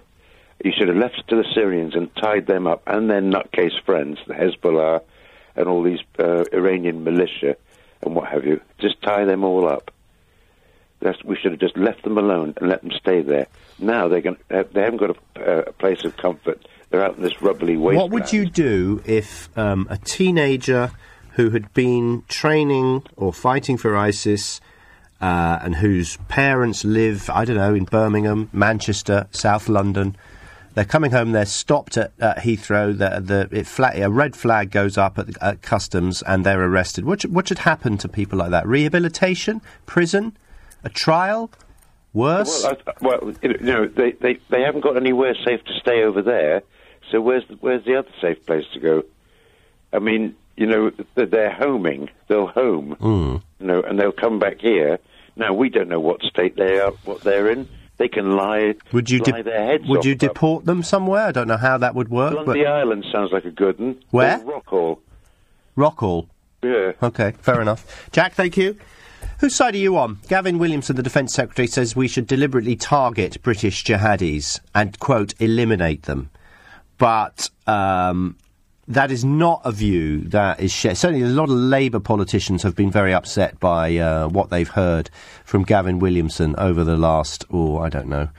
You 0.63 0.71
should 0.78 0.89
have 0.89 0.97
left 0.97 1.17
it 1.17 1.28
to 1.30 1.38
the 1.38 1.53
Syrians 1.55 1.95
and 1.95 2.15
tied 2.17 2.45
them 2.45 2.67
up, 2.67 2.84
and 2.86 3.09
their 3.09 3.21
nutcase 3.21 3.82
friends, 3.84 4.19
the 4.28 4.36
Hezbollah, 4.36 5.01
and 5.55 5.67
all 5.67 5.82
these 5.82 6.01
uh, 6.19 6.43
Iranian 6.53 7.03
militia 7.03 7.57
and 8.03 8.13
what 8.13 8.28
have 8.28 8.45
you. 8.45 8.61
Just 8.78 9.01
tie 9.01 9.26
them 9.26 9.43
all 9.43 9.67
up. 9.67 9.89
We 11.23 11.35
should 11.35 11.51
have 11.51 11.59
just 11.59 11.77
left 11.77 12.03
them 12.03 12.17
alone 12.17 12.53
and 12.57 12.69
let 12.69 12.81
them 12.81 12.91
stay 12.91 13.21
there. 13.21 13.47
Now 13.79 14.07
they're 14.07 14.21
going. 14.21 14.37
They 14.49 14.81
haven't 14.81 14.97
got 14.97 15.17
a, 15.35 15.59
a 15.67 15.73
place 15.73 16.03
of 16.03 16.17
comfort. 16.17 16.65
They're 16.89 17.03
out 17.03 17.17
in 17.17 17.23
this 17.23 17.41
rubbly 17.41 17.77
wasteland. 17.77 18.11
What 18.11 18.11
would 18.11 18.33
you 18.33 18.45
do 18.45 19.01
if 19.05 19.49
um, 19.57 19.87
a 19.89 19.97
teenager 19.97 20.91
who 21.33 21.49
had 21.49 21.73
been 21.73 22.23
training 22.27 23.03
or 23.17 23.33
fighting 23.33 23.77
for 23.77 23.95
ISIS 23.97 24.61
uh, 25.21 25.59
and 25.61 25.75
whose 25.75 26.17
parents 26.29 26.85
live, 26.85 27.29
I 27.29 27.43
don't 27.45 27.57
know, 27.57 27.73
in 27.75 27.83
Birmingham, 27.85 28.49
Manchester, 28.53 29.27
South 29.31 29.67
London, 29.67 30.15
they're 30.75 30.85
coming 30.85 31.11
home, 31.11 31.31
they're 31.31 31.45
stopped 31.45 31.97
at, 31.97 32.11
at 32.19 32.37
Heathrow, 32.39 32.97
the, 32.97 33.21
the, 33.49 33.57
it 33.59 33.65
fla- 33.67 33.93
a 33.95 34.09
red 34.09 34.35
flag 34.35 34.71
goes 34.71 34.97
up 34.97 35.17
at, 35.17 35.41
at 35.41 35.61
customs 35.61 36.21
and 36.21 36.45
they're 36.45 36.61
arrested. 36.61 37.03
What, 37.05 37.21
should- 37.21 37.33
what 37.33 37.47
should 37.47 37.59
happen 37.59 37.97
to 37.99 38.07
people 38.07 38.39
like 38.39 38.51
that? 38.51 38.65
Rehabilitation? 38.67 39.61
Prison? 39.85 40.37
A 40.86 40.89
trial? 40.89 41.51
Worse? 42.13 42.63
Well, 42.63 42.77
I, 42.88 42.91
well, 43.01 43.33
you 43.41 43.57
know, 43.59 43.88
they, 43.88 44.11
they, 44.13 44.36
they 44.49 44.61
haven't 44.61 44.81
got 44.81 44.95
anywhere 44.95 45.36
safe 45.43 45.61
to 45.65 45.73
stay 45.81 46.03
over 46.03 46.21
there. 46.21 46.61
So 47.11 47.19
where's 47.19 47.45
the, 47.49 47.55
where's 47.55 47.83
the 47.86 47.97
other 47.97 48.07
safe 48.21 48.45
place 48.45 48.63
to 48.73 48.79
go? 48.79 49.03
I 49.91 49.99
mean, 49.99 50.36
you 50.55 50.65
know, 50.65 50.91
they're 51.15 51.51
homing. 51.51 52.09
They'll 52.27 52.47
home, 52.47 52.95
Mm. 53.01 53.41
you 53.59 53.67
know, 53.67 53.81
and 53.81 53.99
they'll 53.99 54.11
come 54.13 54.39
back 54.39 54.59
here. 54.59 54.99
Now 55.36 55.53
we 55.53 55.67
don't 55.69 55.89
know 55.89 55.99
what 55.99 56.21
state 56.21 56.55
they 56.55 56.79
are, 56.79 56.91
what 57.03 57.21
they're 57.21 57.51
in. 57.51 57.67
They 57.97 58.07
can 58.07 58.36
lie, 58.38 58.75
Would 58.93 59.09
you, 59.09 59.19
lie 59.19 59.31
de- 59.41 59.43
their 59.43 59.65
heads 59.65 59.86
would 59.88 60.05
you 60.05 60.13
up. 60.13 60.19
deport 60.19 60.65
them 60.65 60.83
somewhere? 60.83 61.25
I 61.25 61.31
don't 61.31 61.47
know 61.47 61.57
how 61.57 61.77
that 61.77 61.95
would 61.95 62.09
work. 62.09 62.45
but 62.45 62.57
Island 62.59 63.05
sounds 63.11 63.31
like 63.31 63.45
a 63.45 63.51
good 63.51 63.79
one. 63.79 63.97
Where? 64.11 64.41
Or 64.45 64.61
Rockall. 64.61 64.99
Rockall. 65.77 66.27
Yeah. 66.63 66.93
Okay, 67.03 67.31
fair 67.41 67.61
enough. 67.61 68.09
Jack, 68.11 68.33
thank 68.33 68.57
you. 68.57 68.77
Whose 69.39 69.55
side 69.55 69.76
are 69.76 69.80
you 69.80 69.97
on? 69.97 70.19
Gavin 70.28 70.57
Williamson, 70.57 70.95
the 70.95 71.03
Defence 71.03 71.34
Secretary, 71.34 71.67
says 71.67 71.95
we 71.95 72.07
should 72.07 72.28
deliberately 72.28 72.76
target 72.76 73.41
British 73.43 73.84
jihadis 73.84 74.59
and, 74.73 74.97
quote, 74.99 75.34
eliminate 75.39 76.03
them. 76.03 76.30
But 76.97 77.49
um, 77.67 78.38
that 78.88 79.11
is 79.11 79.26
not 79.26 79.61
a 79.65 79.71
view 79.71 80.21
that 80.30 80.59
is 80.59 80.71
shared. 80.71 80.97
Certainly, 80.97 81.26
a 81.26 81.30
lot 81.30 81.45
of 81.45 81.55
Labour 81.55 81.99
politicians 81.99 82.63
have 82.63 82.76
been 82.76 82.91
very 82.91 83.13
upset 83.13 83.59
by 83.59 83.97
uh, 83.97 84.28
what 84.30 84.49
they've 84.49 84.69
heard 84.69 85.09
from 85.43 85.63
Gavin 85.63 85.99
Williamson 85.99 86.55
over 86.57 86.84
the 86.84 86.97
last, 86.97 87.45
oh, 87.51 87.78
I 87.80 87.89
don't 87.89 88.07
know, 88.07 88.30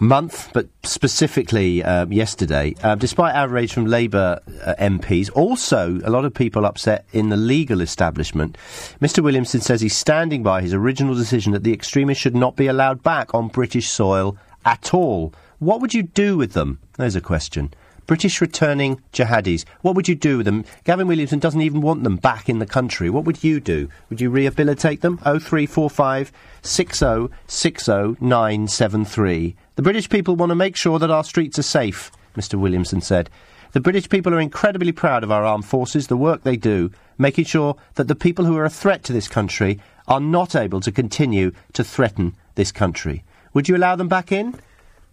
month, 0.00 0.50
but 0.52 0.68
specifically 0.82 1.82
um, 1.82 2.12
yesterday, 2.12 2.74
uh, 2.82 2.94
despite 2.94 3.34
outrage 3.34 3.72
from 3.72 3.86
Labour 3.86 4.40
uh, 4.64 4.74
MPs, 4.78 5.30
also 5.34 6.00
a 6.04 6.10
lot 6.10 6.24
of 6.24 6.34
people 6.34 6.64
upset 6.64 7.04
in 7.12 7.28
the 7.28 7.36
legal 7.36 7.80
establishment. 7.80 8.56
Mr. 9.00 9.22
Williamson 9.22 9.60
says 9.60 9.80
he's 9.80 9.96
standing 9.96 10.42
by 10.42 10.62
his 10.62 10.74
original 10.74 11.14
decision 11.14 11.52
that 11.52 11.62
the 11.62 11.72
extremists 11.72 12.22
should 12.22 12.36
not 12.36 12.56
be 12.56 12.66
allowed 12.66 13.02
back 13.02 13.34
on 13.34 13.48
British 13.48 13.88
soil 13.88 14.36
at 14.64 14.94
all. 14.94 15.32
What 15.58 15.80
would 15.80 15.94
you 15.94 16.02
do 16.02 16.36
with 16.36 16.52
them? 16.52 16.78
There's 16.96 17.16
a 17.16 17.20
question. 17.20 17.72
British 18.10 18.40
returning 18.40 19.00
jihadis. 19.12 19.64
What 19.82 19.94
would 19.94 20.08
you 20.08 20.16
do 20.16 20.38
with 20.38 20.46
them? 20.46 20.64
Gavin 20.82 21.06
Williamson 21.06 21.38
doesn't 21.38 21.60
even 21.60 21.80
want 21.80 22.02
them 22.02 22.16
back 22.16 22.48
in 22.48 22.58
the 22.58 22.66
country. 22.66 23.08
What 23.08 23.24
would 23.24 23.44
you 23.44 23.60
do? 23.60 23.88
Would 24.08 24.20
you 24.20 24.30
rehabilitate 24.30 25.00
them? 25.00 25.18
0345 25.18 26.32
60 26.60 27.28
60 27.46 28.16
973. 28.20 29.54
The 29.76 29.82
British 29.82 30.08
people 30.08 30.34
want 30.34 30.50
to 30.50 30.56
make 30.56 30.74
sure 30.74 30.98
that 30.98 31.12
our 31.12 31.22
streets 31.22 31.56
are 31.60 31.62
safe, 31.62 32.10
Mr. 32.36 32.56
Williamson 32.56 33.00
said. 33.00 33.30
The 33.74 33.80
British 33.80 34.08
people 34.08 34.34
are 34.34 34.40
incredibly 34.40 34.90
proud 34.90 35.22
of 35.22 35.30
our 35.30 35.44
armed 35.44 35.66
forces, 35.66 36.08
the 36.08 36.16
work 36.16 36.42
they 36.42 36.56
do, 36.56 36.90
making 37.16 37.44
sure 37.44 37.76
that 37.94 38.08
the 38.08 38.16
people 38.16 38.44
who 38.44 38.56
are 38.56 38.64
a 38.64 38.70
threat 38.70 39.04
to 39.04 39.12
this 39.12 39.28
country 39.28 39.78
are 40.08 40.18
not 40.18 40.56
able 40.56 40.80
to 40.80 40.90
continue 40.90 41.52
to 41.74 41.84
threaten 41.84 42.34
this 42.56 42.72
country. 42.72 43.22
Would 43.54 43.68
you 43.68 43.76
allow 43.76 43.94
them 43.94 44.08
back 44.08 44.32
in? 44.32 44.58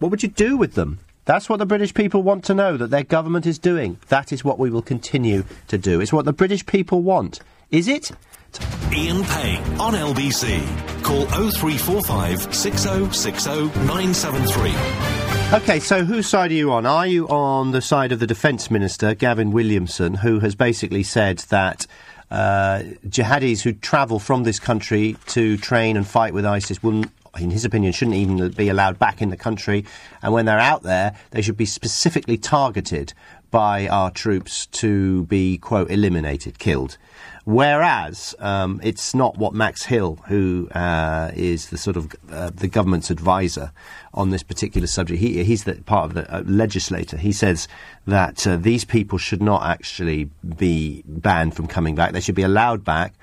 What 0.00 0.10
would 0.10 0.24
you 0.24 0.28
do 0.28 0.56
with 0.56 0.74
them? 0.74 0.98
That's 1.28 1.50
what 1.50 1.58
the 1.58 1.66
British 1.66 1.92
people 1.92 2.22
want 2.22 2.42
to 2.44 2.54
know 2.54 2.78
that 2.78 2.88
their 2.88 3.02
government 3.02 3.44
is 3.44 3.58
doing. 3.58 3.98
That 4.08 4.32
is 4.32 4.44
what 4.44 4.58
we 4.58 4.70
will 4.70 4.80
continue 4.80 5.44
to 5.66 5.76
do. 5.76 6.00
It's 6.00 6.10
what 6.10 6.24
the 6.24 6.32
British 6.32 6.64
people 6.64 7.02
want. 7.02 7.40
Is 7.70 7.86
it? 7.86 8.10
Ian 8.90 9.22
Payne 9.24 9.62
on 9.78 9.92
LBC. 9.92 10.58
Call 11.02 11.26
0345 11.26 12.54
6060 12.54 13.50
973. 13.84 15.58
Okay, 15.58 15.78
so 15.78 16.02
whose 16.02 16.26
side 16.26 16.50
are 16.50 16.54
you 16.54 16.72
on? 16.72 16.86
Are 16.86 17.06
you 17.06 17.28
on 17.28 17.72
the 17.72 17.82
side 17.82 18.10
of 18.10 18.20
the 18.20 18.26
Defence 18.26 18.70
Minister, 18.70 19.14
Gavin 19.14 19.50
Williamson, 19.50 20.14
who 20.14 20.40
has 20.40 20.54
basically 20.54 21.02
said 21.02 21.40
that 21.50 21.86
uh, 22.30 22.84
jihadis 23.06 23.60
who 23.60 23.74
travel 23.74 24.18
from 24.18 24.44
this 24.44 24.58
country 24.58 25.18
to 25.26 25.58
train 25.58 25.98
and 25.98 26.06
fight 26.06 26.32
with 26.32 26.46
ISIS 26.46 26.82
will, 26.82 27.04
in 27.40 27.50
his 27.50 27.64
opinion, 27.64 27.92
shouldn't 27.92 28.16
even 28.16 28.50
be 28.50 28.68
allowed 28.68 28.98
back 28.98 29.22
in 29.22 29.30
the 29.30 29.36
country, 29.36 29.84
and 30.22 30.32
when 30.32 30.44
they're 30.46 30.58
out 30.58 30.82
there, 30.82 31.16
they 31.30 31.42
should 31.42 31.56
be 31.56 31.66
specifically 31.66 32.36
targeted 32.38 33.12
by 33.50 33.88
our 33.88 34.10
troops 34.10 34.66
to 34.66 35.24
be, 35.24 35.58
quote, 35.58 35.90
eliminated, 35.90 36.58
killed. 36.58 36.98
Whereas 37.44 38.34
um, 38.40 38.78
it's 38.82 39.14
not 39.14 39.38
what 39.38 39.54
Max 39.54 39.86
Hill, 39.86 40.18
who 40.26 40.68
uh, 40.74 41.30
is 41.34 41.70
the 41.70 41.78
sort 41.78 41.96
of 41.96 42.14
uh, 42.30 42.50
the 42.50 42.68
government's 42.68 43.10
advisor 43.10 43.72
on 44.12 44.28
this 44.28 44.42
particular 44.42 44.86
subject, 44.86 45.18
he, 45.18 45.42
he's 45.44 45.64
the 45.64 45.76
part 45.76 46.04
of 46.04 46.14
the 46.14 46.30
uh, 46.30 46.42
legislator. 46.44 47.16
He 47.16 47.32
says 47.32 47.66
that 48.06 48.46
uh, 48.46 48.58
these 48.58 48.84
people 48.84 49.16
should 49.16 49.40
not 49.40 49.62
actually 49.62 50.28
be 50.58 51.02
banned 51.06 51.56
from 51.56 51.68
coming 51.68 51.94
back. 51.94 52.12
They 52.12 52.20
should 52.20 52.34
be 52.34 52.42
allowed 52.42 52.84
back, 52.84 53.14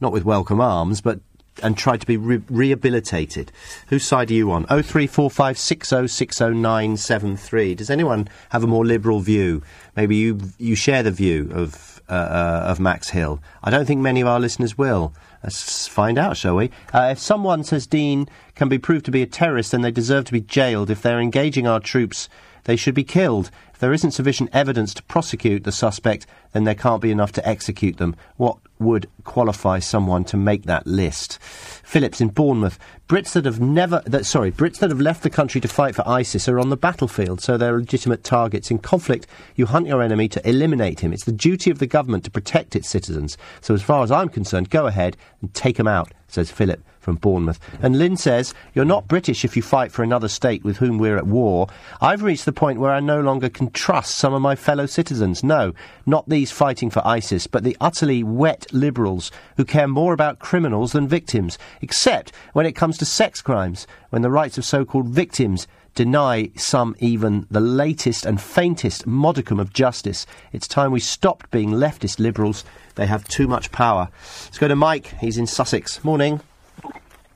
not 0.00 0.12
with 0.12 0.24
welcome 0.24 0.60
arms, 0.60 1.00
but 1.00 1.18
and 1.62 1.76
tried 1.76 2.00
to 2.00 2.06
be 2.06 2.16
re- 2.16 2.42
rehabilitated. 2.48 3.52
Whose 3.88 4.04
side 4.04 4.30
are 4.30 4.34
you 4.34 4.50
on? 4.52 4.66
Oh 4.70 4.82
three 4.82 5.06
four 5.06 5.30
five 5.30 5.58
six 5.58 5.92
oh 5.92 6.06
six 6.06 6.40
oh 6.40 6.52
nine 6.52 6.96
seven 6.96 7.36
three. 7.36 7.74
Does 7.74 7.90
anyone 7.90 8.28
have 8.50 8.64
a 8.64 8.66
more 8.66 8.86
liberal 8.86 9.20
view? 9.20 9.62
Maybe 9.96 10.16
you 10.16 10.40
you 10.58 10.74
share 10.74 11.02
the 11.02 11.10
view 11.10 11.50
of 11.52 12.00
uh, 12.08 12.12
uh, 12.12 12.66
of 12.68 12.80
Max 12.80 13.10
Hill. 13.10 13.42
I 13.62 13.70
don't 13.70 13.86
think 13.86 14.00
many 14.00 14.20
of 14.20 14.28
our 14.28 14.40
listeners 14.40 14.76
will. 14.78 15.14
Let's 15.42 15.88
find 15.88 16.18
out, 16.18 16.36
shall 16.36 16.56
we? 16.56 16.70
Uh, 16.92 17.08
if 17.12 17.18
someone 17.18 17.64
says 17.64 17.86
Dean 17.86 18.28
can 18.54 18.68
be 18.68 18.78
proved 18.78 19.04
to 19.06 19.10
be 19.10 19.22
a 19.22 19.26
terrorist, 19.26 19.72
then 19.72 19.82
they 19.82 19.90
deserve 19.90 20.26
to 20.26 20.32
be 20.32 20.40
jailed. 20.40 20.90
If 20.90 21.02
they're 21.02 21.20
engaging 21.20 21.66
our 21.66 21.80
troops, 21.80 22.28
they 22.64 22.76
should 22.76 22.94
be 22.94 23.04
killed. 23.04 23.50
If 23.72 23.80
there 23.80 23.92
isn't 23.92 24.12
sufficient 24.12 24.50
evidence 24.52 24.94
to 24.94 25.02
prosecute 25.02 25.64
the 25.64 25.72
suspect, 25.72 26.26
then 26.52 26.64
there 26.64 26.76
can't 26.76 27.02
be 27.02 27.10
enough 27.10 27.32
to 27.32 27.48
execute 27.48 27.96
them. 27.96 28.14
What 28.36 28.58
would 28.82 29.08
qualify 29.24 29.78
someone 29.78 30.24
to 30.24 30.36
make 30.36 30.64
that 30.64 30.86
list? 30.86 31.38
Phillips 31.40 32.20
in 32.20 32.28
Bournemouth. 32.28 32.78
Brits 33.08 33.32
that 33.32 33.44
have 33.44 33.60
never, 33.60 34.02
that, 34.06 34.26
sorry, 34.26 34.50
Brits 34.52 34.78
that 34.78 34.90
have 34.90 35.00
left 35.00 35.22
the 35.22 35.30
country 35.30 35.60
to 35.60 35.68
fight 35.68 35.94
for 35.94 36.06
ISIS 36.08 36.48
are 36.48 36.58
on 36.58 36.70
the 36.70 36.76
battlefield, 36.76 37.40
so 37.40 37.56
they're 37.56 37.76
legitimate 37.76 38.24
targets. 38.24 38.70
In 38.70 38.78
conflict, 38.78 39.26
you 39.54 39.66
hunt 39.66 39.86
your 39.86 40.02
enemy 40.02 40.28
to 40.28 40.48
eliminate 40.48 41.00
him. 41.00 41.12
It's 41.12 41.24
the 41.24 41.32
duty 41.32 41.70
of 41.70 41.78
the 41.78 41.86
government 41.86 42.24
to 42.24 42.30
protect 42.30 42.76
its 42.76 42.88
citizens. 42.88 43.36
So 43.60 43.74
as 43.74 43.82
far 43.82 44.02
as 44.02 44.10
I'm 44.10 44.28
concerned, 44.28 44.70
go 44.70 44.86
ahead 44.86 45.16
and 45.40 45.52
take 45.54 45.76
them 45.76 45.88
out, 45.88 46.12
says 46.28 46.50
Philip 46.50 46.82
from 47.02 47.16
Bournemouth. 47.16 47.58
And 47.82 47.98
Lynn 47.98 48.16
says, 48.16 48.54
You're 48.74 48.84
not 48.84 49.08
British 49.08 49.44
if 49.44 49.56
you 49.56 49.62
fight 49.62 49.92
for 49.92 50.02
another 50.02 50.28
state 50.28 50.64
with 50.64 50.78
whom 50.78 50.98
we're 50.98 51.18
at 51.18 51.26
war. 51.26 51.66
I've 52.00 52.22
reached 52.22 52.44
the 52.44 52.52
point 52.52 52.78
where 52.78 52.92
I 52.92 53.00
no 53.00 53.20
longer 53.20 53.50
can 53.50 53.70
trust 53.70 54.14
some 54.14 54.32
of 54.32 54.40
my 54.40 54.54
fellow 54.54 54.86
citizens. 54.86 55.42
No, 55.42 55.74
not 56.06 56.28
these 56.28 56.52
fighting 56.52 56.90
for 56.90 57.06
ISIS, 57.06 57.46
but 57.46 57.64
the 57.64 57.76
utterly 57.80 58.22
wet 58.22 58.72
liberals 58.72 59.30
who 59.56 59.64
care 59.64 59.88
more 59.88 60.14
about 60.14 60.38
criminals 60.38 60.92
than 60.92 61.08
victims, 61.08 61.58
except 61.80 62.32
when 62.52 62.66
it 62.66 62.72
comes 62.72 62.96
to 62.98 63.04
sex 63.04 63.42
crimes, 63.42 63.86
when 64.10 64.22
the 64.22 64.30
rights 64.30 64.56
of 64.56 64.64
so 64.64 64.84
called 64.84 65.08
victims 65.08 65.66
deny 65.94 66.50
some 66.56 66.96
even 67.00 67.46
the 67.50 67.60
latest 67.60 68.24
and 68.24 68.40
faintest 68.40 69.06
modicum 69.06 69.60
of 69.60 69.72
justice. 69.72 70.26
It's 70.52 70.68
time 70.68 70.92
we 70.92 71.00
stopped 71.00 71.50
being 71.50 71.70
leftist 71.70 72.18
liberals. 72.18 72.64
They 72.94 73.06
have 73.06 73.28
too 73.28 73.46
much 73.46 73.72
power. 73.72 74.08
Let's 74.44 74.58
go 74.58 74.68
to 74.68 74.76
Mike. 74.76 75.14
He's 75.20 75.38
in 75.38 75.46
Sussex. 75.46 76.02
Morning. 76.04 76.40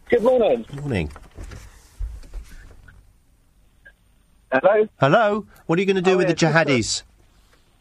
Good 0.08 0.22
morning. 0.22 0.64
Good 0.68 0.80
morning. 0.80 1.12
Hello. 4.52 4.88
Hello. 5.00 5.46
What 5.66 5.78
are 5.78 5.82
you 5.82 5.86
going 5.86 5.96
to 5.96 6.02
do 6.02 6.12
Oh, 6.12 6.16
with 6.18 6.28
yeah, 6.28 6.34
the 6.34 6.70
jihadis? 6.70 7.02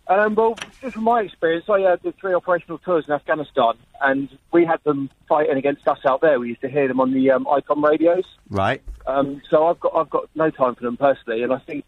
Um, 0.08 0.34
well, 0.36 0.56
just 0.82 0.96
from 0.96 1.04
my 1.04 1.22
experience, 1.22 1.66
I 1.70 1.84
uh, 1.84 1.96
did 1.98 2.18
three 2.18 2.34
operational 2.34 2.80
tours 2.80 3.06
in 3.08 3.14
Afghanistan, 3.14 3.74
and 4.02 4.28
we 4.52 4.66
had 4.66 4.84
them 4.84 5.10
fighting 5.30 5.58
against 5.58 5.88
us 5.88 6.00
out 6.06 6.22
there. 6.22 6.40
We 6.40 6.50
used 6.50 6.62
to 6.62 6.70
hear 6.70 6.88
them 6.88 7.00
on 7.00 7.14
the 7.14 7.30
um, 7.32 7.46
ICOM 7.46 7.84
radios. 7.88 8.26
Right. 8.50 8.82
Um, 9.06 9.42
so 9.50 9.68
I've 9.68 9.80
got 9.80 9.96
I've 9.96 10.10
got 10.10 10.28
no 10.36 10.50
time 10.50 10.74
for 10.76 10.84
them 10.84 10.98
personally, 10.98 11.44
and 11.44 11.54
I 11.54 11.60
think 11.60 11.86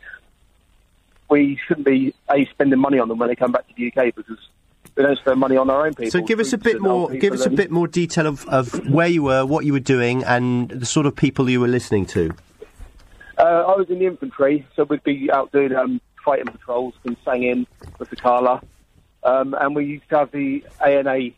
we 1.29 1.59
shouldn't 1.67 1.85
be 1.85 2.13
a 2.29 2.45
spending 2.45 2.79
money 2.79 2.99
on 2.99 3.07
them 3.07 3.17
when 3.17 3.29
they 3.29 3.35
come 3.35 3.51
back 3.51 3.67
to 3.67 3.73
the 3.75 3.88
UK 3.88 4.15
because 4.15 4.38
we 4.97 5.03
don't 5.03 5.17
spend 5.19 5.39
money 5.39 5.55
on 5.55 5.69
our 5.69 5.85
own 5.85 5.93
people. 5.93 6.11
So 6.11 6.21
give 6.21 6.39
us 6.39 6.53
a 6.53 6.57
bit 6.57 6.81
more. 6.81 7.09
Give 7.09 7.33
us 7.33 7.45
a 7.45 7.51
bit 7.51 7.69
more 7.69 7.87
detail 7.87 8.25
of, 8.25 8.47
of 8.47 8.73
where 8.89 9.07
you 9.07 9.23
were, 9.23 9.45
what 9.45 9.63
you 9.63 9.73
were 9.73 9.79
doing, 9.79 10.23
and 10.23 10.69
the 10.69 10.85
sort 10.85 11.05
of 11.05 11.15
people 11.15 11.49
you 11.49 11.61
were 11.61 11.67
listening 11.67 12.05
to. 12.07 12.31
Uh, 13.37 13.41
I 13.41 13.75
was 13.75 13.87
in 13.89 13.99
the 13.99 14.07
infantry, 14.07 14.65
so 14.75 14.83
we'd 14.83 15.03
be 15.03 15.31
out 15.31 15.51
doing 15.51 15.73
um, 15.75 16.01
fighting 16.25 16.47
patrols 16.47 16.95
and 17.05 17.15
singing 17.23 17.67
with 17.99 18.09
the 18.09 18.15
Kala. 18.15 18.61
Um, 19.23 19.53
and 19.59 19.75
we 19.75 19.85
used 19.85 20.09
to 20.09 20.17
have 20.17 20.31
the 20.31 20.65
ANA, 20.83 21.29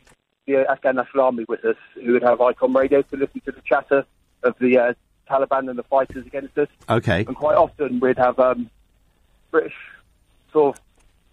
the 0.46 0.56
Afghan 0.70 0.96
National 0.96 1.26
Army, 1.26 1.46
with 1.50 1.66
us, 1.66 1.76
who 1.96 2.14
would 2.14 2.24
have 2.24 2.40
ICOM 2.40 2.74
radio 2.74 3.02
to 3.02 3.18
listen 3.18 3.42
to 3.42 3.52
the 3.52 3.62
chatter 3.62 4.06
of 4.44 4.56
the 4.60 4.78
uh, 4.78 4.94
Taliban 5.30 5.70
and 5.70 5.78
the 5.78 5.84
fighters 5.84 6.26
against 6.26 6.58
us. 6.58 6.70
Okay. 6.90 7.26
And 7.26 7.36
quite 7.36 7.58
often 7.58 8.00
we'd 8.00 8.18
have 8.18 8.40
um, 8.40 8.70
British 9.52 9.76
sort 10.54 10.78
of 10.78 10.84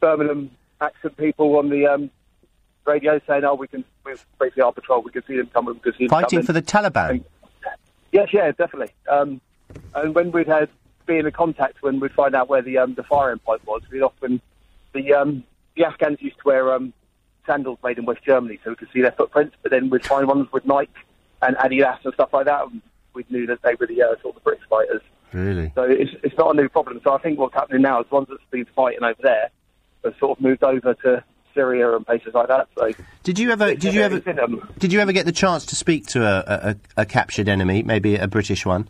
Birmingham 0.00 0.50
accent 0.80 1.16
people 1.16 1.56
on 1.56 1.70
the 1.70 1.86
um, 1.86 2.10
radio 2.84 3.20
saying, 3.26 3.44
"Oh, 3.44 3.54
we 3.54 3.68
can, 3.68 3.84
we're 4.04 4.16
basically 4.38 4.62
our 4.62 4.72
patrol. 4.72 5.02
We 5.02 5.10
can 5.10 5.24
see 5.26 5.36
them 5.36 5.48
coming. 5.48 5.74
We 5.74 5.80
can 5.80 5.92
see 5.92 6.04
them 6.04 6.10
Fighting 6.10 6.38
coming." 6.38 6.46
for 6.46 6.52
the 6.52 6.62
Taliban. 6.62 7.24
Yes, 8.12 8.28
yeah, 8.32 8.52
definitely. 8.52 8.94
Um, 9.08 9.40
and 9.94 10.14
when 10.14 10.30
we'd 10.32 10.46
had 10.46 10.68
be 11.06 11.18
in 11.18 11.30
contact, 11.30 11.82
when 11.82 12.00
we'd 12.00 12.12
find 12.12 12.34
out 12.34 12.48
where 12.48 12.62
the 12.62 12.78
um, 12.78 12.94
the 12.94 13.02
firing 13.02 13.38
point 13.38 13.66
was, 13.66 13.82
we'd 13.90 14.02
often 14.02 14.40
the 14.92 15.12
um, 15.12 15.44
the 15.76 15.84
Afghans 15.84 16.20
used 16.20 16.36
to 16.38 16.42
wear 16.44 16.72
um, 16.72 16.92
sandals 17.46 17.78
made 17.82 17.98
in 17.98 18.04
West 18.04 18.22
Germany, 18.24 18.58
so 18.64 18.70
we 18.70 18.76
could 18.76 18.88
see 18.92 19.02
their 19.02 19.12
footprints. 19.12 19.56
But 19.62 19.70
then 19.70 19.90
we'd 19.90 20.04
find 20.04 20.26
ones 20.26 20.48
with 20.52 20.64
Nike 20.66 20.90
and 21.42 21.56
Adidas 21.56 22.04
and 22.04 22.14
stuff 22.14 22.30
like 22.32 22.46
that. 22.46 22.66
And 22.66 22.82
we 23.14 23.24
knew 23.30 23.46
that 23.46 23.62
they 23.62 23.74
were 23.74 23.86
the 23.86 24.02
uh, 24.02 24.20
sort 24.20 24.26
of 24.26 24.34
the 24.36 24.40
British 24.40 24.64
fighters. 24.68 25.02
Really? 25.32 25.72
So 25.74 25.82
it's 25.82 26.12
it's 26.22 26.36
not 26.36 26.54
a 26.54 26.60
new 26.60 26.68
problem. 26.68 27.00
So 27.04 27.12
I 27.12 27.18
think 27.18 27.38
what's 27.38 27.54
happening 27.54 27.82
now 27.82 28.00
is 28.00 28.10
ones 28.10 28.28
that's 28.28 28.40
been 28.50 28.66
fighting 28.74 29.02
over 29.02 29.20
there 29.22 29.50
have 30.06 30.18
sort 30.18 30.38
of 30.38 30.42
moved 30.42 30.64
over 30.64 30.94
to 30.94 31.22
Syria 31.54 31.94
and 31.94 32.06
places 32.06 32.34
like 32.34 32.48
that. 32.48 32.68
So 32.78 32.90
Did 33.22 33.38
you 33.38 33.50
ever? 33.50 33.74
Did 33.74 33.94
you 33.94 34.02
ever? 34.02 34.20
Did 34.78 34.92
you 34.92 35.00
ever 35.00 35.12
get 35.12 35.26
the 35.26 35.32
chance 35.32 35.66
to 35.66 35.76
speak 35.76 36.06
to 36.08 36.24
a, 36.24 36.76
a, 36.96 37.02
a 37.02 37.06
captured 37.06 37.48
enemy, 37.48 37.82
maybe 37.82 38.16
a 38.16 38.26
British 38.26 38.66
one? 38.66 38.88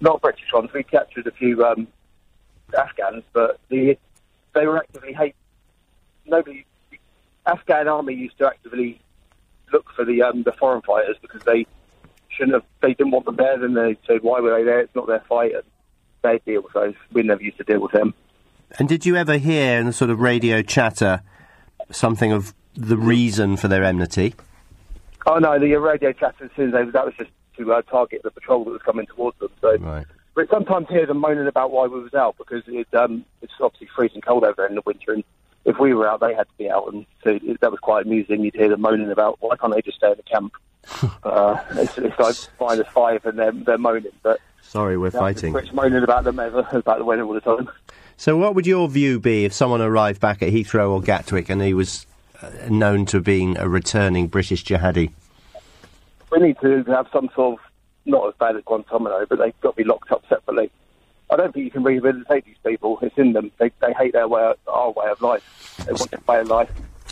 not 0.00 0.20
British 0.20 0.52
ones. 0.52 0.70
We 0.72 0.82
captured 0.82 1.26
a 1.26 1.32
few 1.32 1.64
um, 1.64 1.88
Afghans, 2.76 3.24
but 3.32 3.58
the 3.68 3.98
they 4.54 4.66
were 4.66 4.78
actively 4.78 5.12
hate. 5.12 5.34
Nobody, 6.26 6.64
the 6.90 6.98
Afghan 7.46 7.88
army 7.88 8.14
used 8.14 8.38
to 8.38 8.46
actively 8.46 9.00
look 9.72 9.90
for 9.94 10.04
the 10.04 10.22
um, 10.22 10.42
the 10.42 10.52
foreign 10.52 10.82
fighters 10.82 11.16
because 11.20 11.42
they 11.44 11.66
shouldn't 12.28 12.54
have. 12.54 12.64
They 12.80 12.94
didn't 12.94 13.12
want 13.12 13.26
them 13.26 13.36
there. 13.36 13.58
Then 13.58 13.74
they 13.74 13.96
said, 14.06 14.22
"Why 14.22 14.40
were 14.40 14.56
they 14.56 14.64
there? 14.64 14.80
It's 14.80 14.94
not 14.94 15.06
their 15.06 15.24
fight." 15.28 15.54
And 15.54 15.64
they 16.22 16.40
deal 16.50 16.62
with 16.62 16.72
those. 16.72 16.94
We 17.12 17.22
never 17.22 17.42
used 17.42 17.58
to 17.58 17.64
deal 17.64 17.80
with 17.80 17.92
them. 17.92 18.14
And 18.78 18.88
did 18.88 19.06
you 19.06 19.16
ever 19.16 19.38
hear 19.38 19.78
in 19.78 19.86
the 19.86 19.92
sort 19.92 20.10
of 20.10 20.20
radio 20.20 20.62
chatter 20.62 21.22
something 21.90 22.32
of 22.32 22.54
the 22.74 22.96
reason 22.96 23.56
for 23.56 23.68
their 23.68 23.84
enmity? 23.84 24.34
Oh 25.26 25.38
no, 25.38 25.58
the 25.58 25.74
radio 25.76 26.12
chatter 26.12 26.44
as 26.44 26.50
soon 26.56 26.68
as 26.68 26.72
they 26.72 26.90
that 26.90 27.04
was 27.04 27.14
just 27.16 27.30
to 27.56 27.72
uh, 27.72 27.82
target 27.82 28.22
the 28.22 28.30
patrol 28.30 28.64
that 28.64 28.70
was 28.70 28.82
coming 28.82 29.06
towards 29.06 29.38
them. 29.38 29.50
So 29.60 29.76
Right. 29.76 30.06
But 30.34 30.48
sometimes 30.50 30.88
hear 30.88 31.04
them 31.04 31.18
moaning 31.18 31.48
about 31.48 31.72
why 31.72 31.88
we 31.88 32.00
was 32.00 32.14
out 32.14 32.36
because 32.38 32.62
it, 32.68 32.86
um, 32.94 33.24
it's 33.42 33.52
obviously 33.60 33.88
freezing 33.96 34.20
cold 34.20 34.44
over 34.44 34.54
there 34.56 34.66
in 34.68 34.76
the 34.76 34.82
winter, 34.86 35.12
and 35.12 35.24
if 35.64 35.80
we 35.80 35.92
were 35.94 36.08
out, 36.08 36.20
they 36.20 36.32
had 36.32 36.44
to 36.44 36.54
be 36.56 36.70
out, 36.70 36.92
and 36.92 37.04
so 37.24 37.30
it, 37.42 37.60
that 37.60 37.72
was 37.72 37.80
quite 37.80 38.06
amusing. 38.06 38.44
You'd 38.44 38.54
hear 38.54 38.68
them 38.68 38.80
moaning 38.80 39.10
about 39.10 39.38
why 39.40 39.56
can't 39.56 39.74
they 39.74 39.82
just 39.82 39.98
stay 39.98 40.12
in 40.12 40.16
the 40.16 40.22
camp? 40.22 40.52
uh, 41.24 41.60
it's, 41.72 41.98
it's 41.98 42.18
like 42.20 42.36
minus 42.60 42.86
five, 42.92 43.26
and 43.26 43.36
they're 43.36 43.50
they're 43.50 43.78
moaning, 43.78 44.12
but 44.22 44.40
Sorry, 44.62 44.98
we're 44.98 45.10
fighting. 45.10 45.52
Moaning 45.72 46.04
about 46.04 46.24
them 46.24 46.38
ever 46.38 46.60
about 46.72 46.98
the 46.98 47.04
weather 47.04 47.24
all 47.24 47.32
the 47.32 47.40
time. 47.40 47.68
So, 48.18 48.36
what 48.36 48.56
would 48.56 48.66
your 48.66 48.88
view 48.88 49.20
be 49.20 49.44
if 49.44 49.52
someone 49.52 49.80
arrived 49.80 50.20
back 50.20 50.42
at 50.42 50.52
Heathrow 50.52 50.90
or 50.90 51.00
Gatwick 51.00 51.48
and 51.48 51.62
he 51.62 51.72
was 51.72 52.04
uh, 52.42 52.50
known 52.68 53.06
to 53.06 53.20
being 53.20 53.56
a 53.56 53.68
returning 53.68 54.26
British 54.26 54.64
jihadi? 54.64 55.12
We 56.32 56.40
need 56.40 56.56
to 56.60 56.82
have 56.88 57.06
some 57.12 57.30
sort 57.32 57.60
of, 57.60 57.66
not 58.06 58.26
as 58.26 58.34
bad 58.40 58.56
as 58.56 58.64
Guantanamo, 58.64 59.24
but 59.26 59.38
they've 59.38 59.60
got 59.60 59.70
to 59.70 59.76
be 59.76 59.84
locked 59.84 60.10
up 60.10 60.24
separately. 60.28 60.68
I 61.30 61.36
don't 61.36 61.54
think 61.54 61.64
you 61.64 61.70
can 61.70 61.84
rehabilitate 61.84 62.44
these 62.44 62.56
people. 62.66 62.98
It's 63.02 63.16
in 63.16 63.34
them. 63.34 63.52
They, 63.58 63.70
they 63.80 63.92
hate 63.92 64.14
their 64.14 64.26
way, 64.26 64.52
our 64.66 64.90
way 64.90 65.06
of 65.06 65.22
life. 65.22 65.76
They 65.86 65.92
want 65.92 66.10
their 66.10 66.20
way 66.26 66.40
of 66.40 66.48
life. 66.48 66.70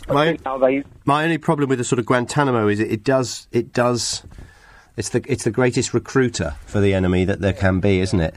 My- 0.09 0.37
they, 0.59 0.83
My 1.05 1.23
only 1.23 1.37
problem 1.37 1.69
with 1.69 1.79
the 1.79 1.85
sort 1.85 1.99
of 1.99 2.05
Guantanamo 2.05 2.67
is 2.67 2.81
it, 2.81 2.91
it 2.91 3.03
does 3.05 3.47
it 3.51 3.71
does 3.73 4.23
it's 4.97 5.09
the 5.09 5.23
it's 5.27 5.43
the 5.43 5.51
greatest 5.51 5.93
recruiter 5.93 6.55
for 6.65 6.79
the 6.79 6.93
enemy 6.93 7.23
that 7.25 7.39
there 7.39 7.53
can 7.53 7.79
be, 7.79 7.99
isn't 8.01 8.19
it? 8.19 8.35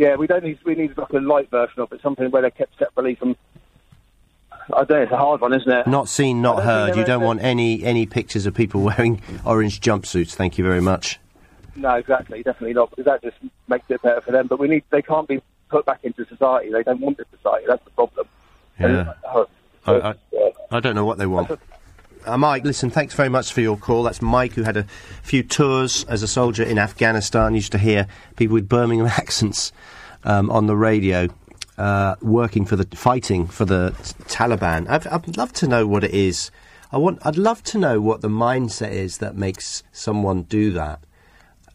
Yeah, 0.00 0.16
we 0.16 0.26
don't 0.26 0.42
need, 0.42 0.58
we 0.64 0.74
need 0.74 0.96
like 0.96 1.10
a 1.10 1.18
light 1.18 1.50
version 1.50 1.80
of 1.80 1.92
it, 1.92 2.00
something 2.00 2.30
where 2.30 2.40
they're 2.40 2.50
kept 2.50 2.78
separately 2.78 3.16
from, 3.16 3.36
I 4.72 4.84
don't 4.84 4.88
know, 4.88 5.02
it's 5.02 5.12
a 5.12 5.18
hard 5.18 5.42
one, 5.42 5.52
isn't 5.52 5.70
it? 5.70 5.86
Not 5.86 6.08
seen, 6.08 6.40
not 6.40 6.56
I 6.56 6.56
don't 6.56 6.66
think 6.86 6.96
heard. 6.96 7.00
You 7.00 7.04
don't 7.04 7.22
want 7.22 7.42
any 7.42 7.84
any 7.84 8.06
pictures 8.06 8.46
of 8.46 8.54
people 8.54 8.80
wearing 8.90 9.20
orange 9.44 9.78
jumpsuits. 9.80 10.32
Thank 10.32 10.56
you 10.56 10.64
very 10.64 10.80
much. 10.80 11.20
No, 11.76 11.96
exactly, 11.96 12.42
definitely 12.42 12.72
not, 12.72 12.88
because 12.88 13.04
that 13.04 13.22
just 13.22 13.36
makes 13.68 13.84
it 13.90 14.00
better 14.00 14.22
for 14.22 14.32
them. 14.32 14.46
But 14.46 14.58
we 14.58 14.68
need, 14.68 14.84
they 14.88 15.02
can't 15.02 15.28
be 15.28 15.42
put 15.68 15.84
back 15.84 16.00
into 16.02 16.24
society. 16.24 16.72
They 16.72 16.82
don't 16.82 17.00
want 17.00 17.18
the 17.18 17.26
society. 17.36 17.66
That's 17.68 17.84
the 17.84 17.90
problem. 17.90 18.26
Yeah. 18.78 19.12
Uh, 19.22 19.44
I, 19.84 19.92
I, 19.92 20.14
I 20.70 20.80
don't 20.80 20.94
know 20.94 21.04
what 21.04 21.18
they 21.18 21.26
want. 21.26 21.60
Uh, 22.26 22.36
Mike, 22.36 22.64
listen, 22.64 22.90
thanks 22.90 23.14
very 23.14 23.28
much 23.28 23.52
for 23.52 23.62
your 23.62 23.76
call. 23.76 24.02
That's 24.02 24.20
Mike, 24.20 24.52
who 24.52 24.62
had 24.62 24.76
a 24.76 24.84
few 25.22 25.42
tours 25.42 26.04
as 26.04 26.22
a 26.22 26.28
soldier 26.28 26.62
in 26.62 26.78
Afghanistan. 26.78 27.54
Used 27.54 27.72
to 27.72 27.78
hear 27.78 28.06
people 28.36 28.54
with 28.54 28.68
Birmingham 28.68 29.06
accents 29.18 29.72
um, 30.24 30.50
on 30.50 30.66
the 30.66 30.76
radio, 30.76 31.28
uh, 31.78 32.16
working 32.20 32.66
for 32.66 32.76
the 32.76 32.86
fighting 32.96 33.46
for 33.46 33.64
the 33.64 33.92
Taliban. 34.24 34.88
I'd, 34.88 35.06
I'd 35.06 35.36
love 35.36 35.52
to 35.54 35.66
know 35.66 35.86
what 35.86 36.04
it 36.04 36.12
is. 36.12 36.50
I 36.92 36.98
want. 36.98 37.24
I'd 37.24 37.38
love 37.38 37.62
to 37.64 37.78
know 37.78 38.00
what 38.00 38.20
the 38.20 38.28
mindset 38.28 38.92
is 38.92 39.18
that 39.18 39.34
makes 39.36 39.82
someone 39.92 40.42
do 40.42 40.72
that. 40.72 41.00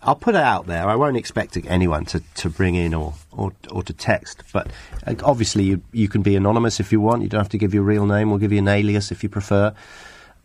I'll 0.04 0.16
put 0.16 0.36
it 0.36 0.42
out 0.42 0.68
there. 0.68 0.88
I 0.88 0.96
won't 0.96 1.18
expect 1.18 1.58
anyone 1.66 2.06
to, 2.06 2.20
to 2.36 2.50
bring 2.50 2.76
in 2.76 2.94
or, 2.94 3.16
or, 3.32 3.54
or 3.72 3.82
to 3.82 3.94
text, 3.94 4.44
but 4.54 4.68
uh, 5.08 5.16
obviously 5.24 5.64
you, 5.64 5.82
you 5.92 6.08
can 6.08 6.22
be 6.22 6.36
anonymous 6.36 6.80
if 6.80 6.92
you 6.92 7.02
want. 7.02 7.24
You 7.24 7.30
don't 7.30 7.40
have 7.40 7.50
to 7.50 7.58
give 7.58 7.74
your 7.74 7.82
real 7.82 8.06
name. 8.06 8.30
We'll 8.30 8.38
give 8.38 8.52
you 8.52 8.60
an 8.60 8.68
alias 8.68 9.12
if 9.12 9.24
you 9.24 9.30
prefer. 9.30 9.74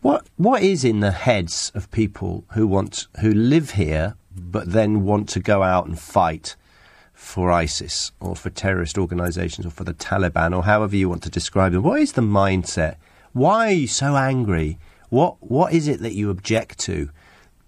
What 0.03 0.27
what 0.37 0.63
is 0.63 0.83
in 0.83 1.01
the 1.01 1.11
heads 1.11 1.71
of 1.75 1.91
people 1.91 2.45
who 2.53 2.67
want 2.67 3.07
who 3.21 3.33
live 3.33 3.73
here 3.73 4.15
but 4.35 4.73
then 4.73 5.05
want 5.05 5.29
to 5.31 5.41
go 5.41 5.63
out 5.63 5.87
and 5.87 5.99
fight 5.99 6.57
for 7.13 7.51
ISIS 7.51 8.11
or 8.19 8.35
for 8.35 8.49
terrorist 8.49 8.97
organisations 8.97 9.67
or 9.67 9.71
for 9.71 9.85
the 9.85 9.93
Taliban 9.93 10.57
or 10.57 10.65
however 10.65 10.97
you 10.97 11.11
want 11.11 11.23
to 11.25 11.31
describe 11.31 11.73
them? 11.73 11.83
What 11.83 12.01
is 12.01 12.13
the 12.13 12.23
mindset? 12.23 12.97
Why 13.35 13.69
are 13.69 13.73
you 13.73 13.87
so 13.87 14.17
angry? 14.17 14.79
What 15.11 15.37
what 15.41 15.75
is 15.75 15.87
it 15.87 16.01
that 16.01 16.15
you 16.15 16.31
object 16.31 16.79
to? 16.81 17.11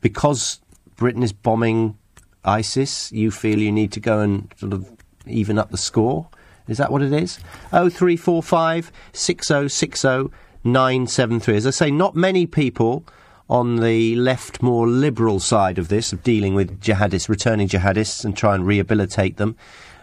Because 0.01 0.61
Britain 0.97 1.23
is 1.23 1.35
bombing 1.35 1.99
ISIS, 2.47 3.13
you 3.13 3.31
feel 3.31 3.59
you 3.59 3.71
need 3.71 3.93
to 3.93 4.01
go 4.01 4.21
and 4.21 4.51
sort 4.57 4.73
of 4.73 4.91
even 5.27 5.59
up 5.59 5.71
the 5.71 5.77
score? 5.77 6.29
Is 6.67 6.79
that 6.79 6.91
what 6.91 7.03
it 7.03 7.13
is? 7.13 7.39
Oh 7.75 7.91
three 7.91 8.19
oh 8.27 8.41
oh 8.41 10.31
four 10.65 10.73
five 10.75 11.09
six 11.09 11.19
oh 11.19 11.37
six 11.37 11.37
oh 11.37 11.41
nine 11.41 11.41
seven 11.41 11.41
three. 11.41 11.57
As 11.57 11.67
I 11.67 11.71
say, 11.71 11.91
not 11.91 12.15
many 12.15 12.47
people 12.47 13.05
on 13.49 13.77
the 13.77 14.17
left, 14.17 14.63
more 14.63 14.87
liberal 14.87 15.41
side 15.41 15.79
of 15.79 15.89
this, 15.89 16.13
of 16.13 16.23
dealing 16.23 16.55
with 16.55 16.81
jihadists, 16.81 17.29
returning 17.29 17.69
jihadists, 17.69 18.25
and 18.25 18.37
try 18.37 18.55
and 18.55 18.67
rehabilitate 18.67 19.37
them. 19.37 19.57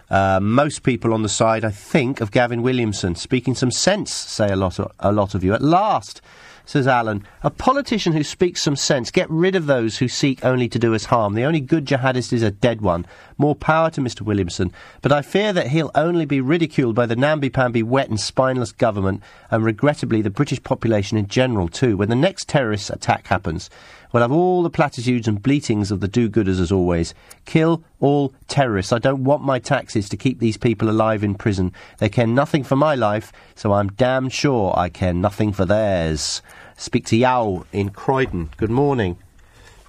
Uh, 0.10 0.40
most 0.42 0.84
people 0.84 1.14
on 1.14 1.24
the 1.24 1.30
side, 1.30 1.64
I 1.64 1.72
think, 1.72 2.22
of 2.22 2.32
Gavin 2.32 2.62
Williamson, 2.62 3.16
speaking 3.16 3.56
some 3.56 3.72
sense, 3.72 4.12
say 4.12 4.50
a 4.50 4.56
lot, 4.56 4.80
of, 4.80 4.92
a 5.00 5.12
lot 5.12 5.36
of 5.36 5.44
you. 5.44 5.54
At 5.54 5.62
last, 5.62 6.22
says 6.70 6.86
Alan, 6.86 7.26
a 7.42 7.50
politician 7.50 8.14
who 8.14 8.24
speaks 8.24 8.62
some 8.62 8.76
sense. 8.76 9.10
Get 9.10 9.28
rid 9.28 9.56
of 9.56 9.66
those 9.66 9.98
who 9.98 10.08
seek 10.08 10.46
only 10.46 10.70
to 10.70 10.78
do 10.78 10.94
us 10.94 11.06
harm. 11.06 11.34
The 11.34 11.46
only 11.46 11.62
good 11.62 11.88
jihadist 11.88 12.32
is 12.32 12.44
a 12.44 12.52
dead 12.52 12.80
one. 12.80 13.08
More 13.40 13.56
power 13.56 13.90
to 13.90 14.02
Mr. 14.02 14.22
Williamson. 14.22 14.72
But 15.02 15.12
I 15.12 15.24
fear 15.24 15.52
that 15.52 15.70
he'll 15.70 15.90
only 15.96 16.26
be 16.26 16.42
ridiculed 16.42 16.94
by 16.94 17.08
the 17.08 17.16
namby-pamby, 17.16 17.82
wet 17.82 18.10
and 18.10 18.20
spineless 18.20 18.72
government, 18.72 19.24
and 19.50 19.66
regrettably 19.66 20.22
the 20.22 20.30
British 20.30 20.62
population 20.62 21.18
in 21.18 21.28
general 21.28 21.70
too. 21.70 21.98
When 21.98 22.10
the 22.10 22.16
next 22.16 22.48
terrorist 22.48 22.92
attack 22.92 23.26
happens, 23.26 23.72
we'll 24.12 24.22
have 24.22 24.32
all 24.32 24.62
the 24.62 24.70
platitudes 24.70 25.28
and 25.28 25.42
bleatings 25.42 25.90
of 25.90 26.02
the 26.02 26.08
do-gooders 26.08 26.60
as 26.60 26.72
always. 26.72 27.16
Kill 27.46 27.84
all 28.00 28.34
terrorists. 28.48 28.94
I 28.94 29.00
don't 29.00 29.24
want 29.24 29.42
my 29.42 29.58
taxes 29.58 30.08
to 30.10 30.18
keep 30.18 30.38
these 30.38 30.58
people 30.58 30.90
alive 30.90 31.24
in 31.24 31.34
prison. 31.34 31.74
They 31.98 32.10
care 32.10 32.28
nothing 32.28 32.64
for 32.64 32.76
my 32.76 32.94
life, 32.94 33.32
so 33.56 33.74
I'm 33.74 33.90
damn 33.90 34.30
sure 34.30 34.74
I 34.78 34.90
care 34.90 35.14
nothing 35.14 35.52
for 35.52 35.66
theirs. 35.66 36.44
Speak 36.80 37.06
to 37.08 37.18
Yao 37.18 37.66
in 37.74 37.90
Croydon. 37.90 38.50
Good 38.56 38.70
morning. 38.70 39.18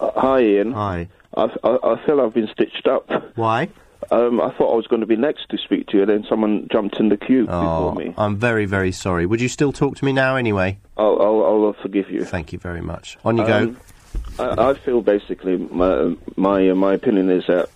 Uh, 0.01 0.11
hi, 0.17 0.41
Ian. 0.41 0.73
Hi. 0.73 1.09
I, 1.37 1.45
I, 1.63 1.79
I 1.95 2.05
feel 2.05 2.21
I've 2.21 2.35
been 2.35 2.49
stitched 2.53 2.89
up. 2.89 3.09
Why? 3.37 3.69
Um, 4.11 4.41
I 4.41 4.51
thought 4.57 4.73
I 4.73 4.77
was 4.77 4.89
going 4.89 4.99
to 5.01 5.07
be 5.07 5.15
next 5.15 5.49
to 5.51 5.59
speak 5.59 5.87
to 5.89 5.99
you, 5.99 6.03
and 6.03 6.11
then 6.11 6.27
someone 6.29 6.67
jumped 6.73 6.99
in 6.99 7.09
the 7.09 7.17
queue 7.17 7.47
Oh, 7.49 7.91
before 7.93 7.95
me. 7.95 8.15
I'm 8.19 8.37
very, 8.37 8.65
very 8.67 8.91
sorry. 8.91 9.25
Would 9.25 9.41
you 9.41 9.49
still 9.49 9.73
talk 9.73 9.97
to 9.99 10.05
me 10.05 10.13
now 10.13 10.35
anyway? 10.35 10.79
I'll, 10.97 11.17
I'll, 11.23 11.45
I'll 11.67 11.77
forgive 11.81 12.11
you. 12.11 12.25
Thank 12.25 12.53
you 12.53 12.59
very 12.59 12.81
much. 12.81 13.17
On 13.25 13.37
you 13.37 13.45
Um, 13.45 13.77
go. 14.39 14.45
I, 14.45 14.71
I 14.71 14.75
feel 14.75 15.01
basically 15.01 15.59
my 15.59 16.17
my 16.37 16.69
uh, 16.71 16.75
my 16.75 16.95
opinion 16.95 17.31
is 17.31 17.45
that 17.47 17.69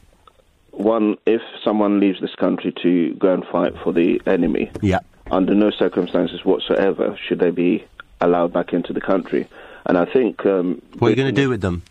one, 0.73 1.17
if 1.25 1.41
someone 1.63 2.01
leaves 2.01 2.21
this 2.21 2.35
country 2.35 2.75
to 2.83 3.15
go 3.15 3.33
and 3.33 3.45
fight 3.47 3.75
for 3.85 3.93
the 3.93 4.21
enemy, 4.27 4.73
yeah, 4.83 4.99
under 5.31 5.55
no 5.55 5.71
circumstances 5.71 6.45
whatsoever 6.45 7.17
should 7.29 7.39
they 7.39 7.53
be 7.53 7.85
allowed 8.25 8.53
back 8.53 8.73
into 8.73 8.93
the 8.93 9.01
country. 9.01 9.47
And 9.87 9.99
I 9.99 10.05
think 10.05 10.45
um, 10.47 10.81
What 10.99 11.09
are 11.09 11.11
you 11.11 11.17
going 11.17 11.35
to 11.35 11.41
do 11.41 11.49
with 11.49 11.61
them? 11.61 11.83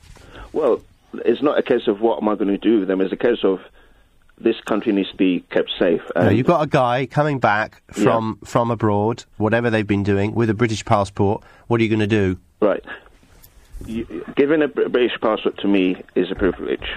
Well, 0.51 0.81
it's 1.25 1.41
not 1.41 1.57
a 1.57 1.63
case 1.63 1.87
of 1.87 2.01
what 2.01 2.21
am 2.21 2.29
I 2.29 2.35
going 2.35 2.49
to 2.49 2.57
do 2.57 2.79
with 2.79 2.87
them. 2.87 3.01
It's 3.01 3.13
a 3.13 3.17
case 3.17 3.43
of 3.43 3.61
this 4.37 4.59
country 4.61 4.91
needs 4.91 5.11
to 5.11 5.15
be 5.15 5.41
kept 5.51 5.71
safe. 5.77 6.01
No, 6.15 6.29
you've 6.29 6.47
got 6.47 6.63
a 6.63 6.67
guy 6.67 7.05
coming 7.05 7.39
back 7.39 7.81
from 7.91 8.39
from 8.43 8.71
abroad, 8.71 9.23
whatever 9.37 9.69
they've 9.69 9.87
been 9.87 10.03
doing, 10.03 10.33
with 10.33 10.49
a 10.49 10.53
British 10.53 10.83
passport. 10.83 11.43
What 11.67 11.79
are 11.79 11.83
you 11.83 11.89
going 11.89 11.99
to 11.99 12.07
do? 12.07 12.37
Right. 12.59 12.83
You, 13.85 14.25
giving 14.35 14.61
a 14.61 14.67
British 14.67 15.19
passport 15.21 15.57
to 15.59 15.67
me 15.67 16.01
is 16.15 16.31
a 16.31 16.35
privilege. 16.35 16.87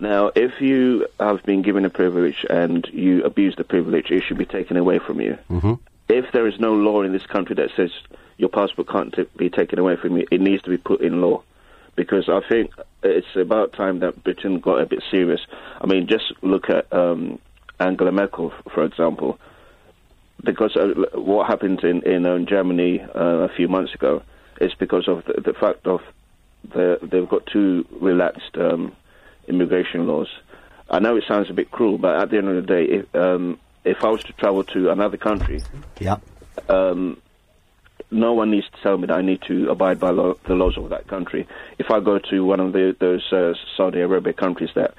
Now, 0.00 0.30
if 0.34 0.60
you 0.60 1.06
have 1.18 1.42
been 1.42 1.62
given 1.62 1.84
a 1.84 1.90
privilege 1.90 2.44
and 2.48 2.86
you 2.92 3.24
abuse 3.24 3.56
the 3.56 3.64
privilege, 3.64 4.10
it 4.10 4.22
should 4.22 4.38
be 4.38 4.46
taken 4.46 4.76
away 4.76 4.98
from 4.98 5.20
you. 5.20 5.38
Mm-hmm. 5.50 5.74
If 6.08 6.32
there 6.32 6.46
is 6.46 6.58
no 6.60 6.74
law 6.74 7.02
in 7.02 7.12
this 7.12 7.26
country 7.26 7.56
that 7.56 7.70
says 7.76 7.90
your 8.38 8.48
passport 8.48 8.88
can't 8.88 9.12
t- 9.12 9.28
be 9.36 9.50
taken 9.50 9.78
away 9.78 9.96
from 9.96 10.16
you, 10.16 10.26
it 10.30 10.40
needs 10.40 10.62
to 10.62 10.70
be 10.70 10.78
put 10.78 11.02
in 11.02 11.20
law. 11.20 11.42
Because 11.96 12.28
I 12.28 12.40
think 12.48 12.70
it's 13.02 13.26
about 13.34 13.72
time 13.72 13.98
that 14.00 14.22
Britain 14.22 14.60
got 14.60 14.80
a 14.80 14.86
bit 14.86 15.02
serious. 15.10 15.40
I 15.80 15.86
mean, 15.86 16.06
just 16.06 16.32
look 16.42 16.70
at 16.70 16.90
um, 16.92 17.40
Angela 17.80 18.12
Merkel, 18.12 18.52
for 18.72 18.84
example. 18.84 19.38
Because 20.44 20.78
what 21.14 21.48
happened 21.48 21.82
in, 21.82 22.02
in 22.02 22.24
um, 22.24 22.46
Germany 22.46 23.00
uh, 23.00 23.18
a 23.18 23.48
few 23.48 23.66
months 23.66 23.92
ago 23.92 24.22
is 24.60 24.72
because 24.78 25.08
of 25.08 25.24
the, 25.24 25.40
the 25.40 25.52
fact 25.52 25.88
of 25.88 26.00
the, 26.72 26.98
they've 27.02 27.28
got 27.28 27.44
too 27.46 27.84
relaxed 28.00 28.56
um, 28.56 28.94
immigration 29.48 30.06
laws. 30.06 30.28
I 30.88 31.00
know 31.00 31.16
it 31.16 31.24
sounds 31.26 31.50
a 31.50 31.52
bit 31.54 31.72
cruel, 31.72 31.98
but 31.98 32.16
at 32.16 32.30
the 32.30 32.38
end 32.38 32.48
of 32.48 32.54
the 32.54 32.62
day, 32.62 32.84
if, 32.84 33.14
um, 33.14 33.58
if 33.84 33.98
I 34.02 34.10
was 34.10 34.22
to 34.22 34.32
travel 34.34 34.62
to 34.64 34.90
another 34.90 35.16
country, 35.16 35.64
yeah, 35.98 36.18
um, 36.68 37.20
no 38.10 38.32
one 38.32 38.50
needs 38.50 38.66
to 38.70 38.82
tell 38.82 38.96
me 38.96 39.06
that 39.06 39.16
I 39.16 39.22
need 39.22 39.42
to 39.48 39.70
abide 39.70 40.00
by 40.00 40.10
law, 40.10 40.34
the 40.46 40.54
laws 40.54 40.78
of 40.78 40.88
that 40.90 41.06
country. 41.08 41.46
If 41.78 41.90
I 41.90 42.00
go 42.00 42.18
to 42.18 42.44
one 42.44 42.60
of 42.60 42.72
the, 42.72 42.96
those 42.98 43.30
uh, 43.32 43.54
Saudi 43.76 44.00
Arabia 44.00 44.32
countries 44.32 44.70
that, 44.74 44.94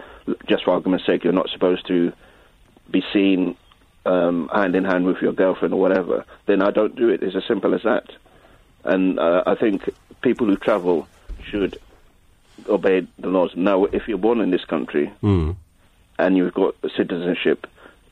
just 0.47 0.63
for 0.63 0.71
argument's 0.71 1.05
sake, 1.05 1.23
you're 1.23 1.33
not 1.33 1.49
supposed 1.49 1.87
to 1.87 2.13
be 2.91 3.03
seen 3.11 3.55
um, 4.05 4.49
hand 4.53 4.75
in 4.75 4.85
hand 4.85 5.05
with 5.05 5.17
your 5.21 5.33
girlfriend 5.33 5.73
or 5.73 5.79
whatever, 5.79 6.25
then 6.45 6.61
I 6.61 6.71
don't 6.71 6.95
do 6.95 7.09
it. 7.09 7.23
It's 7.23 7.35
as 7.35 7.43
simple 7.47 7.73
as 7.73 7.83
that. 7.83 8.09
And 8.83 9.19
uh, 9.19 9.43
I 9.45 9.55
think 9.55 9.89
people 10.21 10.47
who 10.47 10.55
travel 10.55 11.07
should 11.43 11.77
obey 12.67 13.07
the 13.17 13.27
laws. 13.27 13.51
Now, 13.55 13.85
if 13.85 14.07
you're 14.07 14.17
born 14.17 14.39
in 14.41 14.51
this 14.51 14.65
country 14.65 15.11
Mm. 15.23 15.55
and 16.17 16.37
you've 16.37 16.53
got 16.53 16.75
citizenship, 16.95 17.67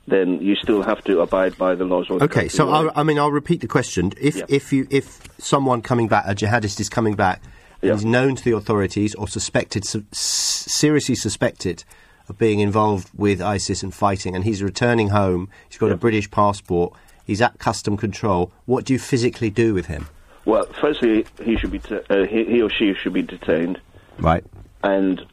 then 0.07 0.41
you 0.41 0.55
still 0.55 0.81
have 0.83 1.03
to 1.03 1.19
abide 1.19 1.57
by 1.57 1.75
the 1.75 1.83
laws 1.85 2.09
of 2.09 2.19
the 2.19 2.25
Okay, 2.25 2.47
so 2.47 2.69
I'll, 2.69 2.91
I 2.95 3.03
mean, 3.03 3.19
I'll 3.19 3.31
repeat 3.31 3.61
the 3.61 3.67
question. 3.67 4.13
If 4.19 4.37
Yeah. 4.37 4.45
if 4.47 4.71
you 4.73 4.87
if 4.89 5.19
someone 5.37 5.81
coming 5.81 6.07
back, 6.07 6.23
a 6.27 6.33
jihadist 6.33 6.79
is 6.79 6.89
coming 6.89 7.15
back, 7.15 7.41
and 7.81 7.91
is 7.91 8.05
known 8.05 8.35
to 8.35 8.43
the 8.43 8.55
authorities 8.55 9.13
or 9.15 9.27
suspected, 9.27 9.85
su- 9.85 10.05
seriously 10.11 11.15
suspected 11.15 11.83
of 12.29 12.37
being 12.37 12.59
involved 12.59 13.09
with 13.15 13.41
ISIS 13.41 13.83
and 13.83 13.93
fighting, 13.93 14.35
and 14.35 14.43
he's 14.43 14.63
returning 14.63 15.09
home, 15.09 15.49
he's 15.69 15.77
got 15.77 15.91
a 15.91 15.97
British 15.97 16.29
passport, 16.31 16.93
he's 17.25 17.41
at 17.41 17.57
custom 17.59 17.95
control. 17.97 18.51
What 18.65 18.85
do 18.85 18.93
you 18.93 18.99
physically 18.99 19.49
do 19.49 19.73
with 19.73 19.85
him? 19.85 20.07
Well, 20.45 20.65
firstly, 20.79 21.25
he 21.43 21.57
should 21.57 21.71
be 21.71 21.79
t- 21.79 21.99
uh, 22.09 22.25
he, 22.25 22.45
he 22.45 22.61
or 22.61 22.69
she 22.69 22.93
should 22.95 23.13
be 23.13 23.21
detained, 23.21 23.79
Right. 24.19 24.43
and 24.83 25.25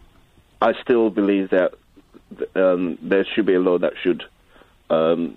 I 0.60 0.72
still 0.82 1.10
believe 1.10 1.50
that 1.50 1.74
um, 2.56 2.98
there 3.00 3.24
should 3.24 3.46
be 3.46 3.54
a 3.54 3.60
law 3.60 3.78
that 3.78 3.92
should 4.02 4.24
um, 4.94 5.36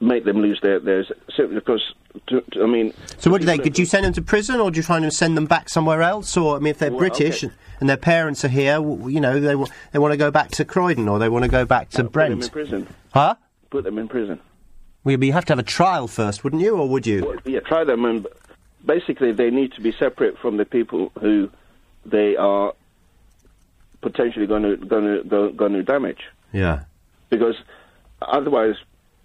make 0.00 0.24
them 0.24 0.38
lose 0.40 0.60
their 0.62 0.80
their 0.80 1.04
simply 1.36 1.54
because 1.56 1.82
to, 2.28 2.40
to, 2.52 2.62
I 2.62 2.66
mean. 2.66 2.92
So 3.18 3.30
what 3.30 3.40
do 3.40 3.46
they? 3.46 3.58
Did 3.58 3.78
you 3.78 3.86
send 3.86 4.04
them 4.04 4.12
to 4.14 4.22
prison, 4.22 4.60
or 4.60 4.70
do 4.70 4.76
you 4.78 4.82
try 4.82 4.96
and 4.98 5.12
send 5.12 5.36
them 5.36 5.46
back 5.46 5.68
somewhere 5.68 6.02
else? 6.02 6.36
Or 6.36 6.56
I 6.56 6.58
mean, 6.58 6.70
if 6.70 6.78
they're 6.78 6.90
Well, 6.90 6.98
British 6.98 7.44
okay. 7.44 7.54
and 7.80 7.88
their 7.88 7.96
parents 7.96 8.44
are 8.44 8.48
here, 8.48 8.76
you 9.08 9.20
know, 9.20 9.40
they 9.40 9.54
they 9.92 9.98
want 9.98 10.12
to 10.12 10.16
go 10.16 10.30
back 10.30 10.50
to 10.52 10.64
Croydon 10.64 11.08
or 11.08 11.18
they 11.18 11.28
want 11.28 11.44
to 11.44 11.50
go 11.50 11.64
back 11.64 11.90
to 11.90 12.04
Put 12.04 12.12
them 12.12 12.32
in 12.32 12.38
Brent. 12.38 12.52
prison. 12.52 12.86
Huh? 13.14 13.34
Put 13.70 13.84
them 13.84 13.98
in 13.98 14.08
prison. 14.08 14.40
Well, 15.04 15.22
you 15.22 15.32
have 15.32 15.44
to 15.46 15.52
have 15.52 15.58
a 15.58 15.64
trial 15.64 16.06
first, 16.06 16.44
wouldn't 16.44 16.62
you, 16.62 16.76
or 16.76 16.88
would 16.88 17.06
you? 17.06 17.40
Yeah, 17.44 17.60
try 17.60 17.82
them, 17.84 18.04
and 18.04 18.26
basically 18.86 19.32
they 19.32 19.50
need 19.50 19.72
to 19.72 19.80
be 19.80 19.92
separate 19.92 20.38
from 20.38 20.58
the 20.58 20.64
people 20.64 21.10
who 21.20 21.50
they 22.04 22.36
are 22.36 22.72
potentially 24.00 24.46
going 24.46 24.62
to 24.62 24.76
going 24.76 25.04
to 25.28 25.52
going 25.52 25.72
to 25.72 25.82
damage, 25.82 26.20
Yeah. 26.52 26.84
because 27.30 27.56
otherwise 28.28 28.76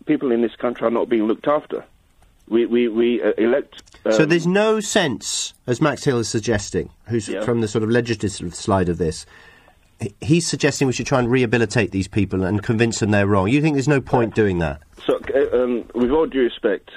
people 0.06 0.32
in 0.32 0.42
this 0.42 0.56
country 0.56 0.88
are 0.88 0.92
not 0.92 1.10
being 1.10 1.24
looked 1.28 1.48
after. 1.48 1.84
We 2.50 2.66
we 2.66 2.88
we 2.88 3.22
uh, 3.22 3.34
elect. 3.38 3.84
Um, 4.06 4.14
so 4.14 4.26
there's 4.26 4.48
no 4.48 4.80
sense, 4.80 5.54
as 5.68 5.82
Max 5.82 6.06
Hill 6.06 6.20
is 6.20 6.30
suggesting, 6.30 6.90
who's 7.08 7.28
Yeah. 7.28 7.44
from 7.44 7.62
the 7.62 7.68
sort 7.68 7.84
of 7.84 7.90
legislative 7.90 8.56
side 8.56 8.88
of 8.90 8.98
this. 8.98 9.26
He's 10.22 10.46
suggesting 10.48 10.86
we 10.88 10.94
should 10.94 11.08
try 11.08 11.18
and 11.20 11.30
rehabilitate 11.30 11.90
these 11.92 12.08
people 12.08 12.44
and 12.44 12.62
convince 12.62 13.00
them 13.00 13.10
they're 13.12 13.26
wrong. 13.26 13.48
You 13.50 13.62
think 13.62 13.76
there's 13.76 13.88
no 13.88 14.00
point 14.00 14.36
doing 14.36 14.60
that? 14.60 14.80
So, 15.06 15.20
uh, 15.34 15.64
um, 15.64 15.86
with 15.96 16.12
all 16.12 16.28
due 16.28 16.44
respect, 16.44 16.92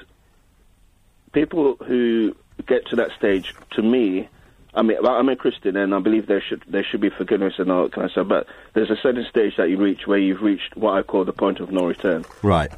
people 1.32 1.76
who 1.76 2.36
get 2.66 2.86
to 2.88 2.96
that 2.96 3.10
stage, 3.16 3.54
to 3.72 3.82
me, 3.82 4.28
I 4.74 4.82
mean, 4.82 4.98
I'm 5.04 5.28
a 5.28 5.36
Christian 5.36 5.76
and 5.76 5.94
I 5.94 5.98
believe 5.98 6.26
there 6.26 6.40
should 6.40 6.62
there 6.68 6.84
should 6.84 7.00
be 7.00 7.10
forgiveness 7.10 7.54
and 7.58 7.70
all 7.72 7.84
that 7.84 7.92
kind 7.92 8.04
of 8.04 8.12
stuff. 8.12 8.28
But 8.28 8.46
there's 8.74 8.90
a 8.90 8.96
certain 8.96 9.24
stage 9.28 9.56
that 9.56 9.68
you 9.68 9.76
reach 9.78 10.06
where 10.06 10.18
you've 10.18 10.42
reached 10.42 10.76
what 10.76 10.96
I 10.96 11.02
call 11.02 11.24
the 11.24 11.32
point 11.32 11.60
of 11.60 11.70
no 11.72 11.86
return. 11.86 12.24
Right. 12.42 12.70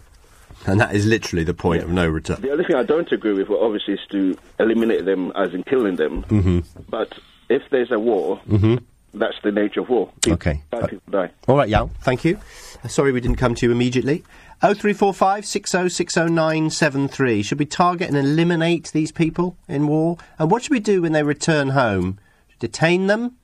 And 0.67 0.81
that 0.81 0.95
is 0.95 1.07
literally 1.07 1.45
the 1.45 1.55
point 1.55 1.83
of 1.83 1.91
no 1.91 2.07
return. 2.09 2.41
The 2.41 2.53
only 2.53 2.65
thing 2.65 2.77
I 2.77 2.85
don't 2.85 3.11
agree 3.11 3.33
with, 3.33 3.49
well, 3.49 3.65
obviously, 3.65 3.95
is 3.95 4.01
to 4.11 4.37
eliminate 4.61 5.05
them 5.05 5.33
as 5.35 5.53
in 5.55 5.65
killing 5.65 5.97
them. 5.97 6.23
hmm 6.23 6.61
But 6.89 7.13
if 7.49 7.63
there's 7.71 7.91
a 7.91 7.99
war, 7.99 8.37
hmm 8.39 8.77
that's 9.15 9.35
the 9.43 9.53
nature 9.53 9.81
of 9.81 9.91
war. 9.91 10.11
People 10.23 10.35
Okay. 10.35 10.63
die, 10.71 10.87
people 10.87 11.11
die. 11.11 11.31
All 11.47 11.57
right, 11.57 11.69
Yao. 11.69 11.91
Thank 12.01 12.25
you. 12.25 12.39
Uh, 12.83 12.89
Sorry 12.89 13.13
we 13.13 13.21
didn't 13.21 13.37
come 13.37 13.55
to 13.57 13.67
you 13.67 13.73
immediately. 13.73 14.25
0345 14.63 15.45
6060973. 15.45 17.45
Should 17.45 17.59
we 17.59 17.67
target 17.67 18.09
and 18.09 18.17
eliminate 18.17 18.93
these 18.93 19.11
people 19.11 19.57
in 19.67 19.89
war? 19.89 20.19
And 20.39 20.53
what 20.53 20.63
should 20.63 20.71
we 20.71 20.79
do 20.79 21.03
when 21.03 21.11
they 21.11 21.25
return 21.25 21.71
home? 21.71 22.21
Detain 22.61 23.09
them? 23.09 23.35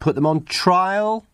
Put 0.00 0.16
them 0.16 0.26
on 0.26 0.44
trial? 0.46 1.24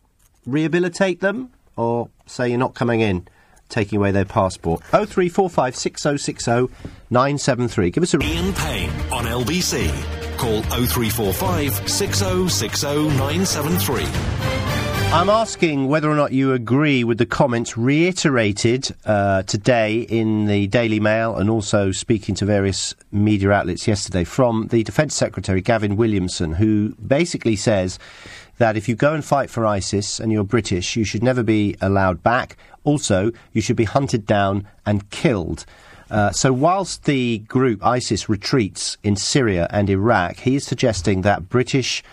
Rehabilitate 0.44 1.20
them? 1.20 1.52
Or 1.76 2.10
say 2.26 2.50
you're 2.50 2.58
not 2.58 2.74
coming 2.74 3.00
in, 3.00 3.26
taking 3.70 3.96
away 3.96 4.10
their 4.10 4.26
passport? 4.26 4.82
0345 4.90 5.74
6060973. 5.74 7.92
Give 7.94 8.02
us 8.02 8.12
a. 8.12 8.22
Ian 8.22 8.52
Payne 8.52 8.90
on 9.10 9.24
LBC. 9.24 9.88
Call 10.36 10.60
0345 10.64 11.88
6060 11.88 13.08
973. 13.16 14.75
I'm 15.12 15.30
asking 15.30 15.88
whether 15.88 16.10
or 16.10 16.14
not 16.14 16.32
you 16.32 16.52
agree 16.52 17.02
with 17.02 17.18
the 17.18 17.26
comments 17.26 17.78
reiterated 17.78 18.94
uh, 19.04 19.44
today 19.44 20.00
in 20.00 20.46
the 20.46 20.66
Daily 20.66 21.00
Mail 21.00 21.36
and 21.36 21.48
also 21.48 21.90
speaking 21.90 22.34
to 22.34 22.44
various 22.44 22.94
media 23.10 23.50
outlets 23.52 23.88
yesterday 23.88 24.24
from 24.24 24.66
the 24.68 24.82
Defence 24.82 25.14
Secretary 25.14 25.62
Gavin 25.62 25.96
Williamson, 25.96 26.52
who 26.52 26.94
basically 26.94 27.56
says 27.56 27.98
that 28.58 28.76
if 28.76 28.88
you 28.88 28.94
go 28.94 29.14
and 29.14 29.24
fight 29.24 29.48
for 29.48 29.64
ISIS 29.64 30.20
and 30.20 30.32
you're 30.32 30.44
British, 30.44 30.96
you 30.96 31.04
should 31.04 31.22
never 31.22 31.42
be 31.42 31.76
allowed 31.80 32.22
back. 32.22 32.56
Also, 32.84 33.32
you 33.52 33.60
should 33.62 33.76
be 33.76 33.84
hunted 33.84 34.26
down 34.26 34.66
and 34.84 35.08
killed. 35.10 35.64
Uh, 36.10 36.30
so, 36.30 36.52
whilst 36.52 37.04
the 37.04 37.38
group 37.38 37.84
ISIS 37.84 38.28
retreats 38.28 38.96
in 39.02 39.16
Syria 39.16 39.66
and 39.70 39.88
Iraq, 39.90 40.36
he 40.40 40.56
is 40.56 40.64
suggesting 40.64 41.22
that 41.22 41.48
British 41.48 42.04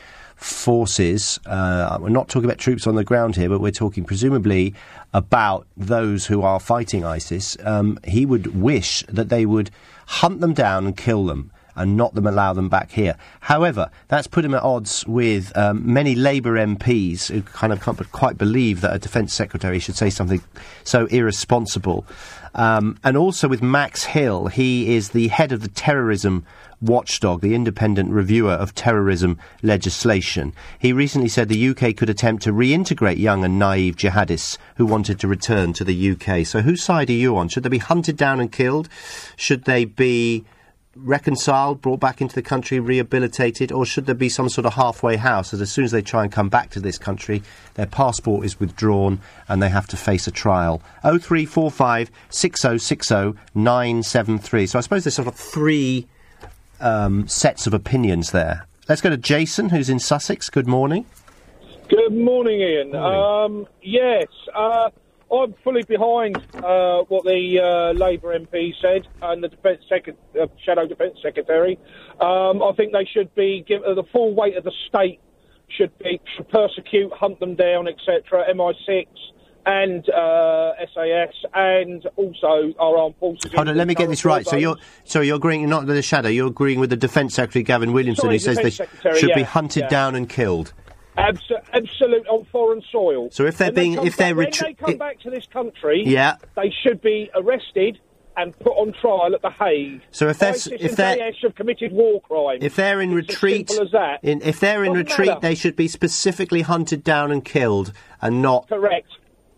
forces, 0.43 1.39
uh, 1.45 1.97
we're 2.01 2.09
not 2.09 2.27
talking 2.27 2.45
about 2.45 2.57
troops 2.57 2.85
on 2.85 2.95
the 2.95 3.03
ground 3.03 3.35
here, 3.35 3.49
but 3.49 3.61
we're 3.61 3.71
talking 3.71 4.03
presumably 4.03 4.73
about 5.13 5.65
those 5.77 6.25
who 6.25 6.41
are 6.41 6.59
fighting 6.59 7.05
ISIS, 7.05 7.55
um, 7.63 7.97
he 8.03 8.25
would 8.25 8.55
wish 8.59 9.03
that 9.07 9.29
they 9.29 9.45
would 9.45 9.71
hunt 10.05 10.41
them 10.41 10.53
down 10.53 10.85
and 10.85 10.97
kill 10.97 11.25
them 11.25 11.51
and 11.75 11.97
not 11.97 12.13
them 12.13 12.27
allow 12.27 12.53
them 12.53 12.69
back 12.69 12.91
here. 12.91 13.15
However, 13.39 13.89
that's 14.07 14.27
put 14.27 14.45
him 14.45 14.53
at 14.53 14.61
odds 14.61 15.07
with 15.07 15.55
um, 15.57 15.91
many 15.91 16.13
Labour 16.13 16.53
MPs 16.53 17.31
who 17.31 17.41
kind 17.41 17.73
of 17.73 17.81
can't 17.81 18.11
quite 18.11 18.37
believe 18.37 18.81
that 18.81 18.93
a 18.93 18.99
defence 18.99 19.33
secretary 19.33 19.79
should 19.79 19.95
say 19.95 20.09
something 20.09 20.41
so 20.83 21.05
irresponsible. 21.07 22.05
Um, 22.55 22.97
and 23.03 23.17
also 23.17 23.47
with 23.47 23.61
Max 23.61 24.03
Hill, 24.03 24.47
he 24.47 24.95
is 24.95 25.09
the 25.09 25.27
head 25.29 25.51
of 25.51 25.61
the 25.61 25.67
terrorism 25.67 26.45
watchdog, 26.81 27.41
the 27.41 27.55
independent 27.55 28.11
reviewer 28.11 28.51
of 28.51 28.75
terrorism 28.75 29.39
legislation. 29.61 30.53
He 30.77 30.91
recently 30.91 31.29
said 31.29 31.49
the 31.49 31.69
UK 31.69 31.95
could 31.95 32.09
attempt 32.09 32.43
to 32.43 32.51
reintegrate 32.51 33.17
young 33.17 33.43
and 33.43 33.57
naive 33.57 33.95
jihadists 33.95 34.57
who 34.75 34.85
wanted 34.85 35.19
to 35.19 35.27
return 35.27 35.73
to 35.73 35.83
the 35.83 36.11
UK. 36.11 36.45
So, 36.45 36.61
whose 36.61 36.83
side 36.83 37.09
are 37.09 37.13
you 37.13 37.37
on? 37.37 37.47
Should 37.47 37.63
they 37.63 37.69
be 37.69 37.77
hunted 37.77 38.17
down 38.17 38.39
and 38.39 38.51
killed? 38.51 38.89
Should 39.35 39.63
they 39.63 39.85
be 39.85 40.43
reconciled, 40.95 41.81
brought 41.81 41.99
back 41.99 42.21
into 42.21 42.35
the 42.35 42.41
country, 42.41 42.79
rehabilitated, 42.79 43.71
or 43.71 43.85
should 43.85 44.05
there 44.05 44.15
be 44.15 44.29
some 44.29 44.49
sort 44.49 44.65
of 44.65 44.73
halfway 44.73 45.15
house 45.15 45.51
that 45.51 45.61
as 45.61 45.71
soon 45.71 45.85
as 45.85 45.91
they 45.91 46.01
try 46.01 46.23
and 46.23 46.31
come 46.31 46.49
back 46.49 46.69
to 46.71 46.79
this 46.79 46.97
country, 46.97 47.41
their 47.75 47.85
passport 47.85 48.45
is 48.45 48.59
withdrawn 48.59 49.19
and 49.47 49.61
they 49.61 49.69
have 49.69 49.87
to 49.87 49.97
face 49.97 50.27
a 50.27 50.31
trial? 50.31 50.81
0345 51.01 52.11
6060 52.29 53.39
973. 53.55 54.67
So 54.67 54.77
I 54.77 54.81
suppose 54.81 55.03
there's 55.03 55.15
sort 55.15 55.27
of 55.27 55.35
three 55.35 56.07
um, 56.79 57.27
sets 57.27 57.65
of 57.65 57.73
opinions 57.73 58.31
there. 58.31 58.67
Let's 58.89 59.01
go 59.01 59.09
to 59.09 59.17
Jason, 59.17 59.69
who's 59.69 59.89
in 59.89 59.99
Sussex. 59.99 60.49
Good 60.49 60.67
morning. 60.67 61.05
Good 61.89 62.13
morning, 62.13 62.59
Ian. 62.59 62.95
Um, 62.95 63.67
yes, 63.81 64.27
uh, 64.55 64.89
I'm 65.31 65.53
fully 65.63 65.83
behind 65.83 66.37
uh, 66.55 67.03
what 67.07 67.23
the 67.23 67.59
uh, 67.59 67.97
Labour 67.97 68.37
MP 68.37 68.73
said 68.81 69.07
and 69.21 69.43
the 69.43 69.47
defence 69.47 69.81
Secret- 69.91 70.19
uh, 70.39 70.47
Shadow 70.63 70.87
Defence 70.87 71.17
Secretary. 71.21 71.79
Um, 72.19 72.61
I 72.61 72.71
think 72.77 72.93
they 72.93 73.05
should 73.05 73.33
be 73.35 73.63
given 73.67 73.95
the 73.95 74.03
full 74.11 74.33
weight 74.33 74.57
of 74.57 74.63
the 74.63 74.73
state 74.87 75.19
should 75.69 75.97
be 75.99 76.21
should 76.35 76.49
persecute, 76.49 77.11
hunt 77.13 77.39
them 77.39 77.55
down, 77.55 77.87
etc. 77.87 78.45
MI6 78.53 79.07
and 79.65 80.07
uh, 80.09 80.73
SAS 80.93 81.33
and 81.53 82.05
also 82.15 82.73
our 82.79 82.97
armed 82.97 83.15
forces. 83.19 83.51
Hold 83.53 83.69
on, 83.69 83.77
let 83.77 83.87
me 83.87 83.95
get 83.95 84.09
this 84.09 84.25
right. 84.25 84.45
So 84.45 84.57
you're 84.57 84.77
sorry, 85.05 85.27
you're 85.27 85.37
agreeing 85.37 85.67
not 85.69 85.85
with 85.85 85.95
the 85.95 86.01
shadow. 86.01 86.29
You're 86.29 86.47
agreeing 86.47 86.79
with 86.79 86.89
the 86.89 86.97
Defence 86.97 87.33
Secretary 87.33 87.63
Gavin 87.63 87.93
Williamson, 87.93 88.23
Sorry, 88.23 88.35
who 88.35 88.39
says 88.39 88.57
they 88.57 88.69
Secretary, 88.71 89.19
should 89.19 89.33
be 89.33 89.43
hunted 89.43 89.83
yeah. 89.83 89.89
down 89.89 90.15
and 90.15 90.27
killed. 90.27 90.73
Abs- 91.17 91.51
absolute 91.71 92.27
on 92.27 92.45
foreign 92.51 92.81
soil. 92.91 93.29
So 93.31 93.45
if 93.45 93.57
they're 93.57 93.67
When 93.67 93.75
being- 93.75 93.95
come 93.95 94.07
if 94.07 94.17
they're 94.17 94.33
back, 94.35 94.53
when 94.61 94.69
they 94.69 94.73
come 94.73 94.97
back 94.97 95.19
to 95.21 95.29
this 95.29 95.45
country, 95.47 96.03
Yeah. 96.05 96.37
they 96.55 96.71
should 96.83 97.01
be 97.01 97.29
arrested 97.35 97.99
and 98.35 98.57
put 98.59 98.71
on 98.71 98.93
trial 98.93 99.35
at 99.35 99.41
the 99.43 99.51
Hague. 99.51 100.01
So 100.09 100.27
if 100.27 100.39
they're 100.39 100.55
if 100.79 100.95
they're 100.95 101.31
have 101.43 101.55
committed 101.55 101.91
war 101.91 102.19
crimes. 102.21 102.63
If 102.63 102.75
they're 102.75 102.99
in 102.99 103.11
as 103.11 103.15
retreat, 103.15 103.69
simple 103.69 103.85
as 103.85 103.91
that. 103.91 104.19
in, 104.23 104.41
if 104.41 104.59
they're 104.59 104.83
in 104.83 104.93
Doesn't 104.93 105.07
retreat, 105.09 105.27
matter. 105.29 105.39
they 105.41 105.53
should 105.55 105.75
be 105.75 105.87
specifically 105.87 106.61
hunted 106.61 107.03
down 107.03 107.31
and 107.31 107.45
killed, 107.45 107.93
and 108.21 108.41
not 108.41 108.67
correct. 108.67 109.07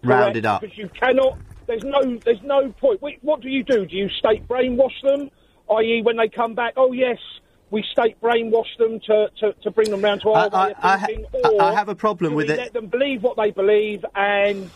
rounded 0.03 0.43
Correct, 0.43 0.45
up. 0.55 0.61
because 0.61 0.77
you 0.77 0.89
cannot. 0.89 1.37
There's 1.67 1.83
no. 1.85 2.17
There's 2.25 2.43
no 2.43 2.69
point. 2.73 3.01
What 3.21 3.39
do 3.41 3.47
you 3.49 3.63
do? 3.63 3.85
Do 3.85 3.95
you 3.95 4.09
state 4.09 4.45
brainwash 4.47 5.01
them? 5.03 5.31
I.e., 5.71 6.01
when 6.03 6.17
they 6.17 6.27
come 6.27 6.53
back, 6.53 6.73
oh 6.77 6.91
yes, 6.91 7.17
we 7.71 7.83
state 7.91 8.19
brainwash 8.21 8.77
them 8.77 8.99
to, 9.01 9.29
to, 9.39 9.53
to 9.63 9.71
bring 9.71 9.89
them 9.89 10.01
round 10.01 10.21
to 10.21 10.29
our 10.29 10.49
I- 10.53 10.67
way 10.67 10.73
of 10.81 11.01
thinking, 11.05 11.25
I- 11.43 11.49
or 11.49 11.61
I 11.63 11.73
have 11.73 11.89
a 11.89 11.95
problem 11.95 12.33
with 12.33 12.49
it. 12.49 12.57
Let 12.57 12.73
them 12.73 12.87
believe 12.87 13.23
what 13.23 13.37
they 13.37 13.51
believe, 13.51 14.05
and 14.15 14.69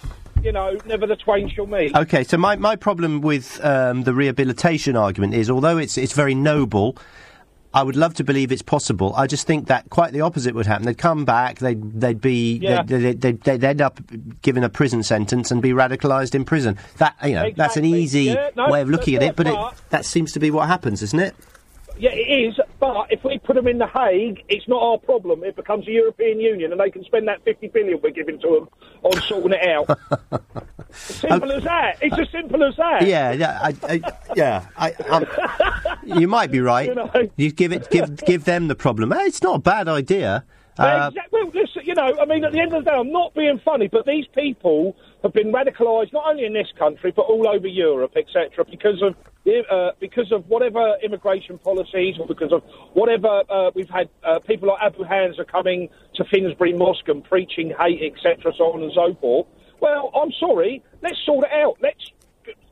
you 0.43 0.51
know, 0.51 0.77
never 0.85 1.05
the 1.05 1.15
twain 1.17 1.49
shall 1.49 1.67
meet. 1.67 1.95
Okay, 1.95 2.23
so 2.23 2.37
my, 2.37 2.55
my 2.55 2.75
problem 2.75 3.21
with 3.21 3.63
um, 3.63 4.03
the 4.03 4.13
rehabilitation 4.13 4.95
argument 4.95 5.33
is, 5.33 5.49
although 5.49 5.77
it's 5.77 5.97
it's 5.97 6.13
very 6.13 6.33
noble, 6.33 6.95
I 7.73 7.83
would 7.83 7.95
love 7.97 8.13
to 8.15 8.23
believe 8.23 8.51
it's 8.51 8.61
possible. 8.63 9.13
I 9.15 9.27
just 9.27 9.45
think 9.45 9.67
that 9.67 9.89
quite 9.89 10.11
the 10.13 10.21
opposite 10.21 10.55
would 10.55 10.65
happen. 10.65 10.85
They'd 10.85 10.97
come 10.97 11.25
back, 11.25 11.59
they'd 11.59 11.99
they'd 11.99 12.19
be 12.21 12.57
Yeah. 12.57 12.83
they'd, 12.83 13.19
they'd, 13.21 13.41
they'd 13.41 13.63
end 13.63 13.81
up 13.81 13.99
given 14.41 14.63
a 14.63 14.69
prison 14.69 15.03
sentence 15.03 15.51
and 15.51 15.61
be 15.61 15.71
radicalised 15.71 16.33
in 16.33 16.45
prison. 16.45 16.77
That 16.97 17.15
you 17.23 17.35
know, 17.35 17.51
that's 17.55 17.77
an 17.77 17.85
easy 17.85 18.23
Yeah, 18.23 18.49
no, 18.55 18.69
way 18.69 18.81
of 18.81 18.89
looking 18.89 19.15
at 19.15 19.23
it, 19.23 19.35
but 19.35 19.45
it, 19.45 19.57
that 19.89 20.05
seems 20.05 20.31
to 20.31 20.39
be 20.39 20.49
what 20.51 20.67
happens, 20.67 21.03
isn't 21.03 21.19
it? 21.19 21.35
Yeah, 21.99 22.11
it 22.13 22.47
is. 22.47 22.59
But 22.79 23.07
if 23.11 23.23
we 23.25 23.37
put 23.39 23.55
them 23.55 23.67
in 23.67 23.77
the 23.77 23.85
Hague, 23.87 24.43
it's 24.47 24.67
not 24.69 24.81
our 24.81 24.97
problem. 24.97 25.43
It 25.43 25.57
becomes 25.57 25.85
the 25.85 25.91
European 25.91 26.39
Union, 26.39 26.71
and 26.71 26.79
they 26.79 26.89
can 26.89 27.03
spend 27.03 27.27
that 27.27 27.43
fifty 27.43 27.67
billion 27.67 27.99
we're 28.01 28.11
giving 28.11 28.39
to 28.39 28.47
them 28.47 28.69
on 29.03 29.21
sorting 29.23 29.51
it 29.53 29.67
out. 29.67 29.99
simple 30.91 31.51
as 31.51 31.63
that. 31.65 31.97
It's 32.01 32.17
as 32.17 32.29
simple 32.31 32.63
as 32.63 32.75
that. 32.77 33.05
Yeah, 33.05 33.33
yeah, 33.33 33.59
I, 33.61 33.75
I, 33.83 34.01
yeah. 34.35 34.65
I, 34.77 34.91
um, 35.09 35.25
you 36.05 36.27
might 36.27 36.51
be 36.51 36.61
right. 36.61 36.87
You 36.89 36.95
know. 36.95 37.11
You 37.35 37.51
give 37.51 37.73
it, 37.73 37.89
give 37.91 38.15
give 38.25 38.45
them 38.45 38.69
the 38.69 38.75
problem. 38.75 39.11
Eh, 39.11 39.25
It's 39.25 39.43
not 39.43 39.55
a 39.57 39.59
bad 39.59 39.87
idea. 39.89 40.45
Uh, 40.79 41.07
exactly. 41.09 41.39
Well, 41.43 41.51
listen, 41.53 41.81
you 41.85 41.95
know, 41.95 42.17
I 42.21 42.25
mean, 42.25 42.43
at 42.45 42.53
the 42.53 42.59
end 42.59 42.73
of 42.73 42.85
the 42.85 42.91
day, 42.91 42.95
I'm 42.95 43.11
not 43.11 43.33
being 43.33 43.59
funny, 43.65 43.87
but 43.87 44.05
these 44.05 44.25
people 44.33 44.95
have 45.23 45.33
been 45.33 45.51
radicalised 45.51 46.13
not 46.13 46.25
only 46.27 46.45
in 46.45 46.53
this 46.53 46.71
country 46.77 47.11
but 47.11 47.23
all 47.23 47.47
over 47.47 47.67
Europe, 47.67 48.13
etc., 48.15 48.63
because 48.69 49.01
of 49.01 49.15
uh, 49.69 49.91
because 49.99 50.31
of 50.31 50.47
whatever 50.47 50.95
immigration 51.03 51.57
policies 51.57 52.15
or 52.19 52.27
because 52.27 52.53
of 52.53 52.61
whatever 52.93 53.43
uh, 53.49 53.71
we've 53.73 53.89
had 53.89 54.07
uh, 54.23 54.39
people 54.39 54.69
like 54.69 54.77
Abu 54.81 55.03
Hamza 55.03 55.43
coming 55.43 55.89
to 56.15 56.23
Finsbury 56.25 56.73
Mosque 56.73 57.07
and 57.07 57.23
preaching 57.23 57.73
hate, 57.77 58.01
etc., 58.03 58.53
so 58.57 58.65
on 58.71 58.83
and 58.83 58.91
so 58.93 59.17
forth. 59.19 59.47
Well, 59.81 60.11
I'm 60.15 60.31
sorry. 60.39 60.83
Let's 61.01 61.17
sort 61.25 61.45
it 61.45 61.51
out. 61.51 61.77
Let's 61.81 62.11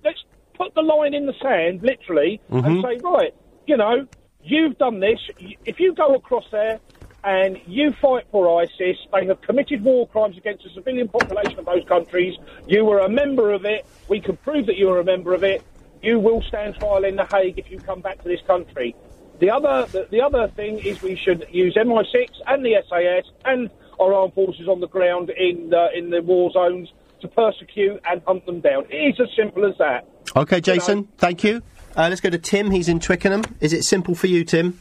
let's 0.04 0.24
put 0.56 0.74
the 0.76 0.82
line 0.82 1.14
in 1.14 1.26
the 1.26 1.34
sand, 1.42 1.82
literally, 1.84 2.40
and 2.50 2.64
Mhm. 2.64 2.82
say, 2.84 3.00
right, 3.00 3.34
you 3.66 3.78
know, 3.78 4.08
you've 4.44 4.78
done 4.78 5.00
this. 5.00 5.20
If 5.66 5.80
you 5.80 5.94
go 5.94 6.16
across 6.16 6.46
there 6.52 6.80
and 7.24 7.60
you 7.66 7.94
fight 8.02 8.26
for 8.32 8.62
ISIS, 8.62 8.98
they 9.12 9.26
have 9.26 9.42
committed 9.42 9.84
war 9.84 10.08
crimes 10.08 10.38
against 10.38 10.64
the 10.64 10.70
civilian 10.70 11.08
population 11.08 11.60
of 11.60 11.66
those 11.66 11.84
countries. 11.88 12.36
You 12.68 12.86
were 12.86 13.00
a 13.00 13.10
member 13.10 13.52
of 13.52 13.66
it. 13.66 13.86
We 14.08 14.22
can 14.22 14.38
prove 14.38 14.68
that 14.68 14.78
you 14.78 14.88
were 14.88 15.00
a 15.00 15.04
member 15.04 15.34
of 15.34 15.44
it. 15.44 15.64
You 16.02 16.20
will 16.20 16.42
stand 16.44 16.76
trial 16.76 17.04
in 17.04 17.16
The 17.16 17.26
Hague 17.26 17.58
if 17.58 17.72
you 17.72 17.80
come 17.80 18.02
back 18.02 18.22
to 18.22 18.30
this 18.30 18.42
country. 18.46 18.96
The 19.40 19.50
other, 19.50 19.86
the, 19.92 20.08
the 20.10 20.22
other 20.22 20.48
thing 20.48 20.80
is 20.80 21.02
we 21.02 21.16
should 21.16 21.48
use 21.52 21.76
MI6 21.76 22.30
and 22.48 22.66
the 22.66 22.76
SAS 22.88 23.32
and 23.46 23.70
our 24.00 24.14
armed 24.14 24.34
forces 24.34 24.68
on 24.68 24.80
the 24.80 24.88
ground 24.88 25.30
in 25.32 25.70
the, 25.70 25.90
in 25.96 26.10
the 26.10 26.22
war 26.22 26.52
zones 26.52 26.90
to 27.22 27.28
persecute 27.28 28.00
and 28.06 28.22
hunt 28.26 28.46
them 28.46 28.62
down. 28.62 28.86
It 28.90 28.96
is 28.96 29.20
as 29.20 29.36
simple 29.36 29.66
as 29.66 29.78
that. 29.80 30.08
Okay, 30.36 30.62
Jason, 30.62 31.08
thank 31.18 31.44
you. 31.44 31.62
Uh, 31.96 32.08
let's 32.10 32.22
go 32.22 32.30
to 32.30 32.38
Tim. 32.38 32.70
He's 32.70 32.90
in 32.90 33.00
Twickenham. 33.00 33.44
Is 33.60 33.74
it 33.74 33.84
simple 33.84 34.14
for 34.14 34.28
you, 34.28 34.44
Tim? 34.44 34.80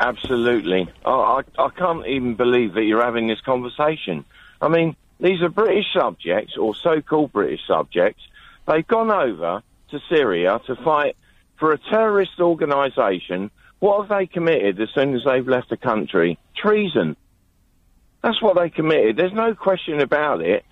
Absolutely. 0.00 0.88
I, 1.04 1.10
I, 1.10 1.42
I 1.58 1.68
can't 1.70 2.06
even 2.06 2.34
believe 2.34 2.74
that 2.74 2.84
you're 2.84 3.02
having 3.02 3.26
this 3.26 3.40
conversation. 3.40 4.24
I 4.60 4.68
mean, 4.68 4.96
these 5.20 5.42
are 5.42 5.48
British 5.48 5.86
subjects, 5.92 6.56
or 6.56 6.74
so-called 6.74 7.32
British 7.32 7.60
subjects. 7.66 8.22
They've 8.66 8.86
gone 8.86 9.10
over 9.10 9.62
to 9.90 10.00
Syria 10.08 10.60
to 10.66 10.76
fight 10.76 11.16
for 11.58 11.72
a 11.72 11.78
terrorist 11.78 12.38
organisation. 12.38 13.50
What 13.80 14.00
have 14.00 14.18
they 14.18 14.26
committed 14.26 14.80
as 14.80 14.88
soon 14.94 15.14
as 15.14 15.22
they've 15.24 15.46
left 15.46 15.70
the 15.70 15.76
country? 15.76 16.38
Treason. 16.56 17.16
That's 18.22 18.40
what 18.42 18.56
they 18.56 18.70
committed. 18.70 19.16
There's 19.16 19.32
no 19.32 19.54
question 19.54 20.00
about 20.00 20.40
it. 20.40 20.64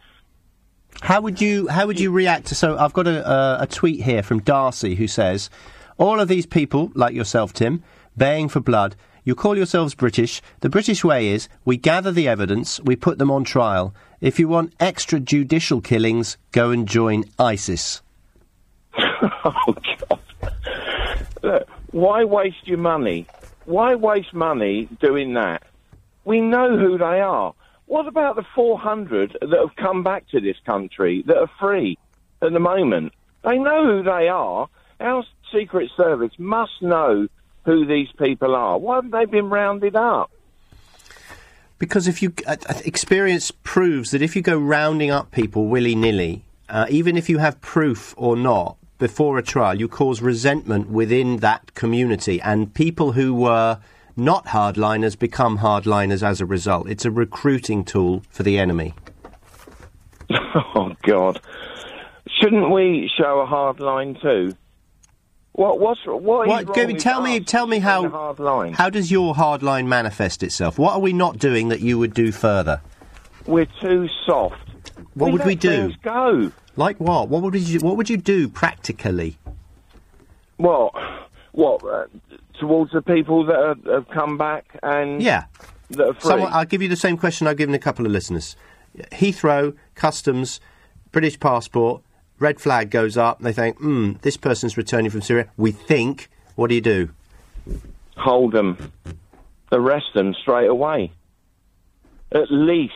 How 1.00 1.20
would 1.20 1.40
you 1.40 1.68
How 1.68 1.86
would 1.86 2.00
you 2.00 2.10
react 2.10 2.46
to? 2.46 2.54
So 2.54 2.78
I've 2.78 2.92
got 2.92 3.06
a, 3.06 3.28
a, 3.28 3.62
a 3.62 3.66
tweet 3.66 4.02
here 4.02 4.22
from 4.22 4.40
Darcy 4.40 4.94
who 4.94 5.06
says, 5.06 5.50
"All 5.98 6.20
of 6.20 6.28
these 6.28 6.46
people, 6.46 6.90
like 6.94 7.14
yourself, 7.14 7.52
Tim, 7.52 7.82
baying 8.16 8.48
for 8.48 8.60
blood. 8.60 8.96
You 9.26 9.34
call 9.34 9.56
yourselves 9.56 9.96
British. 9.96 10.40
The 10.60 10.68
British 10.68 11.02
way 11.02 11.26
is 11.30 11.48
we 11.64 11.76
gather 11.76 12.12
the 12.12 12.28
evidence, 12.28 12.78
we 12.84 12.94
put 12.94 13.18
them 13.18 13.28
on 13.28 13.42
trial. 13.42 13.92
If 14.20 14.38
you 14.38 14.46
want 14.46 14.78
extrajudicial 14.78 15.82
killings, 15.82 16.38
go 16.52 16.70
and 16.70 16.86
join 16.86 17.24
ISIS." 17.36 18.02
oh 18.96 19.74
God! 20.08 20.20
Look, 21.42 21.68
why 21.90 22.22
waste 22.22 22.68
your 22.68 22.78
money? 22.78 23.26
Why 23.64 23.96
waste 23.96 24.32
money 24.32 24.88
doing 25.00 25.34
that? 25.34 25.64
We 26.24 26.40
know 26.40 26.78
who 26.78 26.96
they 26.96 27.20
are. 27.20 27.52
What 27.86 28.06
about 28.06 28.36
the 28.36 28.46
400 28.54 29.38
that 29.40 29.58
have 29.58 29.74
come 29.74 30.04
back 30.04 30.28
to 30.28 30.40
this 30.40 30.56
country 30.64 31.24
that 31.26 31.36
are 31.36 31.50
free 31.58 31.98
at 32.42 32.52
the 32.52 32.60
moment? 32.60 33.12
They 33.42 33.58
know 33.58 33.86
who 33.86 34.02
they 34.04 34.28
are. 34.28 34.68
Our 35.00 35.24
Secret 35.52 35.90
Service 35.96 36.32
must 36.38 36.80
know 36.80 37.26
who 37.66 37.84
these 37.84 38.08
people 38.16 38.54
are. 38.54 38.78
Why 38.78 38.94
haven't 38.94 39.10
they 39.10 39.26
been 39.26 39.50
rounded 39.50 39.96
up? 39.96 40.30
Because 41.78 42.08
if 42.08 42.22
you 42.22 42.32
uh, 42.46 42.56
uh, 42.68 42.80
experience 42.86 43.50
proves 43.50 44.12
that 44.12 44.22
if 44.22 44.34
you 44.34 44.40
go 44.40 44.56
rounding 44.56 45.10
up 45.10 45.30
people 45.32 45.66
willy 45.66 45.94
nilly, 45.94 46.44
uh, 46.70 46.86
even 46.88 47.16
if 47.16 47.28
you 47.28 47.38
have 47.38 47.60
proof 47.60 48.14
or 48.16 48.36
not 48.36 48.76
before 48.98 49.36
a 49.36 49.42
trial, 49.42 49.78
you 49.78 49.88
cause 49.88 50.22
resentment 50.22 50.88
within 50.88 51.38
that 51.38 51.74
community, 51.74 52.40
and 52.40 52.72
people 52.72 53.12
who 53.12 53.34
were 53.34 53.78
not 54.16 54.46
hardliners 54.46 55.18
become 55.18 55.58
hardliners 55.58 56.22
as 56.22 56.40
a 56.40 56.46
result. 56.46 56.88
It's 56.88 57.04
a 57.04 57.10
recruiting 57.10 57.84
tool 57.84 58.22
for 58.30 58.42
the 58.42 58.58
enemy. 58.58 58.94
Oh 60.74 60.92
God! 61.02 61.40
Shouldn't 62.40 62.70
we 62.70 63.10
show 63.16 63.40
a 63.40 63.46
hard 63.46 63.80
line 63.80 64.16
too? 64.20 64.52
What? 65.56 65.80
What's 65.80 66.00
what? 66.04 66.46
Is 66.46 66.48
What, 66.66 66.66
with 66.86 66.98
tell 66.98 67.22
me, 67.22 67.40
tell 67.40 67.66
me 67.66 67.78
how 67.78 68.08
hard 68.08 68.38
line? 68.38 68.72
how 68.74 68.90
does 68.90 69.10
your 69.10 69.34
hard 69.34 69.62
line 69.62 69.88
manifest 69.88 70.42
itself? 70.42 70.78
What 70.78 70.92
are 70.92 71.00
we 71.00 71.12
not 71.12 71.38
doing 71.38 71.68
that 71.70 71.80
you 71.80 71.98
would 71.98 72.12
do 72.14 72.30
further? 72.30 72.80
We're 73.46 73.66
too 73.80 74.06
soft. 74.26 74.56
What 75.14 75.26
We 75.26 75.32
would 75.32 75.46
we 75.46 75.54
do? 75.54 75.92
go. 76.02 76.52
Like 76.76 76.98
what? 76.98 77.28
What 77.30 77.42
would 77.42 77.54
you 77.56 77.80
What 77.80 77.96
would 77.96 78.10
you 78.10 78.18
do 78.18 78.48
practically? 78.48 79.38
Well, 80.58 80.90
what 81.52 81.82
uh, 81.84 82.04
towards 82.60 82.92
the 82.92 83.00
people 83.02 83.46
that 83.46 83.58
have, 83.58 83.84
have 83.94 84.08
come 84.08 84.36
back 84.36 84.78
and 84.82 85.22
Yeah. 85.22 85.44
that 85.90 86.00
are 86.06 86.12
free? 86.14 86.20
Someone, 86.20 86.52
I'll 86.52 86.64
give 86.66 86.82
you 86.82 86.88
the 86.88 86.96
same 86.96 87.16
question 87.16 87.46
I've 87.46 87.56
given 87.56 87.74
a 87.74 87.78
couple 87.78 88.04
of 88.04 88.12
listeners. 88.12 88.56
Heathrow, 89.12 89.74
customs, 89.94 90.60
British 91.12 91.38
passport, 91.40 92.02
red 92.38 92.60
flag 92.60 92.90
goes 92.90 93.16
up, 93.16 93.38
and 93.38 93.46
they 93.46 93.52
think, 93.52 93.78
hmm, 93.78 94.12
this 94.22 94.36
person's 94.36 94.76
returning 94.76 95.10
from 95.10 95.22
Syria. 95.22 95.48
We 95.56 95.72
think. 95.72 96.28
What 96.54 96.68
do 96.68 96.74
you 96.74 96.80
do? 96.80 97.10
Hold 98.16 98.52
them, 98.52 98.92
arrest 99.70 100.06
them 100.14 100.34
straight 100.40 100.68
away. 100.68 101.12
At 102.32 102.50
least, 102.50 102.94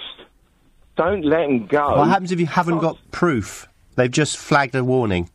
don't 0.96 1.24
let 1.24 1.46
them 1.46 1.66
go. 1.66 1.98
What 1.98 2.08
happens 2.08 2.32
if 2.32 2.40
you 2.40 2.46
haven't 2.46 2.78
got 2.78 2.98
proof? 3.10 3.68
They've 3.96 4.10
just 4.10 4.38
flagged 4.38 4.74
a 4.74 4.82
warning. 4.82 5.28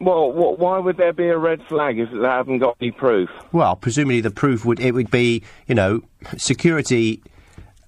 Well, 0.00 0.30
wh 0.30 0.58
why 0.58 0.78
would 0.78 0.96
there 0.96 1.12
be 1.12 1.28
a 1.28 1.36
red 1.36 1.60
flag 1.68 1.98
if 1.98 2.10
they 2.10 2.26
haven't 2.26 2.60
got 2.60 2.76
any 2.80 2.92
proof? 2.92 3.28
Well, 3.52 3.74
presumably 3.74 4.20
the 4.20 4.30
proof 4.30 4.64
would 4.64 4.80
it 4.80 4.92
would 4.92 5.10
be 5.10 5.42
you 5.66 5.74
know 5.74 6.02
security. 6.36 7.20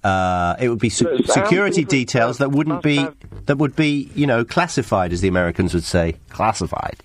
Uh, 0.03 0.55
it 0.59 0.67
would 0.69 0.79
be 0.79 0.89
se- 0.89 1.23
security 1.25 1.85
details 1.85 2.39
that 2.39 2.51
wouldn't 2.51 2.81
be 2.81 2.97
have- 2.97 3.15
that 3.45 3.57
would 3.57 3.75
be 3.75 4.09
you 4.15 4.25
know 4.25 4.43
classified, 4.43 5.13
as 5.13 5.21
the 5.21 5.27
Americans 5.27 5.73
would 5.73 5.83
say, 5.83 6.15
classified. 6.29 6.97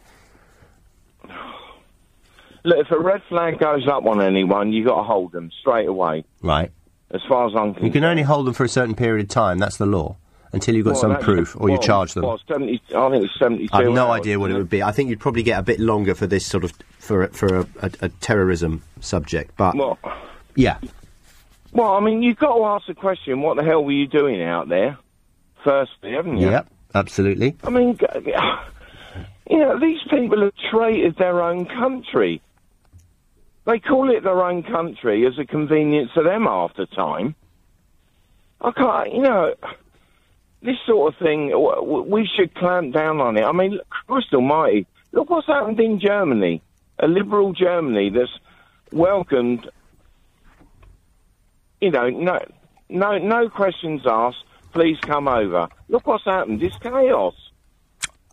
Look, 2.65 2.79
if 2.79 2.91
a 2.91 2.99
red 2.99 3.23
flag 3.29 3.59
goes 3.59 3.87
up 3.87 4.05
on 4.07 4.21
anyone, 4.21 4.73
you 4.73 4.85
got 4.85 4.97
to 4.97 5.03
hold 5.03 5.33
them 5.33 5.51
straight 5.61 5.89
away. 5.89 6.25
Right. 6.43 6.71
As 7.13 7.21
far 7.29 7.47
as 7.47 7.55
I'm 7.55 7.75
concerned, 7.75 7.87
You 7.87 7.93
can 7.93 8.05
only 8.05 8.23
hold 8.23 8.47
them 8.47 8.55
for 8.55 8.65
a 8.65 8.69
certain 8.69 8.95
period 8.97 9.25
of 9.25 9.29
time. 9.29 9.59
That's 9.59 9.77
the 9.77 9.87
law. 9.87 10.17
Until 10.53 10.75
you've 10.75 10.85
got 10.87 10.93
Well, 10.93 11.01
some 11.01 11.17
proof, 11.19 11.55
or 11.61 11.69
you 11.69 11.79
charge 11.79 12.15
them. 12.15 12.25
Well, 12.25 12.41
70, 12.49 12.81
I 12.97 13.11
think 13.11 13.25
it's 13.25 13.39
72 13.39 13.69
I 13.75 13.83
have 13.83 13.93
no 13.93 14.07
hours, 14.09 14.21
idea 14.21 14.41
what 14.41 14.51
it 14.51 14.55
would 14.55 14.71
be. 14.71 14.83
I 14.83 14.91
think 14.91 15.11
you'd 15.11 15.21
probably 15.21 15.43
get 15.43 15.59
a 15.59 15.63
bit 15.63 15.79
longer 15.79 16.15
for 16.15 16.27
this 16.27 16.47
sort 16.47 16.65
of 16.65 16.73
for 16.99 17.27
for 17.29 17.59
a, 17.59 17.67
a, 17.83 17.91
a 18.03 18.09
terrorism 18.09 18.83
subject. 19.01 19.53
But 19.59 19.75
Well, 19.77 19.99
yeah, 20.55 20.79
well, 21.77 21.93
I 21.93 22.01
mean, 22.01 22.23
you've 22.23 22.39
got 22.39 22.57
to 22.57 22.65
ask 22.65 22.87
the 22.87 22.95
question: 22.95 23.43
What 23.43 23.57
the 23.57 23.65
hell 23.65 23.85
were 23.85 23.93
you 23.93 24.07
doing 24.07 24.43
out 24.43 24.69
there? 24.69 24.99
Firstly, 25.63 26.13
haven't 26.13 26.39
you? 26.39 26.51
yep, 26.51 26.69
absolutely. 26.95 27.57
I 27.63 27.71
mean, 27.71 27.99
you 29.51 29.59
know, 29.59 29.79
these 29.79 30.01
people 30.09 30.41
have 30.43 30.55
traited 30.71 31.17
their 31.17 31.43
own 31.43 31.67
country. 31.67 32.41
They 33.67 33.79
call 33.81 34.17
it 34.17 34.23
their 34.23 34.43
own 34.43 34.63
country 34.63 35.27
as 35.27 35.39
a 35.39 35.45
convenience 35.45 36.11
to 36.15 36.23
them 36.23 36.47
after 36.47 36.87
time. 36.87 37.35
I 38.61 38.71
can't, 38.71 39.13
you 39.13 39.23
know, 39.23 39.55
this 40.63 40.77
sort 40.87 41.13
of 41.13 41.19
thing, 41.19 41.53
we 42.09 42.27
should 42.37 42.55
clamp 42.55 42.95
down 42.95 43.21
on 43.21 43.37
it. 43.37 43.43
I 43.43 43.53
mean, 43.53 43.79
Christ 43.91 44.33
almighty, 44.33 44.87
look 45.13 45.29
what's 45.31 45.47
happened 45.47 45.81
in 45.81 46.01
Germany. 46.01 46.63
A 46.99 47.07
liberal 47.07 47.53
Germany 47.53 48.11
that's 48.11 48.31
welcomed, 48.93 49.69
you 51.81 51.91
know, 51.91 52.09
no, 52.09 52.39
no, 52.89 53.19
no 53.19 53.49
questions 53.49 54.03
asked. 54.07 54.45
Please 54.73 54.99
come 55.01 55.27
over. 55.27 55.69
Look 55.89 56.07
what's 56.07 56.25
happened. 56.25 56.63
It's 56.63 56.77
chaos. 56.79 57.35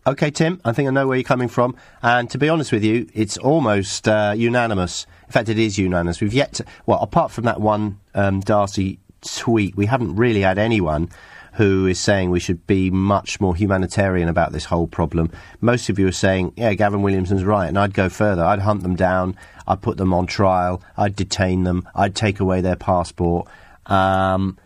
Okay, 0.06 0.30
Tim, 0.30 0.60
I 0.66 0.72
think 0.72 0.86
I 0.86 0.92
know 0.92 1.08
where 1.08 1.16
you're 1.16 1.24
coming 1.24 1.48
from. 1.48 1.74
And 2.02 2.28
to 2.30 2.36
be 2.36 2.50
honest 2.50 2.72
with 2.72 2.84
you, 2.84 3.08
it's 3.14 3.38
almost 3.38 4.06
uh, 4.06 4.34
unanimous. 4.36 5.06
In 5.26 5.32
fact, 5.32 5.48
it 5.48 5.58
is 5.58 5.78
unanimous. 5.78 6.20
We've 6.20 6.34
yet 6.34 6.52
to, 6.54 6.64
well, 6.84 7.00
apart 7.00 7.30
from 7.30 7.44
that 7.44 7.60
one 7.60 8.00
um, 8.14 8.40
Darcy 8.40 8.98
tweet, 9.22 9.74
we 9.76 9.86
haven't 9.86 10.16
really 10.16 10.42
had 10.42 10.58
anyone 10.58 11.08
who 11.54 11.86
is 11.86 12.00
saying 12.00 12.30
we 12.30 12.40
should 12.40 12.66
be 12.66 12.90
much 12.90 13.40
more 13.40 13.54
humanitarian 13.54 14.28
about 14.28 14.52
this 14.52 14.64
whole 14.64 14.86
problem. 14.86 15.30
Most 15.60 15.88
of 15.88 15.98
you 15.98 16.08
are 16.08 16.12
saying, 16.12 16.52
yeah, 16.56 16.74
Gavin 16.74 17.02
Williamson's 17.02 17.44
right. 17.44 17.68
And 17.68 17.78
I'd 17.78 17.94
go 17.94 18.08
further. 18.08 18.44
I'd 18.44 18.58
hunt 18.58 18.82
them 18.82 18.96
down. 18.96 19.36
I'd 19.66 19.80
put 19.80 19.96
them 19.96 20.12
on 20.12 20.26
trial. 20.26 20.82
I'd 20.96 21.14
detain 21.14 21.62
them. 21.62 21.88
I'd 21.94 22.16
take 22.16 22.40
away 22.40 22.60
their 22.60 22.76
passport. 22.76 23.46
Um, 23.86 24.58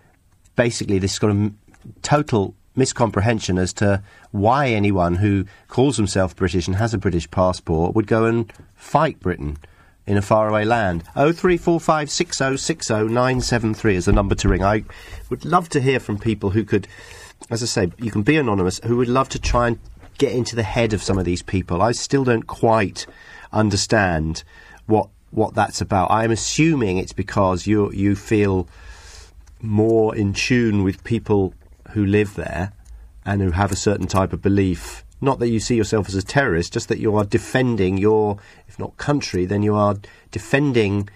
basically, 0.56 0.98
this 0.98 1.19
got 1.19 1.31
a 1.31 1.52
total 2.02 2.55
miscomprehension 2.77 3.59
as 3.59 3.73
to 3.74 4.02
why 4.31 4.69
anyone 4.69 5.16
who 5.16 5.44
calls 5.66 5.97
himself 5.97 6.35
British 6.36 6.66
and 6.66 6.77
has 6.77 6.94
a 6.94 6.98
British 6.98 7.31
passport 7.31 7.94
would 7.94 8.06
go 8.06 8.24
and 8.24 8.51
fight 8.77 9.20
Britain. 9.20 9.59
In 10.09 10.17
a 10.17 10.23
faraway 10.23 10.65
land. 10.65 11.05
03456060973 11.15 13.93
is 13.93 14.07
the 14.07 14.13
number 14.13 14.35
to 14.35 14.49
ring. 14.49 14.65
I 14.65 14.85
would 15.29 15.45
love 15.45 15.69
to 15.69 15.83
hear 15.83 16.01
from 16.01 16.19
people 16.19 16.49
who 16.51 16.65
could, 16.65 16.89
as 17.51 17.63
I 17.63 17.67
say, 17.67 17.93
you 17.99 18.11
can 18.11 18.23
be 18.23 18.39
anonymous, 18.39 18.81
who 18.85 18.97
would 18.97 19.09
love 19.09 19.29
to 19.29 19.39
try 19.39 19.67
and 19.69 19.79
get 20.17 20.33
into 20.33 20.57
the 20.57 20.63
head 20.63 20.95
of 20.95 21.03
some 21.03 21.19
of 21.19 21.27
these 21.27 21.43
people. 21.43 21.83
I 21.83 21.93
still 21.93 22.25
don't 22.25 22.47
quite 22.47 23.07
understand 23.53 24.45
what 24.87 25.11
what 25.31 25.55
that's 25.55 25.83
about. 25.83 26.11
I'm 26.11 26.31
assuming 26.31 26.97
it's 26.97 27.13
because 27.13 27.67
you 27.67 27.93
you 27.93 28.17
feel 28.17 28.67
more 29.61 30.17
in 30.17 30.33
tune 30.33 30.85
with 30.85 31.05
people 31.05 31.53
who 31.91 32.07
live 32.07 32.35
there 32.35 32.73
and 33.27 33.43
who 33.43 33.51
have 33.51 33.73
a 33.73 33.77
certain 33.77 34.07
type 34.07 34.33
of 34.33 34.41
belief. 34.41 35.05
Not 35.20 35.39
that 35.40 35.49
you 35.49 35.61
see 35.61 35.77
yourself 35.77 36.09
as 36.09 36.15
a 36.15 36.23
terrorist, 36.23 36.73
just 36.73 36.89
that 36.89 36.99
you 36.99 37.16
are 37.16 37.24
defending 37.24 37.99
your, 37.99 38.39
if 38.66 38.78
not 38.78 38.97
country, 38.97 39.47
then 39.47 39.62
you 39.62 39.74
are 39.74 39.97
defending 40.31 41.09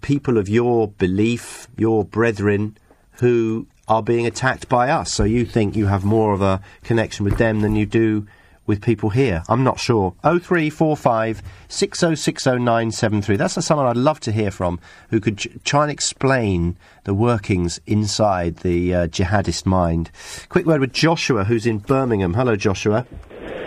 people 0.00 0.38
of 0.38 0.48
your 0.48 0.88
belief, 0.88 1.68
your 1.76 2.04
brethren, 2.04 2.76
who 3.18 3.66
are 3.86 4.02
being 4.02 4.26
attacked 4.26 4.68
by 4.68 4.90
us. 4.90 5.12
So 5.12 5.24
you 5.24 5.44
think 5.44 5.76
you 5.76 5.86
have 5.86 6.04
more 6.04 6.32
of 6.32 6.42
a 6.42 6.60
connection 6.82 7.24
with 7.24 7.38
them 7.38 7.60
than 7.60 7.76
you 7.76 7.86
do 7.86 8.26
with 8.66 8.80
people 8.80 9.10
here. 9.10 9.42
I'm 9.48 9.62
not 9.62 9.78
sure. 9.78 10.14
0345 10.22 11.42
6060973. 11.68 13.36
That's 13.36 13.64
someone 13.64 13.86
I'd 13.86 13.96
love 13.96 14.20
to 14.20 14.32
hear 14.32 14.50
from 14.50 14.80
who 15.10 15.20
could 15.20 15.38
ch- 15.38 15.48
try 15.64 15.82
and 15.82 15.92
explain 15.92 16.76
the 17.04 17.14
workings 17.14 17.80
inside 17.86 18.56
the 18.58 18.94
uh, 18.94 19.06
jihadist 19.08 19.66
mind. 19.66 20.10
Quick 20.48 20.66
word 20.66 20.80
with 20.80 20.92
Joshua, 20.92 21.44
who's 21.44 21.66
in 21.66 21.78
Birmingham. 21.78 22.34
Hello, 22.34 22.56
Joshua. 22.56 23.06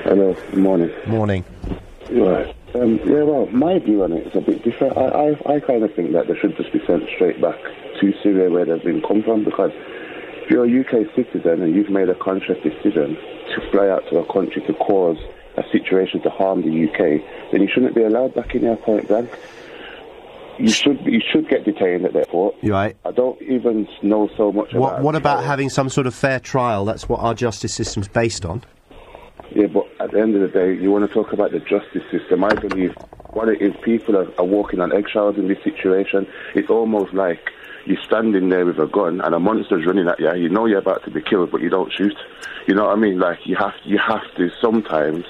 Hello, 0.03 0.35
morning. 0.53 0.91
Morning. 1.07 1.45
Right. 2.11 2.55
Um, 2.75 2.99
yeah, 3.05 3.23
well, 3.23 3.47
my 3.47 3.79
view 3.79 4.03
on 4.03 4.11
it 4.11 4.27
is 4.27 4.35
a 4.35 4.41
bit 4.41 4.63
different. 4.63 4.97
I, 4.97 5.31
I, 5.49 5.55
I 5.55 5.59
kind 5.59 5.83
of 5.83 5.93
think 5.95 6.11
that 6.13 6.27
they 6.27 6.37
should 6.37 6.55
just 6.57 6.71
be 6.71 6.83
sent 6.85 7.07
straight 7.15 7.41
back 7.41 7.57
to 7.99 8.13
Syria 8.21 8.49
where 8.49 8.65
they've 8.65 8.83
been 8.83 9.01
come 9.01 9.23
from 9.23 9.43
because 9.43 9.71
if 10.43 10.49
you're 10.49 10.65
a 10.65 10.79
UK 10.81 11.13
citizen 11.15 11.61
and 11.61 11.75
you've 11.75 11.89
made 11.89 12.09
a 12.09 12.15
conscious 12.15 12.57
decision 12.63 13.15
to 13.15 13.71
fly 13.71 13.89
out 13.89 14.03
to 14.09 14.17
a 14.19 14.33
country 14.33 14.61
to 14.63 14.73
cause 14.75 15.17
a 15.57 15.63
situation 15.71 16.21
to 16.21 16.29
harm 16.29 16.61
the 16.61 16.87
UK, 16.87 17.51
then 17.51 17.61
you 17.61 17.67
shouldn't 17.67 17.95
be 17.95 18.03
allowed 18.03 18.33
back 18.35 18.53
in 18.55 18.61
your 18.63 18.77
point 18.77 19.07
blank. 19.07 19.29
You 20.59 20.69
should 20.69 20.99
you 21.05 21.21
should 21.31 21.47
get 21.49 21.65
detained 21.65 22.05
at 22.05 22.13
the 22.13 22.19
airport. 22.19 22.55
Right? 22.63 22.97
I 23.05 23.11
don't 23.11 23.39
even 23.41 23.87
know 24.01 24.29
so 24.35 24.51
much 24.51 24.73
What, 24.73 24.93
about 24.93 25.03
what 25.03 25.15
about 25.15 25.43
having 25.43 25.69
some 25.69 25.89
sort 25.89 26.07
of 26.07 26.15
fair 26.15 26.39
trial? 26.39 26.85
That's 26.85 27.07
what 27.07 27.19
our 27.19 27.33
justice 27.33 27.73
system's 27.73 28.07
based 28.07 28.45
on. 28.45 28.63
Yeah, 29.51 29.67
but 29.67 29.87
at 29.99 30.11
the 30.11 30.19
end 30.19 30.35
of 30.35 30.41
the 30.41 30.47
day, 30.47 30.73
you 30.75 30.91
want 30.91 31.07
to 31.07 31.13
talk 31.13 31.31
about 31.31 31.51
the 31.51 31.59
justice 31.59 32.03
system. 32.11 32.43
I 32.43 32.53
believe 32.53 32.95
what 33.31 33.49
it 33.49 33.61
is, 33.61 33.73
people 33.83 34.17
are, 34.17 34.27
are 34.39 34.45
walking 34.45 34.79
on 34.81 34.91
eggshells 34.91 35.37
in 35.37 35.47
this 35.47 35.63
situation. 35.63 36.27
It's 36.55 36.69
almost 36.69 37.13
like 37.13 37.39
you're 37.85 38.01
standing 38.03 38.49
there 38.49 38.65
with 38.65 38.79
a 38.79 38.87
gun 38.87 39.21
and 39.21 39.33
a 39.33 39.39
monster's 39.39 39.85
running 39.85 40.07
at 40.07 40.19
you. 40.19 40.33
You 40.35 40.49
know 40.49 40.65
you're 40.65 40.79
about 40.79 41.03
to 41.05 41.11
be 41.11 41.21
killed, 41.21 41.51
but 41.51 41.61
you 41.61 41.69
don't 41.69 41.91
shoot. 41.93 42.15
You 42.67 42.75
know 42.75 42.85
what 42.85 42.97
I 42.97 42.99
mean? 42.99 43.19
Like 43.19 43.39
you 43.45 43.55
have, 43.55 43.73
you 43.85 43.99
have 43.99 44.23
to 44.37 44.49
sometimes 44.59 45.23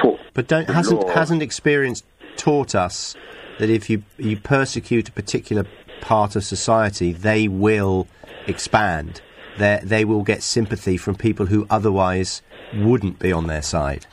put. 0.00 0.18
But 0.34 0.46
don't 0.46 0.70
hasn't 0.70 1.00
law- 1.02 1.12
hasn't 1.12 1.42
experience 1.42 2.02
taught 2.36 2.74
us 2.74 3.14
that 3.58 3.70
if 3.70 3.88
you 3.90 4.02
you 4.18 4.36
persecute 4.36 5.08
a 5.08 5.12
particular 5.12 5.66
part 6.00 6.36
of 6.36 6.44
society, 6.44 7.12
they 7.12 7.48
will 7.48 8.06
expand. 8.46 9.20
They 9.58 9.80
they 9.82 10.04
will 10.04 10.22
get 10.22 10.42
sympathy 10.42 10.96
from 10.96 11.14
people 11.14 11.46
who 11.46 11.66
otherwise 11.70 12.42
wouldn't 12.74 13.18
be 13.18 13.32
on 13.32 13.46
their 13.46 13.62
side. 13.62 14.06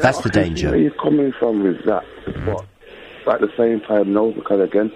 That's 0.00 0.18
the 0.18 0.30
I 0.30 0.32
can 0.32 0.32
see 0.32 0.48
danger. 0.48 0.68
Where 0.68 0.76
are 0.76 0.82
you're 0.82 0.90
coming 0.92 1.32
from 1.38 1.62
with 1.62 1.84
that, 1.84 2.04
mm-hmm. 2.26 2.52
but 3.24 3.34
at 3.34 3.40
the 3.40 3.52
same 3.56 3.80
time, 3.80 4.12
no, 4.12 4.32
because 4.32 4.60
again, 4.60 4.92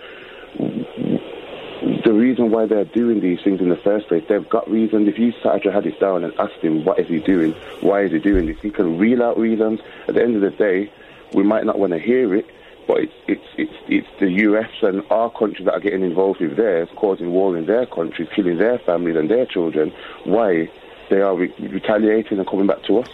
the 2.05 2.13
reason 2.13 2.51
why 2.51 2.67
they're 2.67 2.85
doing 2.85 3.21
these 3.21 3.41
things 3.43 3.61
in 3.61 3.69
the 3.69 3.77
first 3.77 4.09
place, 4.09 4.25
they've 4.29 4.49
got 4.49 4.71
reasons. 4.71 5.09
If 5.09 5.19
you 5.19 5.33
sat 5.43 5.63
Jihadis 5.63 5.99
down 6.01 6.25
and 6.25 6.33
asked 6.39 6.61
him 6.63 6.85
what 6.85 6.99
is 6.99 7.09
he 7.09 7.19
doing, 7.19 7.53
why 7.81 8.03
is 8.03 8.13
he 8.13 8.19
doing 8.19 8.47
this, 8.47 8.59
he 8.61 8.71
can 8.71 8.99
reel 8.99 9.23
out 9.23 9.39
reasons. 9.39 9.81
At 10.09 10.15
the 10.15 10.23
end 10.23 10.37
of 10.37 10.43
the 10.43 10.51
day, 10.51 10.91
we 11.33 11.43
might 11.43 11.67
not 11.67 11.79
want 11.79 11.93
to 11.93 11.99
hear 11.99 12.35
it, 12.35 12.47
but 12.87 12.99
it's 12.99 13.13
it's 13.27 13.47
it's 13.57 13.73
it's 13.89 14.09
the 14.21 14.31
US 14.49 14.71
and 14.83 15.03
our 15.11 15.31
countries 15.31 15.65
that 15.65 15.75
are 15.75 15.81
getting 15.81 16.03
involved 16.03 16.41
with 16.41 16.57
theirs, 16.57 16.89
causing 16.97 17.31
war 17.33 17.57
in 17.57 17.67
their 17.67 17.87
countries, 17.87 18.29
killing 18.35 18.59
their 18.59 18.79
families 18.81 19.17
and 19.17 19.31
their 19.31 19.47
children. 19.47 19.93
Why 20.25 20.71
they 21.11 21.21
are 21.21 21.37
re- 21.37 21.55
retaliating 21.59 22.39
and 22.39 22.49
coming 22.49 22.67
back 22.67 22.83
to 22.85 22.99
us, 22.99 23.09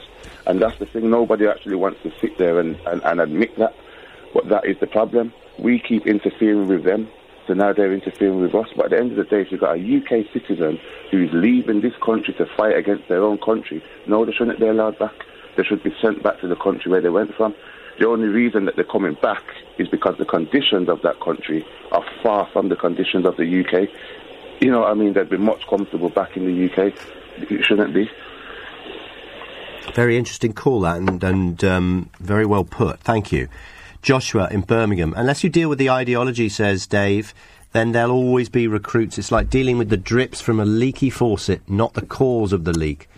and 0.46 0.60
that's 0.60 0.78
the 0.78 0.86
thing. 0.86 1.10
Nobody 1.10 1.46
actually 1.46 1.76
wants 1.76 2.00
to 2.02 2.10
sit 2.20 2.38
there 2.38 2.58
and, 2.58 2.76
and, 2.86 3.02
and 3.04 3.20
admit 3.20 3.56
that, 3.58 3.74
but 4.34 4.48
that 4.48 4.66
is 4.66 4.76
the 4.80 4.86
problem. 4.86 5.32
We 5.58 5.78
keep 5.78 6.06
interfering 6.06 6.68
with 6.68 6.84
them, 6.84 7.08
so 7.46 7.54
now 7.54 7.72
they're 7.72 7.92
interfering 7.92 8.40
with 8.40 8.54
us. 8.54 8.68
But 8.76 8.86
at 8.86 8.90
the 8.92 8.98
end 8.98 9.10
of 9.12 9.16
the 9.16 9.24
day, 9.24 9.42
if 9.42 9.48
you've 9.50 9.60
got 9.60 9.76
a 9.76 9.80
UK 9.80 10.26
citizen 10.32 10.78
who's 11.10 11.30
leaving 11.32 11.80
this 11.80 11.94
country 12.04 12.34
to 12.38 12.46
fight 12.56 12.76
against 12.76 13.08
their 13.08 13.22
own 13.22 13.38
country, 13.38 13.82
no, 14.06 14.24
they 14.24 14.32
shouldn't 14.32 14.60
be 14.60 14.66
allowed 14.66 14.98
back. 14.98 15.14
They 15.56 15.64
should 15.64 15.82
be 15.82 15.94
sent 16.00 16.22
back 16.22 16.40
to 16.40 16.48
the 16.48 16.56
country 16.56 16.90
where 16.90 17.00
they 17.00 17.08
went 17.08 17.34
from. 17.34 17.54
The 17.98 18.06
only 18.06 18.28
reason 18.28 18.64
that 18.64 18.76
they're 18.76 18.84
coming 18.84 19.14
back 19.14 19.42
is 19.78 19.88
because 19.88 20.16
the 20.18 20.24
conditions 20.24 20.88
of 20.88 21.02
that 21.02 21.20
country 21.20 21.66
are 21.92 22.04
far 22.22 22.46
from 22.52 22.68
the 22.68 22.76
conditions 22.76 23.26
of 23.26 23.36
the 23.36 23.60
UK. 23.60 23.88
You 24.60 24.70
know 24.70 24.84
I 24.84 24.94
mean? 24.94 25.12
They'd 25.12 25.28
be 25.28 25.38
much 25.38 25.66
comfortable 25.66 26.10
back 26.10 26.36
in 26.36 26.46
the 26.46 26.70
UK. 26.70 26.94
It 27.50 27.64
shouldn't 27.64 27.94
be. 27.94 28.10
Very 29.94 30.16
interesting 30.16 30.52
call 30.52 30.80
that, 30.82 30.98
and, 30.98 31.22
and 31.24 31.64
um, 31.64 32.10
very 32.20 32.46
well 32.46 32.64
put. 32.64 33.00
Thank 33.00 33.32
you. 33.32 33.48
Joshua 34.02 34.48
in 34.50 34.62
Birmingham. 34.62 35.14
Unless 35.16 35.44
you 35.44 35.50
deal 35.50 35.68
with 35.68 35.78
the 35.78 35.90
ideology, 35.90 36.48
says 36.48 36.86
Dave, 36.86 37.34
then 37.72 37.92
there'll 37.92 38.12
always 38.12 38.48
be 38.48 38.66
recruits. 38.66 39.18
It's 39.18 39.32
like 39.32 39.50
dealing 39.50 39.78
with 39.78 39.88
the 39.88 39.96
drips 39.96 40.40
from 40.40 40.58
a 40.60 40.64
leaky 40.64 41.10
faucet, 41.10 41.62
not 41.68 41.94
the 41.94 42.06
cause 42.06 42.52
of 42.52 42.64
the 42.64 42.72
leak. 42.72 43.08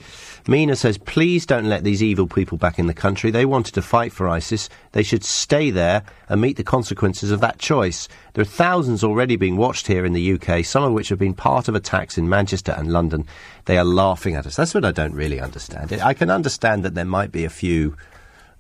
Mina 0.49 0.75
says, 0.75 0.99
please 0.99 1.47
don't 1.47 1.69
let 1.69 1.85
these 1.85 2.03
evil 2.03 2.27
people 2.27 2.59
back 2.59 2.79
in 2.79 2.87
the 2.87 2.95
country. 2.95 3.31
They 3.31 3.45
wanted 3.45 3.75
to 3.75 3.83
fight 3.83 4.13
for 4.13 4.29
ISIS. 4.29 4.69
They 4.93 5.03
should 5.03 5.25
stay 5.25 5.71
there 5.71 6.03
and 6.29 6.41
meet 6.41 6.57
the 6.57 6.65
consequences 6.65 7.31
of 7.31 7.41
that 7.41 7.59
choice. 7.59 8.09
There 8.35 8.43
are 8.43 8.45
thousands 8.45 9.05
already 9.05 9.37
being 9.37 9.57
watched 9.57 9.87
here 9.87 10.05
in 10.05 10.13
the 10.13 10.33
UK, 10.33 10.65
some 10.65 10.83
of 10.83 10.93
which 10.93 11.11
have 11.11 11.19
been 11.19 11.35
part 11.35 11.69
of 11.69 11.75
attacks 11.75 12.19
in 12.19 12.29
Manchester 12.29 12.73
and 12.73 12.93
London. 12.93 13.27
They 13.67 13.79
are 13.79 13.85
laughing 13.85 14.35
at 14.35 14.47
us. 14.47 14.57
That's 14.57 14.75
what 14.75 14.85
I 14.85 14.91
don't 14.91 15.15
really 15.15 15.39
understand. 15.39 15.93
I 15.93 16.15
can 16.15 16.31
understand 16.31 16.85
that 16.85 16.95
there 16.95 17.05
might 17.05 17.31
be 17.31 17.45
a 17.45 17.51
few 17.51 17.97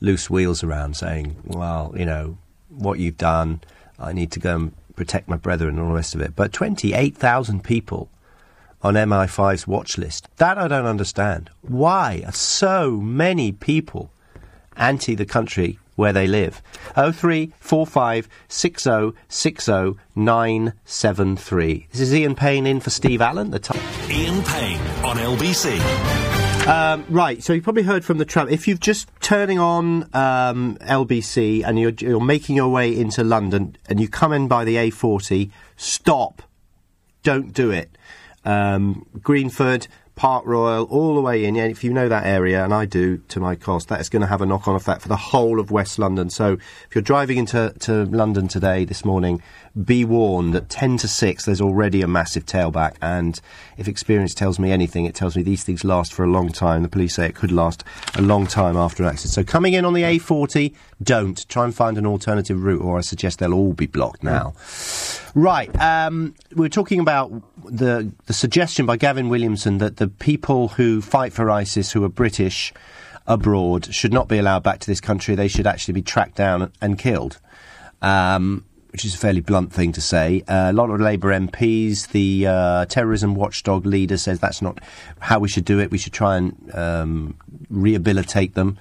loose 0.00 0.30
wheels 0.30 0.62
around 0.62 0.96
saying, 0.96 1.36
well, 1.44 1.92
you 1.96 2.06
know, 2.06 2.38
what 2.68 2.98
you've 2.98 3.18
done, 3.18 3.60
I 3.98 4.12
need 4.12 4.30
to 4.32 4.40
go 4.40 4.54
and 4.56 4.72
protect 4.94 5.28
my 5.28 5.36
brethren 5.36 5.70
and 5.70 5.80
all 5.80 5.88
the 5.88 5.94
rest 5.94 6.14
of 6.14 6.20
it. 6.20 6.36
But 6.36 6.52
28,000 6.52 7.64
people 7.64 8.09
on 8.82 8.94
MI5's 8.94 9.66
watch 9.66 9.96
list, 9.96 10.28
that 10.36 10.59
I 10.59 10.68
don't 10.68 10.86
understand. 10.86 11.50
Why 11.62 12.22
are 12.26 12.32
so 12.32 12.92
many 12.92 13.52
people 13.52 14.10
anti 14.76 15.14
the 15.14 15.26
country 15.26 15.78
where 15.96 16.12
they 16.12 16.26
live? 16.26 16.62
0345 16.94 18.28
6060 18.48 20.00
973. 20.14 21.88
This 21.90 22.00
is 22.00 22.14
Ian 22.14 22.34
Payne 22.34 22.66
in 22.66 22.80
for 22.80 22.90
Steve 22.90 23.20
Allen. 23.20 23.50
The 23.50 23.59
time. 23.59 23.80
Ian 24.10 24.42
Payne 24.42 24.80
on 25.04 25.16
LBC. 25.16 26.32
Um, 26.66 27.04
right, 27.09 27.42
so 27.42 27.52
you've 27.52 27.64
probably 27.64 27.82
heard 27.82 28.04
from 28.04 28.18
the 28.18 28.24
tram. 28.24 28.48
If 28.48 28.68
you're 28.68 28.76
just 28.76 29.09
turning 29.20 29.59
on 29.59 30.04
um, 30.14 30.78
LBC 30.82 31.64
and 31.64 31.76
you're, 31.76 31.90
you're 31.98 32.20
making 32.20 32.54
your 32.54 32.68
way 32.68 32.96
into 32.96 33.24
London 33.24 33.76
and 33.88 33.98
you 33.98 34.09
come 34.09 34.32
in 34.32 34.46
by 34.46 34.64
the 34.64 34.76
A40, 34.76 35.50
stop. 35.76 36.42
Don't 37.24 37.52
do 37.52 37.72
it. 37.72 37.90
Um, 38.44 39.06
Greenford, 39.23 39.86
Park 40.14 40.44
Royal, 40.44 40.85
all 40.85 41.14
the 41.14 41.20
way 41.20 41.44
in. 41.44 41.55
Yeah, 41.55 41.64
if 41.64 41.82
you 41.82 41.93
know 41.93 42.09
that 42.09 42.27
area, 42.27 42.62
and 42.62 42.74
I 42.74 42.85
do 42.85 43.19
to 43.28 43.40
my 43.40 43.56
cost, 43.56 43.89
that 43.89 44.01
is 44.01 44.09
going 44.09 44.20
to 44.20 44.27
have 44.27 44.43
a 44.43 44.47
knock 44.47 44.69
on 44.69 44.77
effect 44.77 45.01
for 45.01 45.09
the 45.09 45.16
whole 45.16 45.59
of 45.59 45.70
West 45.70 45.98
London. 45.98 46.28
So 46.28 46.52
if 46.52 46.89
you're 46.94 47.02
driving 47.02 47.39
into 47.39 47.74
to 47.81 48.05
London 48.05 48.47
today, 48.47 48.85
this 48.85 49.05
morning, 49.05 49.43
be 49.85 50.05
warned 50.05 50.52
that 50.52 50.69
10 50.69 50.98
to 50.98 51.09
6 51.09 51.44
there's 51.47 51.60
already 51.60 52.02
a 52.02 52.06
massive 52.06 52.44
tailback. 52.44 52.97
And 53.01 53.40
if 53.78 53.89
experience 53.89 54.35
tells 54.35 54.59
me 54.59 54.70
anything, 54.70 55.06
it 55.06 55.14
tells 55.14 55.35
me 55.35 55.43
these 55.43 55.64
things 55.64 55.82
last 55.82 56.12
for 56.12 56.24
a 56.24 56.31
long 56.31 56.51
time. 56.51 56.82
The 56.82 56.89
police 56.89 57.14
say 57.14 57.27
it 57.27 57.35
could 57.35 57.51
last 57.51 57.82
a 58.14 58.23
long 58.23 58.47
time 58.47 58.77
after 58.77 59.02
an 59.02 59.09
accident. 59.09 59.32
So 59.32 59.44
coming 59.44 59.73
in 59.73 59.86
on 59.86 59.94
the 59.94 60.02
A40, 60.02 60.74
don't. 61.02 61.48
Try 61.48 61.64
and 61.64 61.74
find 61.74 61.97
an 61.97 62.06
alternative 62.06 62.62
route, 62.62 62.82
or 62.82 62.98
I 62.98 63.01
suggest 63.01 63.39
they'll 63.39 63.55
all 63.55 63.73
be 63.73 63.86
blocked 63.86 64.23
now. 64.23 64.52
Right. 65.35 65.74
Um, 65.81 66.35
we're 66.55 66.69
talking 66.69 67.01
about 67.01 67.32
the 67.68 68.12
the 68.26 68.32
suggestion 68.32 68.86
by 68.86 68.97
Gavin 68.97 69.28
Williamson 69.28 69.78
that 69.78 69.97
the 69.97 70.09
people 70.09 70.68
who 70.68 71.01
fight 71.01 71.32
for 71.32 71.51
ISIS 71.51 71.93
who 71.93 72.05
are 72.05 72.09
British 72.09 72.72
abroad 73.26 73.93
should 73.94 74.12
not 74.12 74.28
be 74.28 74.39
allowed 74.39 74.62
back 74.62 74.80
to 74.80 74.86
this 74.86 75.01
country. 75.01 75.34
They 75.34 75.48
should 75.48 75.66
actually 75.66 75.94
be 75.94 76.02
tracked 76.02 76.36
down 76.36 76.72
and 76.80 76.98
killed. 76.98 77.40
Um, 78.01 78.64
which 78.93 79.06
is 79.06 79.14
a 79.14 79.19
fairly 79.19 79.40
blunt 79.40 79.73
thing 79.73 79.90
to 79.93 80.02
say. 80.02 80.43
Uh, 80.47 80.70
a 80.70 80.73
lot 80.73 80.90
of 80.90 81.01
Labour 81.01 81.31
MPs, 81.32 82.09
the 82.09 82.47
uh, 82.47 82.85
terrorism 82.86 83.35
watchdog 83.35 83.86
leader 83.86 84.19
says 84.19 84.39
that's 84.39 84.60
not 84.60 84.78
how 85.19 85.39
we 85.39 85.48
should 85.48 85.64
do 85.64 85.81
it. 85.81 85.90
We 85.90 85.97
should 85.97 86.12
try 86.12 86.36
and 86.36 86.74
um, 86.74 87.35
rehabilitate 87.70 88.55
them. 88.55 88.78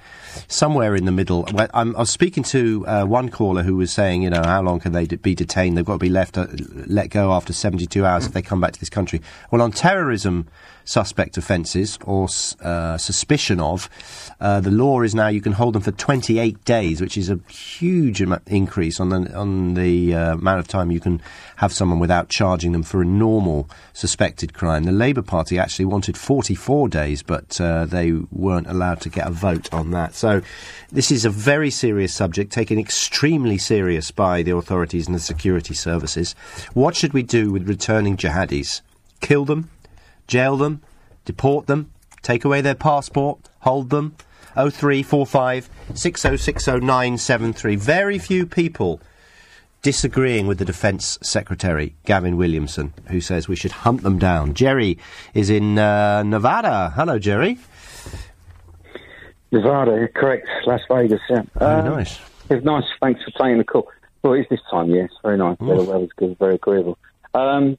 Somewhere 0.48 0.96
in 0.96 1.06
the 1.06 1.12
middle. 1.12 1.46
I 1.74 1.84
was 1.84 2.10
speaking 2.10 2.44
to 2.44 2.86
uh, 2.88 3.06
one 3.06 3.30
caller 3.30 3.64
who 3.64 3.76
was 3.76 3.92
saying, 3.92 4.24
you 4.24 4.30
know, 4.30 4.44
how 4.44 4.62
long 4.62 4.80
can 4.80 4.92
they 4.92 5.06
be 5.06 5.36
detained? 5.36 5.78
They've 5.78 5.86
got 5.86 5.94
to 5.94 6.00
be 6.00 6.10
left 6.10 6.38
uh, 6.38 6.48
let 6.88 7.10
go 7.10 7.34
after 7.34 7.54
72 7.54 8.06
hours 8.06 8.26
if 8.26 8.34
they 8.34 8.42
come 8.42 8.62
back 8.62 8.74
to 8.74 8.80
this 8.80 8.90
country. 8.90 9.22
Well, 9.50 9.62
on 9.62 9.72
terrorism 9.72 10.48
suspect 10.86 11.38
offences 11.38 11.98
or 12.06 12.28
uh, 12.62 12.98
suspicion 12.98 13.60
of, 13.60 13.90
uh, 14.40 14.60
the 14.60 14.72
law 14.72 15.02
is 15.02 15.14
now 15.14 15.28
you 15.28 15.42
can 15.42 15.54
hold 15.54 15.76
them 15.76 15.82
for 15.82 15.92
28 15.92 16.64
days, 16.66 17.02
which 17.02 17.18
is 17.18 17.30
a 17.30 17.40
huge 17.50 18.22
increase 18.48 19.00
on 19.00 19.10
the 19.10 19.36
on 19.36 19.76
the 19.76 20.16
uh, 20.16 20.34
amount 20.34 20.60
of 20.60 20.68
time 20.68 20.92
you 20.92 21.00
can 21.00 21.22
have 21.58 21.72
someone 21.72 22.00
without 22.00 22.30
charging 22.30 22.72
them 22.72 22.84
for 22.84 23.02
a 23.02 23.06
normal 23.06 23.70
suspected 23.94 24.54
crime. 24.54 24.84
The 24.84 24.92
Labour 24.92 25.22
Party 25.22 25.60
actually 25.60 25.86
wanted 25.86 26.18
44 26.18 26.90
days, 26.90 27.22
but 27.22 27.62
uh, 27.62 27.86
they 27.86 28.14
weren't 28.32 28.68
allowed 28.68 29.02
to 29.02 29.10
get 29.10 29.28
a 29.28 29.32
vote 29.32 29.72
on 29.74 29.92
that. 29.92 30.16
So 30.16 30.42
this 30.92 31.12
is 31.12 31.24
a 31.24 31.30
very 31.30 31.70
serious 31.70 32.14
subject, 32.14 32.52
taken 32.52 32.80
extremely 32.80 33.58
serious 33.58 34.12
by 34.12 34.42
the 34.42 34.56
authorities 34.56 35.08
and 35.08 35.16
the 35.16 35.20
security 35.20 35.74
services. 35.74 36.34
What 36.74 36.96
should 36.96 37.14
we 37.14 37.24
do 37.24 37.52
with 37.52 37.70
returning 37.70 38.18
jihadis? 38.18 38.82
Kill 39.20 39.46
them? 39.46 39.70
Jail 40.32 40.56
them? 40.56 40.82
Deport 41.26 41.68
them? 41.68 41.92
Take 42.22 42.46
away 42.46 42.62
their 42.62 42.74
passport? 42.74 43.38
Hold 43.60 43.90
them? 43.90 44.16
0345 44.56 45.70
6060973. 45.92 47.78
Very 47.78 48.18
few 48.18 48.46
people 48.46 49.02
disagreeing 49.82 50.48
with 50.48 50.58
the 50.58 50.64
Defence 50.64 51.20
Secretary, 51.22 51.96
Gavin 52.06 52.38
Williamson, 52.38 52.94
who 53.10 53.20
says 53.20 53.50
we 53.50 53.58
should 53.58 53.72
hunt 53.84 54.04
them 54.04 54.18
down. 54.20 54.54
Jerry 54.54 54.98
is 55.34 55.50
in 55.50 55.78
uh, 55.78 56.24
Nevada. 56.24 56.94
Hello, 56.96 57.20
Jerry. 57.20 57.58
Nevada, 59.52 60.08
correct. 60.16 60.48
Las 60.66 60.80
Vegas, 60.90 61.20
yeah. 61.30 61.42
Very 61.56 61.82
Um, 61.82 61.86
nice. 61.98 62.20
It's 62.50 62.64
nice. 62.64 62.86
Thanks 63.02 63.22
for 63.24 63.32
taking 63.32 63.58
the 63.58 63.66
call. 63.66 63.90
Well, 64.24 64.34
it's 64.34 64.50
this 64.50 64.62
time, 64.72 64.92
yes. 64.92 65.10
Very 65.24 65.38
nice. 65.38 65.58
Mm. 65.58 65.76
The 65.78 65.92
weather's 65.92 66.10
good, 66.16 66.38
very 66.40 66.56
agreeable. 66.56 66.98
Um, 67.34 67.78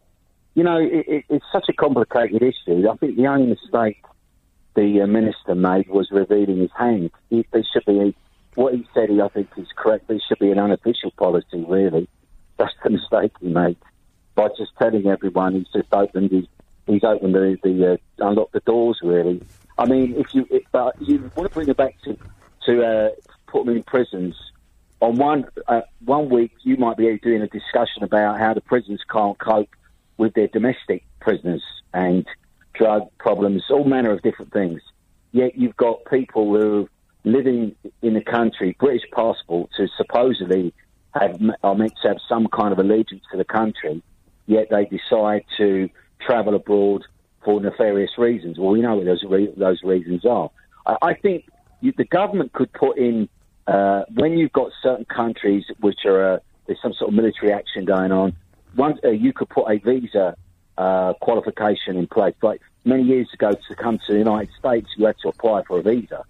you 0.55 0.65
know, 0.65 0.79
it, 0.79 1.07
it, 1.09 1.25
it's 1.29 1.45
such 1.53 1.69
a 1.69 1.73
complicated 1.73 2.43
issue. 2.43 2.89
I 2.89 2.97
think 2.97 3.17
the 3.17 3.27
only 3.27 3.47
mistake 3.47 4.03
the 4.75 5.03
uh, 5.03 5.07
minister 5.07 5.55
made 5.55 5.89
was 5.89 6.11
revealing 6.11 6.59
his 6.59 6.71
hand. 6.77 7.11
There 7.31 7.65
should 7.73 7.85
be 7.87 8.01
a, 8.01 8.15
what 8.55 8.75
he 8.75 8.87
said. 8.95 9.11
He, 9.11 9.21
I 9.21 9.29
think, 9.29 9.49
is 9.57 9.69
correct. 9.77 10.09
There 10.09 10.21
should 10.27 10.39
be 10.39 10.51
an 10.51 10.59
unofficial 10.59 11.11
policy. 11.13 11.65
Really, 11.67 12.09
that's 12.59 12.75
the 12.83 12.91
mistake 12.91 13.33
he 13.41 13.49
made 13.49 13.77
by 14.35 14.49
just 14.57 14.73
telling 14.79 15.07
everyone 15.07 15.55
he's 15.55 15.69
just 15.75 15.93
opened 15.93 16.31
his, 16.31 16.47
he's 16.87 17.05
opened 17.05 17.35
the, 17.35 17.59
the 17.63 17.93
uh, 17.93 18.29
unlocked 18.29 18.53
the 18.53 18.61
doors. 18.61 18.99
Really, 19.03 19.43
I 19.79 19.87
mean, 19.87 20.15
if 20.17 20.35
you 20.35 20.47
if, 20.51 20.65
but 20.71 21.01
you 21.01 21.31
want 21.35 21.49
to 21.49 21.55
bring 21.55 21.69
it 21.69 21.77
back 21.77 21.97
to 22.03 22.17
to 22.67 22.85
uh, 22.85 23.09
put 23.47 23.67
them 23.67 23.77
in 23.77 23.83
prisons. 23.83 24.37
On 25.01 25.17
one 25.17 25.47
uh, 25.67 25.81
one 26.05 26.29
week, 26.29 26.53
you 26.63 26.77
might 26.77 26.97
be 26.97 27.19
doing 27.19 27.43
a 27.43 27.49
discussion 27.49 28.05
about 28.05 28.39
how 28.39 28.55
the 28.55 28.61
prisons 28.61 29.01
can't 29.11 29.39
cope 29.39 29.69
with 30.17 30.35
their 30.35 30.49
domestic 30.49 31.05
prisoners 31.21 31.63
and 31.93 32.27
drug 32.75 33.09
problems, 33.19 33.65
all 33.71 33.85
manner 33.85 34.13
of 34.13 34.23
different 34.23 34.53
things. 34.53 34.81
Yet 35.33 35.57
you've 35.57 35.77
got 35.77 36.05
people 36.07 36.55
who 36.55 36.83
are 36.83 36.89
living 37.25 37.75
in 38.03 38.15
the 38.15 38.21
country, 38.21 38.77
British 38.79 39.03
passports, 39.13 39.75
who 39.77 39.87
supposedly 39.97 40.75
have 41.15 41.41
are 41.63 41.75
meant 41.75 41.93
to 42.03 42.09
have 42.09 42.19
some 42.29 42.47
kind 42.49 42.73
of 42.73 42.79
allegiance 42.79 43.23
to 43.31 43.37
the 43.37 43.45
country, 43.45 44.03
yet 44.47 44.69
they 44.71 44.85
decide 44.87 45.45
to 45.59 45.89
travel 46.21 46.55
abroad 46.55 47.03
for 47.45 47.61
nefarious 47.61 48.17
reasons. 48.17 48.59
Well, 48.59 48.71
we 48.71 48.81
know 48.81 48.97
what 48.97 49.05
those 49.05 49.23
re- 49.29 49.53
those 49.57 49.83
reasons 49.83 50.25
are. 50.25 50.51
I, 50.87 50.97
I 51.03 51.15
think 51.15 51.47
you, 51.81 51.93
the 51.97 52.05
government 52.05 52.53
could 52.53 52.73
put 52.73 52.97
in 52.99 53.29
uh, 53.67 54.05
when 54.15 54.39
you've 54.39 54.53
got 54.53 54.71
certain 54.83 55.05
countries 55.05 55.65
which 55.81 56.05
are 56.05 56.35
uh, 56.35 56.39
there's 56.67 56.79
some 56.83 56.95
sort 56.95 57.09
of 57.09 57.15
military 57.15 57.53
action 57.53 57.85
going 57.85 58.13
on. 58.13 58.37
Once 58.77 58.99
uh, 59.05 59.11
you 59.11 59.33
could 59.33 59.49
put 59.49 59.71
a 59.71 59.79
visa 59.79 60.37
uh, 60.79 61.13
qualification 61.21 61.97
in 61.97 62.07
place. 62.07 62.35
Like 62.43 62.61
many 62.85 63.03
years 63.03 63.29
ago, 63.35 63.53
to 63.53 63.75
come 63.75 63.99
to 64.07 64.13
the 64.13 64.19
United 64.19 64.51
States, 64.59 64.89
you 64.97 65.07
had 65.07 65.17
to 65.23 65.29
apply 65.29 65.63
for 65.65 65.79
a 65.79 65.83
visa. 65.83 66.25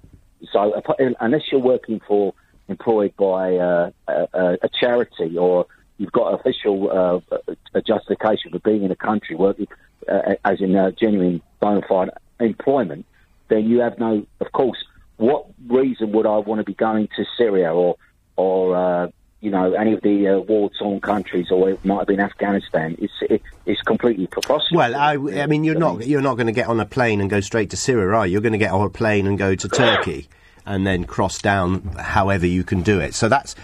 So 0.52 0.82
unless 1.20 1.42
you're 1.50 1.60
working 1.60 2.00
for 2.06 2.34
employed 2.68 3.14
by 3.16 3.56
uh, 3.56 3.90
a, 4.08 4.58
a 4.62 4.68
charity 4.80 5.38
or 5.38 5.66
you've 5.98 6.12
got 6.12 6.34
official 6.34 7.22
uh, 7.34 7.80
justification 7.86 8.50
for 8.50 8.58
being 8.58 8.82
in 8.82 8.90
a 8.90 8.96
country 8.96 9.36
working 9.36 9.68
uh, 10.08 10.34
as 10.44 10.60
in 10.60 10.74
uh, 10.74 10.90
genuine 10.90 11.40
bona 11.60 11.82
fide 11.88 12.10
employment, 12.40 13.06
then 13.48 13.68
you 13.68 13.80
have 13.80 13.98
no. 13.98 14.26
Of 14.40 14.52
course, 14.52 14.78
what 15.16 15.46
reason 15.68 16.12
would 16.12 16.26
I 16.26 16.38
want 16.38 16.58
to 16.58 16.64
be 16.64 16.74
going 16.74 17.08
to 17.16 17.24
Syria 17.38 17.72
or 17.72 17.96
or 18.36 18.76
uh, 18.76 19.08
you 19.42 19.50
know 19.50 19.74
any 19.74 19.92
of 19.92 20.00
the 20.02 20.28
uh, 20.28 20.38
war-torn 20.38 21.00
countries, 21.00 21.50
or 21.50 21.68
it 21.68 21.84
might 21.84 21.98
have 21.98 22.06
been 22.06 22.20
Afghanistan? 22.20 22.96
It's 22.98 23.12
it, 23.22 23.42
it's 23.66 23.82
completely 23.82 24.28
preposterous. 24.28 24.72
Well, 24.72 24.94
I, 24.94 25.14
I 25.42 25.46
mean, 25.46 25.64
you're 25.64 25.74
not 25.74 26.06
you're 26.06 26.22
not 26.22 26.36
going 26.36 26.46
to 26.46 26.52
get 26.52 26.68
on 26.68 26.80
a 26.80 26.86
plane 26.86 27.20
and 27.20 27.28
go 27.28 27.40
straight 27.40 27.68
to 27.70 27.76
Syria, 27.76 28.16
are 28.16 28.26
you? 28.26 28.34
You're 28.34 28.40
going 28.40 28.52
to 28.52 28.58
get 28.58 28.70
on 28.70 28.86
a 28.86 28.88
plane 28.88 29.26
and 29.26 29.36
go 29.36 29.54
to 29.54 29.68
Turkey, 29.68 30.28
and 30.64 30.86
then 30.86 31.04
cross 31.04 31.42
down 31.42 31.82
however 31.98 32.46
you 32.46 32.62
can 32.62 32.82
do 32.82 33.00
it. 33.00 33.14
So 33.14 33.28
that's 33.28 33.56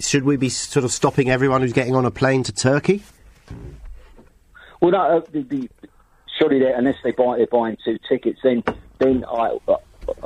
should 0.00 0.24
we 0.24 0.36
be 0.36 0.48
sort 0.48 0.84
of 0.84 0.90
stopping 0.90 1.30
everyone 1.30 1.60
who's 1.60 1.72
getting 1.72 1.94
on 1.94 2.04
a 2.04 2.10
plane 2.10 2.42
to 2.44 2.52
Turkey? 2.52 3.02
Well, 4.80 4.92
no, 4.92 5.18
uh, 5.18 5.20
the, 5.30 5.42
the, 5.42 5.70
surely 6.38 6.58
they, 6.58 6.72
unless 6.72 6.96
they 7.04 7.12
buy 7.12 7.36
they're 7.36 7.46
buying 7.46 7.76
two 7.84 7.98
tickets, 8.08 8.40
then 8.42 8.64
then 8.98 9.24
I, 9.30 9.58
uh, 9.68 9.76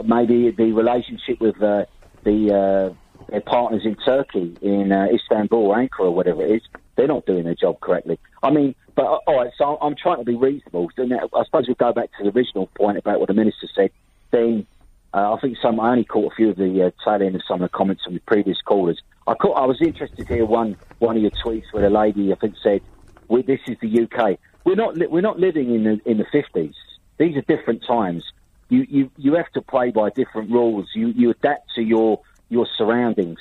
maybe 0.03 0.51
the 0.51 0.73
relationship 0.73 1.41
with 1.41 1.61
uh, 1.63 1.85
the 2.23 2.95
uh, 2.95 3.04
their 3.31 3.41
partners 3.41 3.83
in 3.85 3.97
Turkey, 3.97 4.57
in 4.63 4.93
uh, 4.93 5.07
Istanbul, 5.13 5.69
Ankara, 5.69 6.07
or 6.07 6.11
whatever 6.11 6.45
it 6.45 6.51
is, 6.51 6.63
they're 6.97 7.09
not 7.09 7.27
doing 7.27 7.45
their 7.45 7.55
job 7.55 7.81
correctly. 7.81 8.19
I 8.43 8.51
mean, 8.51 8.75
but 8.95 9.07
uh, 9.07 9.19
all 9.27 9.37
right, 9.37 9.51
so 9.59 9.79
I'm 9.81 9.97
trying 9.97 10.19
to 10.19 10.25
be 10.25 10.37
reasonable. 10.37 10.89
So 10.97 11.05
now, 11.05 11.29
I 11.35 11.45
suppose 11.45 11.67
we 11.69 11.75
go 11.75 11.93
back 11.93 12.11
to 12.19 12.25
the 12.25 12.37
original 12.37 12.69
point 12.77 12.99
about 12.99 13.19
what 13.19 13.29
the 13.29 13.35
minister 13.35 13.69
said. 13.75 13.91
Then 14.31 14.67
uh, 15.13 15.35
I 15.35 15.41
think 15.41 15.57
some 15.61 15.81
I 15.81 15.91
only 15.91 16.05
caught 16.05 16.33
a 16.33 16.35
few 16.35 16.51
of 16.51 16.57
the 16.57 16.87
uh, 16.87 16.91
tail 17.05 17.27
end 17.27 17.35
of 17.35 17.43
some 17.47 17.63
of 17.63 17.71
the 17.71 17.77
comments 17.77 18.05
from 18.05 18.15
the 18.15 18.21
previous 18.21 18.61
callers. 18.63 19.01
I 19.27 19.35
caught, 19.35 19.55
I 19.55 19.65
was 19.65 19.81
interested 19.81 20.27
to 20.27 20.35
hear 20.35 20.45
one 20.45 20.77
one 20.99 21.17
of 21.17 21.23
your 21.23 21.33
tweets 21.45 21.65
where 21.73 21.85
a 21.85 21.91
lady 21.91 22.33
I 22.33 22.37
think 22.37 22.55
said, 22.63 22.83
well, 23.29 23.43
"This 23.43 23.61
is 23.67 23.77
the 23.81 24.03
UK. 24.03 24.39
We're 24.65 24.77
not 24.77 24.97
li- 24.97 25.07
we're 25.07 25.23
not 25.23 25.39
living 25.39 25.75
in 25.75 25.85
the 25.85 26.01
in 26.05 26.19
the 26.19 26.27
fifties. 26.31 26.75
These 27.19 27.37
are 27.37 27.43
different 27.43 27.85
times. 27.87 28.25
You 28.69 28.87
you 28.89 29.11
you 29.17 29.35
have 29.35 29.51
to 29.53 29.63
play 29.63 29.91
by 29.91 30.11
different 30.11 30.51
rules. 30.51 30.89
You 30.95 31.09
you 31.09 31.31
adapt 31.31 31.75
to 31.77 31.83
your 31.83 32.21
your 32.55 32.67
surroundings. 32.79 33.41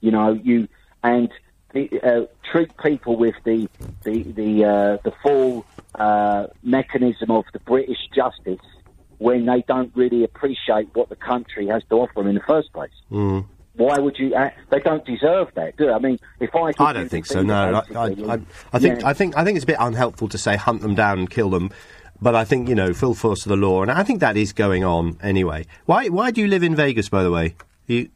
You 0.00 0.12
know 0.12 0.32
you 0.32 0.68
and." 1.02 1.30
Uh, 1.72 2.22
treat 2.50 2.76
people 2.78 3.16
with 3.16 3.36
the 3.44 3.68
the 4.02 4.24
the 4.24 4.64
uh, 4.64 4.96
the 5.04 5.12
full 5.22 5.64
uh, 5.94 6.48
mechanism 6.64 7.30
of 7.30 7.44
the 7.52 7.60
British 7.60 8.08
justice 8.12 8.58
when 9.18 9.46
they 9.46 9.62
don't 9.68 9.92
really 9.94 10.24
appreciate 10.24 10.88
what 10.94 11.08
the 11.10 11.14
country 11.14 11.68
has 11.68 11.84
to 11.90 11.94
offer 11.94 12.14
them 12.16 12.26
in 12.26 12.34
the 12.34 12.40
first 12.40 12.72
place. 12.72 12.90
Mm. 13.12 13.44
Why 13.74 14.00
would 14.00 14.18
you? 14.18 14.34
They 14.70 14.80
don't 14.80 15.04
deserve 15.04 15.52
that, 15.54 15.76
do 15.76 15.86
they? 15.86 15.92
I 15.92 16.00
mean, 16.00 16.18
if 16.40 16.50
I 16.56 16.72
I 16.80 16.92
don't 16.92 17.08
think 17.08 17.26
so. 17.26 17.40
No, 17.40 17.82
I, 17.94 17.96
I, 17.96 18.06
I, 18.34 18.40
I 18.72 18.78
think 18.80 19.00
Yeah. 19.00 19.08
I 19.08 19.12
think 19.12 19.36
I 19.36 19.44
think 19.44 19.54
it's 19.54 19.62
a 19.62 19.72
bit 19.74 19.76
unhelpful 19.78 20.26
to 20.26 20.38
say 20.38 20.56
hunt 20.56 20.80
them 20.80 20.96
down 20.96 21.20
and 21.20 21.30
kill 21.30 21.50
them. 21.50 21.70
But 22.20 22.34
I 22.34 22.44
think 22.44 22.68
you 22.68 22.74
know 22.74 22.92
full 22.94 23.14
force 23.14 23.46
of 23.46 23.50
the 23.50 23.56
law, 23.56 23.82
and 23.82 23.92
I 23.92 24.02
think 24.02 24.18
that 24.20 24.36
is 24.36 24.52
going 24.52 24.82
on 24.82 25.18
anyway. 25.22 25.66
Why 25.86 26.08
why 26.08 26.32
do 26.32 26.40
you 26.40 26.48
live 26.48 26.64
in 26.64 26.74
Vegas, 26.74 27.08
by 27.08 27.22
the 27.22 27.30
way? 27.30 27.54
You 27.86 28.08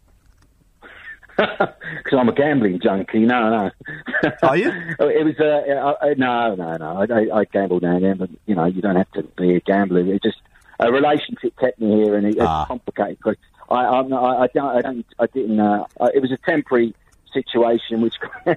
because 1.36 2.18
I'm 2.18 2.28
a 2.28 2.32
gambling 2.32 2.80
junkie. 2.80 3.20
No, 3.20 3.50
no. 3.50 4.30
Are 4.42 4.56
you? 4.56 4.70
it 5.00 5.24
was 5.24 5.34
uh, 5.40 6.04
uh, 6.04 6.14
no, 6.16 6.54
no, 6.54 6.76
no. 6.76 7.02
I, 7.02 7.04
I, 7.12 7.40
I 7.40 7.44
gamble 7.44 7.80
now 7.80 7.96
and 7.96 8.04
then, 8.04 8.16
but 8.18 8.30
you 8.46 8.54
know, 8.54 8.66
you 8.66 8.82
don't 8.82 8.96
have 8.96 9.10
to 9.12 9.22
be 9.22 9.56
a 9.56 9.60
gambler. 9.60 10.00
It 10.00 10.22
just 10.22 10.38
a 10.80 10.92
relationship 10.92 11.56
kept 11.58 11.80
me 11.80 12.02
here, 12.04 12.16
and 12.16 12.26
it, 12.26 12.36
Ah. 12.40 12.62
it's 12.62 12.68
complicated. 12.68 13.20
Cause 13.20 13.36
I, 13.70 13.84
I'm, 13.84 14.12
I, 14.12 14.42
I 14.42 14.46
don't, 14.54 14.76
I 14.76 14.80
don't, 14.80 15.06
I 15.18 15.26
didn't. 15.26 15.60
Uh, 15.60 15.86
uh, 16.00 16.08
it 16.14 16.20
was 16.20 16.32
a 16.32 16.36
temporary 16.38 16.94
situation, 17.32 18.00
which 18.00 18.14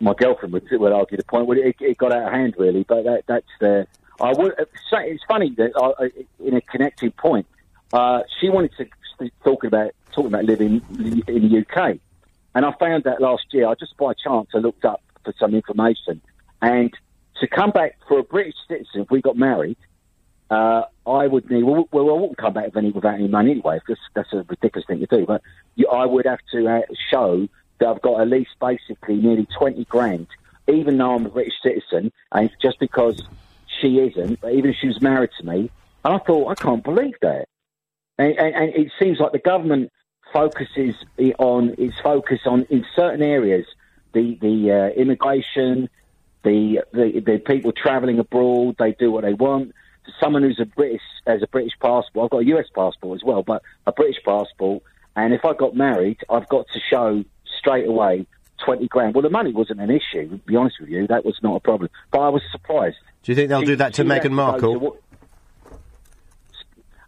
my 0.00 0.14
girlfriend 0.14 0.52
would, 0.52 0.64
would 0.70 0.92
argue 0.92 1.16
the 1.16 1.24
point. 1.24 1.46
Well, 1.46 1.58
it, 1.58 1.76
it 1.80 1.98
got 1.98 2.12
out 2.12 2.26
of 2.26 2.32
hand, 2.32 2.54
really. 2.58 2.84
But 2.84 3.04
that, 3.04 3.24
that's 3.26 3.46
the. 3.60 3.86
I 4.20 4.32
would 4.32 4.58
uh, 4.58 4.64
it's 4.92 5.22
funny 5.28 5.54
that 5.58 5.72
uh, 5.76 5.90
uh, 5.90 6.08
in 6.44 6.54
a 6.54 6.60
connecting 6.62 7.12
point, 7.12 7.46
uh, 7.92 8.22
she 8.40 8.48
wanted 8.48 8.72
to 8.78 9.30
talk 9.44 9.64
about 9.64 9.92
talking 10.12 10.28
about 10.28 10.44
living 10.44 10.80
in 11.28 11.48
the 11.48 11.64
UK. 11.68 11.98
And 12.56 12.64
I 12.64 12.72
found 12.80 13.04
that 13.04 13.20
last 13.20 13.44
year. 13.52 13.68
I 13.68 13.74
just 13.74 13.94
by 13.98 14.14
chance 14.14 14.48
I 14.54 14.58
looked 14.58 14.86
up 14.86 15.02
for 15.24 15.34
some 15.38 15.54
information, 15.54 16.22
and 16.62 16.90
to 17.40 17.46
come 17.46 17.70
back 17.70 17.98
for 18.08 18.18
a 18.18 18.22
British 18.22 18.54
citizen, 18.66 19.02
if 19.02 19.10
we 19.10 19.20
got 19.20 19.36
married, 19.36 19.76
uh, 20.50 20.84
I 21.06 21.26
would 21.26 21.50
need. 21.50 21.64
Well, 21.64 21.86
well, 21.92 22.08
I 22.08 22.12
wouldn't 22.14 22.38
come 22.38 22.54
back 22.54 22.74
without 22.74 23.16
any 23.16 23.28
money 23.28 23.50
anyway. 23.50 23.78
Because 23.86 24.02
that's 24.14 24.32
a 24.32 24.42
ridiculous 24.48 24.86
thing 24.86 25.00
to 25.00 25.06
do. 25.06 25.26
But 25.26 25.42
you, 25.74 25.86
I 25.88 26.06
would 26.06 26.24
have 26.24 26.38
to 26.52 26.66
uh, 26.66 26.80
show 27.10 27.46
that 27.78 27.88
I've 27.88 28.00
got 28.00 28.22
at 28.22 28.28
least 28.28 28.52
basically 28.58 29.16
nearly 29.16 29.46
20 29.58 29.84
grand, 29.84 30.26
even 30.66 30.96
though 30.96 31.14
I'm 31.14 31.26
a 31.26 31.28
British 31.28 31.60
citizen, 31.62 32.10
and 32.32 32.50
just 32.62 32.78
because 32.78 33.22
she 33.82 33.98
isn't, 33.98 34.40
but 34.40 34.54
even 34.54 34.70
if 34.70 34.76
she 34.80 34.86
was 34.86 35.02
married 35.02 35.30
to 35.40 35.46
me. 35.46 35.70
And 36.06 36.14
I 36.14 36.18
thought, 36.20 36.48
I 36.48 36.54
can't 36.54 36.82
believe 36.82 37.16
that. 37.20 37.48
And, 38.16 38.32
and, 38.38 38.54
and 38.54 38.74
it 38.74 38.92
seems 38.98 39.20
like 39.20 39.32
the 39.32 39.40
government 39.40 39.92
focuses 40.36 40.94
on 41.38 41.74
its 41.78 41.98
focus 42.00 42.40
on 42.44 42.66
in 42.68 42.84
certain 42.94 43.22
areas 43.22 43.64
the 44.12 44.36
the 44.40 44.70
uh, 44.70 45.00
immigration, 45.00 45.88
the, 46.42 46.82
the 46.92 47.20
the 47.24 47.38
people 47.38 47.72
travelling 47.72 48.18
abroad. 48.18 48.76
They 48.78 48.92
do 48.92 49.10
what 49.10 49.22
they 49.24 49.32
want. 49.32 49.72
Someone 50.20 50.42
who's 50.42 50.60
a 50.60 50.66
British 50.66 51.00
has 51.26 51.42
a 51.42 51.46
British 51.46 51.72
passport, 51.80 52.24
I've 52.24 52.30
got 52.30 52.38
a 52.42 52.44
US 52.56 52.66
passport 52.74 53.18
as 53.20 53.24
well, 53.24 53.42
but 53.42 53.62
a 53.86 53.92
British 53.92 54.22
passport. 54.24 54.82
And 55.16 55.32
if 55.32 55.44
I 55.46 55.54
got 55.54 55.74
married, 55.74 56.18
I've 56.28 56.48
got 56.48 56.66
to 56.74 56.80
show 56.90 57.24
straight 57.58 57.86
away 57.86 58.26
twenty 58.62 58.88
grand. 58.88 59.14
Well, 59.14 59.22
the 59.22 59.30
money 59.30 59.52
wasn't 59.52 59.80
an 59.80 59.90
issue. 59.90 60.28
To 60.28 60.36
be 60.38 60.56
honest 60.56 60.76
with 60.80 60.90
you, 60.90 61.06
that 61.06 61.24
was 61.24 61.36
not 61.42 61.56
a 61.56 61.60
problem. 61.60 61.88
But 62.10 62.20
I 62.20 62.28
was 62.28 62.42
surprised. 62.52 62.96
Do 63.22 63.32
you 63.32 63.36
think 63.36 63.48
they'll 63.48 63.60
She- 63.60 63.66
do 63.66 63.76
that 63.76 63.94
to 63.94 64.04
Meghan 64.04 64.32
Markle? 64.32 64.80
to 64.80 64.96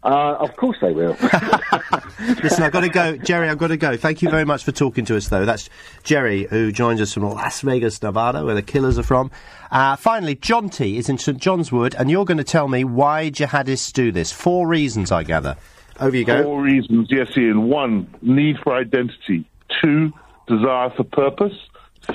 Uh, 0.03 0.35
of 0.39 0.55
course 0.55 0.77
they 0.81 0.93
will. 0.93 1.17
Listen, 2.41 2.63
I've 2.63 2.71
got 2.71 2.81
to 2.81 2.89
go. 2.89 3.17
Jerry, 3.17 3.49
I've 3.49 3.57
got 3.57 3.67
to 3.67 3.77
go. 3.77 3.97
Thank 3.97 4.21
you 4.21 4.29
very 4.29 4.45
much 4.45 4.63
for 4.63 4.71
talking 4.71 5.03
to 5.05 5.17
us, 5.17 5.27
though. 5.27 5.45
That's 5.45 5.69
Jerry, 6.03 6.45
who 6.49 6.71
joins 6.71 7.01
us 7.01 7.13
from 7.13 7.23
Las 7.23 7.61
Vegas, 7.61 8.01
Nevada, 8.01 8.45
where 8.45 8.55
the 8.55 8.61
killers 8.61 8.97
are 8.97 9.03
from. 9.03 9.29
Uh, 9.71 9.95
finally, 9.97 10.35
John 10.35 10.69
T 10.69 10.97
is 10.97 11.09
in 11.09 11.17
St 11.17 11.37
John's 11.37 11.71
Wood, 11.71 11.95
and 11.97 12.09
you're 12.09 12.25
going 12.25 12.37
to 12.37 12.43
tell 12.45 12.67
me 12.67 12.83
why 12.83 13.29
jihadists 13.29 13.91
do 13.91 14.11
this. 14.11 14.31
Four 14.31 14.67
reasons, 14.67 15.11
I 15.11 15.23
gather. 15.23 15.57
Over 15.99 16.15
you 16.15 16.23
go. 16.23 16.43
Four 16.43 16.61
reasons, 16.61 17.09
yes, 17.11 17.27
Ian. 17.37 17.67
One, 17.67 18.07
need 18.21 18.57
for 18.63 18.73
identity. 18.73 19.45
Two, 19.81 20.13
desire 20.47 20.91
for 20.91 21.03
purpose. 21.03 21.53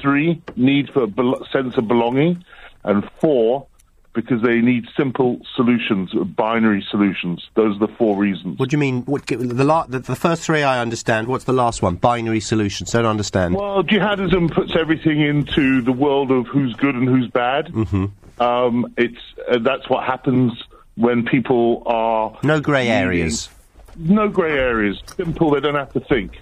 Three, 0.01 0.43
need 0.57 0.89
for 0.91 1.03
a 1.03 1.07
bel- 1.07 1.47
sense 1.53 1.77
of 1.77 1.87
belonging. 1.87 2.45
And 2.83 3.09
four, 3.21 3.67
because 4.15 4.41
they 4.43 4.61
need 4.61 4.87
simple 4.97 5.41
solutions, 5.57 6.15
binary 6.37 6.85
solutions. 6.91 7.47
Those 7.55 7.77
are 7.77 7.87
the 7.87 7.93
four 7.95 8.17
reasons. 8.17 8.59
What 8.59 8.71
do 8.71 8.75
you 8.75 8.79
mean? 8.79 9.03
What, 9.03 9.27
the, 9.27 9.65
la- 9.65 9.87
the, 9.87 9.99
the 9.99 10.17
first 10.17 10.43
three 10.43 10.63
I 10.63 10.81
understand. 10.81 11.27
What's 11.27 11.45
the 11.45 11.53
last 11.53 11.83
one? 11.83 11.97
Binary 11.97 12.41
solutions. 12.41 12.93
Don't 12.93 13.05
understand. 13.05 13.57
Well, 13.57 13.83
jihadism 13.83 14.53
puts 14.53 14.77
everything 14.77 15.21
into 15.21 15.83
the 15.83 15.93
world 15.93 16.31
of 16.31 16.47
who's 16.47 16.75
good 16.75 16.95
and 16.95 17.09
who's 17.09 17.29
bad. 17.29 17.67
Mm-hmm. 17.67 18.43
Um, 18.43 18.95
it's 18.97 19.19
uh, 19.49 19.59
that's 19.59 19.89
what 19.89 20.05
happens 20.05 20.53
when 20.97 21.25
people 21.25 21.83
are 21.87 22.39
No 22.43 22.61
grey 22.61 22.89
areas. 22.89 23.49
No 23.97 24.29
grey 24.29 24.59
areas. 24.59 25.01
Simple. 25.17 25.51
They 25.51 25.61
don't 25.61 25.75
have 25.75 25.93
to 25.93 26.01
think, 26.01 26.41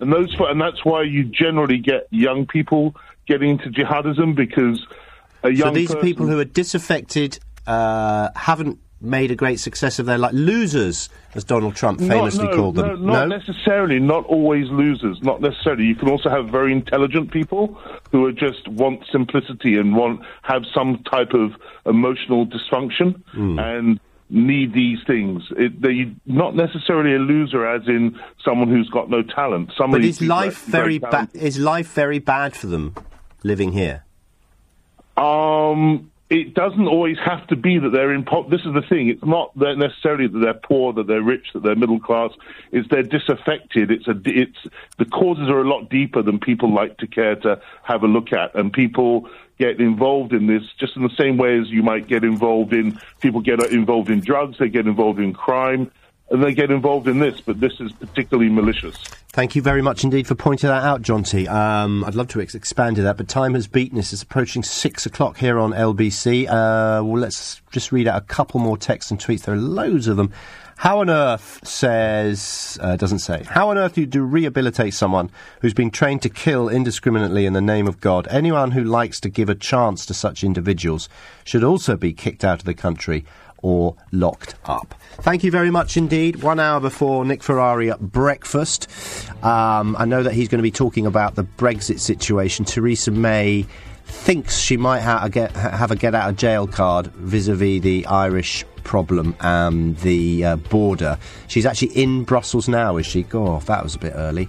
and 0.00 0.12
those 0.12 0.34
and 0.38 0.60
that's 0.60 0.84
why 0.84 1.02
you 1.02 1.24
generally 1.24 1.78
get 1.78 2.06
young 2.10 2.46
people 2.46 2.94
getting 3.26 3.50
into 3.50 3.70
jihadism 3.70 4.34
because 4.34 4.86
So 5.42 5.48
these 5.70 5.90
are 5.90 5.94
person- 5.94 6.00
people 6.00 6.26
who 6.26 6.38
are 6.38 6.44
disaffected, 6.44 7.38
uh, 7.66 8.28
haven't 8.36 8.78
made 9.02 9.30
a 9.30 9.34
great 9.34 9.58
success 9.58 9.98
of 9.98 10.04
their 10.04 10.18
life. 10.18 10.32
Losers, 10.34 11.08
as 11.34 11.42
Donald 11.44 11.74
Trump 11.74 12.00
famously 12.00 12.44
no, 12.48 12.54
called 12.54 12.74
them. 12.74 13.06
No, 13.06 13.12
not 13.26 13.28
necessarily. 13.28 13.98
Not 13.98 14.26
always 14.26 14.68
losers. 14.68 15.18
Not 15.22 15.40
necessarily. 15.40 15.84
You 15.84 15.94
can 15.94 16.10
also 16.10 16.28
have 16.28 16.48
very 16.48 16.70
intelligent 16.72 17.30
people 17.30 17.78
who 18.12 18.26
are 18.26 18.32
just 18.32 18.68
want 18.68 19.00
simplicity 19.10 19.78
and 19.78 19.96
want 19.96 20.20
have 20.42 20.64
some 20.74 21.02
type 21.10 21.32
of 21.32 21.52
emotional 21.86 22.46
dysfunction 22.46 23.22
Hmm. 23.32 23.58
and 23.58 24.00
need 24.28 24.74
these 24.74 24.98
things. 25.06 25.44
It, 25.56 25.80
they 25.80 26.12
not 26.26 26.54
necessarily 26.54 27.14
a 27.14 27.18
loser, 27.18 27.66
as 27.66 27.88
in 27.88 28.18
someone 28.44 28.68
who's 28.68 28.88
got 28.90 29.08
no 29.08 29.22
talent. 29.22 29.72
Some 29.78 29.92
But 29.92 30.04
is 30.04 30.20
are 30.20 30.26
life 30.26 30.64
very 30.66 30.98
bad? 30.98 31.10
talented. 31.10 31.42
Is 31.42 31.58
life 31.58 31.92
very 31.94 32.18
bad 32.18 32.54
for 32.54 32.66
them 32.66 32.94
living 33.42 33.72
here? 33.72 34.04
Um, 35.20 36.10
it 36.30 36.54
doesn't 36.54 36.86
always 36.86 37.16
have 37.24 37.44
to 37.48 37.56
be 37.56 37.78
that 37.78 37.90
they're 37.90 38.14
in. 38.14 38.24
Po- 38.24 38.48
this 38.48 38.60
is 38.60 38.72
the 38.72 38.82
thing. 38.88 39.08
It's 39.08 39.24
not 39.24 39.56
that 39.58 39.76
necessarily 39.76 40.28
that 40.28 40.38
they're 40.38 40.54
poor, 40.54 40.92
that 40.92 41.08
they're 41.08 41.22
rich, 41.22 41.48
that 41.54 41.64
they're 41.64 41.74
middle 41.74 41.98
class. 41.98 42.30
It's 42.70 42.88
they're 42.88 43.02
disaffected. 43.02 43.90
It's 43.90 44.06
a. 44.06 44.14
It's 44.24 44.58
the 44.96 45.06
causes 45.06 45.48
are 45.48 45.60
a 45.60 45.68
lot 45.68 45.90
deeper 45.90 46.22
than 46.22 46.38
people 46.38 46.72
like 46.72 46.98
to 46.98 47.08
care 47.08 47.34
to 47.34 47.60
have 47.82 48.04
a 48.04 48.06
look 48.06 48.32
at, 48.32 48.54
and 48.54 48.72
people 48.72 49.28
get 49.58 49.80
involved 49.80 50.32
in 50.32 50.46
this 50.46 50.62
just 50.78 50.96
in 50.96 51.02
the 51.02 51.14
same 51.18 51.36
way 51.36 51.58
as 51.58 51.68
you 51.68 51.82
might 51.82 52.06
get 52.06 52.22
involved 52.22 52.72
in. 52.72 52.98
People 53.20 53.40
get 53.40 53.60
involved 53.72 54.08
in 54.08 54.20
drugs. 54.20 54.56
They 54.58 54.68
get 54.68 54.86
involved 54.86 55.18
in 55.18 55.34
crime. 55.34 55.90
And 56.30 56.44
they 56.44 56.54
get 56.54 56.70
involved 56.70 57.08
in 57.08 57.18
this, 57.18 57.40
but 57.40 57.58
this 57.58 57.80
is 57.80 57.90
particularly 57.92 58.48
malicious. 58.48 58.96
Thank 59.32 59.56
you 59.56 59.62
very 59.62 59.82
much 59.82 60.04
indeed 60.04 60.28
for 60.28 60.36
pointing 60.36 60.68
that 60.68 60.84
out, 60.84 61.02
John 61.02 61.24
T. 61.24 61.48
Um, 61.48 62.04
I'd 62.04 62.14
love 62.14 62.28
to 62.28 62.40
ex- 62.40 62.54
expand 62.54 62.96
to 62.96 63.02
that, 63.02 63.16
but 63.16 63.28
time 63.28 63.54
has 63.54 63.66
beaten 63.66 63.98
us. 63.98 64.12
It's 64.12 64.22
approaching 64.22 64.62
six 64.62 65.06
o'clock 65.06 65.38
here 65.38 65.58
on 65.58 65.72
LBC. 65.72 66.46
Uh, 66.46 67.02
well, 67.04 67.20
let's 67.20 67.60
just 67.72 67.90
read 67.90 68.06
out 68.06 68.22
a 68.22 68.24
couple 68.24 68.60
more 68.60 68.78
texts 68.78 69.10
and 69.10 69.18
tweets. 69.20 69.42
There 69.42 69.54
are 69.54 69.58
loads 69.58 70.06
of 70.06 70.16
them. 70.16 70.32
How 70.80 71.00
on 71.00 71.10
earth 71.10 71.60
says 71.62 72.78
uh, 72.80 72.96
doesn't 72.96 73.18
say 73.18 73.44
how 73.44 73.68
on 73.68 73.76
earth 73.76 73.92
do 73.92 74.00
you 74.10 74.22
rehabilitate 74.22 74.94
someone 74.94 75.30
who's 75.60 75.74
been 75.74 75.90
trained 75.90 76.22
to 76.22 76.30
kill 76.30 76.70
indiscriminately 76.70 77.44
in 77.44 77.52
the 77.52 77.60
name 77.60 77.86
of 77.86 78.00
God? 78.00 78.26
Anyone 78.30 78.70
who 78.70 78.82
likes 78.82 79.20
to 79.20 79.28
give 79.28 79.50
a 79.50 79.54
chance 79.54 80.06
to 80.06 80.14
such 80.14 80.42
individuals 80.42 81.10
should 81.44 81.62
also 81.62 81.98
be 81.98 82.14
kicked 82.14 82.44
out 82.44 82.60
of 82.60 82.64
the 82.64 82.72
country 82.72 83.26
or 83.62 83.96
locked 84.12 84.54
up. 84.64 84.94
Thank 85.20 85.44
you 85.44 85.50
very 85.50 85.70
much 85.70 85.96
indeed. 85.96 86.42
One 86.42 86.60
hour 86.60 86.80
before 86.80 87.24
Nick 87.24 87.42
Ferrari 87.42 87.90
at 87.90 88.00
breakfast. 88.00 88.88
Um, 89.44 89.96
I 89.98 90.04
know 90.04 90.22
that 90.22 90.32
he's 90.32 90.48
going 90.48 90.58
to 90.58 90.62
be 90.62 90.70
talking 90.70 91.06
about 91.06 91.34
the 91.34 91.44
Brexit 91.44 92.00
situation. 92.00 92.64
Theresa 92.64 93.10
May 93.10 93.66
thinks 94.04 94.58
she 94.58 94.76
might 94.76 95.00
ha- 95.00 95.28
get, 95.28 95.52
have 95.52 95.90
a 95.90 95.96
get 95.96 96.14
out 96.14 96.30
of 96.30 96.36
jail 96.36 96.66
card 96.66 97.06
vis 97.08 97.48
a 97.48 97.54
vis 97.54 97.80
the 97.80 98.06
Irish 98.06 98.64
problem 98.82 99.36
and 99.40 99.96
the 99.98 100.44
uh, 100.44 100.56
border. 100.56 101.18
She's 101.46 101.66
actually 101.66 101.88
in 101.96 102.24
Brussels 102.24 102.68
now, 102.68 102.96
is 102.96 103.06
she? 103.06 103.22
God, 103.22 103.62
that 103.62 103.82
was 103.82 103.94
a 103.94 103.98
bit 103.98 104.12
early. 104.16 104.48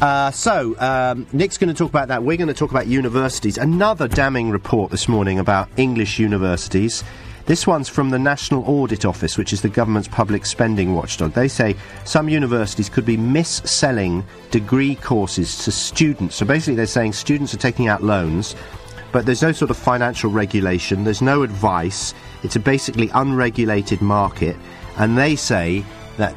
Uh, 0.00 0.30
so, 0.30 0.74
um, 0.80 1.26
Nick's 1.32 1.58
going 1.58 1.68
to 1.68 1.74
talk 1.74 1.88
about 1.88 2.08
that. 2.08 2.22
We're 2.24 2.36
going 2.36 2.48
to 2.48 2.54
talk 2.54 2.70
about 2.70 2.86
universities. 2.86 3.58
Another 3.58 4.08
damning 4.08 4.50
report 4.50 4.90
this 4.90 5.08
morning 5.08 5.38
about 5.38 5.68
English 5.76 6.18
universities. 6.18 7.04
This 7.46 7.66
one's 7.66 7.90
from 7.90 8.08
the 8.08 8.18
National 8.18 8.64
Audit 8.64 9.04
Office, 9.04 9.36
which 9.36 9.52
is 9.52 9.60
the 9.60 9.68
government's 9.68 10.08
public 10.08 10.46
spending 10.46 10.94
watchdog. 10.94 11.34
They 11.34 11.48
say 11.48 11.76
some 12.04 12.30
universities 12.30 12.88
could 12.88 13.04
be 13.04 13.18
mis-selling 13.18 14.24
degree 14.50 14.94
courses 14.94 15.58
to 15.64 15.70
students. 15.70 16.36
So 16.36 16.46
basically, 16.46 16.76
they're 16.76 16.86
saying 16.86 17.12
students 17.12 17.52
are 17.52 17.58
taking 17.58 17.86
out 17.86 18.02
loans, 18.02 18.56
but 19.12 19.26
there's 19.26 19.42
no 19.42 19.52
sort 19.52 19.70
of 19.70 19.76
financial 19.76 20.30
regulation, 20.30 21.04
there's 21.04 21.20
no 21.20 21.42
advice. 21.42 22.14
It's 22.42 22.56
a 22.56 22.60
basically 22.60 23.10
unregulated 23.12 24.00
market, 24.00 24.56
and 24.96 25.18
they 25.18 25.36
say 25.36 25.84
that 26.16 26.34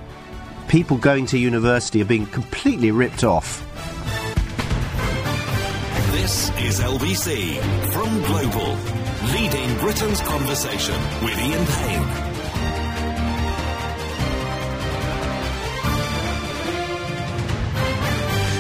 people 0.68 0.98
going 0.98 1.26
to 1.28 1.38
university 1.38 2.02
are 2.02 2.06
being 2.06 2.26
completely 2.28 2.92
ripped 2.92 3.24
off. 3.24 3.64
This 6.12 6.50
is 6.60 6.82
LBC 6.82 7.62
from 7.94 8.22
Global, 8.24 8.76
leading 9.34 9.78
Britain's 9.78 10.22
conversation 10.22 10.96
with 11.24 11.38
Ian 11.40 11.66
Payne. 11.66 12.28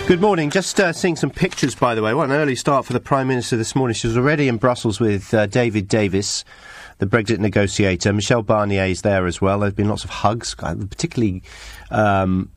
Good 0.07 0.21
morning. 0.21 0.49
Just 0.49 0.79
uh, 0.79 0.93
seeing 0.93 1.17
some 1.17 1.29
pictures, 1.29 1.75
by 1.75 1.93
the 1.93 2.01
way. 2.01 2.13
What 2.13 2.29
an 2.29 2.35
early 2.35 2.55
start 2.55 2.85
for 2.85 2.93
the 2.93 2.99
Prime 3.01 3.27
Minister 3.27 3.57
this 3.57 3.75
morning. 3.75 3.93
She 3.93 4.07
was 4.07 4.15
already 4.15 4.47
in 4.47 4.55
Brussels 4.55 5.01
with 5.01 5.33
uh, 5.33 5.47
David 5.47 5.89
Davis, 5.89 6.45
the 6.99 7.05
Brexit 7.05 7.39
negotiator. 7.39 8.13
Michel 8.13 8.41
Barnier 8.41 8.89
is 8.89 9.01
there 9.01 9.25
as 9.25 9.41
well. 9.41 9.59
There's 9.59 9.73
been 9.73 9.89
lots 9.89 10.05
of 10.05 10.09
hugs, 10.09 10.55
uh, 10.59 10.75
particularly 10.75 11.43
um, 11.91 12.49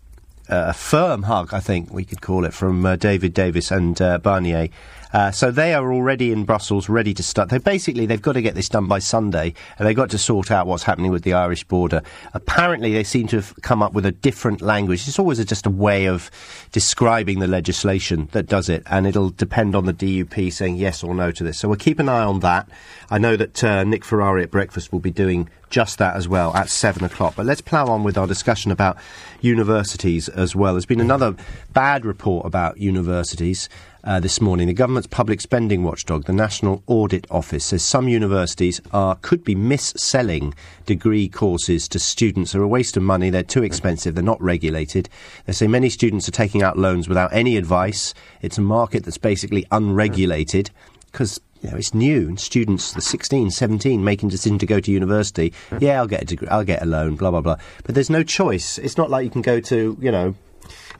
a 0.49 0.73
firm 0.73 1.24
hug, 1.24 1.53
I 1.53 1.59
think 1.59 1.93
we 1.93 2.05
could 2.05 2.20
call 2.20 2.45
it, 2.45 2.55
from 2.55 2.87
uh, 2.87 2.95
David 2.95 3.35
Davis 3.35 3.73
and 3.73 4.01
uh, 4.01 4.19
Barnier. 4.19 4.69
Uh, 5.12 5.31
so 5.31 5.51
they 5.51 5.74
are 5.74 5.93
already 5.93 6.32
in 6.32 6.45
Brussels, 6.45 6.89
ready 6.89 7.12
to 7.15 7.23
start. 7.23 7.49
They 7.49 7.59
basically 7.59 8.07
they've 8.07 8.23
got 8.23 8.32
to 8.32 8.43
get 8.43 8.55
this 8.55 8.69
done 8.69 8.87
by 8.87 8.99
Sunday, 9.01 9.55
and 9.78 9.87
they've 9.87 9.97
got 9.97 10.11
to 10.11 10.19
sort 10.19 10.51
out 10.51 10.66
what's 10.66 10.85
happening 10.85 11.11
with 11.11 11.23
the 11.23 11.32
Irish 11.32 11.65
border. 11.65 12.03
Apparently, 12.32 12.93
they 12.93 13.05
seem 13.05 13.27
to 13.28 13.37
have 13.37 13.55
come 13.62 13.82
up 13.82 13.93
with 13.93 14.07
a 14.07 14.12
different 14.12 14.62
language. 14.62 15.07
It's 15.09 15.19
always 15.19 15.39
a, 15.39 15.45
just 15.45 15.66
a 15.66 15.70
way 15.70 16.07
of 16.07 16.31
describing 16.73 17.41
the 17.41 17.49
legislation 17.49 18.28
that 18.32 18.47
does 18.47 18.69
it, 18.69 18.82
and 18.87 19.07
it'll 19.07 19.31
depend 19.31 19.74
on 19.74 19.87
the 19.87 19.95
DUP 19.95 20.53
saying 20.53 20.77
yes 20.77 21.03
or 21.03 21.15
no 21.15 21.31
to 21.32 21.45
this. 21.45 21.59
So 21.59 21.69
we'll 21.69 21.78
keep 21.78 21.99
an 21.99 22.09
eye 22.09 22.24
on 22.24 22.41
that. 22.41 22.69
I 23.11 23.19
know 23.19 23.37
that 23.37 23.65
uh, 23.65 23.85
Nick 23.85 24.05
Ferrari 24.05 24.43
at 24.43 24.51
breakfast 24.51 24.93
will 24.93 25.01
be 25.01 25.11
doing 25.11 25.49
just 25.70 25.99
that 25.99 26.16
as 26.16 26.28
well 26.28 26.55
at 26.55 26.69
seven 26.69 27.05
o'clock. 27.05 27.35
But 27.37 27.47
let's 27.47 27.61
plough 27.61 27.87
on 27.87 28.03
with 28.03 28.19
our 28.19 28.27
discussion 28.27 28.73
about 28.73 28.99
universities 29.41 30.28
as 30.28 30.55
well. 30.55 30.74
There's 30.74 30.85
been 30.85 31.01
another 31.01 31.37
bad 31.73 32.05
report 32.05 32.45
about 32.45 32.78
universities 32.78 33.69
uh, 34.05 34.20
this 34.20 34.40
morning. 34.40 34.66
The 34.66 34.74
government's 34.74 35.06
public 35.06 35.40
spending 35.40 35.82
watchdog, 35.82 36.24
the 36.24 36.32
National 36.32 36.82
Audit 36.86 37.27
Office, 37.31 37.66
says 37.66 37.85
some 37.85 38.09
universities 38.09 38.81
are 38.93 39.16
could 39.16 39.44
be 39.44 39.55
mis-selling 39.55 40.55
degree 40.86 41.28
courses 41.28 41.89
to 41.89 41.98
students. 41.98 42.52
They're 42.52 42.62
a 42.62 42.68
waste 42.68 42.97
of 42.97 43.02
money. 43.02 43.31
They're 43.31 43.43
too 43.43 43.62
expensive. 43.62 44.14
They're 44.14 44.24
not 44.24 44.40
regulated. 44.43 45.09
They 45.47 45.52
say 45.52 45.66
many 45.66 45.90
students 45.90 46.28
are 46.28 46.32
taking 46.32 46.62
out 46.62 46.78
loans 46.78 47.09
without 47.09 47.32
any 47.32 47.56
advice. 47.56 48.14
It's 48.43 48.59
a 48.59 48.62
market 48.62 49.05
that's 49.05 49.18
basically 49.18 49.66
unregulated 49.70 50.70
because 51.12 51.40
you 51.62 51.70
know, 51.70 51.77
it's 51.77 51.93
new 51.93 52.28
and 52.28 52.40
students, 52.40 52.93
the 52.93 53.02
16, 53.02 53.51
17, 53.51 54.02
making 54.02 54.31
decision 54.31 54.59
to 54.59 54.66
go 54.66 54.81
to 54.81 54.90
university. 54.90 55.52
Yeah, 55.78 55.98
I'll 55.98 56.06
get 56.06 56.22
a 56.22 56.24
degree, 56.24 56.48
I'll 56.48 56.64
get 56.64 56.82
a 56.82 56.86
loan, 56.86 57.16
blah, 57.16 57.31
blah, 57.31 57.43
blah. 57.43 57.56
But 57.85 57.94
there's 57.94 58.10
no 58.10 58.22
choice. 58.22 58.78
It's 58.78 58.97
not 58.97 59.10
like 59.10 59.24
you 59.24 59.31
can 59.31 59.43
go 59.43 59.60
to, 59.60 59.97
you 60.01 60.10
know, 60.10 60.35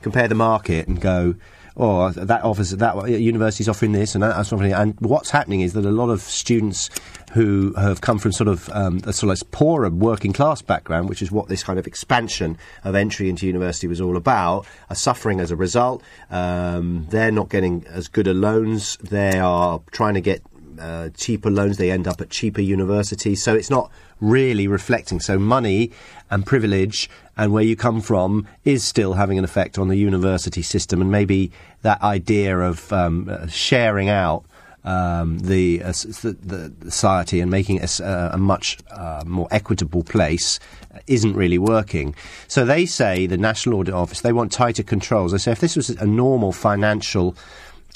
compare 0.01 0.27
the 0.27 0.35
market 0.35 0.87
and 0.87 1.01
go, 1.01 1.35
oh, 1.77 2.09
that 2.11 2.43
offers 2.43 2.71
that 2.71 3.09
university's 3.09 3.69
offering 3.69 3.91
this 3.91 4.15
and 4.15 4.23
that's 4.23 4.51
offering. 4.51 4.73
And 4.73 4.99
what's 4.99 5.29
happening 5.29 5.61
is 5.61 5.73
that 5.73 5.85
a 5.85 5.91
lot 5.91 6.09
of 6.09 6.21
students 6.21 6.89
who 7.33 7.73
have 7.75 8.01
come 8.01 8.19
from 8.19 8.31
sort 8.31 8.47
of 8.47 8.69
um, 8.73 9.01
a 9.05 9.13
sort 9.13 9.31
of 9.31 9.51
poorer 9.51 9.89
working 9.89 10.33
class 10.33 10.61
background, 10.61 11.09
which 11.09 11.21
is 11.21 11.31
what 11.31 11.47
this 11.47 11.63
kind 11.63 11.79
of 11.79 11.87
expansion 11.87 12.57
of 12.83 12.95
entry 12.95 13.29
into 13.29 13.47
university 13.47 13.87
was 13.87 14.01
all 14.01 14.17
about, 14.17 14.65
are 14.89 14.95
suffering 14.95 15.39
as 15.39 15.51
a 15.51 15.55
result. 15.55 16.03
Um, 16.29 17.07
they're 17.09 17.31
not 17.31 17.49
getting 17.49 17.85
as 17.87 18.07
good 18.07 18.27
a 18.27 18.33
loans. 18.33 18.97
They 18.97 19.39
are 19.39 19.81
trying 19.91 20.15
to 20.15 20.21
get 20.21 20.41
uh, 20.79 21.09
cheaper 21.15 21.49
loans. 21.49 21.77
They 21.77 21.91
end 21.91 22.07
up 22.07 22.19
at 22.21 22.29
cheaper 22.29 22.61
universities. 22.61 23.41
So 23.41 23.55
it's 23.55 23.69
not 23.69 23.91
really 24.19 24.67
reflecting. 24.67 25.19
So 25.19 25.39
money 25.39 25.91
and 26.29 26.45
privilege 26.45 27.09
and 27.41 27.51
where 27.51 27.63
you 27.63 27.75
come 27.75 28.01
from 28.01 28.47
is 28.65 28.83
still 28.83 29.13
having 29.13 29.39
an 29.39 29.43
effect 29.43 29.79
on 29.79 29.87
the 29.87 29.95
university 29.95 30.61
system. 30.61 31.01
And 31.01 31.09
maybe 31.09 31.51
that 31.81 31.99
idea 32.03 32.59
of 32.59 32.93
um, 32.93 33.29
uh, 33.31 33.47
sharing 33.47 34.09
out 34.09 34.45
um, 34.83 35.39
the, 35.39 35.81
uh, 35.81 35.87
the, 35.87 36.71
society 36.83 37.39
and 37.39 37.49
making 37.49 37.77
it 37.77 37.99
a, 37.99 38.35
a 38.35 38.37
much 38.37 38.77
uh, 38.91 39.23
more 39.25 39.47
equitable 39.49 40.03
place 40.03 40.59
isn't 41.07 41.33
really 41.33 41.57
working. 41.57 42.13
So 42.47 42.63
they 42.63 42.85
say 42.85 43.25
the 43.25 43.37
National 43.37 43.79
Audit 43.79 43.95
Office 43.95 44.21
they 44.21 44.33
want 44.33 44.51
tighter 44.51 44.83
controls. 44.83 45.31
They 45.31 45.39
say 45.39 45.51
if 45.51 45.61
this 45.61 45.75
was 45.75 45.89
a 45.89 46.05
normal 46.05 46.51
financial 46.51 47.35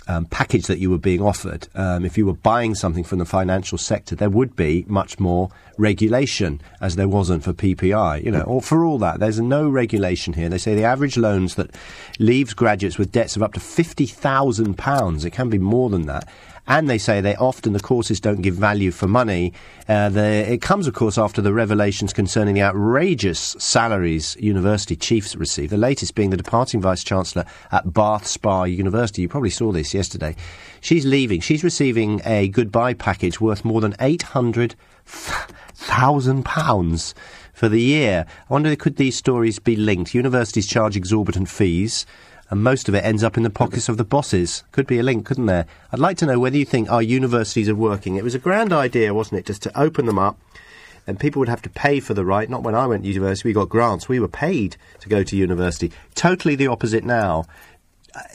um, 0.07 0.25
package 0.25 0.67
that 0.67 0.79
you 0.79 0.89
were 0.89 0.97
being 0.97 1.21
offered, 1.21 1.67
um, 1.75 2.05
if 2.05 2.17
you 2.17 2.25
were 2.25 2.33
buying 2.33 2.75
something 2.75 3.03
from 3.03 3.19
the 3.19 3.25
financial 3.25 3.77
sector, 3.77 4.15
there 4.15 4.29
would 4.29 4.55
be 4.55 4.85
much 4.87 5.19
more 5.19 5.49
regulation, 5.77 6.61
as 6.81 6.95
there 6.95 7.07
wasn't 7.07 7.43
for 7.43 7.53
PPI. 7.53 8.23
You 8.23 8.31
know, 8.31 8.41
or 8.41 8.61
for 8.61 8.85
all 8.85 8.97
that, 8.99 9.19
there's 9.19 9.39
no 9.39 9.69
regulation 9.69 10.33
here. 10.33 10.49
They 10.49 10.57
say 10.57 10.75
the 10.75 10.83
average 10.83 11.17
loans 11.17 11.55
that 11.55 11.71
leaves 12.19 12.53
graduates 12.53 12.97
with 12.97 13.11
debts 13.11 13.35
of 13.35 13.43
up 13.43 13.53
to 13.53 13.59
fifty 13.59 14.05
thousand 14.05 14.77
pounds. 14.77 15.25
It 15.25 15.31
can 15.31 15.49
be 15.49 15.59
more 15.59 15.89
than 15.89 16.05
that 16.05 16.27
and 16.67 16.89
they 16.89 16.97
say 16.97 17.21
they 17.21 17.35
often 17.35 17.73
the 17.73 17.79
courses 17.79 18.19
don't 18.19 18.41
give 18.41 18.55
value 18.55 18.91
for 18.91 19.07
money. 19.07 19.53
Uh, 19.87 20.09
the, 20.09 20.51
it 20.51 20.61
comes, 20.61 20.87
of 20.87 20.93
course, 20.93 21.17
after 21.17 21.41
the 21.41 21.53
revelations 21.53 22.13
concerning 22.13 22.55
the 22.55 22.61
outrageous 22.61 23.55
salaries 23.59 24.35
university 24.39 24.95
chiefs 24.95 25.35
receive. 25.35 25.69
The 25.69 25.77
latest 25.77 26.15
being 26.15 26.31
the 26.31 26.37
departing 26.37 26.81
vice 26.81 27.03
chancellor 27.03 27.45
at 27.71 27.93
Bath 27.93 28.25
Spa 28.25 28.63
University. 28.63 29.21
You 29.21 29.29
probably 29.29 29.49
saw 29.49 29.71
this 29.71 29.93
yesterday. 29.93 30.35
She's 30.81 31.05
leaving. 31.05 31.41
She's 31.41 31.63
receiving 31.63 32.21
a 32.25 32.47
goodbye 32.47 32.93
package 32.93 33.39
worth 33.39 33.63
more 33.63 33.81
than 33.81 33.95
eight 33.99 34.23
hundred 34.23 34.75
thousand 35.05 36.43
pounds 36.45 37.13
for 37.53 37.69
the 37.69 37.81
year. 37.81 38.25
I 38.49 38.53
wonder 38.53 38.75
could 38.75 38.97
these 38.97 39.15
stories 39.15 39.59
be 39.59 39.75
linked? 39.75 40.13
Universities 40.13 40.67
charge 40.67 40.97
exorbitant 40.97 41.49
fees 41.49 42.05
and 42.49 42.63
most 42.63 42.87
of 42.87 42.95
it 42.95 43.03
ends 43.03 43.23
up 43.23 43.37
in 43.37 43.43
the 43.43 43.49
pockets 43.49 43.89
of 43.89 43.97
the 43.97 44.03
bosses. 44.03 44.63
Could 44.71 44.87
be 44.87 44.99
a 44.99 45.03
link, 45.03 45.25
couldn't 45.25 45.47
there? 45.47 45.65
I'd 45.91 45.99
like 45.99 46.17
to 46.17 46.25
know 46.25 46.39
whether 46.39 46.57
you 46.57 46.65
think 46.65 46.89
our 46.89 47.01
universities 47.01 47.69
are 47.69 47.75
working. 47.75 48.15
It 48.15 48.23
was 48.23 48.35
a 48.35 48.39
grand 48.39 48.71
idea, 48.71 49.13
wasn't 49.13 49.39
it, 49.39 49.45
just 49.45 49.63
to 49.63 49.79
open 49.79 50.05
them 50.05 50.19
up, 50.19 50.39
and 51.07 51.19
people 51.19 51.39
would 51.39 51.49
have 51.49 51.61
to 51.63 51.69
pay 51.69 51.99
for 51.99 52.13
the 52.13 52.25
right. 52.25 52.49
Not 52.49 52.63
when 52.63 52.75
I 52.75 52.87
went 52.87 53.03
to 53.03 53.09
university, 53.09 53.49
we 53.49 53.53
got 53.53 53.69
grants. 53.69 54.07
We 54.07 54.19
were 54.19 54.27
paid 54.27 54.77
to 54.99 55.09
go 55.09 55.23
to 55.23 55.35
university. 55.35 55.91
Totally 56.13 56.55
the 56.55 56.67
opposite 56.67 57.03
now. 57.03 57.45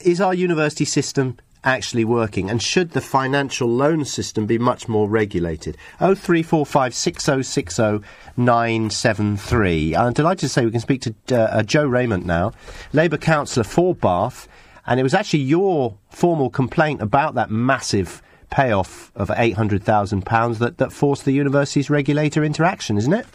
Is 0.05 0.21
our 0.21 0.35
university 0.35 0.85
system 0.85 1.39
actually 1.65 2.05
working? 2.05 2.51
And 2.51 2.63
should 2.63 2.91
the 2.91 3.01
financial 3.01 3.69
loan 3.69 4.05
system 4.05 4.47
be 4.47 4.59
much 4.59 4.89
more 4.89 5.09
regulated? 5.09 5.77
Oh 6.01 6.15
three 6.15 6.43
four 6.43 6.67
five 6.67 6.95
six 6.95 7.29
oh 7.29 7.43
six 7.43 7.79
oh 7.79 8.03
nine 8.37 8.91
seven 8.91 9.37
three. 9.37 9.95
I'm 9.95 10.13
delighted 10.13 10.41
to 10.41 10.49
say 10.49 10.65
we 10.65 10.71
can 10.71 10.81
speak 10.81 11.03
to 11.03 11.15
uh, 11.33 11.35
uh, 11.37 11.63
Joe 11.63 11.87
Rayment 11.87 12.25
now, 12.25 12.53
Labour 12.93 13.19
councillor 13.19 13.65
for 13.65 13.95
Bath, 13.95 14.49
and 14.87 14.99
it 14.99 15.03
was 15.03 15.15
actually 15.15 15.41
your 15.41 15.97
formal 16.11 16.51
complaint 16.51 17.03
about 17.03 17.35
that 17.35 17.51
massive 17.51 18.23
payoff 18.51 19.13
of 19.15 19.31
eight 19.37 19.57
hundred 19.57 19.83
thousand 19.85 20.27
pounds 20.27 20.59
that 20.59 20.79
that 20.79 20.93
forced 20.93 21.25
the 21.25 21.33
university's 21.33 21.91
regulator 21.91 22.43
into 22.43 22.65
action, 22.65 22.97
isn't 22.97 23.13
it? 23.13 23.27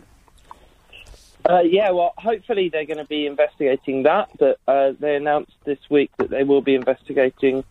Uh, 1.47 1.61
yeah, 1.61 1.91
well, 1.91 2.13
hopefully 2.17 2.69
they're 2.69 2.85
going 2.85 2.97
to 2.97 3.05
be 3.05 3.27
investigating 3.27 4.03
that. 4.03 4.29
But 4.39 4.59
uh, 4.67 4.93
they 4.99 5.15
announced 5.15 5.53
this 5.63 5.77
week 5.89 6.09
that 6.17 6.29
they 6.29 6.43
will 6.43 6.61
be 6.61 6.73
investigating 6.73 7.63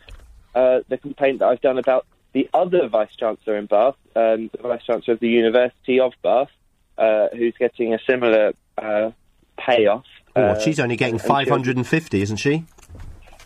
uh, 0.54 0.80
the 0.88 0.98
complaint 0.98 1.40
that 1.40 1.46
I've 1.46 1.60
done 1.60 1.78
about 1.78 2.06
the 2.32 2.48
other 2.52 2.88
vice 2.88 3.14
chancellor 3.16 3.56
in 3.56 3.66
Bath, 3.66 3.96
um, 4.16 4.50
the 4.52 4.62
vice 4.62 4.82
chancellor 4.84 5.14
of 5.14 5.20
the 5.20 5.28
University 5.28 6.00
of 6.00 6.12
Bath, 6.22 6.50
uh, 6.98 7.28
who's 7.32 7.54
getting 7.58 7.94
a 7.94 7.98
similar 8.06 8.52
uh, 8.76 9.10
payoff. 9.58 10.04
Oh, 10.36 10.58
she's 10.58 10.80
only 10.80 10.96
getting 10.96 11.18
five 11.18 11.48
hundred 11.48 11.76
and 11.76 11.86
fifty, 11.86 12.20
isn't 12.22 12.38
she? 12.38 12.64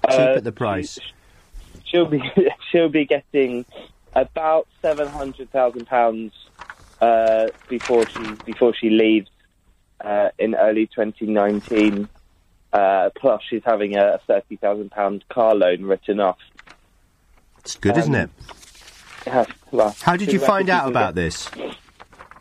Uh, 0.04 0.10
Cheap 0.10 0.36
at 0.38 0.44
the 0.44 0.52
price. 0.52 0.98
She'll 1.84 2.06
be 2.06 2.22
she'll 2.70 2.88
be 2.88 3.04
getting 3.04 3.66
about 4.14 4.66
seven 4.80 5.08
hundred 5.08 5.50
thousand 5.50 5.86
pounds 5.86 6.32
uh, 7.00 7.48
before 7.68 8.08
she 8.08 8.32
before 8.46 8.74
she 8.74 8.90
leaves 8.90 9.30
uh, 10.00 10.30
in 10.38 10.54
early 10.54 10.86
2019. 10.86 12.08
Uh, 12.72 13.10
plus, 13.16 13.42
she's 13.48 13.62
having 13.64 13.96
a 13.96 14.18
thirty 14.26 14.56
thousand 14.56 14.90
pound 14.90 15.24
car 15.28 15.54
loan 15.54 15.84
written 15.84 16.20
off. 16.20 16.38
It's 17.60 17.76
good, 17.76 17.96
isn't 17.96 18.14
Um, 18.14 18.20
it? 18.22 18.30
Yeah, 19.26 19.44
well, 19.72 19.94
How 20.02 20.16
did 20.16 20.32
you 20.32 20.38
find 20.38 20.70
out 20.70 20.88
about 20.88 21.14
this? 21.14 21.48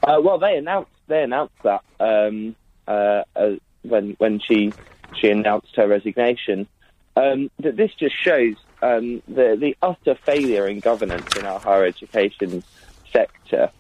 Uh, 0.04 0.22
well, 0.24 0.38
they 0.38 0.56
announced 0.58 0.92
they 1.08 1.24
announced 1.24 1.56
that 1.64 1.84
um, 2.00 2.56
uh, 2.88 3.24
uh, 3.36 3.56
when 3.84 4.12
when 4.20 4.40
she 4.40 4.72
she 5.20 5.30
announced 5.30 5.76
her 5.76 5.88
resignation. 5.88 6.68
Um, 7.16 7.50
that 7.60 7.76
this 7.76 7.92
just 7.96 8.16
shows 8.16 8.56
um, 8.82 9.22
the 9.28 9.58
the 9.60 9.76
utter 9.82 10.16
failure 10.16 10.68
in 10.68 10.80
governance 10.80 11.36
in 11.36 11.46
our 11.46 11.60
higher 11.60 11.84
education 11.86 12.64
sector. 13.12 13.72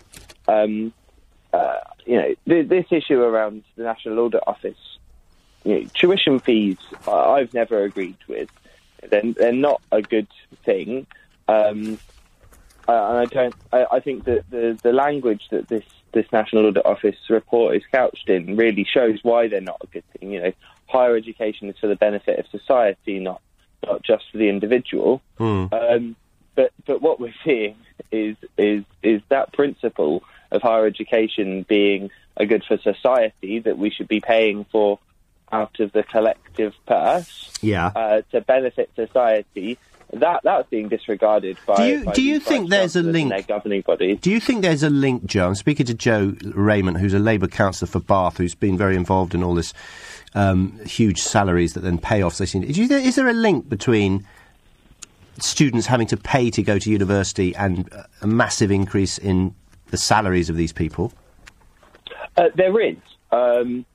Um, 0.47 0.91
uh, 1.53 1.77
you 2.05 2.15
know, 2.17 2.35
th- 2.47 2.67
this 2.67 2.85
issue 2.91 3.21
around 3.21 3.63
the 3.75 3.83
National 3.83 4.19
Audit 4.19 4.41
Office, 4.47 4.97
you 5.63 5.79
know, 5.83 5.89
tuition 5.93 6.39
fees, 6.39 6.77
I- 7.07 7.11
I've 7.11 7.53
never 7.53 7.83
agreed 7.83 8.17
with. 8.27 8.49
They're, 9.09 9.33
they're 9.33 9.53
not 9.53 9.81
a 9.91 10.01
good 10.01 10.27
thing. 10.65 11.05
Um, 11.47 11.99
uh, 12.87 12.91
and 13.09 13.17
I 13.17 13.25
don't. 13.25 13.55
I, 13.73 13.85
I 13.93 13.99
think 13.99 14.25
that 14.25 14.49
the, 14.49 14.77
the 14.81 14.93
language 14.93 15.43
that 15.51 15.67
this, 15.67 15.83
this 16.13 16.25
National 16.31 16.65
Audit 16.67 16.85
Office 16.85 17.17
report 17.29 17.75
is 17.75 17.83
couched 17.91 18.29
in 18.29 18.55
really 18.55 18.85
shows 18.85 19.19
why 19.23 19.47
they're 19.47 19.61
not 19.61 19.81
a 19.83 19.87
good 19.87 20.03
thing. 20.13 20.31
You 20.31 20.41
know, 20.41 20.53
higher 20.87 21.15
education 21.15 21.69
is 21.69 21.77
for 21.79 21.87
the 21.87 21.95
benefit 21.95 22.39
of 22.39 22.47
society, 22.47 23.19
not 23.19 23.41
not 23.85 24.03
just 24.03 24.25
for 24.31 24.37
the 24.37 24.49
individual. 24.49 25.21
Um, 25.39 26.15
but 26.55 26.71
but 26.85 27.01
what 27.01 27.19
we're 27.19 27.33
seeing 27.43 27.75
is 28.11 28.35
is 28.57 28.83
is 29.03 29.21
that 29.29 29.51
principle 29.53 30.23
of 30.51 30.61
higher 30.61 30.85
education 30.85 31.63
being 31.67 32.09
a 32.37 32.45
good 32.45 32.63
for 32.63 32.77
society 32.77 33.59
that 33.59 33.77
we 33.77 33.89
should 33.89 34.07
be 34.07 34.21
paying 34.21 34.63
for 34.65 34.99
out 35.51 35.79
of 35.79 35.91
the 35.91 36.03
collective 36.03 36.73
purse 36.85 37.51
Yeah. 37.61 37.87
uh, 37.95 38.21
to 38.31 38.41
benefit 38.41 38.89
society. 38.95 39.77
That 40.13 40.41
that's 40.43 40.69
being 40.69 40.87
disregarded 40.87 41.57
by. 41.65 41.75
Do 41.75 41.85
you 41.85 42.03
by 42.05 42.13
do 42.13 42.21
you 42.21 42.39
think 42.39 42.69
there's 42.69 42.95
a 42.95 43.03
link? 43.03 43.29
Their 43.29 43.41
governing 43.41 43.81
body. 43.81 44.15
Do 44.15 44.31
you 44.31 44.39
think 44.39 44.61
there's 44.61 44.83
a 44.83 44.89
link, 44.89 45.25
Joe? 45.25 45.47
I'm 45.47 45.55
speaking 45.55 45.85
to 45.85 45.93
Joe 45.93 46.33
Rayment, 46.43 46.97
who's 46.97 47.13
a 47.13 47.19
Labour 47.19 47.47
councillor 47.47 47.89
for 47.89 47.99
Bath, 47.99 48.37
who's 48.37 48.55
been 48.55 48.77
very 48.77 48.95
involved 48.95 49.35
in 49.35 49.43
all 49.43 49.53
this 49.53 49.73
um, 50.33 50.79
huge 50.85 51.21
salaries 51.21 51.73
that 51.73 51.81
then 51.81 51.97
pay 51.97 52.21
off. 52.21 52.37
They 52.37 52.45
seem. 52.45 52.61
Do 52.61 52.81
is 52.81 53.15
there 53.15 53.27
a 53.27 53.33
link 53.33 53.67
between 53.67 54.25
students 55.39 55.87
having 55.87 56.07
to 56.07 56.17
pay 56.17 56.49
to 56.51 56.63
go 56.63 56.79
to 56.79 56.89
university 56.89 57.55
and 57.55 57.91
uh, 57.93 58.03
a 58.21 58.27
massive 58.27 58.71
increase 58.71 59.17
in 59.17 59.53
the 59.87 59.97
salaries 59.97 60.49
of 60.49 60.55
these 60.55 60.71
people? 60.71 61.11
Uh, 62.37 62.49
there 62.55 62.79
is. 62.79 62.97
Um, 63.31 63.85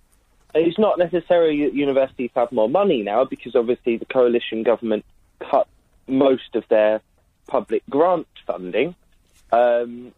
it's 0.55 0.79
not 0.79 0.99
necessarily 0.99 1.65
that 1.65 1.75
universities 1.75 2.31
have 2.35 2.53
more 2.53 2.69
money 2.69 3.03
now 3.03 3.25
because 3.25 3.57
obviously 3.57 3.97
the 3.97 4.05
coalition 4.05 4.63
government 4.63 5.05
cut 5.51 5.67
most 6.13 6.55
of 6.55 6.65
their 6.69 7.01
public 7.47 7.83
grant 7.91 8.29
funding. 8.47 8.95
Um, 9.51 10.13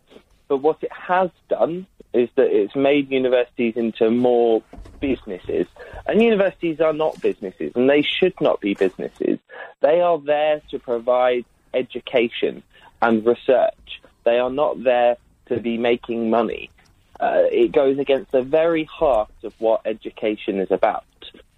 but 0.49 0.59
what 0.59 0.83
it 0.83 0.93
has 0.93 1.31
done 1.49 1.87
is 2.12 2.29
that 2.37 2.47
it's 2.47 2.77
made 2.77 3.11
universities 3.11 3.75
into 3.77 4.11
more 4.11 4.62
businesses. 5.01 5.66
And 6.07 6.23
universities 6.23 6.81
are 6.81 6.93
not 6.93 7.21
businesses, 7.21 7.73
and 7.75 7.91
they 7.91 8.03
should 8.03 8.41
not 8.41 8.61
be 8.61 8.75
businesses. 8.75 9.39
They 9.81 10.01
are 10.01 10.19
there 10.19 10.61
to 10.71 10.79
provide 10.79 11.45
education 11.73 12.62
and 13.03 13.27
research. 13.27 14.01
They 14.25 14.39
are 14.39 14.51
not 14.51 14.83
there 14.85 15.16
to 15.47 15.61
be 15.61 15.77
making 15.77 16.31
money. 16.31 16.71
Uh, 17.19 17.43
it 17.51 17.73
goes 17.73 17.99
against 17.99 18.33
the 18.33 18.43
very 18.43 18.85
heart 18.85 19.33
of 19.43 19.55
what 19.59 19.83
education 19.85 20.61
is 20.61 20.71
about. 20.71 21.05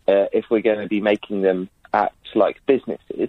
Uh, 0.09 0.27
if 0.33 0.49
we're 0.51 0.63
going 0.63 0.81
to 0.81 0.89
be 0.89 1.01
making 1.01 1.43
them 1.43 1.69
act 1.93 2.35
like 2.35 2.65
businesses, 2.67 3.29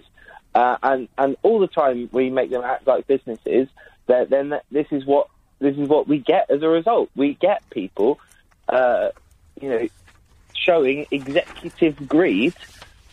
uh, 0.58 0.76
and 0.82 1.08
and 1.16 1.36
all 1.44 1.60
the 1.60 1.68
time 1.68 2.08
we 2.10 2.30
make 2.30 2.50
them 2.50 2.64
act 2.64 2.84
like 2.84 3.06
businesses, 3.06 3.68
then, 4.08 4.58
this 4.72 4.88
is 4.90 5.06
what 5.06 5.28
this 5.60 5.76
is 5.76 5.88
what 5.88 6.08
we 6.08 6.18
get 6.18 6.50
as 6.50 6.62
a 6.62 6.68
result. 6.68 7.10
We 7.14 7.34
get 7.34 7.62
people, 7.70 8.18
uh, 8.68 9.10
you 9.60 9.68
know, 9.68 9.88
showing 10.56 11.06
executive 11.12 12.08
greed, 12.08 12.54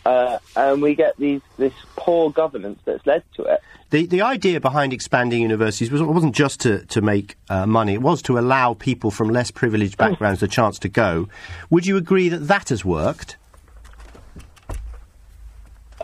uh, 0.04 0.38
and 0.56 0.82
we 0.82 0.96
get 0.96 1.16
these 1.18 1.40
this 1.56 1.72
poor 1.94 2.32
governance 2.32 2.80
that's 2.84 3.06
led 3.06 3.22
to 3.36 3.44
it. 3.44 3.60
The 3.90 4.06
the 4.06 4.22
idea 4.22 4.60
behind 4.60 4.92
expanding 4.92 5.40
universities 5.40 5.88
was, 5.88 6.02
wasn't 6.02 6.34
just 6.34 6.58
to 6.62 6.84
to 6.86 7.00
make 7.00 7.36
uh, 7.48 7.64
money; 7.64 7.94
it 7.94 8.02
was 8.02 8.22
to 8.22 8.40
allow 8.40 8.74
people 8.74 9.12
from 9.12 9.28
less 9.28 9.52
privileged 9.52 9.96
backgrounds 9.98 10.40
the 10.40 10.48
chance 10.48 10.80
to 10.80 10.88
go. 10.88 11.28
Would 11.70 11.86
you 11.86 11.96
agree 11.96 12.28
that 12.28 12.48
that 12.48 12.70
has 12.70 12.84
worked? 12.84 13.36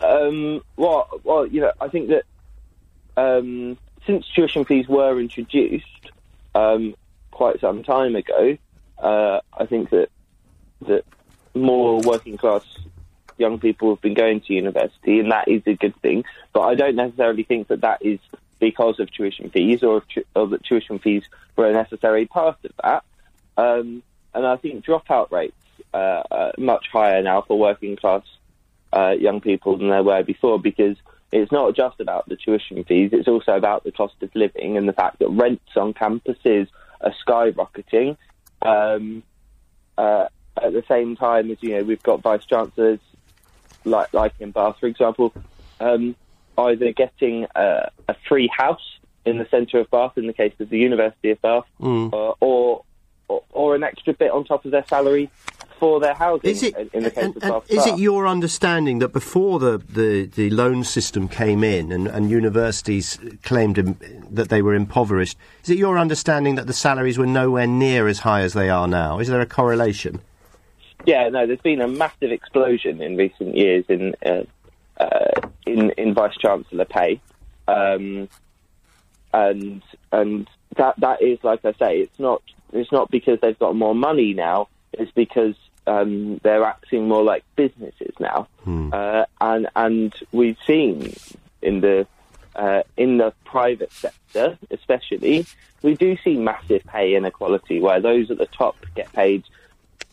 Um, 0.01 0.61
well, 0.77 1.07
well, 1.23 1.45
you 1.45 1.61
know, 1.61 1.71
I 1.79 1.87
think 1.87 2.09
that 2.09 2.23
um, 3.15 3.77
since 4.05 4.27
tuition 4.27 4.65
fees 4.65 4.87
were 4.87 5.19
introduced 5.19 6.11
um, 6.55 6.95
quite 7.31 7.59
some 7.59 7.83
time 7.83 8.15
ago, 8.15 8.57
uh, 8.97 9.39
I 9.57 9.65
think 9.65 9.89
that 9.91 10.09
that 10.87 11.05
more 11.53 12.01
working 12.01 12.37
class 12.37 12.63
young 13.37 13.59
people 13.59 13.89
have 13.89 14.01
been 14.01 14.13
going 14.13 14.41
to 14.41 14.53
university, 14.53 15.19
and 15.19 15.31
that 15.31 15.47
is 15.47 15.61
a 15.65 15.73
good 15.73 15.95
thing. 16.01 16.23
But 16.51 16.61
I 16.61 16.75
don't 16.75 16.95
necessarily 16.95 17.43
think 17.43 17.67
that 17.67 17.81
that 17.81 18.03
is 18.03 18.19
because 18.59 18.99
of 18.99 19.11
tuition 19.11 19.49
fees, 19.49 19.83
or, 19.83 20.01
tu- 20.01 20.25
or 20.35 20.47
that 20.47 20.63
tuition 20.63 20.99
fees 20.99 21.23
were 21.55 21.69
a 21.69 21.73
necessary 21.73 22.25
part 22.25 22.57
of 22.63 22.71
that. 22.83 23.03
Um, 23.57 24.03
and 24.33 24.45
I 24.45 24.57
think 24.57 24.85
dropout 24.85 25.31
rates 25.31 25.55
uh, 25.93 26.23
are 26.31 26.53
much 26.57 26.87
higher 26.91 27.21
now 27.21 27.41
for 27.41 27.57
working 27.59 27.95
class 27.95 28.23
uh, 28.95 29.15
young 29.19 29.41
people 29.41 29.77
than 29.77 29.89
there 29.89 30.03
were 30.03 30.23
before 30.23 30.59
because 30.59 30.97
it's 31.31 31.51
not 31.51 31.75
just 31.75 31.99
about 31.99 32.29
the 32.29 32.35
tuition 32.35 32.83
fees, 32.83 33.09
it's 33.11 33.27
also 33.27 33.53
about 33.55 33.83
the 33.83 33.91
cost 33.91 34.13
of 34.21 34.29
living 34.35 34.77
and 34.77 34.87
the 34.87 34.93
fact 34.93 35.19
that 35.19 35.29
rents 35.29 35.75
on 35.75 35.93
campuses 35.93 36.67
are 37.01 37.13
skyrocketing. 37.25 38.17
Um, 38.61 39.23
uh, 39.97 40.27
at 40.61 40.73
the 40.73 40.83
same 40.87 41.15
time 41.15 41.49
as, 41.51 41.57
you 41.61 41.71
know, 41.75 41.83
we've 41.83 42.03
got 42.03 42.21
vice 42.21 42.45
chancellors 42.45 42.99
like, 43.83 44.13
like 44.13 44.33
in 44.39 44.51
Bath, 44.51 44.77
for 44.79 44.87
example, 44.87 45.33
um, 45.79 46.15
either 46.57 46.91
getting 46.91 47.47
a, 47.55 47.89
a 48.07 48.15
free 48.27 48.47
house 48.55 48.97
in 49.25 49.37
the 49.39 49.47
centre 49.49 49.79
of 49.79 49.89
Bath, 49.89 50.17
in 50.17 50.27
the 50.27 50.33
case 50.33 50.53
of 50.59 50.69
the 50.69 50.77
University 50.77 51.31
of 51.31 51.41
Bath, 51.41 51.65
Mm. 51.81 52.13
uh, 52.13 52.33
or, 52.39 52.83
or 53.27 53.43
or 53.51 53.75
an 53.75 53.83
extra 53.83 54.13
bit 54.13 54.31
on 54.31 54.43
top 54.45 54.65
of 54.65 54.71
their 54.71 54.85
salary 54.89 55.29
for 55.79 55.99
their 55.99 56.13
housing. 56.13 56.49
Is 56.49 56.63
it- 56.63 56.75
in, 56.93 57.03
the 57.03 57.11
case 57.11 57.35
of 57.41 57.43
And 57.43 57.61
is 57.69 57.85
it 57.85 57.97
your 57.97 58.27
understanding 58.27 58.99
that 58.99 59.09
before 59.13 59.59
the, 59.59 59.77
the, 59.77 60.25
the 60.25 60.49
loan 60.49 60.83
system 60.83 61.27
came 61.27 61.63
in 61.63 61.91
and, 61.91 62.07
and 62.07 62.29
universities 62.29 63.19
claimed 63.43 63.77
im- 63.77 63.97
that 64.29 64.49
they 64.49 64.61
were 64.61 64.73
impoverished, 64.75 65.37
is 65.63 65.69
it 65.69 65.77
your 65.77 65.97
understanding 65.97 66.55
that 66.55 66.67
the 66.67 66.73
salaries 66.73 67.17
were 67.17 67.25
nowhere 67.25 67.67
near 67.67 68.07
as 68.07 68.19
high 68.19 68.41
as 68.41 68.53
they 68.53 68.69
are 68.69 68.87
now? 68.87 69.19
Is 69.19 69.27
there 69.27 69.41
a 69.41 69.45
correlation? 69.45 70.21
Yeah, 71.05 71.27
no, 71.29 71.45
there's 71.45 71.59
been 71.59 71.81
a 71.81 71.87
massive 71.87 72.31
explosion 72.31 73.01
in 73.01 73.17
recent 73.17 73.55
years 73.57 73.83
in 73.89 74.15
uh, 74.25 74.43
uh, 74.97 75.49
in, 75.65 75.89
in 75.91 76.13
vice 76.13 76.35
chancellor 76.37 76.85
pay, 76.85 77.19
um, 77.67 78.29
and 79.33 79.81
and 80.13 80.49
that 80.77 80.97
that 80.99 81.21
is 81.21 81.39
like 81.43 81.65
I 81.65 81.73
say, 81.73 81.97
it's 81.99 82.19
not 82.19 82.41
it's 82.71 82.91
not 82.91 83.11
because 83.11 83.39
they've 83.41 83.57
got 83.59 83.75
more 83.75 83.95
money 83.95 84.33
now. 84.33 84.69
It's 84.93 85.11
because 85.11 85.55
um, 85.87 86.39
they're 86.43 86.63
acting 86.63 87.07
more 87.07 87.23
like 87.23 87.43
businesses 87.55 88.13
now, 88.19 88.47
uh, 88.93 89.25
and 89.41 89.67
and 89.75 90.13
we've 90.31 90.57
seen 90.65 91.13
in 91.61 91.81
the 91.81 92.07
uh, 92.55 92.83
in 92.97 93.17
the 93.17 93.33
private 93.45 93.91
sector, 93.91 94.57
especially, 94.69 95.45
we 95.81 95.95
do 95.95 96.17
see 96.23 96.37
massive 96.37 96.83
pay 96.85 97.15
inequality 97.15 97.79
where 97.79 97.99
those 97.99 98.29
at 98.29 98.37
the 98.37 98.45
top 98.45 98.75
get 98.95 99.11
paid 99.13 99.43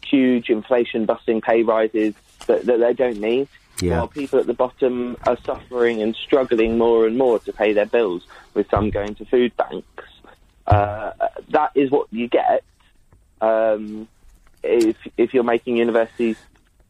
huge 0.02 0.48
inflation 0.48 1.04
busting 1.04 1.40
pay 1.40 1.62
rises 1.62 2.14
that, 2.46 2.64
that 2.64 2.80
they 2.80 2.94
don't 2.94 3.20
need. 3.20 3.48
Yeah. 3.80 3.98
While 3.98 4.08
people 4.08 4.40
at 4.40 4.46
the 4.46 4.54
bottom 4.54 5.16
are 5.26 5.38
suffering 5.44 6.02
and 6.02 6.14
struggling 6.14 6.76
more 6.76 7.06
and 7.06 7.16
more 7.16 7.38
to 7.40 7.52
pay 7.52 7.72
their 7.72 7.86
bills, 7.86 8.26
with 8.54 8.68
some 8.70 8.90
going 8.90 9.14
to 9.16 9.24
food 9.24 9.56
banks. 9.56 10.04
Uh, 10.66 11.12
that 11.48 11.72
is 11.74 11.90
what 11.90 12.06
you 12.10 12.28
get 12.28 12.62
um, 13.40 14.06
if 14.62 14.96
if 15.16 15.34
you're 15.34 15.44
making 15.44 15.76
universities 15.76 16.36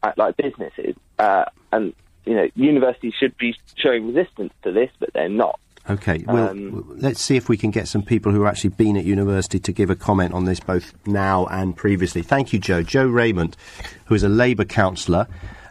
act 0.03 0.17
like 0.17 0.37
businesses. 0.37 0.95
Uh, 1.19 1.45
and 1.71 1.93
you 2.25 2.35
know, 2.35 2.47
universities 2.55 3.13
should 3.19 3.37
be 3.37 3.55
showing 3.75 4.13
resistance 4.13 4.53
to 4.63 4.71
this, 4.71 4.89
but 4.99 5.11
they're 5.13 5.29
not. 5.29 5.59
Okay, 5.89 6.23
well, 6.27 6.49
Um, 6.49 6.85
let's 6.99 7.19
see 7.19 7.35
if 7.35 7.49
we 7.49 7.57
can 7.57 7.71
get 7.71 7.87
some 7.87 8.03
people 8.03 8.31
who 8.31 8.43
have 8.43 8.51
actually 8.51 8.69
been 8.71 8.95
at 8.95 9.03
university 9.03 9.59
to 9.59 9.71
give 9.71 9.89
a 9.89 9.95
comment 9.95 10.31
on 10.31 10.45
this 10.45 10.59
both 10.59 10.93
now 11.07 11.47
and 11.47 11.75
previously. 11.75 12.21
Thank 12.21 12.53
you, 12.53 12.59
Joe. 12.59 12.83
Joe 12.83 13.07
Rayment, 13.07 13.57
who 14.05 14.13
is 14.13 14.21
a 14.21 14.29
Labour 14.29 14.65
councillor, 14.65 15.27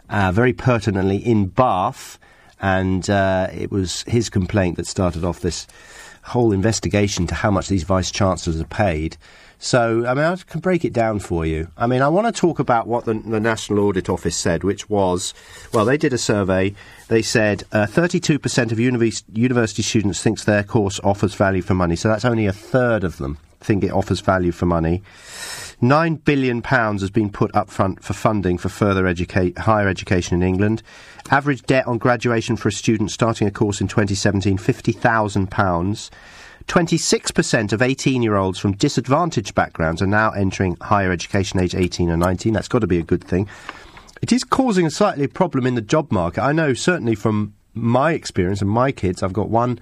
uh, 0.09 0.31
very 0.33 0.51
pertinently 0.51 1.15
in 1.17 1.47
Bath, 1.47 2.19
and 2.59 3.09
uh, 3.09 3.47
it 3.53 3.71
was 3.71 4.03
his 4.03 4.29
complaint 4.29 4.75
that 4.75 4.85
started 4.85 5.23
off 5.23 5.39
this 5.39 5.65
whole 6.23 6.51
investigation 6.51 7.25
to 7.27 7.35
how 7.35 7.49
much 7.49 7.69
these 7.69 7.83
vice 7.83 8.11
chancellors 8.11 8.59
are 8.59 8.65
paid. 8.65 9.15
So, 9.63 10.07
I 10.07 10.15
mean, 10.15 10.25
I 10.25 10.35
can 10.37 10.59
break 10.59 10.83
it 10.83 10.91
down 10.91 11.19
for 11.19 11.45
you. 11.45 11.67
I 11.77 11.85
mean, 11.85 12.01
I 12.01 12.07
want 12.07 12.25
to 12.25 12.37
talk 12.37 12.57
about 12.57 12.87
what 12.87 13.05
the, 13.05 13.13
the 13.13 13.39
National 13.39 13.85
Audit 13.85 14.09
Office 14.09 14.35
said, 14.35 14.63
which 14.63 14.89
was, 14.89 15.35
well, 15.71 15.85
they 15.85 15.97
did 15.97 16.13
a 16.13 16.17
survey. 16.17 16.73
They 17.09 17.21
said 17.21 17.63
uh, 17.71 17.85
32% 17.85 18.71
of 18.71 18.79
univ- 18.79 19.23
university 19.31 19.83
students 19.83 20.23
thinks 20.23 20.45
their 20.45 20.63
course 20.63 20.99
offers 21.03 21.35
value 21.35 21.61
for 21.61 21.75
money. 21.75 21.95
So 21.95 22.09
that's 22.09 22.25
only 22.25 22.47
a 22.47 22.51
third 22.53 23.03
of 23.03 23.17
them 23.17 23.37
think 23.63 23.83
it 23.83 23.91
offers 23.91 24.19
value 24.19 24.51
for 24.51 24.65
money. 24.65 25.03
Nine 25.79 26.15
billion 26.15 26.61
pounds 26.61 27.01
has 27.01 27.09
been 27.09 27.31
put 27.31 27.55
up 27.55 27.69
front 27.69 28.03
for 28.03 28.13
funding 28.13 28.57
for 28.57 28.69
further 28.69 29.07
educate, 29.07 29.57
higher 29.57 29.87
education 29.87 30.41
in 30.41 30.47
England. 30.47 30.83
Average 31.29 31.63
debt 31.63 31.87
on 31.87 31.97
graduation 31.97 32.55
for 32.55 32.69
a 32.69 32.71
student 32.71 33.11
starting 33.11 33.47
a 33.47 33.51
course 33.51 33.81
in 33.81 33.87
2017, 33.87 34.57
fifty 34.57 34.91
thousand 34.91 35.49
pounds. 35.49 36.11
26% 36.67 37.73
of 37.73 37.81
18 37.81 38.21
year 38.21 38.35
olds 38.35 38.59
from 38.59 38.73
disadvantaged 38.73 39.55
backgrounds 39.55 40.01
are 40.01 40.07
now 40.07 40.31
entering 40.31 40.77
higher 40.81 41.11
education 41.11 41.59
age 41.59 41.75
18 41.75 42.09
or 42.09 42.17
19. 42.17 42.53
That's 42.53 42.67
got 42.67 42.79
to 42.79 42.87
be 42.87 42.99
a 42.99 43.03
good 43.03 43.23
thing. 43.23 43.47
It 44.21 44.31
is 44.31 44.43
causing 44.43 44.85
a 44.85 44.91
slightly 44.91 45.27
problem 45.27 45.65
in 45.65 45.75
the 45.75 45.81
job 45.81 46.11
market. 46.11 46.43
I 46.43 46.51
know 46.51 46.73
certainly 46.73 47.15
from 47.15 47.53
my 47.73 48.11
experience 48.13 48.61
and 48.61 48.69
my 48.69 48.91
kids, 48.91 49.23
I've 49.23 49.33
got 49.33 49.49
one 49.49 49.79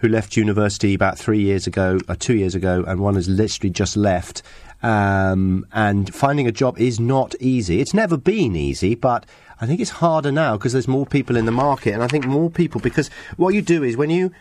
who 0.00 0.08
left 0.08 0.36
university 0.36 0.94
about 0.94 1.18
three 1.18 1.40
years 1.40 1.66
ago, 1.66 1.98
or 2.08 2.14
two 2.14 2.34
years 2.34 2.54
ago, 2.54 2.84
and 2.86 3.00
one 3.00 3.14
has 3.14 3.28
literally 3.28 3.70
just 3.70 3.96
left. 3.96 4.42
Um, 4.82 5.66
and 5.72 6.12
finding 6.14 6.46
a 6.46 6.52
job 6.52 6.78
is 6.78 6.98
not 6.98 7.34
easy. 7.38 7.80
It's 7.80 7.92
never 7.92 8.16
been 8.16 8.56
easy, 8.56 8.94
but 8.94 9.26
I 9.60 9.66
think 9.66 9.78
it's 9.78 9.90
harder 9.90 10.32
now 10.32 10.56
because 10.56 10.72
there's 10.72 10.88
more 10.88 11.04
people 11.04 11.36
in 11.36 11.44
the 11.44 11.52
market. 11.52 11.92
And 11.92 12.02
I 12.02 12.08
think 12.08 12.26
more 12.26 12.50
people, 12.50 12.80
because 12.80 13.08
what 13.36 13.52
you 13.52 13.60
do 13.60 13.82
is 13.82 13.96
when 13.96 14.08
you 14.08 14.32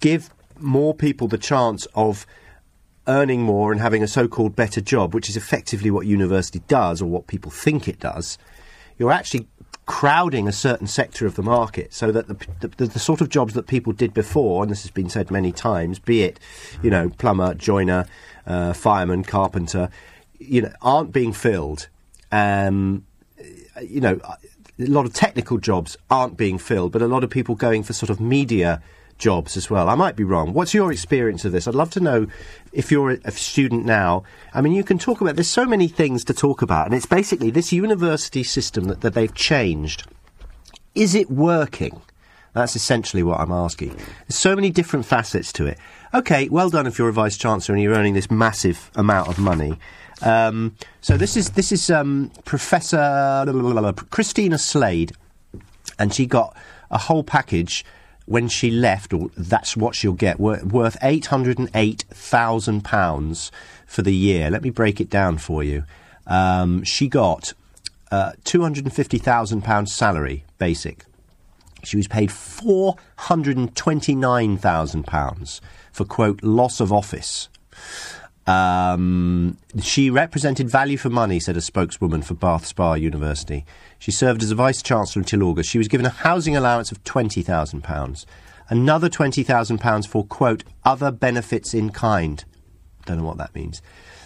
give 0.00 0.30
more 0.58 0.94
people 0.94 1.28
the 1.28 1.38
chance 1.38 1.86
of 1.94 2.26
earning 3.06 3.42
more 3.42 3.72
and 3.72 3.80
having 3.80 4.02
a 4.02 4.08
so-called 4.08 4.54
better 4.54 4.80
job, 4.80 5.14
which 5.14 5.28
is 5.28 5.36
effectively 5.36 5.90
what 5.90 6.06
university 6.06 6.62
does 6.68 7.02
or 7.02 7.06
what 7.06 7.26
people 7.26 7.50
think 7.50 7.88
it 7.88 7.98
does, 7.98 8.38
you're 8.98 9.12
actually 9.12 9.46
crowding 9.86 10.46
a 10.46 10.52
certain 10.52 10.86
sector 10.86 11.26
of 11.26 11.34
the 11.34 11.42
market 11.42 11.92
so 11.92 12.12
that 12.12 12.28
the, 12.28 12.68
the, 12.76 12.86
the 12.86 12.98
sort 12.98 13.20
of 13.20 13.28
jobs 13.28 13.54
that 13.54 13.66
people 13.66 13.92
did 13.92 14.14
before, 14.14 14.62
and 14.62 14.70
this 14.70 14.82
has 14.82 14.90
been 14.90 15.08
said 15.08 15.30
many 15.30 15.50
times, 15.50 15.98
be 15.98 16.22
it, 16.22 16.38
you 16.82 16.90
know, 16.90 17.10
plumber, 17.18 17.54
joiner, 17.54 18.06
uh, 18.46 18.72
fireman, 18.72 19.24
carpenter, 19.24 19.90
you 20.38 20.62
know, 20.62 20.72
aren't 20.80 21.12
being 21.12 21.32
filled. 21.32 21.88
Um, 22.30 23.04
you 23.82 24.00
know, 24.00 24.20
a 24.78 24.84
lot 24.84 25.04
of 25.04 25.12
technical 25.12 25.58
jobs 25.58 25.96
aren't 26.10 26.36
being 26.36 26.58
filled, 26.58 26.92
but 26.92 27.02
a 27.02 27.08
lot 27.08 27.24
of 27.24 27.30
people 27.30 27.54
going 27.54 27.82
for 27.82 27.92
sort 27.92 28.10
of 28.10 28.20
media 28.20 28.80
jobs 29.22 29.56
as 29.56 29.70
well. 29.70 29.88
I 29.88 29.94
might 29.94 30.16
be 30.16 30.24
wrong. 30.24 30.52
What's 30.52 30.74
your 30.74 30.90
experience 30.90 31.44
of 31.44 31.52
this? 31.52 31.68
I'd 31.68 31.76
love 31.76 31.90
to 31.90 32.00
know 32.00 32.26
if 32.72 32.90
you're 32.90 33.18
a, 33.24 33.30
student 33.30 33.86
now. 33.86 34.24
I 34.52 34.60
mean, 34.60 34.72
you 34.72 34.82
can 34.82 34.98
talk 34.98 35.20
about. 35.20 35.36
There's 35.36 35.48
so 35.48 35.64
many 35.64 35.86
things 35.86 36.24
to 36.24 36.34
talk 36.34 36.60
about, 36.60 36.86
and 36.86 36.94
it's 36.94 37.06
basically 37.06 37.50
this 37.50 37.72
university 37.72 38.42
system 38.42 38.84
that, 38.86 39.00
that 39.00 39.14
they've 39.14 39.32
changed. 39.32 40.04
Is 40.94 41.14
it 41.14 41.30
working? 41.30 42.02
That's 42.52 42.76
essentially 42.76 43.22
what 43.22 43.40
I'm 43.40 43.52
asking. 43.52 43.94
There's 43.94 44.36
so 44.36 44.54
many 44.54 44.70
different 44.70 45.06
facets 45.06 45.52
to 45.54 45.66
it. 45.66 45.78
Okay, 46.12 46.48
well 46.48 46.68
done 46.68 46.86
if 46.86 46.98
you're 46.98 47.08
a 47.08 47.12
vice 47.12 47.38
chancellor 47.38 47.76
and 47.76 47.82
you're 47.82 47.94
earning 47.94 48.14
this 48.14 48.30
massive 48.30 48.90
amount 48.96 49.28
of 49.28 49.38
money. 49.38 49.78
Um, 50.20 50.76
so 51.00 51.16
this 51.16 51.36
is 51.36 51.50
this 51.50 51.72
is 51.72 51.90
um, 51.90 52.30
Professor 52.44 53.46
Christina 54.10 54.58
Slade, 54.58 55.12
and 55.98 56.12
she 56.12 56.26
got 56.26 56.54
a 56.90 56.98
whole 56.98 57.24
package 57.24 57.84
when 58.26 58.48
she 58.48 58.70
left, 58.70 59.12
or 59.12 59.30
that's 59.36 59.76
what 59.76 59.94
she'll 59.94 60.12
get, 60.12 60.38
worth 60.38 60.96
eight 61.02 61.26
hundred 61.26 61.58
and 61.58 61.70
eight 61.74 62.04
thousand 62.10 62.84
pounds 62.84 63.50
for 63.86 64.02
the 64.02 64.14
year. 64.14 64.50
Let 64.50 64.62
me 64.62 64.70
break 64.70 65.00
it 65.00 65.10
down 65.10 65.38
for 65.38 65.62
you. 65.62 65.84
Um, 66.26 66.84
she 66.84 67.08
got 67.08 67.52
uh, 68.10 68.32
two 68.44 68.62
hundred 68.62 68.84
and 68.84 68.94
fifty 68.94 69.18
thousand 69.18 69.62
pounds 69.62 69.92
salary, 69.92 70.44
basic. 70.58 71.04
She 71.84 71.96
was 71.96 72.06
paid 72.06 72.30
four 72.30 72.96
hundred 73.16 73.56
and 73.56 73.74
twenty 73.74 74.14
nine 74.14 74.56
thousand 74.56 75.04
pounds 75.04 75.60
for 75.92 76.04
quote 76.04 76.42
loss 76.42 76.80
of 76.80 76.92
office. 76.92 77.48
Um, 78.46 79.56
she 79.80 80.10
represented 80.10 80.68
value 80.68 80.96
for 80.96 81.10
money, 81.10 81.38
said 81.38 81.56
a 81.56 81.60
spokeswoman 81.60 82.22
for 82.22 82.34
Bath 82.34 82.66
Spa 82.66 82.94
University. 82.94 83.64
She 83.98 84.10
served 84.10 84.42
as 84.42 84.50
a 84.50 84.56
vice 84.56 84.82
chancellor 84.82 85.20
until 85.20 85.44
August. 85.44 85.70
She 85.70 85.78
was 85.78 85.88
given 85.88 86.06
a 86.06 86.10
housing 86.10 86.56
allowance 86.56 86.90
of 86.90 87.04
twenty 87.04 87.42
thousand 87.42 87.82
pounds, 87.82 88.26
another 88.68 89.08
twenty 89.08 89.42
thousand 89.42 89.78
pounds 89.78 90.06
for 90.06 90.24
quote 90.24 90.64
other 90.84 91.12
benefits 91.12 91.72
in 91.72 91.90
kind. 91.90 92.44
Don't 93.06 93.18
know 93.18 93.24
what 93.24 93.38
that 93.38 93.54
means. 93.54 93.80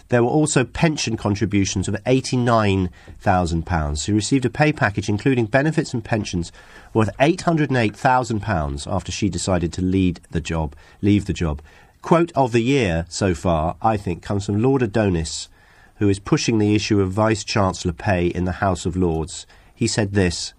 There 0.09 0.23
were 0.23 0.29
also 0.29 0.63
pension 0.63 1.17
contributions 1.17 1.89
of 1.89 1.95
£89,000. 2.05 4.05
She 4.05 4.13
received 4.13 4.45
a 4.45 4.49
pay 4.49 4.71
package 4.71 5.09
including 5.09 5.47
benefits 5.47 5.93
and 5.93 6.01
pensions 6.03 6.51
worth 6.93 7.09
£808,000 7.17 8.91
after 8.91 9.11
she 9.11 9.29
decided 9.29 9.73
to 9.73 9.81
lead 9.81 10.21
the 10.31 10.39
job, 10.39 10.75
leave 11.01 11.25
the 11.25 11.33
job. 11.33 11.61
Quote 12.01 12.31
of 12.35 12.51
the 12.51 12.61
year 12.61 13.05
so 13.09 13.33
far, 13.33 13.75
I 13.81 13.97
think, 13.97 14.21
comes 14.21 14.45
from 14.45 14.61
Lord 14.61 14.81
Adonis, 14.81 15.49
who 15.97 16.09
is 16.09 16.19
pushing 16.19 16.57
the 16.57 16.75
issue 16.75 17.01
of 17.01 17.11
Vice 17.11 17.43
Chancellor 17.43 17.93
pay 17.93 18.27
in 18.27 18.45
the 18.45 18.53
House 18.53 18.85
of 18.85 18.95
Lords. 18.95 19.45
He 19.73 19.87
said 19.87 20.13
this 20.13 20.53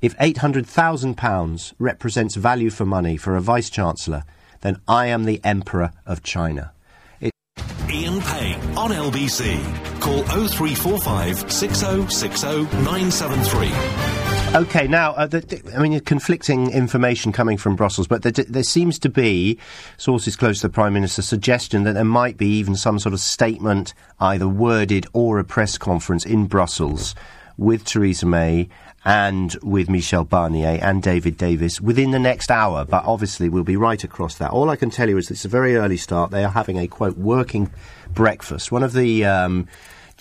If 0.00 0.16
£800,000 0.18 1.72
represents 1.78 2.36
value 2.36 2.70
for 2.70 2.84
money 2.84 3.16
for 3.16 3.36
a 3.36 3.40
Vice 3.40 3.70
Chancellor, 3.70 4.24
then 4.60 4.80
I 4.86 5.06
am 5.06 5.24
the 5.24 5.40
Emperor 5.44 5.92
of 6.06 6.22
China. 6.22 6.72
Ian 7.22 8.20
Payne 8.22 8.60
on 8.76 8.90
LBC. 8.90 10.00
Call 10.00 10.22
0345 10.24 11.52
6060 11.52 12.46
973. 12.82 14.11
Okay, 14.54 14.86
now, 14.86 15.12
uh, 15.12 15.26
the, 15.26 15.72
I 15.74 15.80
mean, 15.80 15.98
conflicting 16.00 16.70
information 16.70 17.32
coming 17.32 17.56
from 17.56 17.74
Brussels, 17.74 18.06
but 18.06 18.22
there, 18.22 18.32
there 18.32 18.62
seems 18.62 18.98
to 18.98 19.08
be, 19.08 19.58
sources 19.96 20.36
close 20.36 20.60
to 20.60 20.68
the 20.68 20.72
Prime 20.72 20.92
Minister, 20.92 21.22
suggestion 21.22 21.84
that 21.84 21.94
there 21.94 22.04
might 22.04 22.36
be 22.36 22.48
even 22.58 22.76
some 22.76 22.98
sort 22.98 23.14
of 23.14 23.20
statement, 23.20 23.94
either 24.20 24.46
worded 24.46 25.06
or 25.14 25.38
a 25.38 25.44
press 25.44 25.78
conference 25.78 26.26
in 26.26 26.48
Brussels 26.48 27.14
with 27.56 27.86
Theresa 27.86 28.26
May 28.26 28.68
and 29.06 29.56
with 29.62 29.88
Michel 29.88 30.26
Barnier 30.26 30.78
and 30.82 31.02
David 31.02 31.38
Davis 31.38 31.80
within 31.80 32.10
the 32.10 32.18
next 32.18 32.50
hour, 32.50 32.84
but 32.84 33.06
obviously 33.06 33.48
we'll 33.48 33.64
be 33.64 33.76
right 33.76 34.04
across 34.04 34.36
that. 34.36 34.50
All 34.50 34.68
I 34.68 34.76
can 34.76 34.90
tell 34.90 35.08
you 35.08 35.16
is 35.16 35.30
it's 35.30 35.46
a 35.46 35.48
very 35.48 35.76
early 35.76 35.96
start. 35.96 36.30
They 36.30 36.44
are 36.44 36.50
having 36.50 36.78
a, 36.78 36.86
quote, 36.86 37.16
working 37.16 37.70
breakfast. 38.12 38.70
One 38.70 38.82
of 38.82 38.92
the... 38.92 39.24
Um, 39.24 39.66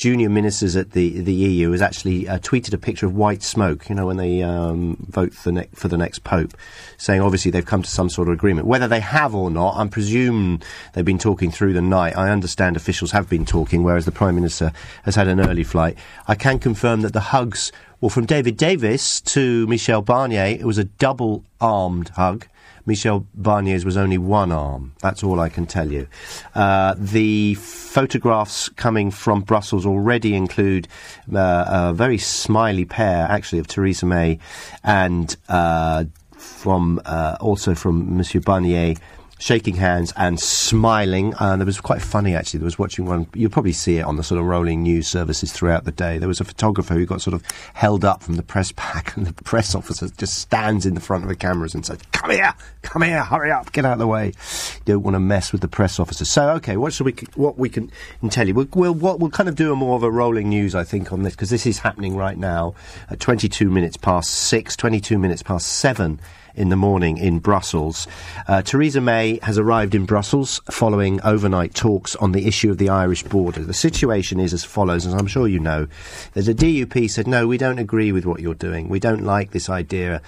junior 0.02 0.32
ministers 0.32 0.76
at 0.76 0.94
the 0.94 1.22
the 1.22 1.32
EU 1.32 1.70
has 1.70 1.82
actually 1.82 2.28
uh, 2.28 2.40
tweeted 2.40 2.74
a 2.74 2.78
picture 2.80 3.06
of 3.06 3.16
white 3.16 3.44
smoke. 3.44 3.88
You 3.88 3.94
know, 3.94 4.08
when 4.08 4.18
they 4.18 4.42
um, 4.42 4.98
vote 5.08 5.32
for, 5.32 5.52
ne- 5.52 5.70
for 5.76 5.90
the 5.90 5.98
next 5.98 6.24
pope, 6.24 6.56
saying 6.98 7.22
obviously 7.22 7.52
they've 7.52 7.64
come 7.64 7.84
to 7.84 7.90
some 7.90 8.10
sort 8.10 8.28
of 8.28 8.34
agreement. 8.34 8.66
Whether 8.66 8.88
they 8.88 9.00
have 9.00 9.36
or 9.36 9.52
not, 9.52 9.78
I 9.78 9.88
presume 9.88 10.60
they've 10.94 11.06
been 11.06 11.20
talking 11.20 11.52
through 11.52 11.74
the 11.74 11.84
night. 11.84 12.18
I 12.18 12.32
understand 12.32 12.76
officials 12.76 13.12
have 13.12 13.30
been 13.30 13.46
talking, 13.46 13.84
whereas 13.84 14.06
the 14.06 14.12
prime 14.12 14.34
minister 14.34 14.72
has 15.04 15.14
had 15.14 15.28
an 15.28 15.40
early 15.40 15.64
flight. 15.64 16.00
I 16.28 16.34
can 16.34 16.58
confirm 16.58 17.02
that 17.02 17.14
the 17.14 17.20
hugs. 17.20 17.72
Well, 18.00 18.10
from 18.10 18.26
David 18.26 18.58
Davis 18.58 19.22
to 19.22 19.68
Michel 19.68 20.02
Barnier, 20.02 20.60
it 20.60 20.66
was 20.66 20.80
a 20.80 20.86
double 20.86 21.46
armed 21.60 22.10
hug. 22.10 22.48
Michel 22.86 23.26
Barnier's 23.36 23.86
was 23.86 23.98
only 23.98 24.18
one 24.18 24.52
arm. 24.52 24.94
That's 25.02 25.24
all 25.24 25.40
I 25.40 25.50
can 25.50 25.66
tell 25.66 25.92
you. 25.92 26.08
Uh, 26.56 26.96
the 26.98 27.56
photographs 27.56 28.70
coming 28.70 29.12
from 29.12 29.42
Brussels 29.42 29.86
already 29.86 30.36
include 30.36 30.88
uh, 31.34 31.66
a 31.68 31.94
very 31.94 32.18
smiley 32.18 32.86
pair, 32.86 33.28
actually, 33.30 33.60
of 33.60 33.68
Theresa 33.68 34.06
May 34.06 34.40
and 34.84 35.36
uh, 35.50 36.06
from 36.32 37.02
uh, 37.06 37.38
also 37.40 37.76
from 37.76 38.18
Monsieur 38.18 38.42
Barnier. 38.42 38.96
Shaking 39.42 39.76
hands 39.76 40.14
and 40.16 40.40
smiling. 40.40 41.34
Uh, 41.40 41.58
there 41.58 41.66
was 41.66 41.82
quite 41.82 42.00
funny 42.00 42.36
actually. 42.36 42.60
There 42.60 42.66
was 42.66 42.78
watching 42.78 43.06
one. 43.06 43.26
You'll 43.34 43.50
probably 43.50 43.72
see 43.72 43.98
it 43.98 44.04
on 44.04 44.18
the 44.18 44.24
sort 44.24 44.40
of 44.40 44.46
rolling 44.46 44.84
news 44.84 45.08
services 45.08 45.52
throughout 45.52 45.84
the 45.84 45.92
day. 45.92 46.20
There 46.20 46.28
was 46.28 46.40
a 46.40 46.44
photographer 46.44 46.94
who 46.94 47.08
got 47.08 47.24
sort 47.24 47.34
of 47.34 47.44
held 47.74 48.06
up 48.06 48.22
from 48.22 48.36
the 48.36 48.44
press 48.44 48.72
pack, 48.76 49.18
and 49.18 49.26
the 49.26 49.34
press 49.34 49.74
officer 49.74 50.10
just 50.10 50.38
stands 50.38 50.86
in 50.86 50.94
the 50.94 51.02
front 51.02 51.24
of 51.24 51.30
the 51.30 51.36
cameras 51.36 51.74
and 51.74 51.84
says, 51.84 51.98
"Come 52.12 52.30
here, 52.30 52.54
come 52.84 53.02
here, 53.02 53.24
hurry 53.24 53.50
up, 53.50 53.72
get 53.72 53.84
out 53.84 53.94
of 53.94 54.00
the 54.00 54.06
way." 54.06 54.28
You 54.28 54.82
don't 54.86 55.02
want 55.02 55.16
to 55.16 55.20
mess 55.20 55.52
with 55.52 55.62
the 55.62 55.68
press 55.68 56.00
officer. 56.00 56.24
So, 56.24 56.52
okay, 56.52 56.78
what 56.78 56.94
should 56.94 57.08
we? 57.08 57.16
What 57.34 57.58
we 57.58 57.68
can, 57.68 57.92
can 58.20 58.30
tell 58.30 58.48
you? 58.48 58.54
We'll, 58.54 58.68
we'll 58.76 58.94
what 58.94 59.20
we'll 59.20 59.32
kind 59.32 59.50
of 59.50 59.56
do 59.56 59.74
a 59.74 59.76
more 59.76 59.96
of 59.96 60.04
a 60.04 60.12
rolling 60.12 60.50
news, 60.50 60.76
I 60.76 60.84
think, 60.84 61.12
on 61.12 61.24
this 61.24 61.34
because 61.34 61.50
this 61.50 61.66
is 61.66 61.80
happening 61.80 62.16
right 62.16 62.38
now 62.38 62.76
at 63.10 63.20
22 63.20 63.72
minutes 63.72 63.98
past 63.98 64.30
six, 64.30 64.76
22 64.76 65.18
minutes 65.18 65.42
past 65.42 65.68
seven 65.68 66.20
in 66.56 66.70
the 66.70 66.76
morning 66.76 67.18
in 67.18 67.40
Brussels. 67.40 68.08
Uh, 68.48 68.62
Theresa 68.62 69.02
May 69.02 69.40
has 69.44 69.58
arrived 69.58 69.96
in 69.96 70.06
Brussels 70.06 70.62
following 70.70 71.22
overnight 71.24 71.74
talks 71.74 72.16
on 72.18 72.32
the 72.32 72.48
issue 72.48 72.72
of 72.72 72.78
the 72.78 72.90
Irish 72.90 73.24
border. 73.24 73.64
The 73.64 73.74
situation 73.74 74.40
is 74.40 74.54
as 74.54 74.64
follows, 74.64 75.06
as 75.06 75.14
I'm 75.14 75.28
sure 75.28 75.48
you 75.48 75.60
know. 75.60 75.88
There's 76.34 76.48
a 76.48 76.54
DUP 76.54 77.10
said, 77.10 77.28
no, 77.28 77.48
we 77.48 77.58
don't 77.58 77.80
agree 77.80 78.12
with 78.12 78.26
what 78.26 78.40
you're 78.40 78.54
doing. 78.54 78.90
We 78.90 79.00
don't 79.00 79.24
like 79.24 79.52
this 79.52 79.70
idea 79.70 80.22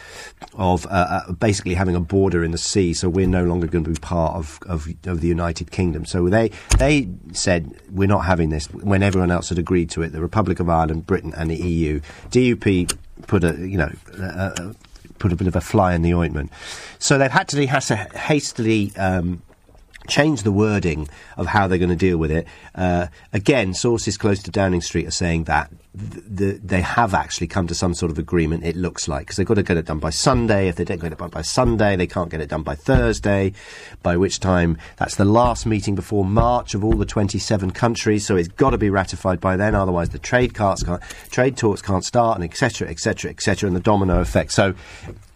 of 0.56 0.86
uh, 0.88 0.90
uh, 1.28 1.32
basically 1.34 1.74
having 1.74 1.95
a 1.95 2.00
border 2.00 2.44
in 2.44 2.52
the 2.52 2.58
sea, 2.58 2.94
so 2.94 3.10
we're 3.10 3.28
no 3.28 3.44
longer 3.44 3.68
going 3.68 3.84
to 3.84 3.91
be 3.91 4.00
part 4.00 4.36
of, 4.36 4.60
of, 4.66 4.88
of 5.06 5.22
the 5.22 5.28
United 5.28 5.72
Kingdom. 5.72 6.06
So 6.06 6.30
they, 6.30 6.52
they 6.78 7.10
said, 7.32 7.74
we're 7.91 8.08
not 8.08 8.26
having 8.26 8.50
this 8.50 8.68
when 8.68 9.04
everyone 9.04 9.32
else 9.32 9.50
had 9.50 9.60
agreed 9.60 9.90
to 9.91 10.02
it, 10.02 10.10
the 10.10 10.22
Republic 10.22 10.60
of 10.60 10.70
Ireland, 10.70 11.06
Britain 11.06 11.34
and 11.36 11.50
the 11.50 11.56
EU. 11.56 12.00
DUP 12.30 12.98
put 13.28 13.44
a, 13.44 13.56
you 13.68 13.78
know, 13.78 13.91
a, 14.18 14.24
a, 14.24 14.76
put 15.24 15.32
a 15.32 15.38
bit 15.38 15.48
of 15.48 15.56
a 15.56 15.62
fly 15.62 15.95
in 15.95 16.02
the 16.02 16.14
ointment. 16.14 16.52
So 17.00 17.18
they've 17.18 17.32
had 17.32 17.48
to, 17.48 17.66
to 17.66 17.95
hastily 17.95 18.91
um, 18.98 19.41
change 20.08 20.44
the 20.44 20.52
wording 20.52 21.08
of 21.38 21.48
how 21.48 21.66
they're 21.68 21.78
going 21.78 21.90
to 21.90 21.95
deal 21.95 22.18
with 22.18 22.30
it. 22.30 22.45
Uh, 22.76 23.08
again, 23.32 23.74
sources 23.74 24.18
close 24.18 24.44
to 24.44 24.52
Downing 24.52 24.82
Street 24.82 25.08
are 25.08 25.12
saying 25.12 25.45
that 25.45 25.72
th- 25.98 26.24
th- 26.38 26.61
they 26.64 26.82
have 26.82 27.14
actually 27.14 27.48
come 27.48 27.68
to 27.68 27.76
some 27.76 27.94
sort 27.94 28.11
of 28.11 28.18
agreement, 28.18 28.64
it 28.64 28.76
looks 28.76 29.07
like, 29.07 29.22
because 29.22 29.38
they've 29.38 29.45
got 29.45 29.56
to 29.56 29.64
get 29.64 29.78
it 29.78 29.86
done 29.86 29.99
by 29.99 30.10
Sunday. 30.10 30.68
If 30.68 30.76
they 30.76 30.84
don't 30.84 30.99
get 30.99 31.11
it 31.11 31.18
done 31.18 31.30
by 31.30 31.41
Sunday, 31.41 31.95
they 31.95 32.07
can't 32.07 32.30
get 32.30 32.41
it 32.41 32.49
done 32.49 32.64
by 32.64 32.76
Thursday, 32.76 33.53
by 34.02 34.18
which 34.18 34.40
time 34.40 34.78
that's 34.98 35.15
the 35.15 35.26
last 35.26 35.65
meeting 35.65 35.95
before 35.95 36.26
March 36.26 36.74
of 36.74 36.84
all 36.84 36.94
the 36.94 37.06
27 37.06 37.72
countries, 37.72 38.26
so 38.26 38.36
it's 38.36 38.48
got 38.48 38.72
to 38.72 38.78
be 38.78 38.90
ratified 38.90 39.40
by 39.40 39.56
then, 39.56 39.76
otherwise 39.76 40.10
the 40.10 40.20
trade, 40.20 40.53
can't, 40.53 40.82
trade 41.32 41.57
talks 41.57 41.82
can't 41.82 42.03
start, 42.03 42.38
and 42.38 42.44
etc., 42.44 42.90
etc., 42.90 43.32
etc., 43.32 43.68
and 43.68 43.76
the 43.76 43.82
domino 43.82 44.20
effect. 44.20 44.52
So, 44.52 44.74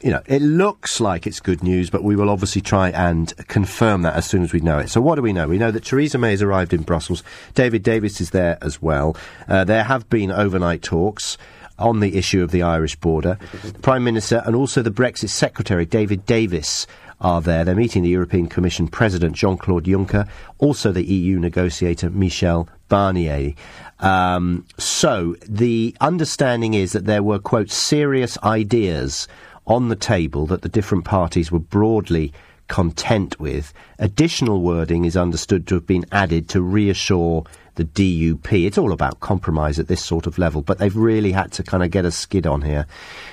you 0.01 0.11
know, 0.11 0.21
it 0.27 0.41
looks 0.41 0.99
like 0.99 1.25
it's 1.25 1.39
good 1.39 1.63
news, 1.63 1.89
but 1.89 2.03
we 2.03 2.15
will 2.15 2.29
obviously 2.29 2.61
try 2.61 2.89
and 2.91 3.35
confirm 3.47 4.03
that 4.03 4.15
as 4.15 4.27
soon 4.27 4.43
as 4.43 4.53
we 4.53 4.59
know 4.59 4.77
it. 4.77 4.89
So, 4.89 5.01
what 5.01 5.15
do 5.15 5.23
we 5.23 5.33
know? 5.33 5.47
We 5.47 5.57
know 5.57 5.71
that 5.71 5.85
Theresa 5.85 6.19
May 6.19 6.31
has 6.31 6.41
arrived 6.41 6.71
in 6.71 6.83
Brussels. 6.83 7.23
David 7.55 7.81
Davis 7.81 8.21
is 8.21 8.29
there 8.29 8.59
as 8.61 8.79
well. 8.79 9.17
Uh, 9.47 9.63
there 9.63 9.83
have 9.83 10.07
been 10.09 10.31
overnight 10.47 10.81
talks 10.81 11.37
on 11.77 11.99
the 11.99 12.15
issue 12.15 12.41
of 12.41 12.51
the 12.51 12.61
Irish 12.61 12.95
border. 12.95 13.37
The 13.63 13.79
Prime 13.79 14.05
Minister 14.05 14.41
and 14.45 14.55
also 14.55 14.81
the 14.81 14.89
Brexit 14.89 15.29
Secretary, 15.29 15.85
David 15.85 16.25
Davis, 16.25 16.87
are 17.19 17.41
there. 17.41 17.65
They're 17.65 17.75
meeting 17.75 18.03
the 18.03 18.09
European 18.09 18.47
Commission 18.47 18.87
President 18.87 19.35
Jean 19.35 19.57
Claude 19.57 19.83
Juncker, 19.83 20.25
also 20.59 20.93
the 20.93 21.03
EU 21.03 21.37
negotiator 21.37 22.09
Michel 22.09 22.69
Barnier. 22.89 23.55
Um, 23.99 24.65
so 24.77 25.35
the 25.49 25.93
understanding 25.99 26.73
is 26.73 26.93
that 26.93 27.05
there 27.05 27.23
were, 27.23 27.39
quote, 27.39 27.69
serious 27.69 28.37
ideas 28.43 29.27
on 29.65 29.89
the 29.89 29.95
table 29.95 30.45
that 30.45 30.61
the 30.61 30.69
different 30.69 31.03
parties 31.03 31.51
were 31.51 31.59
broadly 31.59 32.31
content 32.69 33.39
with. 33.39 33.73
Additional 33.99 34.61
wording 34.61 35.03
is 35.03 35.17
understood 35.17 35.67
to 35.67 35.75
have 35.75 35.87
been 35.87 36.05
added 36.11 36.47
to 36.49 36.61
reassure 36.61 37.43
the 37.77 37.85
DUP. 37.85 38.65
It's 38.65 38.77
all 38.77 38.91
about 38.91 39.21
compromise 39.21 39.79
at 39.79 39.87
this 39.87 40.03
sort 40.03 40.27
of 40.27 40.37
level, 40.37 40.61
but 40.61 40.77
they've 40.79 40.95
really 40.95 41.31
had 41.31 41.51
to 41.53 41.63
kind 41.63 41.83
of 41.83 41.91
get 41.91 42.05
a 42.05 42.11
skid 42.11 42.45
on 42.45 42.63
here. 42.63 42.85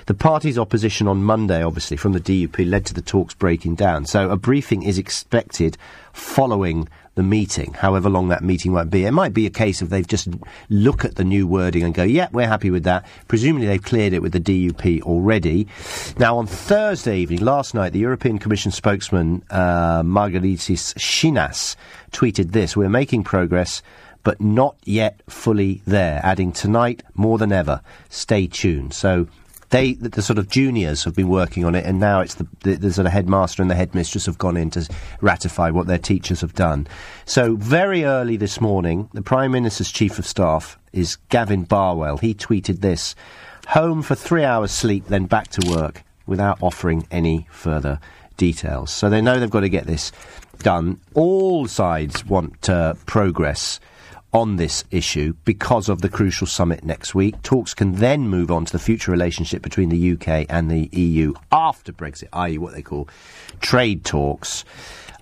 The 0.06 0.14
party's 0.14 0.58
opposition 0.58 1.08
on 1.08 1.24
Monday, 1.24 1.62
obviously, 1.62 1.96
from 1.96 2.12
the 2.12 2.20
DUP 2.20 2.70
led 2.70 2.86
to 2.86 2.94
the 2.94 3.02
talks 3.02 3.34
breaking 3.34 3.74
down. 3.74 4.06
So 4.06 4.30
a 4.30 4.36
briefing 4.36 4.82
is 4.82 4.98
expected 4.98 5.76
following 6.12 6.88
the 7.14 7.22
meeting, 7.22 7.74
however 7.74 8.10
long 8.10 8.28
that 8.28 8.42
meeting 8.42 8.72
might 8.72 8.90
be. 8.90 9.04
It 9.04 9.12
might 9.12 9.32
be 9.32 9.46
a 9.46 9.50
case 9.50 9.80
of 9.80 9.88
they've 9.88 10.06
just 10.06 10.28
look 10.68 11.04
at 11.04 11.14
the 11.14 11.24
new 11.24 11.46
wording 11.46 11.84
and 11.84 11.94
go, 11.94 12.02
yeah, 12.02 12.28
we're 12.32 12.48
happy 12.48 12.70
with 12.70 12.84
that. 12.84 13.06
Presumably 13.28 13.68
they've 13.68 13.82
cleared 13.82 14.12
it 14.12 14.20
with 14.20 14.32
the 14.32 14.40
DUP 14.40 15.02
already. 15.02 15.68
Now, 16.18 16.38
on 16.38 16.46
Thursday 16.46 17.18
evening, 17.18 17.40
last 17.40 17.72
night, 17.72 17.92
the 17.92 18.00
European 18.00 18.38
Commission 18.38 18.72
spokesman, 18.72 19.42
uh, 19.50 20.02
Margaritis 20.02 20.94
Schinas, 20.94 21.76
tweeted 22.10 22.52
this, 22.52 22.76
we're 22.76 22.88
making 22.88 23.24
progress 23.24 23.82
but 24.24 24.40
not 24.40 24.76
yet 24.84 25.20
fully 25.28 25.82
there, 25.86 26.20
adding 26.24 26.50
tonight 26.50 27.02
more 27.14 27.38
than 27.38 27.52
ever. 27.52 27.80
Stay 28.08 28.46
tuned. 28.46 28.94
So 28.94 29.28
they, 29.70 29.94
the, 29.94 30.08
the 30.08 30.22
sort 30.22 30.38
of 30.38 30.48
juniors 30.48 31.04
have 31.04 31.14
been 31.14 31.28
working 31.28 31.64
on 31.64 31.74
it, 31.74 31.84
and 31.84 32.00
now 32.00 32.20
it's 32.20 32.34
the, 32.34 32.46
the, 32.60 32.76
the 32.76 32.92
sort 32.92 33.06
of 33.06 33.12
headmaster 33.12 33.60
and 33.60 33.70
the 33.70 33.74
headmistress 33.74 34.26
have 34.26 34.38
gone 34.38 34.56
in 34.56 34.70
to 34.70 34.88
ratify 35.20 35.70
what 35.70 35.86
their 35.86 35.98
teachers 35.98 36.40
have 36.40 36.54
done. 36.54 36.86
So 37.26 37.56
very 37.56 38.04
early 38.04 38.36
this 38.36 38.60
morning, 38.60 39.08
the 39.12 39.22
Prime 39.22 39.52
Minister's 39.52 39.92
Chief 39.92 40.18
of 40.18 40.26
Staff 40.26 40.78
is 40.92 41.16
Gavin 41.28 41.64
Barwell. 41.64 42.18
He 42.18 42.34
tweeted 42.34 42.80
this, 42.80 43.14
home 43.68 44.02
for 44.02 44.14
three 44.14 44.44
hours 44.44 44.70
sleep, 44.70 45.06
then 45.06 45.26
back 45.26 45.48
to 45.48 45.70
work, 45.70 46.02
without 46.26 46.62
offering 46.62 47.06
any 47.10 47.46
further 47.50 48.00
details. 48.36 48.90
So 48.90 49.10
they 49.10 49.20
know 49.20 49.38
they've 49.38 49.50
got 49.50 49.60
to 49.60 49.68
get 49.68 49.86
this 49.86 50.12
done. 50.58 51.00
All 51.14 51.66
sides 51.66 52.24
want 52.24 52.70
uh, 52.70 52.94
progress 53.06 53.80
on 54.34 54.56
this 54.56 54.84
issue 54.90 55.32
because 55.44 55.88
of 55.88 56.02
the 56.02 56.08
crucial 56.08 56.46
summit 56.46 56.84
next 56.84 57.14
week. 57.14 57.40
Talks 57.42 57.72
can 57.72 57.94
then 57.94 58.28
move 58.28 58.50
on 58.50 58.64
to 58.64 58.72
the 58.72 58.80
future 58.80 59.12
relationship 59.12 59.62
between 59.62 59.88
the 59.88 60.12
UK 60.12 60.46
and 60.50 60.70
the 60.70 60.90
EU 60.92 61.32
after 61.52 61.92
Brexit, 61.92 62.28
i.e., 62.32 62.58
what 62.58 62.74
they 62.74 62.82
call 62.82 63.08
trade 63.60 64.04
talks. 64.04 64.64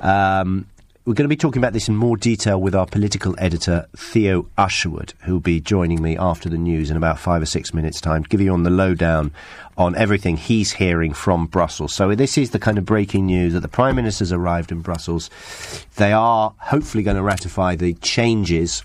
Um, 0.00 0.66
we're 1.04 1.14
going 1.14 1.24
to 1.24 1.28
be 1.28 1.36
talking 1.36 1.60
about 1.60 1.72
this 1.72 1.88
in 1.88 1.96
more 1.96 2.16
detail 2.16 2.60
with 2.60 2.76
our 2.76 2.86
political 2.86 3.34
editor, 3.36 3.86
Theo 3.96 4.46
Usherwood, 4.56 5.14
who'll 5.24 5.40
be 5.40 5.60
joining 5.60 6.00
me 6.00 6.16
after 6.16 6.48
the 6.48 6.56
news 6.56 6.90
in 6.90 6.96
about 6.96 7.18
five 7.18 7.42
or 7.42 7.46
six 7.46 7.74
minutes' 7.74 8.00
time 8.00 8.22
give 8.22 8.40
you 8.40 8.52
on 8.52 8.62
the 8.62 8.70
lowdown 8.70 9.32
on 9.76 9.96
everything 9.96 10.36
he's 10.36 10.72
hearing 10.72 11.12
from 11.12 11.46
Brussels. 11.46 11.92
So 11.92 12.14
this 12.14 12.38
is 12.38 12.50
the 12.50 12.60
kind 12.60 12.78
of 12.78 12.86
breaking 12.86 13.26
news 13.26 13.52
that 13.52 13.60
the 13.60 13.68
Prime 13.68 13.96
Minister's 13.96 14.32
arrived 14.32 14.70
in 14.70 14.80
Brussels. 14.80 15.28
They 15.96 16.12
are 16.12 16.54
hopefully 16.58 17.02
going 17.02 17.16
to 17.16 17.22
ratify 17.22 17.74
the 17.74 17.94
changes 17.94 18.84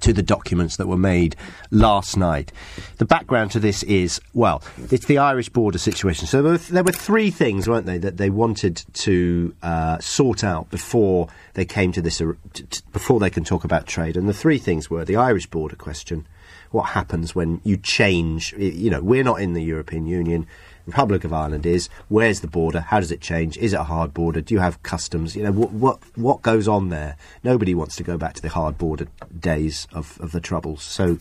to 0.00 0.12
the 0.12 0.22
documents 0.22 0.76
that 0.76 0.86
were 0.86 0.96
made 0.96 1.36
last 1.70 2.16
night. 2.16 2.52
The 2.98 3.04
background 3.04 3.50
to 3.52 3.60
this 3.60 3.82
is, 3.84 4.20
well, 4.34 4.62
it's 4.90 5.06
the 5.06 5.18
Irish 5.18 5.48
border 5.48 5.78
situation. 5.78 6.26
So 6.26 6.42
there 6.42 6.52
were, 6.52 6.58
there 6.58 6.84
were 6.84 6.92
three 6.92 7.30
things, 7.30 7.68
weren't 7.68 7.86
they, 7.86 7.98
that 7.98 8.16
they 8.16 8.30
wanted 8.30 8.82
to 8.94 9.54
uh, 9.62 9.98
sort 9.98 10.44
out 10.44 10.70
before 10.70 11.28
they 11.54 11.64
came 11.64 11.92
to 11.92 12.02
this, 12.02 12.20
uh, 12.20 12.32
t- 12.52 12.64
t- 12.64 12.80
before 12.92 13.20
they 13.20 13.30
can 13.30 13.44
talk 13.44 13.64
about 13.64 13.86
trade. 13.86 14.16
And 14.16 14.28
the 14.28 14.34
three 14.34 14.58
things 14.58 14.90
were 14.90 15.04
the 15.04 15.16
Irish 15.16 15.46
border 15.46 15.76
question, 15.76 16.26
what 16.70 16.90
happens 16.90 17.34
when 17.34 17.60
you 17.64 17.76
change, 17.76 18.52
you 18.56 18.90
know, 18.90 19.02
we're 19.02 19.24
not 19.24 19.40
in 19.40 19.54
the 19.54 19.62
European 19.62 20.06
Union. 20.06 20.46
Republic 20.86 21.24
of 21.24 21.32
Ireland 21.32 21.66
is. 21.66 21.88
Where's 22.08 22.40
the 22.40 22.48
border? 22.48 22.80
How 22.80 23.00
does 23.00 23.10
it 23.10 23.20
change? 23.20 23.56
Is 23.58 23.72
it 23.72 23.80
a 23.80 23.84
hard 23.84 24.14
border? 24.14 24.40
Do 24.40 24.54
you 24.54 24.60
have 24.60 24.82
customs? 24.82 25.36
You 25.36 25.44
know 25.44 25.52
what 25.52 25.72
what 25.72 25.98
what 26.16 26.42
goes 26.42 26.68
on 26.68 26.88
there? 26.88 27.16
Nobody 27.44 27.74
wants 27.74 27.96
to 27.96 28.02
go 28.02 28.16
back 28.16 28.34
to 28.34 28.42
the 28.42 28.48
hard 28.48 28.78
border 28.78 29.06
days 29.38 29.86
of, 29.92 30.20
of 30.20 30.32
the 30.32 30.40
troubles. 30.40 30.82
So 30.82 31.18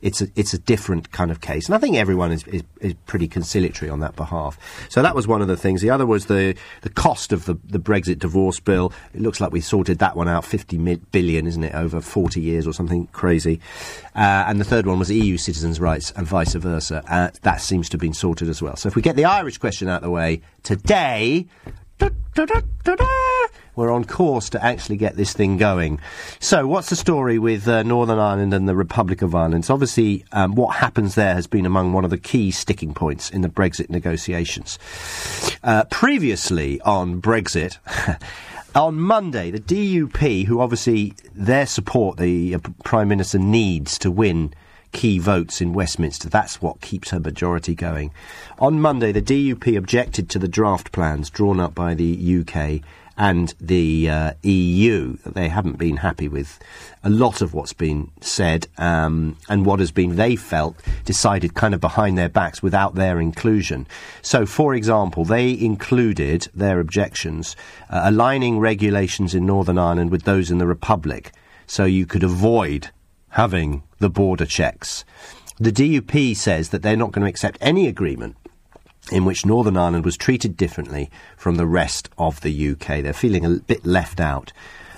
it's 0.00 0.20
a 0.20 0.28
it's 0.36 0.54
a 0.54 0.58
different 0.58 1.12
kind 1.12 1.30
of 1.30 1.40
case, 1.40 1.66
and 1.66 1.74
I 1.74 1.78
think 1.78 1.96
everyone 1.96 2.32
is, 2.32 2.46
is, 2.46 2.62
is 2.80 2.94
pretty 3.06 3.28
conciliatory 3.28 3.90
on 3.90 4.00
that 4.00 4.16
behalf. 4.16 4.58
So 4.88 5.02
that 5.02 5.14
was 5.14 5.26
one 5.26 5.42
of 5.42 5.48
the 5.48 5.56
things. 5.56 5.80
The 5.80 5.90
other 5.90 6.06
was 6.06 6.26
the 6.26 6.54
the 6.82 6.90
cost 6.90 7.32
of 7.32 7.44
the 7.44 7.54
the 7.64 7.78
Brexit 7.78 8.18
divorce 8.18 8.60
bill. 8.60 8.92
It 9.14 9.20
looks 9.20 9.40
like 9.40 9.52
we 9.52 9.60
sorted 9.60 9.98
that 9.98 10.16
one 10.16 10.28
out, 10.28 10.44
fifty 10.44 10.78
billion, 10.78 11.46
isn't 11.46 11.64
it, 11.64 11.74
over 11.74 12.00
forty 12.00 12.40
years 12.40 12.66
or 12.66 12.72
something 12.72 13.06
crazy. 13.08 13.60
Uh, 14.14 14.44
and 14.46 14.60
the 14.60 14.64
third 14.64 14.86
one 14.86 14.98
was 14.98 15.10
EU 15.10 15.36
citizens' 15.36 15.80
rights 15.80 16.12
and 16.16 16.26
vice 16.26 16.54
versa. 16.54 17.02
Uh, 17.08 17.30
that 17.42 17.60
seems 17.60 17.88
to 17.88 17.94
have 17.94 18.00
been 18.00 18.12
sorted 18.12 18.48
as 18.48 18.60
well. 18.60 18.76
So 18.76 18.88
if 18.88 18.96
we 18.96 19.02
get 19.02 19.09
the 19.16 19.24
Irish 19.24 19.58
question 19.58 19.88
out 19.88 19.96
of 19.96 20.02
the 20.02 20.10
way 20.10 20.42
today, 20.62 21.46
we're 23.76 23.90
on 23.90 24.04
course 24.04 24.50
to 24.50 24.64
actually 24.64 24.96
get 24.96 25.16
this 25.16 25.32
thing 25.32 25.56
going. 25.56 26.00
So, 26.38 26.66
what's 26.66 26.90
the 26.90 26.96
story 26.96 27.38
with 27.38 27.66
uh, 27.66 27.82
Northern 27.82 28.18
Ireland 28.18 28.52
and 28.52 28.68
the 28.68 28.74
Republic 28.74 29.22
of 29.22 29.34
Ireland? 29.34 29.64
So 29.64 29.74
obviously, 29.74 30.24
um, 30.32 30.54
what 30.54 30.76
happens 30.76 31.14
there 31.14 31.34
has 31.34 31.46
been 31.46 31.66
among 31.66 31.92
one 31.92 32.04
of 32.04 32.10
the 32.10 32.18
key 32.18 32.50
sticking 32.50 32.94
points 32.94 33.30
in 33.30 33.42
the 33.42 33.48
Brexit 33.48 33.88
negotiations. 33.88 34.78
Uh, 35.62 35.84
previously 35.84 36.80
on 36.82 37.22
Brexit, 37.22 37.78
on 38.74 39.00
Monday, 39.00 39.50
the 39.50 39.60
DUP, 39.60 40.44
who 40.46 40.60
obviously 40.60 41.14
their 41.34 41.66
support 41.66 42.18
the 42.18 42.56
uh, 42.56 42.58
Prime 42.84 43.08
Minister 43.08 43.38
needs 43.38 43.98
to 43.98 44.10
win 44.10 44.52
key 44.92 45.18
votes 45.18 45.60
in 45.60 45.72
Westminster. 45.72 46.28
That's 46.28 46.60
what 46.60 46.80
keeps 46.80 47.10
her 47.10 47.20
majority 47.20 47.74
going. 47.74 48.12
On 48.58 48.80
Monday, 48.80 49.12
the 49.12 49.22
DUP 49.22 49.76
objected 49.76 50.28
to 50.30 50.38
the 50.38 50.48
draft 50.48 50.92
plans 50.92 51.30
drawn 51.30 51.60
up 51.60 51.74
by 51.74 51.94
the 51.94 52.40
UK 52.40 52.80
and 53.20 53.52
the 53.60 54.08
uh, 54.08 54.32
EU. 54.42 55.16
They 55.26 55.48
haven't 55.48 55.76
been 55.76 55.98
happy 55.98 56.26
with 56.26 56.58
a 57.04 57.10
lot 57.10 57.42
of 57.42 57.52
what's 57.52 57.74
been 57.74 58.10
said 58.22 58.66
um, 58.78 59.36
and 59.48 59.66
what 59.66 59.78
has 59.78 59.90
been, 59.90 60.16
they 60.16 60.36
felt, 60.36 60.76
decided 61.04 61.54
kind 61.54 61.74
of 61.74 61.80
behind 61.82 62.16
their 62.16 62.30
backs 62.30 62.62
without 62.62 62.94
their 62.94 63.20
inclusion. 63.20 63.86
So, 64.22 64.46
for 64.46 64.74
example, 64.74 65.26
they 65.26 65.50
included 65.50 66.48
their 66.54 66.80
objections 66.80 67.56
uh, 67.90 68.00
aligning 68.04 68.58
regulations 68.58 69.34
in 69.34 69.44
Northern 69.44 69.76
Ireland 69.76 70.10
with 70.10 70.22
those 70.22 70.50
in 70.50 70.56
the 70.56 70.66
Republic 70.66 71.32
so 71.66 71.84
you 71.84 72.06
could 72.06 72.24
avoid 72.24 72.90
having 73.30 73.82
the 73.98 74.10
border 74.10 74.46
checks. 74.46 75.04
The 75.58 75.72
DUP 75.72 76.36
says 76.36 76.70
that 76.70 76.82
they're 76.82 76.96
not 76.96 77.12
going 77.12 77.24
to 77.24 77.28
accept 77.28 77.58
any 77.60 77.86
agreement 77.86 78.36
in 79.12 79.24
which 79.24 79.44
Northern 79.44 79.76
Ireland 79.76 80.04
was 80.04 80.16
treated 80.16 80.56
differently 80.56 81.10
from 81.36 81.56
the 81.56 81.66
rest 81.66 82.08
of 82.16 82.40
the 82.40 82.70
UK. 82.70 83.02
They're 83.02 83.12
feeling 83.12 83.44
a 83.44 83.50
bit 83.50 83.84
left 83.84 84.20
out. 84.20 84.52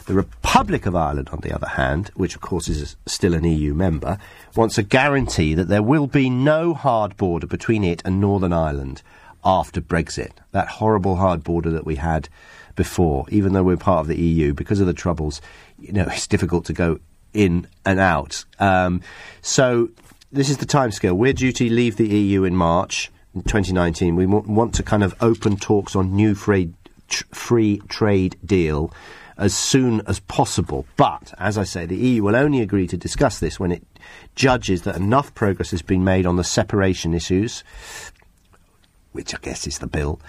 The 0.06 0.14
Republic 0.14 0.86
of 0.86 0.96
Ireland, 0.96 1.30
on 1.30 1.40
the 1.40 1.54
other 1.54 1.68
hand, 1.68 2.10
which 2.14 2.34
of 2.34 2.40
course 2.40 2.68
is 2.68 2.96
still 3.06 3.34
an 3.34 3.44
EU 3.44 3.72
member, 3.72 4.18
wants 4.56 4.76
a 4.76 4.82
guarantee 4.82 5.54
that 5.54 5.68
there 5.68 5.82
will 5.82 6.06
be 6.06 6.28
no 6.28 6.74
hard 6.74 7.16
border 7.16 7.46
between 7.46 7.84
it 7.84 8.02
and 8.04 8.20
Northern 8.20 8.52
Ireland 8.52 9.02
after 9.44 9.80
Brexit. 9.80 10.32
That 10.50 10.68
horrible 10.68 11.16
hard 11.16 11.44
border 11.44 11.70
that 11.70 11.86
we 11.86 11.96
had 11.96 12.28
before, 12.74 13.26
even 13.28 13.52
though 13.52 13.62
we're 13.62 13.76
part 13.76 14.00
of 14.00 14.08
the 14.08 14.20
EU, 14.20 14.52
because 14.52 14.80
of 14.80 14.86
the 14.86 14.92
troubles, 14.92 15.40
you 15.78 15.92
know, 15.92 16.06
it's 16.08 16.26
difficult 16.26 16.64
to 16.66 16.72
go 16.72 16.98
in 17.34 17.66
and 17.84 17.98
out. 17.98 18.44
Um, 18.58 19.00
so 19.40 19.90
this 20.30 20.48
is 20.48 20.58
the 20.58 20.66
timescale. 20.66 21.12
We're 21.12 21.32
due 21.32 21.52
to 21.52 21.70
leave 21.70 21.96
the 21.96 22.08
EU 22.08 22.44
in 22.44 22.56
March 22.56 23.10
2019. 23.34 24.16
We 24.16 24.26
want 24.26 24.74
to 24.74 24.82
kind 24.82 25.02
of 25.02 25.14
open 25.20 25.56
talks 25.56 25.96
on 25.96 26.14
new 26.14 26.34
free, 26.34 26.72
tr- 27.08 27.24
free 27.32 27.82
trade 27.88 28.36
deal 28.44 28.92
as 29.38 29.54
soon 29.54 30.02
as 30.06 30.20
possible. 30.20 30.86
But, 30.96 31.34
as 31.38 31.58
I 31.58 31.64
say, 31.64 31.86
the 31.86 31.96
EU 31.96 32.22
will 32.22 32.36
only 32.36 32.60
agree 32.60 32.86
to 32.88 32.96
discuss 32.96 33.40
this 33.40 33.58
when 33.58 33.72
it 33.72 33.82
judges 34.34 34.82
that 34.82 34.96
enough 34.96 35.34
progress 35.34 35.70
has 35.70 35.82
been 35.82 36.04
made 36.04 36.26
on 36.26 36.36
the 36.36 36.44
separation 36.44 37.14
issues, 37.14 37.64
which 39.12 39.34
I 39.34 39.38
guess 39.40 39.66
is 39.66 39.78
the 39.78 39.86
bill, 39.86 40.20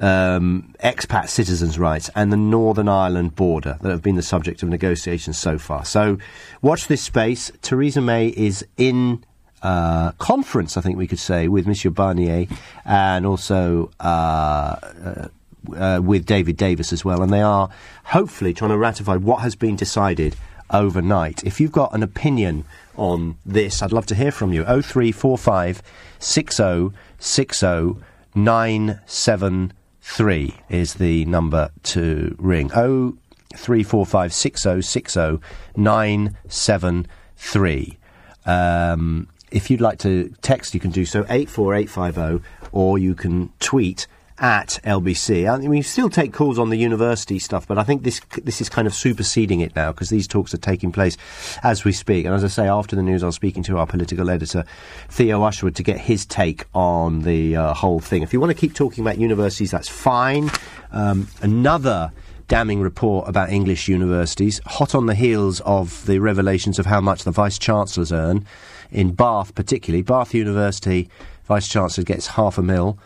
um, 0.00 0.74
expat 0.82 1.28
citizens' 1.28 1.78
rights, 1.78 2.10
and 2.14 2.32
the 2.32 2.36
Northern 2.36 2.88
Ireland 2.88 3.36
border 3.36 3.78
that 3.82 3.90
have 3.90 4.02
been 4.02 4.16
the 4.16 4.22
subject 4.22 4.62
of 4.62 4.68
negotiations 4.68 5.38
so 5.38 5.58
far. 5.58 5.84
So 5.84 6.18
watch 6.62 6.86
this 6.86 7.02
space. 7.02 7.52
Theresa 7.62 8.00
May 8.00 8.28
is 8.28 8.64
in. 8.76 9.24
Uh, 9.62 10.12
conference, 10.12 10.78
I 10.78 10.80
think 10.80 10.96
we 10.96 11.06
could 11.06 11.18
say, 11.18 11.46
with 11.46 11.66
Monsieur 11.66 11.90
Barnier 11.90 12.48
and 12.86 13.26
also 13.26 13.90
uh, 14.00 14.76
uh, 15.04 15.28
uh, 15.76 16.00
with 16.02 16.24
David 16.24 16.56
Davis 16.56 16.94
as 16.94 17.04
well. 17.04 17.22
And 17.22 17.30
they 17.30 17.42
are 17.42 17.68
hopefully 18.04 18.54
trying 18.54 18.70
to 18.70 18.78
ratify 18.78 19.16
what 19.16 19.42
has 19.42 19.54
been 19.56 19.76
decided 19.76 20.34
overnight. 20.70 21.44
If 21.44 21.60
you've 21.60 21.72
got 21.72 21.94
an 21.94 22.02
opinion 22.02 22.64
on 22.96 23.36
this, 23.44 23.82
I'd 23.82 23.92
love 23.92 24.06
to 24.06 24.14
hear 24.14 24.32
from 24.32 24.54
you. 24.54 24.64
0345 24.64 25.82
6060 26.18 28.09
973 28.34 30.54
is 30.68 30.94
the 30.94 31.24
number 31.24 31.70
to 31.84 32.34
ring. 32.38 32.70
Oh 32.74 33.16
three 33.56 33.82
four 33.82 34.06
five 34.06 34.32
six 34.32 34.64
oh 34.66 34.80
six 34.80 35.16
oh 35.16 35.40
nine 35.76 36.36
seven 36.48 37.06
three. 37.36 37.98
Um, 38.46 39.28
if 39.50 39.70
you'd 39.70 39.80
like 39.80 39.98
to 40.00 40.32
text, 40.42 40.74
you 40.74 40.80
can 40.80 40.90
do 40.90 41.04
so 41.04 41.24
eight 41.28 41.50
four 41.50 41.74
eight 41.74 41.90
five 41.90 42.14
zero, 42.14 42.40
or 42.72 42.98
you 42.98 43.14
can 43.14 43.52
tweet 43.58 44.06
at 44.40 44.80
LBC. 44.84 45.52
I 45.52 45.58
mean, 45.58 45.68
we 45.68 45.82
still 45.82 46.08
take 46.08 46.32
calls 46.32 46.58
on 46.58 46.70
the 46.70 46.76
university 46.76 47.38
stuff, 47.38 47.68
but 47.68 47.76
I 47.76 47.84
think 47.84 48.02
this 48.02 48.20
this 48.42 48.60
is 48.60 48.70
kind 48.70 48.86
of 48.86 48.94
superseding 48.94 49.60
it 49.60 49.76
now 49.76 49.92
because 49.92 50.08
these 50.08 50.26
talks 50.26 50.54
are 50.54 50.58
taking 50.58 50.90
place 50.90 51.18
as 51.62 51.84
we 51.84 51.92
speak. 51.92 52.24
And 52.24 52.34
as 52.34 52.42
I 52.42 52.48
say, 52.48 52.66
after 52.66 52.96
the 52.96 53.02
news, 53.02 53.22
I'm 53.22 53.32
speaking 53.32 53.62
to 53.64 53.76
our 53.76 53.86
political 53.86 54.30
editor 54.30 54.64
Theo 55.08 55.42
Usherwood 55.42 55.76
to 55.76 55.82
get 55.82 55.98
his 55.98 56.24
take 56.24 56.64
on 56.74 57.22
the 57.22 57.56
uh, 57.56 57.74
whole 57.74 58.00
thing. 58.00 58.22
If 58.22 58.32
you 58.32 58.40
want 58.40 58.50
to 58.50 58.58
keep 58.58 58.74
talking 58.74 59.04
about 59.04 59.18
universities, 59.18 59.70
that's 59.70 59.88
fine. 59.88 60.50
Um, 60.90 61.28
another 61.42 62.10
damning 62.48 62.80
report 62.80 63.28
about 63.28 63.50
English 63.50 63.88
universities, 63.88 64.60
hot 64.66 64.94
on 64.94 65.06
the 65.06 65.14
heels 65.14 65.60
of 65.60 66.04
the 66.06 66.18
revelations 66.18 66.78
of 66.78 66.86
how 66.86 67.00
much 67.00 67.22
the 67.24 67.30
vice 67.30 67.58
chancellors 67.58 68.10
earn 68.10 68.44
in 68.90 69.12
Bath, 69.12 69.54
particularly 69.54 70.02
Bath 70.02 70.34
University. 70.34 71.08
Vice 71.44 71.68
Chancellor 71.68 72.04
gets 72.04 72.28
half 72.28 72.58
a 72.58 72.62
mil. 72.62 72.98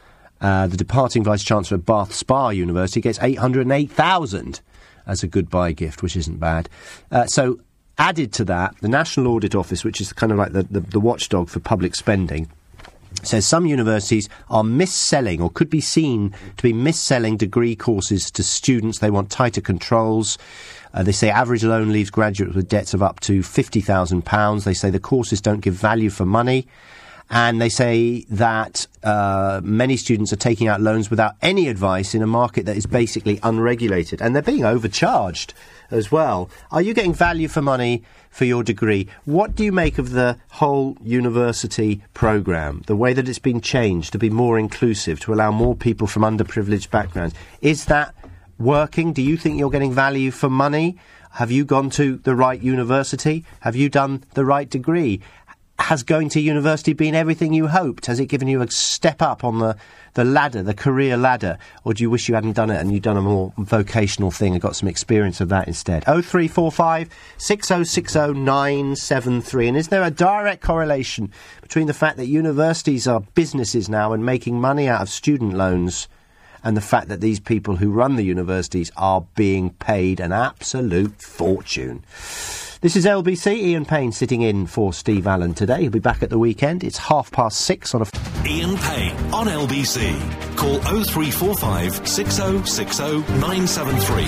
Uh, 0.45 0.67
the 0.67 0.77
departing 0.77 1.25
Vice 1.25 1.43
Chancellor 1.43 1.77
of 1.77 1.87
Bath 1.87 2.13
Spa 2.13 2.51
University 2.51 3.01
gets 3.01 3.19
808,000 3.23 4.61
as 5.07 5.23
a 5.23 5.27
goodbye 5.27 5.73
gift, 5.73 6.03
which 6.03 6.17
isn't 6.17 6.39
bad. 6.39 6.69
Uh, 7.11 7.25
so, 7.25 7.61
added 7.97 8.31
to 8.35 8.45
that, 8.45 8.75
the 8.83 8.89
National 8.89 9.29
Audit 9.29 9.55
Office, 9.55 9.85
which 9.85 10.03
is 10.03 10.13
kind 10.13 10.31
of 10.31 10.37
like 10.37 10.53
the, 10.53 10.65
the, 10.65 10.81
the 10.81 11.01
watchdog 11.01 11.49
for 11.49 11.61
public 11.61 11.95
spending, 11.95 12.51
says 13.23 13.47
some 13.47 13.65
universities 13.65 14.29
are 14.51 14.63
misselling 14.63 15.41
or 15.41 15.49
could 15.49 15.71
be 15.71 15.81
seen 15.81 16.35
to 16.59 16.63
be 16.63 16.75
misselling 16.75 17.39
degree 17.39 17.75
courses 17.75 18.31
to 18.33 18.43
students. 18.43 18.99
They 18.99 19.11
want 19.11 19.31
tighter 19.31 19.63
controls. 19.63 20.37
Uh, 20.93 21.03
they 21.03 21.13
say 21.13 21.31
average 21.31 21.65
loan 21.65 21.91
leaves 21.91 22.11
graduates 22.11 22.55
with 22.55 22.69
debts 22.69 22.93
of 22.93 23.03
up 23.03 23.21
to 23.21 23.41
£50,000. 23.41 24.65
They 24.65 24.75
say 24.75 24.91
the 24.91 25.01
courses 25.01 25.41
don't 25.41 25.61
give 25.61 25.73
value 25.73 26.11
for 26.11 26.27
money. 26.27 26.67
And 27.31 27.61
they 27.61 27.69
say 27.69 28.27
that 28.31 28.87
uh, 29.03 29.61
many 29.65 29.97
students 29.97 30.33
are 30.33 30.37
taking 30.37 30.69
out 30.69 30.81
loans 30.81 31.11
without 31.11 31.35
any 31.43 31.69
advice 31.69 32.15
in 32.15 32.23
a 32.23 32.27
market 32.27 32.67
that 32.67 32.77
is 32.77 32.87
basically 32.87 33.41
unregulated. 33.43 34.21
And 34.21 34.35
they're 34.35 34.43
being 34.43 34.65
overcharged 34.65 35.55
as 35.91 36.13
well. 36.13 36.51
Are 36.71 36.83
you 36.83 36.95
getting 36.95 37.15
value 37.15 37.49
for 37.49 37.63
money 37.63 38.03
for 38.31 38.45
your 38.45 38.63
degree? 38.63 39.09
What 39.25 39.55
do 39.55 39.65
you 39.65 39.73
make 39.73 39.99
of 39.99 40.11
the 40.11 40.39
whole 40.51 40.97
university 41.03 42.03
programme, 42.13 42.83
the 42.87 42.97
way 42.97 43.13
that 43.15 43.29
it's 43.29 43.39
been 43.39 43.61
changed 43.61 44.13
to 44.13 44.19
be 44.19 44.31
more 44.31 44.59
inclusive, 44.59 45.21
to 45.21 45.33
allow 45.33 45.51
more 45.51 45.75
people 45.75 46.07
from 46.07 46.23
underprivileged 46.23 46.91
backgrounds? 46.91 47.35
Is 47.63 47.87
that 47.87 48.15
working? 48.59 49.13
Do 49.13 49.23
you 49.23 49.37
think 49.37 49.59
you're 49.59 49.71
getting 49.71 49.93
value 49.93 50.31
for 50.31 50.51
money? 50.51 50.99
Have 51.33 51.51
you 51.51 51.65
gone 51.65 51.91
to 51.91 52.19
the 52.19 52.37
right 52.37 52.63
university? 52.63 53.45
Have 53.61 53.75
you 53.75 53.89
done 53.89 54.23
the 54.35 54.45
right 54.45 54.71
degree? 54.71 55.21
Has 55.79 56.03
going 56.03 56.29
to 56.31 56.41
university 56.41 56.93
been 56.93 57.15
everything 57.15 57.53
you 57.53 57.67
hoped? 57.67 58.07
Has 58.07 58.21
it 58.21 58.27
given 58.27 58.49
you 58.49 58.63
a 58.63 58.71
step 58.71 59.21
up 59.21 59.43
on 59.43 59.59
the, 59.59 59.77
the 60.15 60.25
ladder, 60.25 60.63
the 60.63 60.75
career 60.75 61.17
ladder? 61.17 61.59
Or 61.85 61.93
do 61.93 62.03
you 62.03 62.11
wish 62.11 62.29
you 62.29 62.35
hadn't 62.35 62.53
done 62.53 62.71
it 62.71 62.81
and 62.81 62.93
you'd 62.93 63.03
done 63.03 63.17
a 63.17 63.23
more 63.23 63.53
vocational 63.59 64.31
thing 64.31 64.53
and 64.53 64.63
got 64.63 64.77
some 64.77 64.89
experience 64.89 65.41
of 65.41 65.49
that 65.49 65.67
instead? 65.67 66.05
0345 66.05 67.11
6060 67.39 68.35
973. 68.41 69.69
And 69.69 69.77
is 69.77 69.89
there 69.89 70.05
a 70.05 70.11
direct 70.11 70.63
correlation 70.63 71.33
between 71.61 71.87
the 71.87 71.95
fact 71.95 72.17
that 72.19 72.27
universities 72.27 73.09
are 73.09 73.21
businesses 73.35 73.89
now 73.89 74.13
and 74.13 74.25
making 74.25 74.61
money 74.61 74.89
out 74.89 75.03
of 75.03 75.09
student 75.09 75.55
loans 75.55 76.09
and 76.63 76.77
the 76.77 76.81
fact 76.81 77.09
that 77.09 77.21
these 77.21 77.41
people 77.41 77.77
who 77.77 77.91
run 77.91 78.17
the 78.17 78.25
universities 78.25 78.91
are 78.97 79.27
being 79.35 79.71
paid 79.71 80.21
an 80.21 80.33
absolute 80.33 81.21
fortune? 81.21 82.05
This 82.85 82.97
is 82.97 83.07
LBC. 83.07 83.57
Ian 83.57 83.87
Payne 83.87 84.13
sitting 84.13 84.43
in 84.43 84.67
for 84.67 84.93
Steve 84.93 85.27
Allen 85.27 85.55
today. 85.55 85.81
He'll 85.81 85.91
be 85.91 86.01
back 86.01 86.23
at 86.23 86.29
the 86.29 86.39
weekend. 86.39 86.85
It's 86.85 86.99
half 86.99 87.33
past 87.33 87.63
six 87.63 87.95
on 87.95 88.03
a. 88.03 88.47
Ian 88.47 88.77
Payne 88.77 89.17
on 89.33 89.47
LBC. 89.47 90.15
Call 90.55 90.81
0345 90.81 92.07
6060 92.07 93.03
973. 93.41 94.27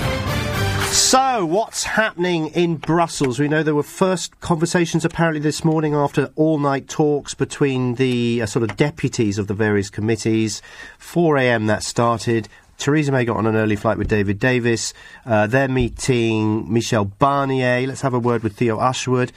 So, 0.91 1.45
what's 1.45 1.83
happening 1.83 2.47
in 2.47 2.77
Brussels? 2.77 3.37
We 3.37 3.47
know 3.47 3.61
there 3.61 3.75
were 3.75 3.83
first 3.83 4.39
conversations 4.39 5.05
apparently 5.05 5.39
this 5.39 5.63
morning 5.63 5.93
after 5.93 6.31
all 6.35 6.57
night 6.57 6.87
talks 6.87 7.35
between 7.35 7.93
the 7.93 8.41
uh, 8.41 8.47
sort 8.47 8.67
of 8.67 8.75
deputies 8.75 9.37
of 9.37 9.45
the 9.45 9.53
various 9.53 9.91
committees. 9.91 10.63
4 10.97 11.37
a.m. 11.37 11.67
that 11.67 11.83
started. 11.83 12.49
Theresa 12.77 13.11
May 13.11 13.25
got 13.25 13.37
on 13.37 13.47
an 13.47 13.55
early 13.55 13.75
flight 13.75 13.97
with 13.97 14.07
David 14.07 14.39
Davis. 14.39 14.93
Uh, 15.25 15.47
they're 15.47 15.67
meeting 15.67 16.71
Michel 16.71 17.05
Barnier. 17.05 17.87
Let's 17.87 18.01
have 18.01 18.13
a 18.13 18.19
word 18.19 18.43
with 18.43 18.55
Theo 18.55 18.77
Usherwood, 18.77 19.31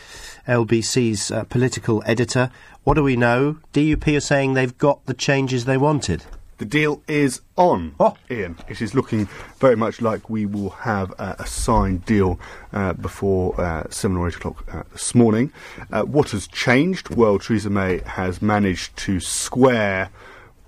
LBC's 0.47 1.31
uh, 1.31 1.45
political 1.45 2.03
editor. 2.07 2.51
What 2.85 2.95
do 2.95 3.03
we 3.03 3.17
know? 3.17 3.59
DUP 3.73 4.17
are 4.17 4.21
saying 4.21 4.55
they've 4.55 4.77
got 4.77 5.05
the 5.07 5.15
changes 5.15 5.65
they 5.65 5.79
wanted. 5.79 6.25
The 6.61 6.67
deal 6.67 7.03
is 7.09 7.41
on, 7.57 7.95
oh. 7.99 8.17
Ian. 8.31 8.59
It 8.69 8.83
is 8.83 8.95
looking 8.95 9.31
very 9.59 9.77
much 9.77 10.03
like 10.03 10.29
we 10.29 10.45
will 10.45 10.69
have 10.69 11.11
uh, 11.19 11.37
a 11.39 11.47
signed 11.47 12.05
deal 12.05 12.39
uh, 12.75 12.93
before 12.93 13.59
uh, 13.59 13.85
7 13.89 14.15
or 14.15 14.29
8 14.29 14.37
o'clock 14.37 14.75
uh, 14.75 14.83
this 14.93 15.15
morning. 15.15 15.51
Uh, 15.91 16.03
what 16.03 16.33
has 16.33 16.47
changed? 16.47 17.15
Well, 17.15 17.39
Theresa 17.39 17.71
May 17.71 18.01
has 18.01 18.43
managed 18.43 18.95
to 18.99 19.21
square 19.21 20.11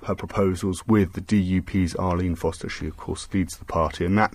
her 0.04 0.14
proposals 0.14 0.86
with 0.86 1.12
the 1.12 1.20
DUP's 1.20 1.94
Arlene 1.96 2.34
Foster. 2.34 2.68
She, 2.68 2.86
of 2.86 2.96
course, 2.96 3.28
leads 3.32 3.56
the 3.56 3.64
party, 3.64 4.04
and 4.04 4.16
that 4.18 4.34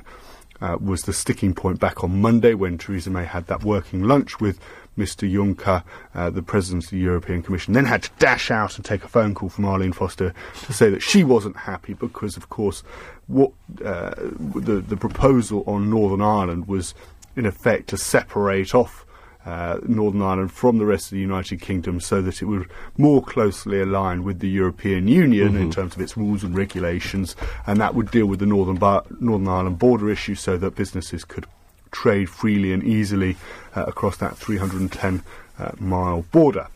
uh, 0.61 0.77
was 0.80 1.03
the 1.03 1.14
sticking 1.14 1.53
point 1.53 1.80
back 1.80 2.03
on 2.03 2.22
Monday 2.22 2.53
when 2.53 2.77
Theresa 2.77 3.10
May 3.10 3.26
had 3.26 3.48
that 3.48 3.64
working 3.64 4.03
lunch 4.03 4.39
with 4.39 4.60
Mr. 4.98 5.31
Juncker, 5.31 5.84
uh, 6.15 6.30
the 6.31 6.41
President 6.41 6.85
of 6.85 6.89
the 6.89 6.98
European 6.98 7.44
Commission, 7.44 7.73
then 7.73 7.85
had 7.85 8.03
to 8.03 8.10
dash 8.18 8.49
out 8.49 8.76
and 8.76 8.84
take 8.84 9.03
a 9.03 9.07
phone 9.07 9.35
call 9.35 9.49
from 9.49 9.65
Arlene 9.65 9.94
Foster 9.94 10.34
to 10.65 10.73
say 10.73 10.89
that 10.89 11.03
she 11.03 11.23
wasn't 11.23 11.56
happy 11.56 11.94
because, 11.94 12.35
of 12.35 12.49
course, 12.49 12.81
what 13.27 13.52
uh, 13.85 14.15
the 14.56 14.84
the 14.88 14.98
proposal 14.98 15.64
on 15.68 15.89
Northern 15.89 16.22
Ireland 16.22 16.68
was 16.68 16.95
in 17.35 17.45
effect 17.45 17.89
to 17.89 17.98
separate 17.98 18.73
off 18.73 19.06
uh, 19.48 19.80
Northern 19.88 20.22
Ireland 20.22 20.52
from 20.52 20.78
the 20.78 20.86
rest 20.86 21.06
of 21.06 21.11
the 21.11 21.22
United 21.22 21.61
Kingdom 21.61 22.02
so 22.02 22.22
that 22.22 22.41
it 22.41 22.45
would 22.45 22.69
more 22.98 23.24
closely 23.24 23.80
align 23.80 24.26
with 24.26 24.40
the 24.40 24.49
European 24.49 25.07
Union 25.07 25.53
mm-hmm. 25.53 25.61
in 25.61 25.72
terms 25.72 25.95
of 25.95 26.02
its 26.02 26.18
rules 26.18 26.44
and 26.44 26.53
regulations, 26.53 27.34
and 27.65 27.80
that 27.80 27.95
would 27.95 28.11
deal 28.11 28.26
with 28.26 28.40
the 28.40 28.45
Northern, 28.45 28.76
Bar- 28.76 29.06
Northern 29.22 29.48
Ireland 29.48 29.80
border 29.80 30.10
issue 30.11 30.36
so 30.36 30.57
that 30.57 30.76
businesses 30.76 31.24
could 31.24 31.45
trade 31.91 32.30
freely 32.30 32.74
and 32.74 32.84
easily 32.84 33.38
uh, 33.74 33.86
across 33.86 34.18
that 34.18 34.38
310 34.38 35.24
uh, 35.60 35.72
mile 35.80 36.24
border. 36.24 36.68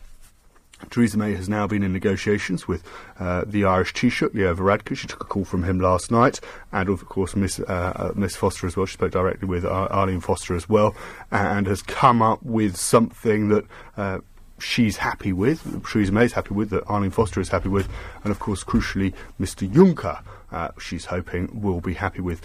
Theresa 0.90 1.18
May 1.18 1.34
has 1.34 1.48
now 1.48 1.66
been 1.66 1.82
in 1.82 1.92
negotiations 1.92 2.66
with 2.68 2.82
uh, 3.18 3.44
the 3.46 3.64
Irish 3.64 3.94
Taoiseach, 3.94 4.34
Leo 4.34 4.54
Varadkar. 4.54 4.96
She 4.96 5.06
took 5.06 5.22
a 5.22 5.26
call 5.26 5.44
from 5.44 5.62
him 5.64 5.80
last 5.80 6.10
night, 6.10 6.40
and 6.72 6.88
of 6.88 7.06
course 7.06 7.36
Miss 7.36 7.60
uh, 7.60 7.62
uh, 7.96 8.12
Miss 8.14 8.36
Foster 8.36 8.66
as 8.66 8.76
well. 8.76 8.86
She 8.86 8.94
spoke 8.94 9.12
directly 9.12 9.48
with 9.48 9.64
Ar- 9.64 9.90
Arlene 9.90 10.20
Foster 10.20 10.54
as 10.54 10.68
well, 10.68 10.94
and 11.30 11.66
has 11.66 11.82
come 11.82 12.22
up 12.22 12.42
with 12.42 12.76
something 12.76 13.48
that. 13.48 13.64
Uh, 13.96 14.18
she's 14.58 14.98
happy 14.98 15.32
with, 15.32 15.84
Theresa 15.84 16.12
May's 16.12 16.34
happy 16.34 16.54
with, 16.54 16.70
that 16.70 16.84
Arlene 16.86 17.10
Foster 17.10 17.40
is 17.40 17.48
happy 17.48 17.68
with, 17.68 17.88
and 18.22 18.30
of 18.30 18.38
course, 18.38 18.62
crucially, 18.62 19.12
Mr. 19.40 19.68
Juncker, 19.68 20.22
uh, 20.52 20.68
she's 20.78 21.06
hoping 21.06 21.60
will 21.60 21.80
be 21.80 21.94
happy 21.94 22.20
with. 22.20 22.40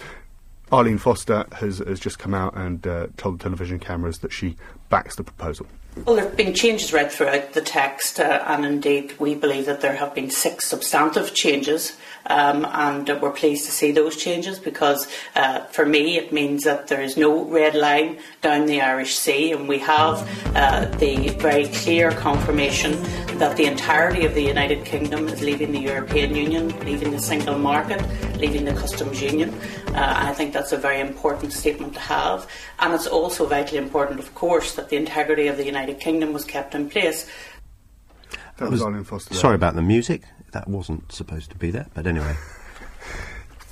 Arlene 0.72 0.98
Foster 0.98 1.46
has, 1.52 1.78
has 1.78 2.00
just 2.00 2.18
come 2.18 2.34
out 2.34 2.56
and 2.56 2.86
uh, 2.86 3.06
told 3.16 3.38
the 3.38 3.42
television 3.44 3.78
cameras 3.78 4.18
that 4.18 4.32
she 4.32 4.56
backs 4.90 5.16
the 5.16 5.22
proposal. 5.22 5.66
Well, 6.04 6.16
there 6.16 6.24
have 6.24 6.36
been 6.36 6.54
changes 6.54 6.92
right 6.92 7.10
throughout 7.10 7.52
the 7.52 7.60
text, 7.60 8.18
uh, 8.20 8.42
and 8.46 8.64
indeed 8.64 9.18
we 9.18 9.34
believe 9.34 9.66
that 9.66 9.80
there 9.80 9.96
have 9.96 10.14
been 10.14 10.30
six 10.30 10.66
substantive 10.66 11.34
changes, 11.34 11.96
um, 12.26 12.66
and 12.66 13.08
we're 13.20 13.30
pleased 13.30 13.66
to 13.66 13.72
see 13.72 13.90
those 13.90 14.16
changes 14.16 14.58
because 14.58 15.08
uh, 15.34 15.60
for 15.66 15.84
me 15.84 16.16
it 16.16 16.32
means 16.32 16.64
that 16.64 16.88
there 16.88 17.02
is 17.02 17.16
no 17.16 17.44
red 17.44 17.74
line 17.74 18.18
down 18.42 18.66
the 18.66 18.80
Irish 18.80 19.16
Sea, 19.16 19.52
and 19.52 19.68
we 19.68 19.78
have 19.78 20.28
uh, 20.54 20.86
the 20.98 21.28
very 21.38 21.68
clear 21.68 22.10
confirmation 22.12 22.92
that 23.38 23.56
the 23.56 23.64
entirety 23.64 24.24
of 24.24 24.34
the 24.34 24.42
United 24.42 24.84
Kingdom 24.84 25.28
is 25.28 25.42
leaving 25.42 25.72
the 25.72 25.80
European 25.80 26.34
Union, 26.34 26.68
leaving 26.80 27.10
the 27.10 27.20
single 27.20 27.58
market, 27.58 28.02
leaving 28.38 28.64
the 28.64 28.72
customs 28.72 29.20
union. 29.22 29.52
Uh, 29.88 30.14
I 30.16 30.34
think 30.34 30.52
that's 30.52 30.72
a 30.72 30.76
very 30.76 31.00
important 31.00 31.52
statement 31.52 31.94
to 31.94 32.00
have, 32.00 32.46
and 32.78 32.92
it's 32.94 33.06
also 33.06 33.46
vitally 33.46 33.78
important, 33.78 34.20
of 34.20 34.34
course, 34.34 34.74
that 34.74 34.90
the 34.90 34.96
integrity 34.96 35.48
of 35.48 35.56
the 35.56 35.64
United 35.64 35.87
United 35.88 36.04
Kingdom 36.04 36.32
was 36.32 36.44
kept 36.44 36.74
in 36.74 36.90
place. 36.90 37.26
That 38.58 38.70
was 38.70 38.82
Arlene 38.82 39.04
Foster. 39.04 39.34
Sorry 39.34 39.54
about 39.54 39.74
the 39.74 39.82
music. 39.82 40.22
That 40.52 40.68
wasn't 40.68 41.10
supposed 41.12 41.50
to 41.50 41.56
be 41.56 41.70
there, 41.70 41.86
but 41.94 42.06
anyway. 42.06 42.36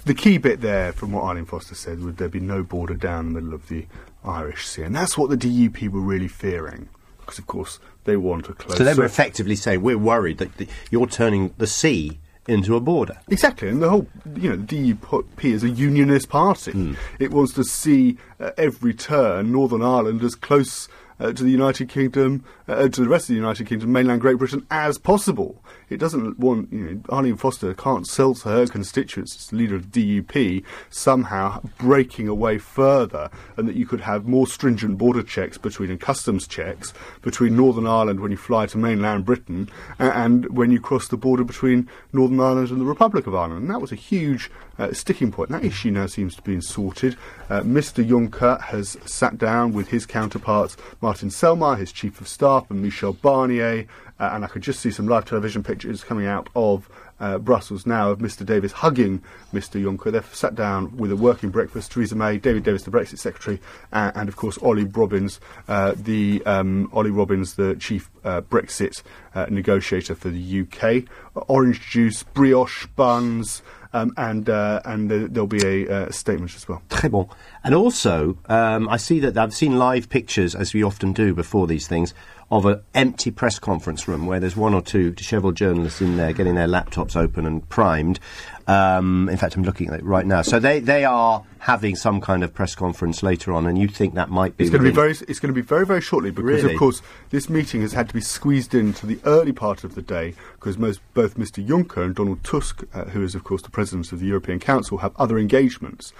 the 0.05 0.15
key 0.15 0.39
bit 0.39 0.61
there, 0.61 0.93
from 0.93 1.13
what 1.13 1.25
Arlene 1.25 1.45
Foster 1.45 1.75
said, 1.75 2.01
would 2.01 2.17
there 2.17 2.29
be 2.29 2.41
no 2.41 2.63
border 2.63 2.95
down 2.95 3.27
the 3.27 3.41
middle 3.41 3.55
of 3.55 3.69
the 3.69 3.87
Irish 4.25 4.67
Sea, 4.67 4.83
and 4.83 4.95
that's 4.95 5.19
what 5.19 5.31
the 5.31 5.37
DUP 5.37 5.89
were 5.91 6.01
really 6.01 6.29
fearing, 6.29 6.89
because 7.21 7.39
of 7.39 7.47
course 7.47 7.81
they 8.05 8.17
want 8.17 8.49
a 8.49 8.55
close. 8.55 8.79
So 8.79 8.85
they 8.85 8.95
were 8.95 9.05
effectively 9.05 9.57
saying, 9.57 9.83
"We're 9.83 9.99
worried 9.99 10.39
that 10.39 10.57
the, 10.57 10.69
you're 10.91 11.07
turning 11.07 11.55
the 11.59 11.67
sea." 11.67 12.19
Into 12.49 12.77
a 12.77 12.81
border. 12.81 13.19
Exactly, 13.27 13.69
and 13.69 13.83
the 13.83 13.91
whole, 13.91 14.07
you 14.37 14.51
know, 14.51 14.55
the 14.55 14.95
DUP 14.95 15.45
is 15.47 15.65
a 15.65 15.69
unionist 15.69 16.29
party. 16.29 16.71
Hmm. 16.71 16.95
It 17.19 17.33
wants 17.33 17.53
to 17.55 17.65
see 17.65 18.19
uh, 18.39 18.53
every 18.57 18.95
turn 18.95 19.51
Northern 19.51 19.83
Ireland 19.83 20.23
as 20.23 20.37
close 20.37 20.87
uh, 21.21 21.33
to 21.33 21.43
the 21.43 21.51
United 21.51 21.89
Kingdom, 21.89 22.45
uh, 22.69 22.89
to 22.89 23.01
the 23.01 23.09
rest 23.09 23.25
of 23.25 23.29
the 23.29 23.41
United 23.41 23.67
Kingdom, 23.67 23.93
mainland 23.93 24.21
Great 24.21 24.39
Britain, 24.39 24.67
as 24.71 24.99
possible. 24.99 25.63
It 25.89 25.99
doesn't 25.99 26.39
want, 26.39 26.73
you 26.73 26.79
know, 26.79 27.01
Arlene 27.09 27.37
Foster 27.37 27.73
can't 27.75 28.07
sell 28.07 28.35
to 28.35 28.49
her 28.49 28.67
constituents 28.67 29.37
as 29.37 29.53
leader 29.53 29.77
of 29.77 29.93
DUP 29.93 30.65
somehow 30.91 31.63
breaking 31.79 32.29
away 32.29 32.59
further, 32.59 33.31
and 33.57 33.69
that 33.69 33.77
you 33.77 33.87
could 33.87 34.01
have 34.01 34.27
more 34.27 34.47
stringent 34.47 34.99
border 34.99 35.23
checks 35.23 35.59
between 35.59 35.91
and 35.91 36.01
customs 36.01 36.47
checks 36.47 36.93
between 37.23 37.57
Northern 37.57 37.87
Ireland 37.87 38.21
when 38.21 38.31
you 38.33 38.37
fly 38.37 38.67
to 38.67 38.79
mainland 38.79 39.25
Britain 39.25 39.69
a- 39.99 40.17
and 40.17 40.49
when 40.57 40.71
you 40.73 40.81
cross 40.81 41.09
the 41.09 41.17
border 41.17 41.45
between 41.45 41.89
Northern 42.13 42.41
Ireland 42.41 42.71
and 42.71 42.81
the 42.81 42.85
Republic 42.85 43.27
of 43.27 43.35
Ireland. 43.35 43.63
And 43.63 43.71
that 43.71 43.81
was 43.81 43.93
a 43.93 43.97
huge 43.97 44.51
uh, 44.79 44.93
sticking 44.93 45.31
point. 45.31 45.51
That 45.51 45.65
issue 45.65 45.91
now 45.91 46.07
seems 46.07 46.35
to 46.37 46.43
be 46.43 46.61
sorted. 46.61 47.17
Uh, 47.49 47.61
Mr. 47.61 48.07
Juncker 48.07 48.61
has 48.61 48.97
sat 49.05 49.39
down 49.39 49.73
with 49.73 49.89
his 49.89 50.07
counterparts, 50.07 50.77
Martin 51.01 51.29
Selmayr, 51.29 51.79
his 51.79 51.93
chief 51.93 52.21
of 52.21 52.29
staff, 52.29 52.71
and 52.71 52.83
Michel 52.83 53.13
Barnier. 53.13 53.87
Uh, 54.19 54.31
and 54.33 54.45
I 54.45 54.49
could 54.49 54.63
just 54.63 54.81
see 54.81 54.91
some 54.91 55.07
live 55.07 55.25
television 55.25 55.63
pictures 55.63 56.03
coming 56.03 56.27
out 56.27 56.49
of 56.55 56.89
uh, 57.21 57.39
Brussels 57.39 57.87
now 57.87 58.11
of 58.11 58.19
Mr. 58.19 58.45
Davis 58.45 58.73
hugging 58.73 59.23
Mr. 59.53 59.83
Juncker. 59.83 60.13
They've 60.13 60.35
sat 60.35 60.55
down 60.55 60.97
with 60.97 61.11
a 61.13 61.17
working 61.17 61.51
breakfast. 61.51 61.93
Theresa 61.93 62.15
May, 62.15 62.39
David 62.39 62.65
Davis, 62.65 62.83
the 62.83 62.91
Brexit 62.91 63.19
Secretary, 63.19 63.61
uh, 63.93 64.13
and 64.15 64.29
of 64.29 64.37
course 64.37 64.59
Ollie 64.59 64.85
Robbins, 64.85 65.41
uh, 65.69 65.95
the 65.97 66.43
um, 66.47 66.91
Ollie 66.93 67.11
Robbins, 67.11 67.55
the 67.55 67.75
chief 67.77 68.11
uh, 68.25 68.41
Brexit 68.43 69.03
uh, 69.35 69.47
negotiator 69.51 70.15
for 70.15 70.29
the 70.29 70.61
UK. 70.61 71.05
orange 71.49 71.81
juice, 71.81 72.23
brioche 72.23 72.87
buns. 72.97 73.63
Um, 73.93 74.13
and 74.19 74.51
uh, 74.51 74.83
and 74.85 75.11
there'll 75.11 75.47
be 75.47 75.65
a 75.65 76.13
statement 76.13 76.55
as 76.55 76.69
well. 76.69 76.83
Très 76.91 77.11
bon. 77.11 77.31
And 77.65 77.75
also, 77.75 78.37
um, 78.47 78.91
I 78.91 78.99
see 78.99 79.21
that 79.21 79.39
I've 79.39 79.55
seen 79.55 79.79
live 79.79 80.11
pictures, 80.11 80.55
as 80.55 80.75
we 80.75 80.83
often 80.83 81.15
do 81.15 81.33
before 81.33 81.67
these 81.67 81.87
things, 81.87 82.13
of 82.51 82.65
an 82.65 82.81
empty 82.95 83.31
press 83.31 83.59
conference 83.59 84.07
room 84.07 84.27
where 84.27 84.39
there's 84.39 84.57
one 84.57 84.73
or 84.73 84.81
two 84.81 85.11
dishevelled 85.11 85.57
journalists 85.57 86.01
in 86.01 86.17
there 86.17 86.33
getting 86.33 86.55
their 86.55 86.69
laptops 86.69 87.17
open 87.17 87.45
and 87.45 87.69
primed. 87.69 88.21
Um, 88.69 89.29
in 89.29 89.37
fact, 89.37 89.57
I'm 89.57 89.65
looking 89.65 89.89
at 89.89 89.99
it 89.99 90.05
right 90.05 90.25
now. 90.25 90.43
So 90.43 90.61
they, 90.61 90.79
they 90.79 91.05
are 91.05 91.45
having 91.59 91.97
some 91.97 92.21
kind 92.21 92.45
of 92.45 92.55
press 92.55 92.77
conference 92.77 93.23
later 93.23 93.53
on, 93.53 93.67
and 93.67 93.77
you 93.77 93.89
think 93.89 94.15
that 94.15 94.29
might 94.29 94.57
be. 94.57 94.65
It's 94.65 94.71
going 94.71 94.85
to 94.85 94.91
be 94.91 94.95
very. 94.95 95.11
It's 95.11 95.41
going 95.41 95.53
to 95.53 95.61
be 95.61 95.61
very, 95.61 95.85
very 95.85 96.01
shortly 96.01 96.31
because, 96.31 96.63
Really? 96.63 96.75
of 96.75 96.79
course, 96.79 97.03
this 97.31 97.49
meeting 97.49 97.81
has 97.81 97.93
had 97.93 98.09
to 98.09 98.15
be 98.15 98.21
squeezed 98.21 98.75
into 98.75 99.07
the 99.07 99.19
early 99.25 99.53
part 99.53 99.83
of 99.83 99.95
the 99.97 100.03
day 100.03 100.35
because 100.55 100.79
most 100.79 101.01
both 101.15 101.37
Mr. 101.37 101.65
Juncker 101.67 102.05
and 102.05 102.15
Donald 102.15 102.45
Tusk, 102.45 102.85
uh, 102.95 103.07
who 103.07 103.23
is 103.25 103.35
of 103.35 103.43
course 103.43 103.63
the 103.63 103.71
president 103.71 104.13
of 104.13 104.21
the 104.21 104.27
European 104.27 104.61
Council, 104.61 104.99
have 104.99 105.15
other 105.17 105.39
engagements. 105.39 106.13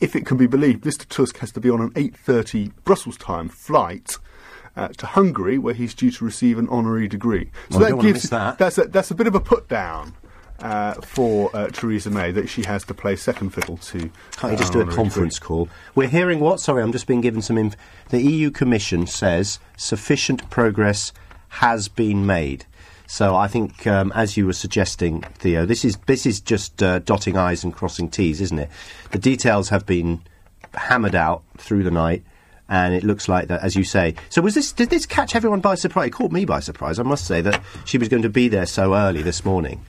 If 0.00 0.14
it 0.14 0.26
can 0.26 0.36
be 0.36 0.46
believed, 0.46 0.84
Mr. 0.84 1.08
Tusk 1.08 1.38
has 1.38 1.50
to 1.52 1.60
be 1.60 1.70
on 1.70 1.80
an 1.80 1.90
8:30 1.90 2.72
Brussels 2.84 3.16
time 3.16 3.48
flight. 3.48 4.18
Uh, 4.76 4.88
to 4.88 5.06
Hungary, 5.06 5.56
where 5.56 5.72
he's 5.72 5.94
due 5.94 6.10
to 6.10 6.24
receive 6.24 6.58
an 6.58 6.68
honorary 6.68 7.06
degree. 7.06 7.48
Well, 7.70 7.84
I 7.84 7.90
don't 7.90 7.98
wanna 7.98 8.12
miss 8.12 8.28
that. 8.30 8.58
That's 8.58 8.76
a, 8.76 8.84
that's 8.88 9.08
a 9.12 9.14
bit 9.14 9.28
of 9.28 9.36
a 9.36 9.40
put 9.40 9.68
down 9.68 10.14
uh, 10.58 10.94
for 10.94 11.50
uh, 11.54 11.68
Theresa 11.68 12.10
May 12.10 12.32
that 12.32 12.48
she 12.48 12.62
has 12.64 12.84
to 12.84 12.94
play 12.94 13.16
second 13.16 13.50
fiddle 13.50 13.76
to. 13.76 14.10
Can't 14.36 14.52
you 14.52 14.58
just 14.58 14.72
do 14.72 14.80
a 14.80 14.86
conference 14.86 15.38
call? 15.38 15.68
We're 15.94 16.08
hearing 16.08 16.40
what? 16.40 16.58
Sorry, 16.58 16.82
I'm 16.82 16.90
just 16.92 17.06
being 17.06 17.20
given 17.20 17.42
some 17.42 17.58
inf- 17.58 17.76
The 18.08 18.20
EU 18.20 18.50
Commission 18.50 19.06
says 19.06 19.58
sufficient 19.76 20.50
progress 20.50 21.12
has 21.48 21.88
been 21.88 22.26
made. 22.26 22.66
So 23.06 23.36
I 23.36 23.48
think, 23.48 23.86
um, 23.86 24.10
as 24.12 24.36
you 24.36 24.46
were 24.46 24.54
suggesting, 24.54 25.22
Theo, 25.34 25.66
this 25.66 25.84
is 25.84 25.98
this 26.06 26.24
is 26.24 26.40
just 26.40 26.82
uh, 26.82 27.00
dotting 27.00 27.36
i's 27.36 27.62
and 27.62 27.72
crossing 27.72 28.08
t's, 28.08 28.40
isn't 28.40 28.58
it? 28.58 28.70
The 29.10 29.18
details 29.18 29.68
have 29.68 29.84
been 29.84 30.22
hammered 30.72 31.14
out 31.14 31.42
through 31.58 31.84
the 31.84 31.90
night, 31.90 32.24
and 32.74 32.92
it 32.92 33.04
looks 33.04 33.28
like 33.28 33.46
that, 33.46 33.62
as 33.62 33.76
you 33.76 33.84
say. 33.84 34.16
So 34.30 34.42
was 34.42 34.56
this? 34.56 34.72
Did 34.72 34.90
this 34.90 35.06
catch 35.06 35.36
everyone 35.36 35.60
by 35.60 35.76
surprise? 35.76 36.08
It 36.08 36.10
caught 36.10 36.32
me 36.32 36.44
by 36.44 36.58
surprise. 36.58 36.98
I 36.98 37.04
must 37.04 37.24
say 37.24 37.40
that 37.40 37.62
she 37.84 37.98
was 37.98 38.08
going 38.08 38.22
to 38.22 38.28
be 38.28 38.48
there 38.48 38.66
so 38.66 38.96
early 38.96 39.22
this 39.22 39.44
morning. 39.44 39.80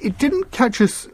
it 0.00 0.18
didn't 0.18 0.50
catch 0.50 0.80
us 0.80 1.06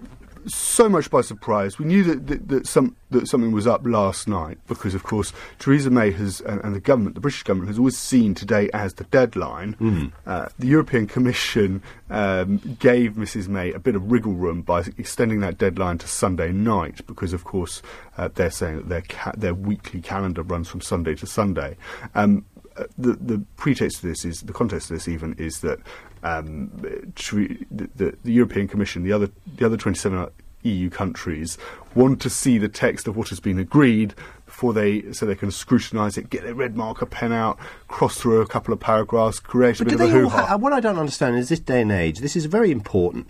so 0.47 0.89
much 0.89 1.11
by 1.11 1.21
surprise. 1.21 1.79
We 1.79 1.85
knew 1.87 2.03
that, 2.05 2.27
that, 2.27 2.49
that, 2.49 2.67
some, 2.67 2.97
that 3.11 3.29
something 3.29 3.53
was 3.53 3.67
up 3.67 3.83
last 3.85 4.27
night 4.29 4.59
because, 4.67 4.95
of 4.95 5.03
course, 5.03 5.33
Theresa 5.59 5.91
May 5.91 6.11
has 6.13 6.41
and, 6.41 6.61
and 6.65 6.75
the 6.75 6.81
government, 6.81 7.15
the 7.15 7.21
British 7.21 7.43
government, 7.43 7.69
has 7.69 7.79
always 7.79 7.97
seen 7.97 8.35
today 8.35 8.71
as 8.73 8.95
the 8.95 9.05
deadline. 9.05 10.13
Uh, 10.27 10.49
the 10.59 10.67
European 10.67 11.07
Commission 11.07 11.83
um, 12.11 12.59
gave 12.79 13.13
Mrs 13.13 13.49
May 13.49 13.73
a 13.73 13.79
bit 13.79 13.95
of 13.95 14.11
wriggle 14.11 14.35
room 14.35 14.63
by 14.63 14.81
extending 14.99 15.41
that 15.41 15.59
deadline 15.59 15.99
to 15.99 16.09
Sunday 16.09 16.53
night 16.53 17.07
because, 17.07 17.33
of 17.33 17.45
course, 17.45 17.83
uh, 18.19 18.29
they're 18.35 18.51
saying 18.51 18.77
that 18.77 18.89
their 18.89 19.03
ca- 19.03 19.33
their 19.37 19.55
weekly 19.55 20.01
calendar 20.01 20.43
runs 20.43 20.69
from 20.69 20.81
Sunday 20.81 21.15
to 21.15 21.27
Sunday. 21.27 21.77
Um, 22.15 22.45
uh, 22.77 22.85
the 22.99 23.13
the 23.13 23.45
pretext 23.57 24.03
of 24.03 24.09
this 24.09 24.25
is 24.25 24.41
the 24.41 24.53
context 24.53 24.91
of 24.91 24.97
this 24.97 25.09
even 25.09 25.35
is 25.35 25.61
that 25.61 25.79
um, 26.23 26.71
the, 26.77 27.89
the, 27.97 28.17
the 28.23 28.33
European 28.33 28.69
Commission, 28.69 29.03
the 29.03 29.13
other 29.13 29.31
the 29.57 29.67
other 29.67 29.77
27 29.77 30.29
EU 30.63 30.91
countries, 30.91 31.59
want 31.95 32.21
to 32.23 32.31
see 32.31 32.59
the 32.59 32.69
text 32.69 33.09
of 33.09 33.17
what 33.17 33.29
has 33.29 33.41
been 33.41 33.59
agreed 33.59 34.15
before 34.63 34.73
they 34.73 35.13
so 35.13 35.27
they 35.27 35.35
can 35.35 35.51
scrutinise 35.51 36.17
it, 36.17 36.31
get 36.31 36.45
their 36.45 36.55
red 36.55 36.77
marker 36.77 37.05
pen 37.05 37.33
out, 37.33 37.59
cross 37.89 38.17
through 38.17 38.41
a 38.41 38.47
couple 38.47 38.73
of 38.73 38.79
paragraphs, 38.79 39.41
create 39.41 39.81
a 39.81 39.85
bit 39.85 39.95
of 39.95 40.01
a 40.01 40.05
they 40.05 40.11
hoo-ha. 40.11 40.57
what 40.57 40.73
I 40.73 40.79
don't 40.79 41.01
understand 41.01 41.37
is 41.37 41.49
this 41.49 41.59
day 41.59 41.81
and 41.83 41.91
age, 41.91 42.21
this 42.21 42.37
is 42.37 42.45
very 42.45 42.71
important. 42.71 43.29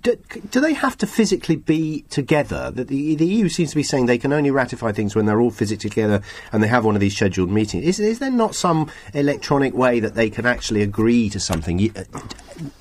Do, 0.00 0.16
do 0.50 0.60
they 0.60 0.72
have 0.72 0.98
to 0.98 1.06
physically 1.06 1.54
be 1.54 2.04
together? 2.10 2.72
That 2.72 2.88
the, 2.88 3.14
the 3.14 3.24
EU 3.24 3.48
seems 3.48 3.70
to 3.70 3.76
be 3.76 3.84
saying 3.84 4.06
they 4.06 4.18
can 4.18 4.32
only 4.32 4.50
ratify 4.50 4.90
things 4.90 5.14
when 5.14 5.26
they're 5.26 5.40
all 5.40 5.52
physically 5.52 5.90
together 5.90 6.22
and 6.50 6.60
they 6.60 6.66
have 6.66 6.84
one 6.84 6.96
of 6.96 7.00
these 7.00 7.14
scheduled 7.14 7.50
meetings. 7.50 7.84
Is, 7.84 8.00
is 8.00 8.18
there 8.18 8.32
not 8.32 8.56
some 8.56 8.90
electronic 9.12 9.74
way 9.74 10.00
that 10.00 10.16
they 10.16 10.28
can 10.28 10.44
actually 10.44 10.82
agree 10.82 11.30
to 11.30 11.38
something 11.38 11.92
uh, 11.96 12.02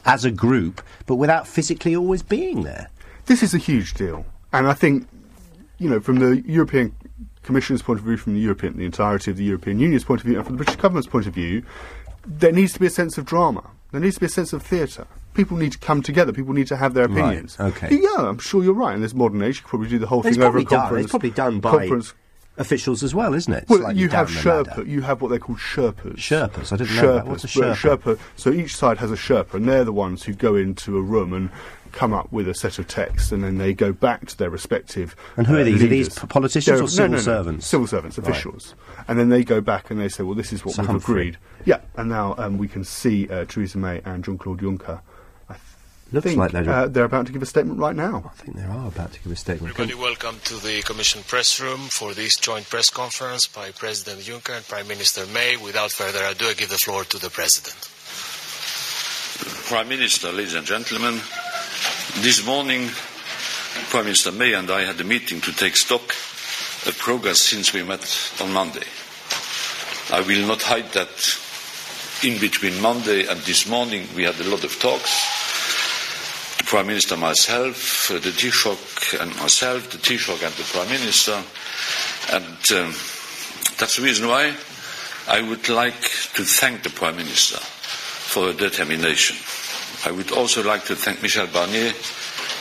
as 0.04 0.26
a 0.26 0.32
group, 0.32 0.82
but 1.06 1.18
without 1.18 1.48
physically 1.48 1.96
always 1.96 2.24
being 2.24 2.64
there? 2.64 2.90
This 3.28 3.44
is 3.44 3.54
a 3.54 3.60
huge 3.60 3.94
deal, 3.94 4.26
and 4.52 4.68
I 4.68 4.74
think 4.74 5.08
you 5.78 5.90
know 5.90 6.00
from 6.00 6.20
the 6.20 6.42
European 6.42 6.94
Commission's 7.44 7.82
point 7.82 8.00
of 8.00 8.06
view, 8.06 8.18
from 8.18 8.34
the 8.34 8.40
European, 8.40 8.78
the 8.78 8.86
entirety 8.86 9.32
of 9.32 9.38
the 9.38 9.44
European 9.44 9.80
Union's 9.80 10.04
point 10.04 10.22
of 10.22 10.26
view, 10.28 10.38
and 10.38 10.46
from 10.46 10.56
the 10.56 10.64
British 10.64 10.78
government's 10.82 11.08
point 11.08 11.28
of 11.28 11.34
view, 11.34 11.64
there 12.26 12.52
needs 12.52 12.74
to 12.74 12.80
be 12.80 12.86
a 12.88 12.90
sense 12.90 13.18
of 13.18 13.26
drama. 13.26 13.70
There 13.92 14.02
needs 14.02 14.16
to 14.16 14.22
be 14.22 14.26
a 14.28 14.30
sense 14.30 14.54
of 14.54 14.64
theatre. 14.64 15.06
People 15.34 15.58
need 15.58 15.72
to 15.74 15.78
come 15.80 16.02
together. 16.02 16.32
People 16.32 16.54
need 16.54 16.68
to 16.68 16.78
have 16.78 16.94
their 16.94 17.08
Right, 17.08 17.20
opinions. 17.20 17.58
okay. 17.60 17.90
Yeah, 17.92 18.28
I'm 18.30 18.40
sure 18.40 18.64
you're 18.64 18.74
right. 18.74 18.96
In 18.96 19.02
this 19.02 19.14
modern 19.14 19.42
age, 19.42 19.58
you 19.58 19.62
could 19.64 19.70
probably 19.70 19.90
do 19.90 20.00
the 20.00 20.08
whole 20.08 20.26
It's 20.26 20.36
thing 20.38 20.44
over 20.44 20.58
a 20.58 20.62
probably 20.62 20.66
done. 20.66 20.80
conference. 20.82 21.04
It's 21.06 21.12
probably 21.12 21.30
done 21.32 21.60
by 21.60 21.72
conference. 21.72 22.14
officials 22.58 23.04
as 23.04 23.16
well, 23.16 23.34
isn't 23.34 23.52
it? 23.54 23.66
Well, 23.68 23.80
Slightly 23.80 24.02
you 24.02 24.10
have 24.10 24.28
down 24.34 24.44
the 24.44 24.50
ladder. 24.64 24.82
Sherpa. 24.84 24.88
You 24.88 25.02
have 25.02 25.22
what 25.22 25.30
they 25.30 25.40
call 25.40 25.56
Sherpas. 25.56 26.16
Sherpas, 26.18 26.72
I 26.72 26.78
didn't 26.78 26.96
know 26.96 27.14
that. 27.16 27.28
What's 27.28 27.44
a 27.44 27.48
Sherpas, 27.48 27.76
Sherpa? 27.76 28.20
So 28.36 28.52
each 28.52 28.76
side 28.76 29.00
has 29.00 29.12
a 29.12 29.16
Sherpa, 29.16 29.56
and 29.56 29.68
they're 29.68 29.84
the 29.84 29.92
ones 29.94 30.24
who 30.24 30.34
go 30.34 30.56
into 30.56 30.98
a 30.98 31.02
room 31.02 31.34
and 31.34 31.50
come 31.94 32.12
up 32.14 32.30
with 32.32 32.50
a 32.50 32.54
set 32.54 32.78
of 32.80 32.88
texts, 32.88 33.32
and 33.32 33.42
then 33.44 33.58
they 33.60 33.74
go 33.74 33.94
back 33.94 34.26
to 34.28 34.38
their 34.38 34.50
respective. 34.50 35.16
And 35.38 35.48
who 35.48 35.56
are 35.56 35.62
uh, 35.62 35.64
these? 35.64 35.76
Are 35.76 35.88
these 35.88 36.08
leaders. 36.08 36.20
p- 36.20 36.28
politicians 36.28 36.66
They're- 36.78 36.84
or 36.84 36.88
civil 36.90 37.08
no, 37.10 37.12
no, 37.12 37.18
no, 37.18 37.24
servants? 37.24 37.68
Civil 37.68 37.88
servants, 37.88 38.18
Right. 38.18 38.28
officials, 38.30 38.76
and 39.08 39.18
then 39.18 39.30
they 39.30 39.44
go 39.46 39.62
back 39.62 39.90
and 39.90 40.00
they 40.00 40.10
say, 40.10 40.24
"Well, 40.24 40.36
this 40.36 40.52
is 40.52 40.66
what 40.66 40.76
So 40.76 40.82
we've 40.82 40.90
Humphrey. 40.90 41.14
agreed." 41.22 41.38
Yeah, 41.66 41.80
and 41.96 42.10
now 42.10 42.36
um, 42.38 42.58
we 42.58 42.68
can 42.68 42.84
see 42.84 43.30
uh, 43.30 43.46
Theresa 43.46 43.78
May 43.78 44.02
and 44.04 44.24
Jean-Claude 44.24 44.60
Juncker. 44.62 45.00
I 45.50 45.56
Looks 46.12 46.26
think 46.28 46.38
like 46.38 46.52
they're- 46.52 46.70
uh, 46.70 46.88
they're 46.88 47.06
about 47.06 47.26
to 47.28 47.32
give 47.32 47.42
a 47.42 47.46
statement 47.46 47.80
right 47.80 47.96
now. 47.96 48.32
I 48.32 48.36
think 48.42 48.58
they 48.58 48.64
are 48.64 48.88
about 48.88 49.14
to 49.14 49.20
give 49.22 49.32
a 49.32 49.36
statement. 49.36 49.74
Everybody, 49.74 49.98
welcome 50.00 50.40
to 50.46 50.56
the 50.58 50.82
Commission 50.84 51.22
press 51.24 51.60
room 51.60 51.80
for 51.92 52.14
this 52.14 52.36
joint 52.38 52.70
press 52.70 52.90
conference 52.90 53.48
by 53.48 53.72
President 53.72 54.20
Juncker 54.26 54.58
and 54.58 54.68
Prime 54.68 54.88
Minister 54.88 55.26
May. 55.28 55.58
Without 55.58 55.92
further 55.92 56.24
ado, 56.24 56.46
I 56.48 56.54
give 56.54 56.70
the 56.70 56.78
floor 56.78 57.04
to 57.06 57.18
the 57.18 57.30
President. 57.30 57.90
Prime 59.68 59.88
Minister, 59.90 60.32
ladies 60.32 60.54
and 60.54 60.68
gentlemen, 60.68 61.20
this 62.22 62.46
morning 62.46 62.90
Prime 63.90 64.06
Minister 64.06 64.32
May 64.32 64.54
and 64.54 64.70
I 64.72 64.84
had 64.84 65.00
a 65.00 65.04
meeting 65.04 65.42
to 65.42 65.52
take 65.52 65.76
stock 65.76 66.02
of 66.88 66.96
progress 66.98 67.42
since 67.42 67.74
we 67.74 67.84
met 67.84 68.32
on 68.42 68.52
Monday. 68.52 68.86
I 70.12 70.22
will 70.22 70.48
not 70.48 70.62
hide 70.62 70.92
that 70.94 71.40
in 72.24 72.40
between 72.40 72.82
Monday 72.82 73.28
and 73.28 73.40
this 73.42 73.68
morning 73.68 74.08
we 74.16 74.24
had 74.24 74.40
a 74.40 74.50
lot 74.50 74.64
of 74.64 74.80
talks. 74.80 76.58
The 76.58 76.64
Prime 76.64 76.88
Minister, 76.88 77.18
myself, 77.18 78.08
the 78.10 78.20
Taoiseach 78.20 79.22
and 79.22 79.36
myself, 79.38 79.92
the 79.92 79.98
Taoiseach 79.98 80.44
and 80.44 80.54
the 80.56 80.64
Prime 80.64 80.90
Minister. 80.90 81.44
And 82.32 82.72
um, 82.72 82.94
that's 83.78 83.98
the 83.98 84.04
reason 84.04 84.28
why 84.28 84.56
I 85.28 85.42
would 85.42 85.70
like 85.70 86.02
to 86.36 86.44
thank 86.44 86.84
the 86.84 86.90
Prime 86.90 87.16
Minister 87.16 87.58
for 87.60 88.48
her 88.48 88.54
determination. 88.54 89.36
I 90.06 90.12
would 90.12 90.32
also 90.32 90.64
like 90.64 90.84
to 90.86 90.96
thank 90.96 91.22
Michel 91.22 91.48
Barnier 91.48 91.94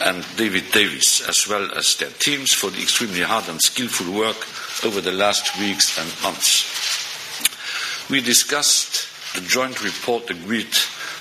and 0.05 0.25
David 0.37 0.71
Davis, 0.73 1.27
as 1.29 1.49
well 1.49 1.71
as 1.77 1.97
their 1.97 2.11
teams, 2.11 2.53
for 2.53 2.71
the 2.71 2.81
extremely 2.81 3.23
hard 3.23 3.49
and 3.49 3.61
skillful 3.61 4.13
work 4.15 4.37
over 4.85 5.01
the 5.01 5.13
last 5.13 5.59
weeks 5.59 5.99
and 5.99 6.09
months. 6.23 8.11
We 8.11 8.21
discussed 8.21 9.09
the 9.35 9.41
joint 9.41 9.83
report 9.83 10.31
agreed 10.31 10.75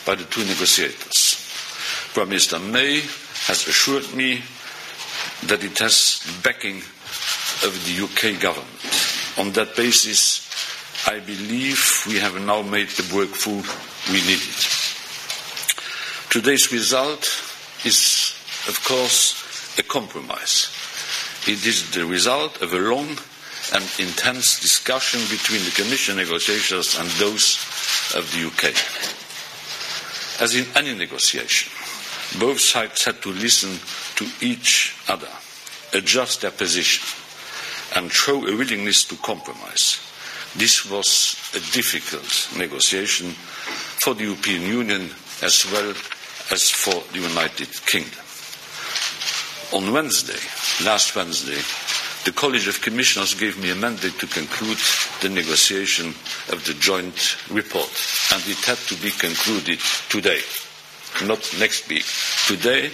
by 0.05 0.15
the 0.15 0.25
two 0.25 0.43
negotiators. 0.45 1.37
Prime 2.13 2.29
Minister 2.29 2.59
May 2.59 2.99
has 3.47 3.67
assured 3.67 4.13
me 4.13 4.43
that 5.43 5.63
it 5.63 5.79
has 5.79 6.19
the 6.25 6.41
backing 6.43 6.77
of 7.63 7.73
the 7.85 8.03
UK 8.03 8.39
government. 8.39 8.67
On 9.37 9.51
that 9.53 9.75
basis, 9.75 10.47
I 11.07 11.19
believe 11.19 12.03
we 12.07 12.19
have 12.19 12.39
now 12.41 12.61
made 12.61 12.89
the 12.89 13.07
breakthrough 13.11 13.63
we 14.11 14.21
needed. 14.21 14.80
Today's 16.31 16.71
result 16.71 17.25
is, 17.83 18.33
of 18.69 18.81
course, 18.85 19.77
a 19.77 19.83
compromise. 19.83 20.71
It 21.45 21.65
is 21.67 21.91
the 21.91 22.05
result 22.05 22.61
of 22.61 22.71
a 22.71 22.79
long 22.79 23.17
and 23.73 23.83
intense 23.99 24.61
discussion 24.61 25.19
between 25.29 25.59
the 25.65 25.71
Commission 25.75 26.15
negotiators 26.15 26.97
and 26.97 27.09
those 27.19 27.59
of 28.15 28.31
the 28.31 28.47
UK. 28.47 28.71
As 30.41 30.55
in 30.55 30.67
any 30.73 30.95
negotiation, 30.97 31.69
both 32.39 32.61
sides 32.61 33.03
had 33.03 33.21
to 33.23 33.29
listen 33.33 33.77
to 34.15 34.25
each 34.39 34.95
other, 35.09 35.27
adjust 35.91 36.43
their 36.43 36.51
position, 36.51 37.03
and 37.97 38.09
show 38.09 38.47
a 38.47 38.55
willingness 38.55 39.03
to 39.03 39.17
compromise. 39.17 39.99
This 40.55 40.89
was 40.89 41.35
a 41.51 41.59
difficult 41.73 42.47
negotiation 42.57 43.31
for 43.99 44.13
the 44.13 44.23
European 44.23 44.61
Union 44.61 45.09
as 45.41 45.69
well 45.73 45.93
as 46.51 46.69
for 46.69 46.93
the 47.13 47.19
United 47.19 47.69
Kingdom. 47.85 48.19
On 49.73 49.93
Wednesday, 49.93 50.39
last 50.85 51.15
Wednesday, 51.15 51.61
the 52.25 52.33
College 52.33 52.67
of 52.67 52.81
Commissioners 52.81 53.33
gave 53.33 53.57
me 53.57 53.71
a 53.71 53.75
mandate 53.75 54.19
to 54.19 54.27
conclude 54.27 54.77
the 55.21 55.29
negotiation 55.29 56.07
of 56.51 56.61
the 56.67 56.73
joint 56.73 57.37
report, 57.49 57.89
and 58.33 58.43
it 58.45 58.59
had 58.65 58.77
to 58.77 58.95
be 59.01 59.11
concluded 59.11 59.79
today, 60.09 60.41
not 61.25 61.39
next 61.57 61.87
week. 61.87 62.05
Today, 62.47 62.91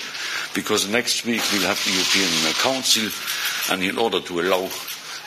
because 0.53 0.87
next 0.87 1.25
week 1.25 1.41
we'll 1.51 1.67
have 1.67 1.83
the 1.83 1.91
European 1.91 2.53
Council, 2.61 3.09
and 3.73 3.83
in 3.83 3.97
order 3.97 4.21
to 4.21 4.39
allow 4.39 4.69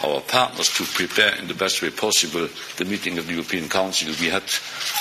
our 0.05 0.21
partners 0.23 0.71
to 0.71 0.85
prepare 0.85 1.35
in 1.35 1.49
the 1.49 1.55
best 1.55 1.83
way 1.83 1.91
possible 1.91 2.49
the 2.79 2.85
meeting 2.85 3.19
of 3.19 3.27
the 3.27 3.33
European 3.33 3.69
Council, 3.69 4.15
we 4.21 4.29
had 4.29 4.47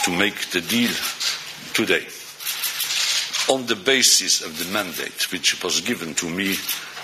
to 0.03 0.11
make 0.11 0.49
the 0.49 0.61
deal 0.61 0.91
today. 1.73 2.06
On 3.49 3.65
the 3.65 3.76
basis 3.76 4.41
of 4.45 4.57
the 4.59 4.71
mandate 4.71 5.31
which 5.31 5.61
was 5.63 5.81
given 5.81 6.13
to 6.15 6.30
me 6.30 6.55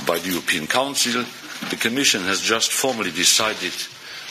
by 0.06 0.20
the 0.20 0.30
European 0.30 0.68
Council, 0.68 1.26
the 1.70 1.76
Commission 1.76 2.22
has 2.24 2.40
just 2.40 2.72
formally 2.72 3.12
decided 3.12 3.74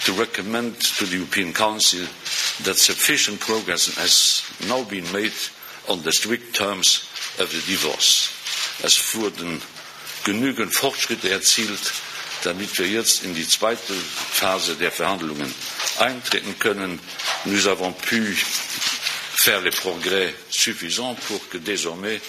to 0.05 0.13
recommend 0.13 0.81
to 0.81 1.07
the 1.07 1.17
European 1.17 1.53
Council 1.53 2.07
that 2.63 2.77
sufficient 2.77 3.41
progress 3.41 3.95
has 3.97 4.43
now 4.69 4.85
been 4.85 5.11
made 5.13 5.33
on 5.89 6.03
the 6.03 6.13
strict 6.13 6.55
terms 6.55 7.09
of 7.41 7.51
the 7.51 7.63
divorce. 7.67 8.31
Es 8.85 8.97
wurden 9.15 9.61
genügend 10.25 10.73
Fortschritte 10.73 11.31
erzielt, 11.31 11.93
damit 12.45 12.79
wir 12.79 12.87
jetzt 12.87 13.25
in 13.25 13.35
die 13.35 13.47
zweite 13.49 13.95
Phase 13.95 14.77
der 14.77 14.93
Verhandlungen 14.93 15.53
eintreten 15.99 16.59
können. 16.59 17.01
Nous 17.45 17.67
avons 17.67 17.95
pu 17.99 18.17
faire 19.37 19.61
les 19.61 19.71
progrès 19.71 20.35
suffisants 20.51 21.15
pour 21.27 21.49
que 21.49 21.59
désormais 21.59 22.21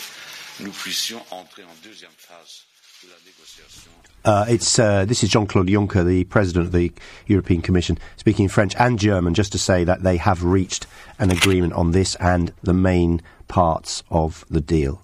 nous 0.59 0.71
puissions 0.71 1.21
entrer 1.31 1.63
en 1.63 1.75
deuxième 1.83 2.11
phase 2.17 2.65
de 3.03 3.09
la 3.09 3.15
négociation. 3.25 3.91
Uh, 4.25 4.43
it's 4.49 4.79
uh, 4.79 5.05
this 5.05 5.23
is 5.23 5.29
Jean-Claude 5.29 5.67
Juncker, 5.67 6.03
the 6.03 6.23
president 6.23 6.65
of 6.65 6.71
the 6.71 6.91
European 7.27 7.61
Commission, 7.61 7.97
speaking 8.17 8.45
in 8.45 8.49
French 8.49 8.75
and 8.79 8.97
German, 8.97 9.35
just 9.35 9.51
to 9.51 9.59
say 9.59 9.83
that 9.83 10.01
they 10.01 10.17
have 10.17 10.43
reached 10.43 10.87
an 11.19 11.29
agreement 11.29 11.73
on 11.73 11.91
this 11.91 12.15
and 12.15 12.51
the 12.63 12.73
main 12.73 13.21
parts 13.47 14.01
of 14.09 14.43
the 14.49 14.61
deal. 14.61 15.03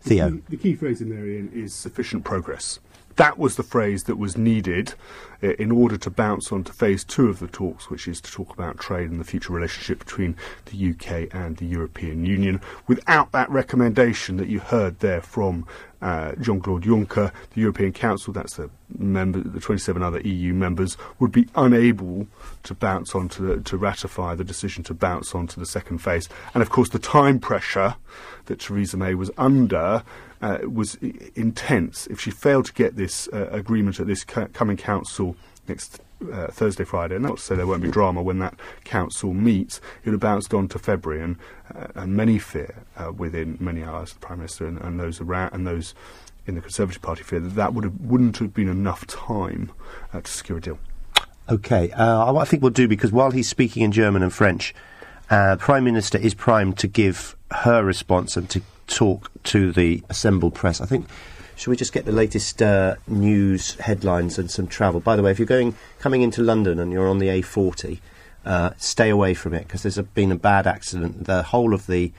Theo, 0.00 0.30
The, 0.30 0.42
the 0.50 0.56
key 0.56 0.74
phrase 0.74 1.02
in 1.02 1.10
there, 1.10 1.26
Ian, 1.26 1.50
is 1.52 1.74
sufficient 1.74 2.24
progress. 2.24 2.78
That 3.18 3.36
was 3.36 3.56
the 3.56 3.64
phrase 3.64 4.04
that 4.04 4.14
was 4.14 4.36
needed 4.36 4.94
uh, 5.42 5.48
in 5.54 5.72
order 5.72 5.96
to 5.98 6.08
bounce 6.08 6.52
on 6.52 6.62
to 6.62 6.72
phase 6.72 7.02
two 7.02 7.28
of 7.28 7.40
the 7.40 7.48
talks, 7.48 7.90
which 7.90 8.06
is 8.06 8.20
to 8.20 8.30
talk 8.30 8.52
about 8.52 8.78
trade 8.78 9.10
and 9.10 9.18
the 9.18 9.24
future 9.24 9.52
relationship 9.52 9.98
between 9.98 10.36
the 10.66 10.90
UK 10.90 11.34
and 11.34 11.56
the 11.56 11.66
European 11.66 12.24
Union. 12.24 12.60
Without 12.86 13.32
that 13.32 13.50
recommendation 13.50 14.36
that 14.36 14.46
you 14.46 14.60
heard 14.60 15.00
there 15.00 15.20
from 15.20 15.66
uh, 16.00 16.32
Jean-Claude 16.40 16.84
Juncker, 16.84 17.32
the 17.54 17.60
European 17.60 17.92
Council, 17.92 18.32
that's 18.32 18.56
the 18.56 18.70
member, 18.96 19.40
the 19.40 19.60
27 19.60 20.02
other 20.02 20.20
EU 20.20 20.54
members, 20.54 20.96
would 21.18 21.32
be 21.32 21.48
unable 21.54 22.26
to 22.62 22.74
bounce 22.74 23.14
on 23.14 23.28
to, 23.30 23.42
the, 23.42 23.60
to 23.62 23.76
ratify 23.76 24.34
the 24.34 24.44
decision 24.44 24.84
to 24.84 24.94
bounce 24.94 25.34
on 25.34 25.46
to 25.48 25.58
the 25.58 25.66
second 25.66 25.98
phase. 25.98 26.28
And 26.54 26.62
of 26.62 26.70
course, 26.70 26.90
the 26.90 26.98
time 26.98 27.38
pressure 27.38 27.96
that 28.46 28.60
Theresa 28.60 28.96
May 28.96 29.14
was 29.14 29.30
under 29.36 30.02
uh, 30.40 30.58
was 30.62 30.94
intense. 31.34 32.06
If 32.06 32.20
she 32.20 32.30
failed 32.30 32.66
to 32.66 32.72
get 32.72 32.96
this 32.96 33.28
uh, 33.32 33.48
agreement 33.50 33.98
at 34.00 34.06
this 34.06 34.24
coming 34.24 34.76
council 34.76 35.36
next 35.68 36.00
uh, 36.32 36.48
Thursday, 36.48 36.84
Friday, 36.84 37.16
and 37.16 37.26
to 37.26 37.36
say 37.36 37.54
there 37.54 37.66
won't 37.66 37.82
be 37.82 37.90
drama 37.90 38.22
when 38.22 38.38
that 38.40 38.58
council 38.84 39.32
meets, 39.32 39.78
it 39.78 40.06
would 40.06 40.12
have 40.12 40.20
bounced 40.20 40.52
on 40.52 40.68
to 40.68 40.78
February, 40.78 41.22
and, 41.22 41.36
uh, 41.74 41.86
and 41.94 42.16
many 42.16 42.38
fear 42.38 42.84
uh, 42.96 43.12
within 43.12 43.56
many 43.60 43.82
hours, 43.82 44.12
the 44.12 44.18
Prime 44.18 44.38
Minister 44.38 44.66
and, 44.66 44.78
and 44.80 44.98
those 44.98 45.20
around 45.20 45.52
and 45.52 45.66
those 45.66 45.94
in 46.46 46.54
the 46.54 46.60
Conservative 46.60 47.02
Party 47.02 47.22
fear 47.22 47.40
that 47.40 47.54
that 47.54 47.74
would 47.74 47.84
have, 47.84 48.00
wouldn't 48.00 48.38
have 48.38 48.54
been 48.54 48.68
enough 48.68 49.06
time 49.06 49.70
uh, 50.12 50.20
to 50.20 50.30
secure 50.30 50.58
a 50.58 50.60
deal. 50.60 50.78
Okay, 51.48 51.90
uh, 51.92 52.34
I 52.34 52.44
think 52.44 52.62
we'll 52.62 52.70
do 52.70 52.88
because 52.88 53.12
while 53.12 53.30
he's 53.30 53.48
speaking 53.48 53.82
in 53.82 53.92
German 53.92 54.22
and 54.22 54.32
French, 54.32 54.74
uh, 55.30 55.56
Prime 55.58 55.84
Minister 55.84 56.18
is 56.18 56.34
primed 56.34 56.78
to 56.78 56.88
give 56.88 57.36
her 57.50 57.84
response 57.84 58.36
and 58.36 58.48
to 58.50 58.62
talk 58.86 59.30
to 59.44 59.72
the 59.72 60.02
assembled 60.08 60.54
press. 60.54 60.80
I 60.80 60.86
think. 60.86 61.06
Should 61.58 61.70
we 61.70 61.76
just 61.76 61.92
get 61.92 62.04
the 62.04 62.12
latest 62.12 62.62
uh, 62.62 62.94
news 63.08 63.74
headlines 63.80 64.38
and 64.38 64.48
some 64.48 64.68
travel? 64.68 65.00
By 65.00 65.16
the 65.16 65.24
way, 65.24 65.32
if 65.32 65.40
you're 65.40 65.46
going 65.46 65.74
coming 65.98 66.22
into 66.22 66.40
London 66.40 66.78
and 66.78 66.92
you're 66.92 67.08
on 67.08 67.18
the 67.18 67.26
A40, 67.26 67.98
uh, 68.44 68.70
stay 68.78 69.10
away 69.10 69.34
from 69.34 69.54
it 69.54 69.66
because 69.66 69.82
there's 69.82 69.98
a, 69.98 70.04
been 70.04 70.30
a 70.30 70.36
bad 70.36 70.68
accident. 70.68 71.24
The 71.24 71.42
whole 71.42 71.74
of 71.74 71.88
the 71.88 72.12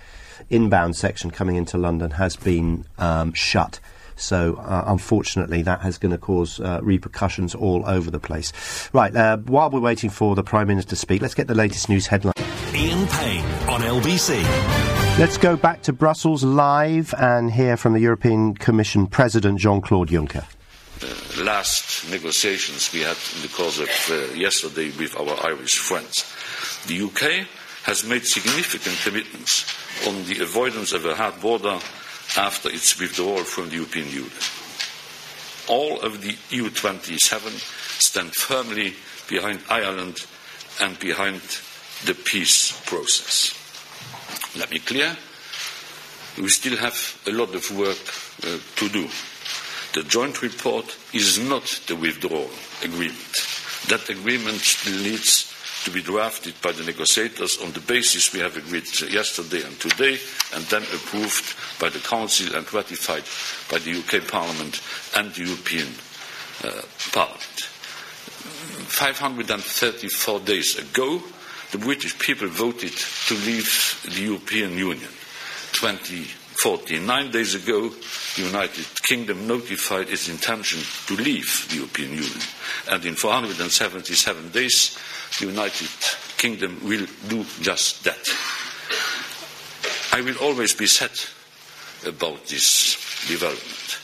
inbound 0.50 0.98
section 0.98 1.32
coming 1.32 1.56
into 1.56 1.78
London 1.78 2.12
has 2.12 2.36
been 2.36 2.84
um, 2.98 3.32
shut. 3.32 3.80
So, 4.18 4.58
uh, 4.58 4.84
unfortunately, 4.88 5.62
that 5.62 5.80
has 5.80 5.98
going 5.98 6.12
to 6.12 6.18
cause 6.18 6.60
uh, 6.60 6.82
repercussions 6.84 7.56
all 7.56 7.86
over 7.86 8.12
the 8.12 8.20
place. 8.20 8.52
Right, 8.92 9.16
uh, 9.16 9.38
while 9.38 9.70
we're 9.70 9.80
waiting 9.80 10.10
for 10.10 10.36
the 10.36 10.44
Prime 10.44 10.68
Minister 10.68 10.90
to 10.90 10.96
speak, 10.98 11.22
let's 11.22 11.34
get 11.34 11.48
the 11.48 11.56
latest 11.56 11.88
news 11.88 12.08
headline. 12.08 12.34
Ian 12.74 13.08
Payne 13.08 13.46
on 13.70 13.80
LBC. 13.80 15.09
Let's 15.20 15.38
go 15.38 15.58
back 15.58 15.82
to 15.82 15.92
Brussels 15.92 16.46
live 16.46 17.14
and 17.20 17.52
hear 17.52 17.76
from 17.76 17.92
the 17.92 18.00
European 18.00 18.54
Commission 18.54 19.06
President 19.06 19.60
Jean 19.60 19.82
Claude 19.82 20.08
Juncker. 20.08 20.46
uh, 21.04 21.44
last 21.44 22.10
negotiations 22.10 22.94
we 22.94 23.02
had 23.02 23.18
in 23.36 23.42
the 23.42 23.50
course 23.50 23.80
of 23.82 23.90
uh, 24.10 24.34
yesterday 24.34 24.92
with 24.98 25.18
our 25.20 25.36
Irish 25.46 25.78
friends. 25.78 26.24
The 26.88 27.02
UK 27.02 27.46
has 27.84 28.06
made 28.06 28.26
significant 28.26 28.96
commitments 29.04 29.66
on 30.08 30.24
the 30.24 30.42
avoidance 30.42 30.94
of 30.94 31.04
a 31.04 31.16
hard 31.16 31.42
border 31.42 31.78
after 32.38 32.70
its 32.70 32.98
withdrawal 32.98 33.44
from 33.44 33.68
the 33.68 33.76
European 33.76 34.08
Union. 34.08 34.32
All 35.68 36.00
of 36.00 36.22
the 36.22 36.38
EU 36.52 36.70
27 36.70 37.52
stand 38.00 38.34
firmly 38.36 38.94
behind 39.28 39.60
Ireland 39.70 40.26
and 40.80 40.98
behind 40.98 41.42
the 42.06 42.14
peace 42.14 42.72
process. 42.86 43.59
Let 44.58 44.72
me 44.72 44.80
clear, 44.80 45.16
we 46.38 46.50
still 46.50 46.78
have 46.78 47.22
a 47.28 47.32
lot 47.32 47.54
of 47.54 47.70
work 47.78 47.98
uh, 48.44 48.58
to 48.78 48.90
do. 48.90 49.08
The 49.94 50.04
joint 50.04 50.42
report 50.42 50.98
is 51.14 51.40
not 51.40 51.82
the 51.88 51.96
withdrawal 51.96 52.50
agreement. 52.84 53.34
That 53.90 54.10
agreement 54.10 54.60
still 54.62 55.02
needs 55.02 55.54
to 55.84 55.92
be 55.92 56.02
drafted 56.02 56.54
by 56.62 56.72
the 56.72 56.84
negotiators 56.84 57.58
on 57.62 57.72
the 57.72 57.80
basis 57.80 58.34
we 58.34 58.40
have 58.40 58.58
agreed 58.58 58.86
yesterday 59.12 59.64
and 59.64 59.80
today, 59.80 60.20
and 60.54 60.64
then 60.66 60.84
approved 60.84 61.56
by 61.80 61.90
the 61.90 62.00
Council 62.00 62.56
and 62.56 62.72
ratified 62.74 63.24
by 63.72 63.80
the 63.80 63.98
UK 63.98 64.28
Parliament 64.28 64.82
and 65.16 65.34
the 65.34 65.46
European 65.46 65.88
uh, 66.64 66.82
Parliament. 67.12 67.70
534 68.90 70.40
days 70.42 70.78
ago, 70.78 71.22
the 71.72 71.78
British 71.78 72.18
people 72.18 72.48
voted 72.48 72.92
to 73.28 73.36
leave 73.36 74.02
the 74.06 74.22
European 74.22 74.78
Union. 74.78 75.10
2014, 75.74 77.06
nine 77.06 77.32
days 77.32 77.56
ago, 77.56 77.90
the 77.90 78.42
United 78.44 78.86
Kingdom 79.04 79.48
notified 79.48 80.10
its 80.10 80.30
intention 80.30 80.82
to 81.08 81.22
leave 81.22 81.68
the 81.70 81.76
European 81.78 82.12
Union. 82.12 82.40
And 82.90 83.06
in 83.06 83.16
477 83.16 84.50
days, 84.50 84.98
the 85.40 85.46
United 85.46 85.90
Kingdom 86.38 86.80
will 86.84 87.06
do 87.28 87.46
just 87.62 88.04
that. 88.04 88.18
I 90.12 90.22
will 90.22 90.38
always 90.38 90.74
be 90.74 90.88
sad 90.88 91.12
about 92.06 92.48
this 92.48 92.98
development. 93.28 94.00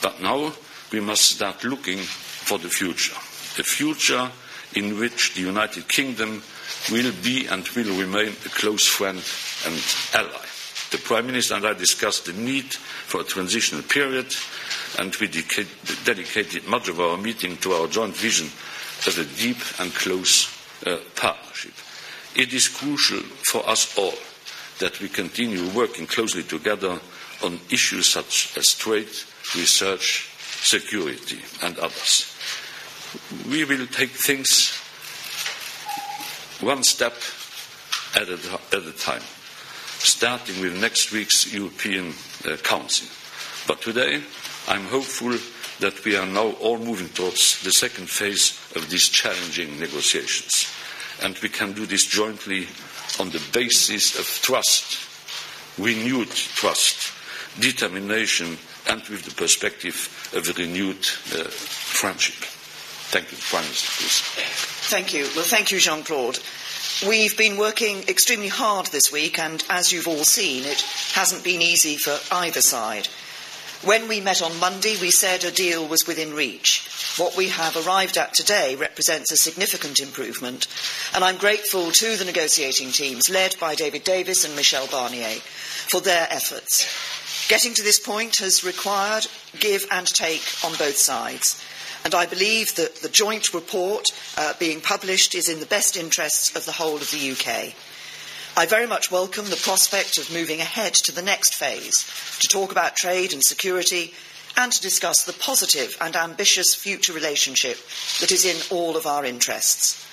But 0.00 0.22
now 0.22 0.52
we 0.90 1.00
must 1.00 1.36
start 1.36 1.64
looking 1.64 1.98
for 1.98 2.58
the 2.58 2.68
future. 2.68 3.14
A 3.58 3.62
future 3.62 4.30
in 4.74 4.98
which 4.98 5.34
the 5.34 5.42
United 5.42 5.88
Kingdom 5.88 6.42
will 6.90 7.12
be 7.22 7.46
and 7.46 7.66
will 7.68 7.98
remain 7.98 8.28
a 8.44 8.48
close 8.50 8.86
friend 8.86 9.22
and 9.66 9.80
ally. 10.14 10.46
The 10.90 10.98
Prime 10.98 11.26
Minister 11.26 11.54
and 11.54 11.66
I 11.66 11.72
discussed 11.72 12.26
the 12.26 12.32
need 12.32 12.72
for 12.72 13.20
a 13.20 13.24
transitional 13.24 13.82
period, 13.82 14.32
and 14.98 15.14
we 15.16 15.26
dedicated 16.04 16.68
much 16.68 16.88
of 16.88 17.00
our 17.00 17.16
meeting 17.16 17.56
to 17.58 17.72
our 17.72 17.88
joint 17.88 18.16
vision 18.16 18.46
of 18.46 19.18
a 19.18 19.24
deep 19.36 19.58
and 19.80 19.92
close 19.94 20.48
uh, 20.86 20.98
partnership. 21.16 21.72
It 22.36 22.52
is 22.52 22.68
crucial 22.68 23.20
for 23.50 23.68
us 23.68 23.96
all 23.98 24.14
that 24.78 25.00
we 25.00 25.08
continue 25.08 25.68
working 25.70 26.06
closely 26.06 26.42
together 26.42 27.00
on 27.42 27.60
issues 27.70 28.08
such 28.08 28.56
as 28.56 28.74
trade, 28.74 29.08
research, 29.56 30.30
security, 30.62 31.40
and 31.62 31.78
others. 31.78 32.30
We 33.48 33.64
will 33.64 33.86
take 33.86 34.10
things 34.10 34.83
one 36.64 36.82
step 36.82 37.14
at 38.16 38.28
a, 38.28 38.38
at 38.72 38.86
a 38.86 38.92
time, 38.92 39.22
starting 39.98 40.60
with 40.60 40.80
next 40.80 41.12
week's 41.12 41.52
European 41.52 42.12
uh, 42.46 42.56
Council. 42.56 43.08
But 43.66 43.82
today, 43.82 44.22
I'm 44.68 44.84
hopeful 44.84 45.36
that 45.80 46.04
we 46.04 46.16
are 46.16 46.26
now 46.26 46.52
all 46.60 46.78
moving 46.78 47.08
towards 47.08 47.62
the 47.62 47.72
second 47.72 48.08
phase 48.08 48.58
of 48.76 48.88
these 48.88 49.08
challenging 49.08 49.78
negotiations. 49.78 50.66
And 51.22 51.38
we 51.38 51.48
can 51.48 51.72
do 51.72 51.86
this 51.86 52.06
jointly 52.06 52.66
on 53.20 53.30
the 53.30 53.42
basis 53.52 54.18
of 54.18 54.26
trust, 54.42 54.98
renewed 55.78 56.30
trust, 56.30 57.12
determination, 57.60 58.58
and 58.88 59.02
with 59.08 59.24
the 59.24 59.34
perspective 59.34 60.30
of 60.34 60.48
a 60.48 60.52
renewed 60.52 60.98
uh, 60.98 61.44
friendship. 61.48 62.53
Thank 63.14 63.30
you. 63.30 63.38
Prime 63.38 63.62
Minister, 63.62 64.02
please. 64.02 64.22
Thank 64.90 65.14
you. 65.14 65.22
Well, 65.36 65.44
thank 65.44 65.70
you, 65.70 65.78
Jean 65.78 66.02
Claude. 66.02 66.40
We've 67.06 67.38
been 67.38 67.56
working 67.56 68.02
extremely 68.08 68.48
hard 68.48 68.86
this 68.86 69.12
week, 69.12 69.38
and 69.38 69.62
as 69.70 69.92
you've 69.92 70.08
all 70.08 70.24
seen, 70.24 70.64
it 70.64 70.80
hasn't 71.14 71.44
been 71.44 71.62
easy 71.62 71.96
for 71.96 72.18
either 72.34 72.60
side. 72.60 73.06
When 73.84 74.08
we 74.08 74.20
met 74.20 74.42
on 74.42 74.58
Monday, 74.58 74.96
we 75.00 75.12
said 75.12 75.44
a 75.44 75.52
deal 75.52 75.86
was 75.86 76.08
within 76.08 76.34
reach. 76.34 76.88
What 77.16 77.36
we 77.36 77.50
have 77.50 77.76
arrived 77.86 78.16
at 78.18 78.34
today 78.34 78.74
represents 78.74 79.30
a 79.30 79.36
significant 79.36 80.00
improvement, 80.00 80.66
and 81.14 81.22
I'm 81.22 81.36
grateful 81.36 81.92
to 81.92 82.16
the 82.16 82.24
negotiating 82.24 82.90
teams 82.90 83.30
led 83.30 83.56
by 83.60 83.76
David 83.76 84.02
Davis 84.02 84.44
and 84.44 84.56
Michel 84.56 84.88
Barnier 84.88 85.38
for 85.38 86.00
their 86.00 86.26
efforts. 86.30 86.88
Getting 87.48 87.74
to 87.74 87.82
this 87.84 88.00
point 88.00 88.38
has 88.38 88.64
required 88.64 89.28
give 89.60 89.86
and 89.92 90.06
take 90.06 90.42
on 90.64 90.72
both 90.72 90.96
sides, 90.96 91.62
and 92.04 92.14
I 92.14 92.26
believe 92.26 92.74
that 92.76 92.96
the 92.96 93.08
joint 93.08 93.54
report 93.54 94.06
uh, 94.36 94.52
being 94.58 94.80
published 94.80 95.34
is 95.34 95.48
in 95.48 95.60
the 95.60 95.66
best 95.66 95.96
interests 95.96 96.54
of 96.54 96.66
the 96.66 96.72
whole 96.72 96.96
of 96.96 97.10
the 97.10 97.30
UK. 97.32 97.74
I 98.56 98.66
very 98.66 98.86
much 98.86 99.10
welcome 99.10 99.46
the 99.46 99.56
prospect 99.56 100.18
of 100.18 100.32
moving 100.32 100.60
ahead 100.60 100.94
to 100.94 101.12
the 101.12 101.22
next 101.22 101.54
phase 101.54 102.04
to 102.40 102.46
talk 102.48 102.70
about 102.70 102.94
trade 102.94 103.32
and 103.32 103.42
security 103.42 104.12
and 104.56 104.70
to 104.70 104.80
discuss 104.82 105.24
the 105.24 105.32
positive 105.32 105.96
and 106.00 106.14
ambitious 106.14 106.74
future 106.74 107.12
relationship 107.12 107.78
that 108.20 108.30
is 108.30 108.44
in 108.44 108.56
all 108.70 108.96
of 108.96 109.06
our 109.06 109.24
interests. 109.24 110.06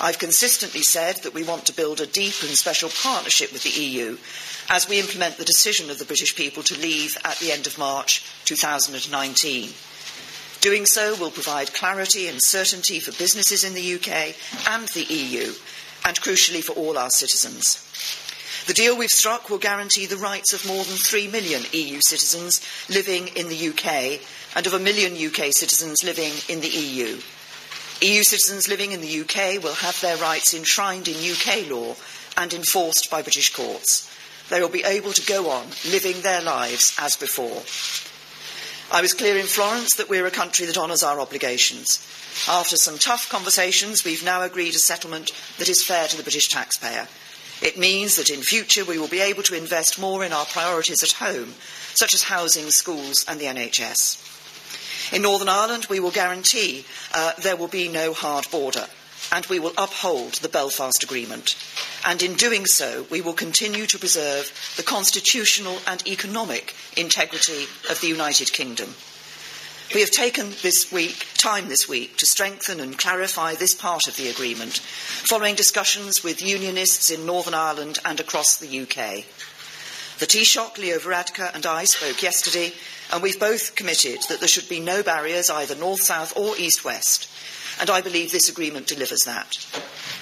I've 0.00 0.18
consistently 0.18 0.80
said 0.82 1.16
that 1.16 1.34
we 1.34 1.44
want 1.44 1.66
to 1.66 1.74
build 1.76 2.00
a 2.00 2.06
deep 2.06 2.34
and 2.42 2.56
special 2.56 2.88
partnership 2.88 3.52
with 3.52 3.62
the 3.64 3.78
EU 3.82 4.16
as 4.70 4.88
we 4.88 4.98
implement 4.98 5.36
the 5.36 5.44
decision 5.44 5.90
of 5.90 5.98
the 5.98 6.06
British 6.06 6.34
people 6.34 6.62
to 6.62 6.80
leave 6.80 7.18
at 7.24 7.36
the 7.38 7.52
end 7.52 7.66
of 7.66 7.76
March 7.78 8.24
2019. 8.46 9.68
Doing 10.62 10.86
so 10.86 11.16
will 11.16 11.32
provide 11.32 11.74
clarity 11.74 12.28
and 12.28 12.38
certainty 12.40 13.00
for 13.00 13.10
businesses 13.18 13.64
in 13.64 13.74
the 13.74 13.94
UK 13.96 14.36
and 14.70 14.86
the 14.90 15.02
EU 15.02 15.52
and 16.06 16.20
crucially 16.20 16.62
for 16.62 16.72
all 16.74 16.96
our 16.96 17.10
citizens. 17.10 17.82
The 18.68 18.72
deal 18.72 18.96
we've 18.96 19.10
struck 19.10 19.50
will 19.50 19.58
guarantee 19.58 20.06
the 20.06 20.16
rights 20.16 20.52
of 20.52 20.64
more 20.64 20.84
than 20.84 20.96
3 20.96 21.26
million 21.26 21.62
EU 21.72 21.98
citizens 22.00 22.60
living 22.88 23.26
in 23.34 23.48
the 23.48 23.68
UK 23.70 24.20
and 24.54 24.64
of 24.64 24.72
a 24.74 24.78
million 24.78 25.14
UK 25.14 25.52
citizens 25.52 26.04
living 26.04 26.32
in 26.48 26.60
the 26.60 26.68
EU. 26.68 27.18
EU 28.02 28.22
citizens 28.22 28.68
living 28.68 28.92
in 28.92 29.00
the 29.00 29.20
UK 29.22 29.60
will 29.60 29.74
have 29.74 30.00
their 30.00 30.16
rights 30.18 30.54
enshrined 30.54 31.08
in 31.08 31.16
UK 31.16 31.68
law 31.68 31.96
and 32.36 32.54
enforced 32.54 33.10
by 33.10 33.20
British 33.20 33.52
courts. 33.52 34.08
They 34.48 34.60
will 34.60 34.68
be 34.68 34.84
able 34.84 35.12
to 35.12 35.26
go 35.26 35.50
on 35.50 35.66
living 35.90 36.20
their 36.20 36.40
lives 36.40 36.94
as 37.00 37.16
before. 37.16 37.62
I 38.92 39.00
was 39.00 39.14
clear 39.14 39.38
in 39.38 39.46
Florence 39.46 39.94
that 39.94 40.10
we're 40.10 40.26
a 40.26 40.30
country 40.30 40.66
that 40.66 40.76
honours 40.76 41.02
our 41.02 41.18
obligations. 41.18 42.06
After 42.46 42.76
some 42.76 42.98
tough 42.98 43.26
conversations, 43.30 44.04
we've 44.04 44.22
now 44.22 44.42
agreed 44.42 44.74
a 44.74 44.78
settlement 44.78 45.30
that 45.56 45.70
is 45.70 45.82
fair 45.82 46.06
to 46.08 46.16
the 46.18 46.22
British 46.22 46.50
taxpayer. 46.50 47.08
It 47.62 47.78
means 47.78 48.16
that 48.16 48.28
in 48.28 48.42
future 48.42 48.84
we 48.84 48.98
will 48.98 49.08
be 49.08 49.22
able 49.22 49.44
to 49.44 49.56
invest 49.56 49.98
more 49.98 50.22
in 50.22 50.34
our 50.34 50.44
priorities 50.44 51.02
at 51.02 51.12
home, 51.12 51.54
such 51.94 52.12
as 52.12 52.24
housing, 52.24 52.68
schools 52.68 53.24
and 53.26 53.40
the 53.40 53.46
NHS. 53.46 55.14
In 55.14 55.22
Northern 55.22 55.48
Ireland, 55.48 55.86
we 55.88 55.98
will 55.98 56.10
guarantee 56.10 56.84
uh, 57.14 57.32
there 57.40 57.56
will 57.56 57.68
be 57.68 57.88
no 57.88 58.12
hard 58.12 58.50
border 58.50 58.84
and 59.30 59.46
we 59.46 59.60
will 59.60 59.72
uphold 59.78 60.34
the 60.34 60.48
Belfast 60.48 61.02
Agreement. 61.02 61.54
And 62.04 62.22
in 62.22 62.34
doing 62.34 62.66
so, 62.66 63.06
we 63.10 63.20
will 63.20 63.32
continue 63.34 63.86
to 63.86 63.98
preserve 63.98 64.52
the 64.76 64.82
constitutional 64.82 65.78
and 65.86 66.06
economic 66.06 66.74
integrity 66.96 67.64
of 67.90 68.00
the 68.00 68.08
United 68.08 68.52
Kingdom. 68.52 68.94
We 69.94 70.00
have 70.00 70.10
taken 70.10 70.50
this 70.62 70.90
week, 70.90 71.26
time 71.36 71.68
this 71.68 71.86
week 71.86 72.16
to 72.16 72.26
strengthen 72.26 72.80
and 72.80 72.96
clarify 72.96 73.54
this 73.54 73.74
part 73.74 74.08
of 74.08 74.16
the 74.16 74.28
agreement, 74.30 74.78
following 74.78 75.54
discussions 75.54 76.24
with 76.24 76.40
unionists 76.40 77.10
in 77.10 77.26
Northern 77.26 77.52
Ireland 77.52 77.98
and 78.02 78.18
across 78.18 78.56
the 78.56 78.80
UK. 78.80 79.26
The 80.18 80.26
Taoiseach, 80.26 80.78
Leo 80.78 80.98
Varadkar, 80.98 81.54
and 81.54 81.66
I 81.66 81.84
spoke 81.84 82.22
yesterday, 82.22 82.72
and 83.12 83.22
we've 83.22 83.38
both 83.40 83.74
committed 83.74 84.20
that 84.28 84.38
there 84.38 84.48
should 84.48 84.68
be 84.68 84.80
no 84.80 85.02
barriers, 85.02 85.50
either 85.50 85.74
north-south 85.74 86.36
or 86.38 86.56
east-west, 86.56 87.28
and 87.82 87.90
I 87.90 88.00
believe 88.00 88.30
this 88.30 88.48
agreement 88.48 88.86
delivers 88.86 89.24
that. 89.24 89.56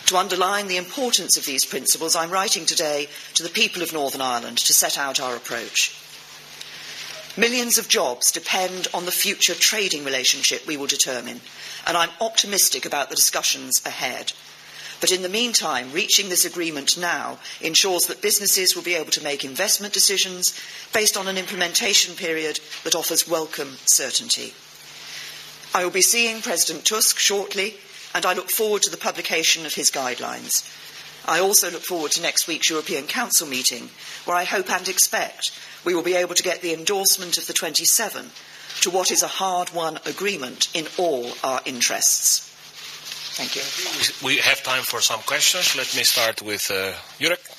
To 0.06 0.16
underline 0.16 0.66
the 0.66 0.78
importance 0.78 1.36
of 1.36 1.44
these 1.44 1.66
principles, 1.66 2.16
I'm 2.16 2.30
writing 2.30 2.64
today 2.64 3.06
to 3.34 3.42
the 3.42 3.50
people 3.50 3.82
of 3.82 3.92
Northern 3.92 4.22
Ireland 4.22 4.56
to 4.56 4.72
set 4.72 4.96
out 4.96 5.20
our 5.20 5.36
approach. 5.36 5.94
Millions 7.36 7.76
of 7.76 7.86
jobs 7.86 8.32
depend 8.32 8.88
on 8.94 9.04
the 9.04 9.12
future 9.12 9.52
trading 9.52 10.06
relationship 10.06 10.66
we 10.66 10.78
will 10.78 10.86
determine, 10.86 11.42
and 11.86 11.98
I'm 11.98 12.08
optimistic 12.22 12.86
about 12.86 13.10
the 13.10 13.14
discussions 13.14 13.82
ahead. 13.84 14.32
But 15.02 15.12
in 15.12 15.20
the 15.20 15.28
meantime, 15.28 15.92
reaching 15.92 16.30
this 16.30 16.46
agreement 16.46 16.96
now 16.96 17.40
ensures 17.60 18.06
that 18.06 18.22
businesses 18.22 18.74
will 18.74 18.82
be 18.82 18.94
able 18.94 19.10
to 19.10 19.22
make 19.22 19.44
investment 19.44 19.92
decisions 19.92 20.58
based 20.94 21.18
on 21.18 21.28
an 21.28 21.36
implementation 21.36 22.14
period 22.14 22.58
that 22.84 22.94
offers 22.94 23.28
welcome 23.28 23.76
certainty. 23.84 24.54
I 25.74 25.84
will 25.84 25.90
be 25.92 26.02
seeing 26.02 26.42
President 26.42 26.84
Tusk 26.84 27.18
shortly, 27.18 27.74
and 28.14 28.26
I 28.26 28.32
look 28.32 28.50
forward 28.50 28.82
to 28.82 28.90
the 28.90 28.96
publication 28.96 29.66
of 29.66 29.74
his 29.74 29.90
guidelines. 29.90 30.66
I 31.26 31.38
also 31.38 31.70
look 31.70 31.82
forward 31.82 32.10
to 32.12 32.22
next 32.22 32.48
week's 32.48 32.70
European 32.70 33.06
Council 33.06 33.46
meeting, 33.46 33.90
where 34.24 34.36
I 34.36 34.44
hope 34.44 34.70
and 34.70 34.88
expect 34.88 35.52
we 35.84 35.94
will 35.94 36.02
be 36.02 36.14
able 36.14 36.34
to 36.34 36.42
get 36.42 36.60
the 36.60 36.74
endorsement 36.74 37.38
of 37.38 37.46
the 37.46 37.52
27 37.52 38.30
to 38.80 38.90
what 38.90 39.10
is 39.10 39.22
a 39.22 39.28
hard 39.28 39.70
won 39.72 39.98
agreement 40.06 40.68
in 40.74 40.86
all 40.98 41.32
our 41.44 41.60
interests. 41.64 42.46
Thank 43.36 43.56
you. 43.56 43.62
We 44.26 44.38
have 44.38 44.62
time 44.62 44.82
for 44.82 45.00
some 45.00 45.20
questions. 45.20 45.76
Let 45.76 45.94
me 45.96 46.04
start 46.04 46.42
with 46.42 46.70
uh, 46.70 46.92
Jurek. 47.18 47.49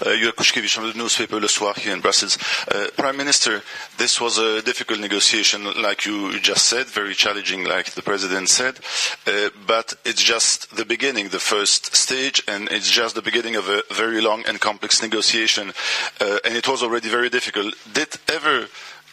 Uh, 0.00 0.32
Kuczkiewicz 0.32 0.74
from 0.74 0.92
the 0.92 0.98
newspaper 0.98 1.40
Le 1.40 1.48
Soir 1.48 1.74
here 1.74 1.94
in 1.94 2.00
Brussels. 2.00 2.38
Uh, 2.68 2.88
Prime 2.96 3.16
Minister, 3.16 3.62
this 3.96 4.20
was 4.20 4.36
a 4.36 4.60
difficult 4.60 5.00
negotiation, 5.00 5.64
like 5.80 6.04
you 6.04 6.38
just 6.40 6.66
said, 6.66 6.86
very 6.86 7.14
challenging, 7.14 7.64
like 7.64 7.92
the 7.92 8.02
President 8.02 8.48
said, 8.48 8.78
uh, 9.26 9.48
but 9.66 9.94
it's 10.04 10.22
just 10.22 10.76
the 10.76 10.84
beginning, 10.84 11.28
the 11.28 11.38
first 11.38 11.96
stage, 11.96 12.42
and 12.46 12.68
it's 12.70 12.90
just 12.90 13.14
the 13.14 13.22
beginning 13.22 13.56
of 13.56 13.68
a 13.68 13.82
very 13.90 14.20
long 14.20 14.44
and 14.46 14.60
complex 14.60 15.00
negotiation, 15.02 15.72
uh, 16.20 16.38
and 16.44 16.56
it 16.56 16.68
was 16.68 16.82
already 16.82 17.08
very 17.08 17.30
difficult. 17.30 17.74
Did 17.92 18.08
ever 18.28 18.66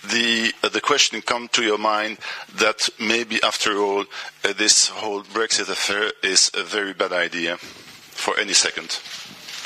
the 0.04 0.52
uh, 0.64 0.70
the 0.70 0.82
question 0.82 1.22
come 1.22 1.48
to 1.50 1.64
your 1.64 1.78
mind 1.78 2.18
that 2.56 2.90
maybe 3.00 3.42
after 3.42 3.78
all 3.78 4.02
uh, 4.44 4.52
this 4.54 4.90
whole 4.90 5.24
Brexit 5.24 5.70
affair 5.70 6.12
is 6.22 6.52
a 6.54 6.64
very 6.64 6.94
bad 6.94 7.14
idea 7.14 7.56
for 7.58 8.38
any 8.38 8.54
second? 8.54 9.00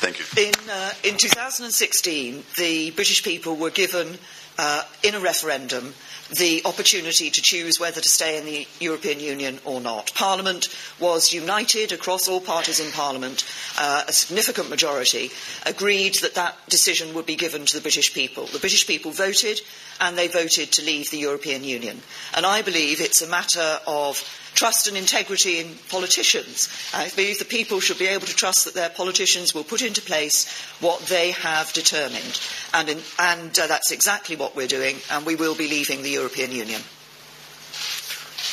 Thank 0.00 0.20
you. 0.20 0.24
In, 0.40 0.54
uh, 0.70 0.92
in 1.02 1.16
2016, 1.16 2.44
the 2.56 2.92
British 2.92 3.24
people 3.24 3.56
were 3.56 3.70
given, 3.70 4.18
uh, 4.56 4.84
in 5.02 5.16
a 5.16 5.20
referendum, 5.20 5.92
the 6.30 6.62
opportunity 6.64 7.30
to 7.30 7.42
choose 7.42 7.80
whether 7.80 8.00
to 8.00 8.08
stay 8.08 8.38
in 8.38 8.44
the 8.44 8.66
European 8.80 9.20
Union 9.20 9.58
or 9.64 9.80
not. 9.80 10.12
Parliament 10.14 10.68
was 11.00 11.32
united 11.32 11.92
across 11.92 12.28
all 12.28 12.40
parties 12.40 12.80
in 12.80 12.92
Parliament. 12.92 13.44
Uh, 13.78 14.04
a 14.06 14.12
significant 14.12 14.68
majority 14.68 15.30
agreed 15.64 16.16
that 16.16 16.34
that 16.34 16.56
decision 16.68 17.14
would 17.14 17.26
be 17.26 17.36
given 17.36 17.64
to 17.64 17.76
the 17.76 17.82
British 17.82 18.12
people. 18.12 18.46
The 18.46 18.58
British 18.58 18.86
people 18.86 19.10
voted, 19.10 19.60
and 20.00 20.16
they 20.16 20.28
voted 20.28 20.72
to 20.72 20.84
leave 20.84 21.10
the 21.10 21.18
European 21.18 21.64
Union. 21.64 22.00
And 22.34 22.44
I 22.44 22.62
believe 22.62 23.00
it's 23.00 23.22
a 23.22 23.28
matter 23.28 23.78
of 23.86 24.22
trust 24.54 24.88
and 24.88 24.96
integrity 24.96 25.60
in 25.60 25.72
politicians. 25.88 26.68
I 26.92 27.08
believe 27.14 27.38
the 27.38 27.44
people 27.44 27.78
should 27.78 27.98
be 27.98 28.08
able 28.08 28.26
to 28.26 28.34
trust 28.34 28.64
that 28.64 28.74
their 28.74 28.88
politicians 28.88 29.54
will 29.54 29.62
put 29.62 29.82
into 29.82 30.02
place 30.02 30.50
what 30.80 31.00
they 31.02 31.30
have 31.30 31.72
determined. 31.72 32.40
And, 32.74 32.88
in, 32.88 32.98
and 33.20 33.56
uh, 33.56 33.68
that's 33.68 33.92
exactly 33.92 34.34
what 34.34 34.56
we're 34.56 34.66
doing, 34.66 34.96
and 35.12 35.24
we 35.24 35.36
will 35.36 35.54
be 35.54 35.68
leaving 35.68 36.02
the 36.02 36.17
European 36.18 36.50
Union. 36.50 36.80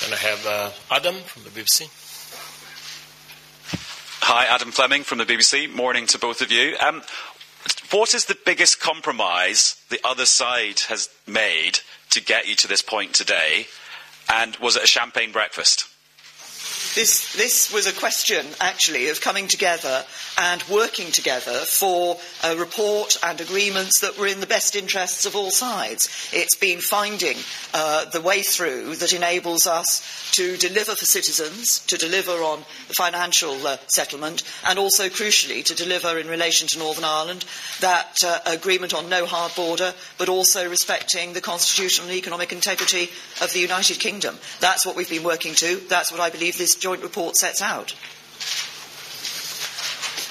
And 0.05 0.13
I 0.13 0.17
have 0.17 0.45
uh, 0.45 0.71
Adam 0.91 1.15
from 1.15 1.43
the 1.43 1.49
BBC. 1.49 1.89
Hi, 4.21 4.45
Adam 4.45 4.71
Fleming 4.71 5.03
from 5.03 5.17
the 5.17 5.25
BBC. 5.25 5.73
Morning 5.73 6.05
to 6.07 6.19
both 6.19 6.41
of 6.41 6.51
you. 6.51 6.75
Um, 6.79 7.01
what 7.91 8.13
is 8.13 8.25
the 8.25 8.37
biggest 8.45 8.79
compromise 8.79 9.81
the 9.89 9.99
other 10.03 10.27
side 10.27 10.81
has 10.89 11.09
made 11.25 11.79
to 12.11 12.21
get 12.21 12.47
you 12.47 12.55
to 12.55 12.67
this 12.67 12.83
point 12.83 13.13
today? 13.15 13.65
And 14.31 14.55
was 14.57 14.75
it 14.75 14.83
a 14.83 14.87
champagne 14.87 15.31
breakfast? 15.31 15.85
This, 16.95 17.35
this 17.35 17.73
was 17.73 17.87
a 17.87 17.93
question, 17.93 18.45
actually, 18.61 19.09
of 19.09 19.19
coming 19.19 19.49
together 19.49 20.05
and 20.37 20.63
working 20.71 21.11
together 21.11 21.51
for 21.51 22.17
a 22.41 22.55
report 22.55 23.17
and 23.21 23.41
agreements 23.41 23.99
that 23.99 24.17
were 24.17 24.27
in 24.27 24.39
the 24.39 24.47
best 24.47 24.77
interests 24.77 25.25
of 25.25 25.35
all 25.35 25.51
sides. 25.51 26.29
It's 26.31 26.55
been 26.55 26.79
finding 26.79 27.35
uh, 27.73 28.05
the 28.05 28.21
way 28.21 28.43
through 28.43 28.95
that 28.95 29.11
enables 29.11 29.67
us 29.67 30.31
to 30.35 30.55
deliver 30.55 30.95
for 30.95 31.03
citizens, 31.03 31.79
to 31.87 31.97
deliver 31.97 32.31
on 32.31 32.59
the 32.87 32.93
financial 32.93 33.67
uh, 33.67 33.75
settlement, 33.87 34.43
and 34.65 34.79
also, 34.79 35.09
crucially, 35.09 35.65
to 35.65 35.75
deliver 35.75 36.17
in 36.17 36.29
relation 36.29 36.69
to 36.69 36.79
Northern 36.79 37.03
Ireland 37.03 37.43
that 37.81 38.23
uh, 38.25 38.39
agreement 38.45 38.93
on 38.93 39.09
no 39.09 39.25
hard 39.25 39.53
border, 39.53 39.93
but 40.17 40.29
also 40.29 40.69
respecting 40.69 41.33
the 41.33 41.41
constitutional 41.41 42.07
and 42.07 42.17
economic 42.17 42.53
integrity 42.53 43.09
of 43.41 43.51
the 43.51 43.59
United 43.59 43.99
Kingdom. 43.99 44.37
That's 44.61 44.85
what 44.85 44.95
we've 44.95 45.09
been 45.09 45.25
working 45.25 45.55
to. 45.55 45.75
That's 45.89 46.09
what 46.09 46.21
I 46.21 46.29
believe 46.29 46.57
this 46.57 46.84
joint 46.85 47.01
report 47.01 47.35
sets 47.35 47.63
out. 47.63 47.95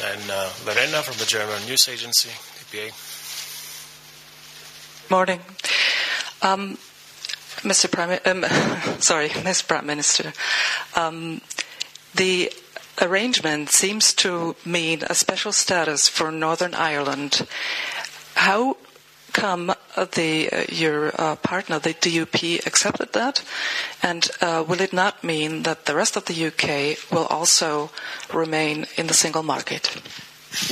And 0.08 0.30
uh, 0.30 0.50
Lorena 0.64 1.02
from 1.02 1.18
the 1.18 1.26
German 1.26 1.66
news 1.66 1.88
agency, 1.88 2.28
DPA. 2.28 2.92
Morning. 5.10 5.40
Um, 6.42 6.78
Mr. 7.66 7.90
Prime, 7.90 8.20
um, 8.24 8.44
sorry, 9.00 9.30
Mr. 9.30 9.66
Prime 9.66 9.84
Minister. 9.84 10.32
Um, 10.94 11.40
the 12.14 12.52
arrangement 13.02 13.70
seems 13.70 14.14
to 14.14 14.54
mean 14.64 15.02
a 15.10 15.16
special 15.16 15.50
status 15.50 16.06
for 16.06 16.30
Northern 16.30 16.74
Ireland. 16.74 17.48
How 18.36 18.76
come 19.34 19.74
the 20.12 20.48
uh, 20.50 20.64
your 20.70 21.12
uh, 21.20 21.36
partner, 21.36 21.78
the 21.78 21.92
DUP, 21.92 22.66
accepted 22.66 23.12
that? 23.12 23.44
And 24.02 24.30
uh, 24.40 24.64
will 24.66 24.80
it 24.80 24.92
not 24.92 25.22
mean 25.22 25.64
that 25.64 25.84
the 25.84 25.94
rest 25.94 26.16
of 26.16 26.24
the 26.24 26.46
UK 26.46 27.12
will 27.12 27.26
also 27.26 27.90
remain 28.32 28.86
in 28.96 29.08
the 29.08 29.14
single 29.14 29.42
market? 29.42 29.90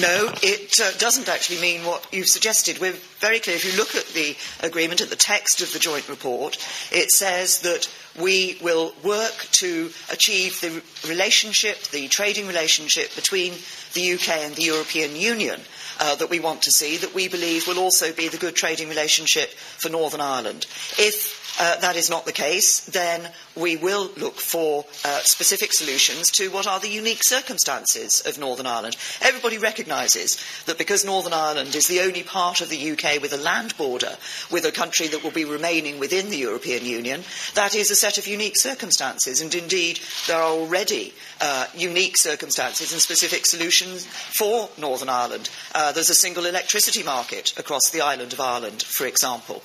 No, 0.00 0.32
it 0.42 0.78
uh, 0.80 0.92
doesn't 0.98 1.28
actually 1.28 1.60
mean 1.60 1.84
what 1.84 2.06
you've 2.12 2.28
suggested. 2.28 2.78
We're 2.78 2.92
very 3.18 3.40
clear. 3.40 3.56
If 3.56 3.64
you 3.64 3.76
look 3.76 3.96
at 3.96 4.06
the 4.14 4.36
agreement, 4.60 5.00
at 5.00 5.10
the 5.10 5.16
text 5.16 5.60
of 5.60 5.72
the 5.72 5.80
joint 5.80 6.08
report, 6.08 6.56
it 6.92 7.10
says 7.10 7.62
that 7.62 7.90
we 8.20 8.58
will 8.62 8.94
work 9.02 9.48
to 9.52 9.90
achieve 10.10 10.60
the 10.60 10.82
relationship, 11.08 11.82
the 11.90 12.06
trading 12.06 12.46
relationship 12.46 13.14
between 13.16 13.54
the 13.94 14.14
UK 14.14 14.28
and 14.46 14.54
the 14.54 14.62
European 14.62 15.16
Union 15.16 15.60
uh, 16.02 16.16
that 16.16 16.28
we 16.30 16.40
want 16.40 16.62
to 16.62 16.72
see, 16.72 16.96
that 16.96 17.14
we 17.14 17.28
believe 17.28 17.68
will 17.68 17.78
also 17.78 18.12
be 18.12 18.26
the 18.26 18.36
good 18.36 18.56
trading 18.56 18.88
relationship 18.88 19.50
for 19.50 19.88
Northern 19.88 20.20
Ireland. 20.20 20.66
If 20.98 21.42
uh, 21.60 21.76
that 21.80 21.96
is 21.96 22.08
not 22.10 22.24
the 22.24 22.32
case, 22.32 22.80
then 22.86 23.30
we 23.56 23.76
will 23.76 24.10
look 24.16 24.34
for 24.36 24.84
uh, 25.04 25.20
specific 25.22 25.72
solutions 25.72 26.30
to 26.30 26.48
what 26.50 26.66
are 26.66 26.80
the 26.80 26.88
unique 26.88 27.22
circumstances 27.22 28.22
of 28.26 28.38
Northern 28.38 28.66
Ireland. 28.66 28.96
Everybody 29.20 29.58
recognises 29.58 30.42
that 30.66 30.78
because 30.78 31.04
Northern 31.04 31.32
Ireland 31.34 31.74
is 31.74 31.86
the 31.86 32.00
only 32.00 32.22
part 32.22 32.60
of 32.60 32.70
the 32.70 32.92
UK 32.92 33.20
with 33.20 33.32
a 33.32 33.36
land 33.36 33.76
border 33.76 34.16
with 34.50 34.64
a 34.64 34.72
country 34.72 35.08
that 35.08 35.22
will 35.22 35.30
be 35.30 35.44
remaining 35.44 35.98
within 35.98 36.30
the 36.30 36.38
European 36.38 36.84
Union, 36.84 37.22
that 37.54 37.74
is 37.74 37.90
a 37.90 37.96
set 37.96 38.18
of 38.18 38.26
unique 38.26 38.56
circumstances. 38.58 39.40
And 39.40 39.54
indeed, 39.54 40.00
there 40.26 40.38
are 40.38 40.50
already 40.52 41.12
uh, 41.40 41.66
unique 41.76 42.16
circumstances 42.16 42.92
and 42.92 43.00
specific 43.00 43.44
solutions 43.46 44.06
for 44.06 44.70
Northern 44.78 45.08
Ireland. 45.08 45.50
There's 45.92 46.10
a 46.10 46.14
single 46.14 46.46
electricity 46.46 47.02
market 47.02 47.58
across 47.58 47.90
the 47.90 48.00
island 48.00 48.32
of 48.32 48.40
Ireland, 48.40 48.82
for 48.82 49.06
example. 49.06 49.62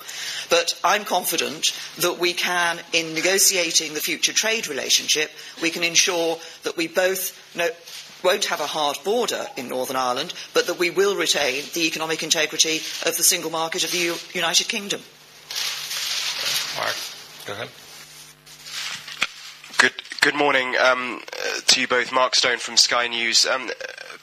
But 0.50 0.78
I'm 0.84 1.04
confident 1.04 1.66
that 1.98 2.18
we 2.18 2.32
can, 2.32 2.78
in 2.92 3.14
negotiating 3.14 3.94
the 3.94 4.00
future 4.00 4.32
trade 4.32 4.68
relationship, 4.68 5.30
we 5.62 5.70
can 5.70 5.82
ensure 5.82 6.38
that 6.62 6.76
we 6.76 6.86
both 6.88 7.36
know, 7.56 7.68
won't 8.22 8.46
have 8.46 8.60
a 8.60 8.66
hard 8.66 8.98
border 9.04 9.46
in 9.56 9.68
Northern 9.68 9.96
Ireland, 9.96 10.34
but 10.54 10.66
that 10.66 10.78
we 10.78 10.90
will 10.90 11.16
retain 11.16 11.64
the 11.74 11.86
economic 11.86 12.22
integrity 12.22 12.76
of 13.06 13.16
the 13.16 13.22
single 13.22 13.50
market 13.50 13.84
of 13.84 13.90
the 13.92 13.98
U- 13.98 14.16
United 14.32 14.68
Kingdom. 14.68 15.00
Mark, 16.76 16.96
go 17.46 17.52
ahead. 17.54 17.68
Good, 19.78 19.92
good 20.20 20.34
morning 20.34 20.76
um, 20.80 21.20
uh, 21.32 21.60
to 21.66 21.80
you 21.80 21.86
both. 21.88 22.12
Mark 22.12 22.34
Stone 22.34 22.58
from 22.58 22.76
Sky 22.76 23.06
News. 23.06 23.46
Um, 23.46 23.70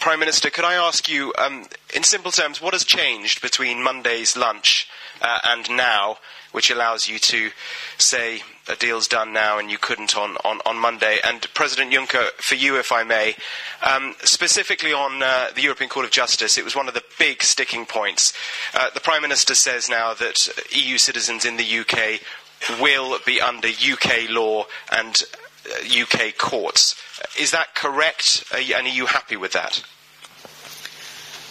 Prime 0.05 0.19
Minister, 0.19 0.51
could 0.51 0.65
I 0.65 0.75
ask 0.75 1.09
you, 1.09 1.33
um, 1.35 1.65
in 1.91 2.03
simple 2.03 2.31
terms, 2.31 2.61
what 2.61 2.75
has 2.75 2.83
changed 2.83 3.41
between 3.41 3.81
Monday's 3.81 4.37
lunch 4.37 4.87
uh, 5.19 5.39
and 5.43 5.67
now, 5.71 6.19
which 6.51 6.69
allows 6.69 7.09
you 7.09 7.17
to 7.17 7.49
say 7.97 8.43
a 8.69 8.75
deal's 8.75 9.07
done 9.07 9.33
now 9.33 9.57
and 9.57 9.71
you 9.71 9.79
couldn't 9.79 10.15
on, 10.15 10.37
on, 10.45 10.61
on 10.63 10.77
Monday? 10.77 11.17
And 11.25 11.51
President 11.55 11.91
Juncker, 11.91 12.29
for 12.33 12.53
you, 12.53 12.77
if 12.77 12.91
I 12.91 13.01
may, 13.01 13.35
um, 13.81 14.13
specifically 14.19 14.93
on 14.93 15.23
uh, 15.23 15.47
the 15.55 15.63
European 15.63 15.89
Court 15.89 16.05
of 16.05 16.11
Justice, 16.11 16.55
it 16.59 16.63
was 16.63 16.75
one 16.75 16.87
of 16.87 16.93
the 16.93 17.03
big 17.17 17.41
sticking 17.41 17.87
points. 17.87 18.31
Uh, 18.75 18.91
the 18.93 18.99
Prime 18.99 19.23
Minister 19.23 19.55
says 19.55 19.89
now 19.89 20.13
that 20.13 20.47
EU 20.71 20.99
citizens 20.99 21.45
in 21.45 21.57
the 21.57 21.79
UK 21.79 22.21
will 22.79 23.17
be 23.25 23.41
under 23.41 23.69
UK 23.69 24.29
law 24.29 24.67
and 24.91 25.23
UK 25.83 26.21
uh, 26.27 26.31
courts. 26.37 26.93
Is 27.39 27.49
that 27.49 27.73
correct? 27.73 28.43
And 28.53 28.85
are 28.85 28.87
you 28.87 29.07
happy 29.07 29.35
with 29.35 29.53
that? 29.53 29.83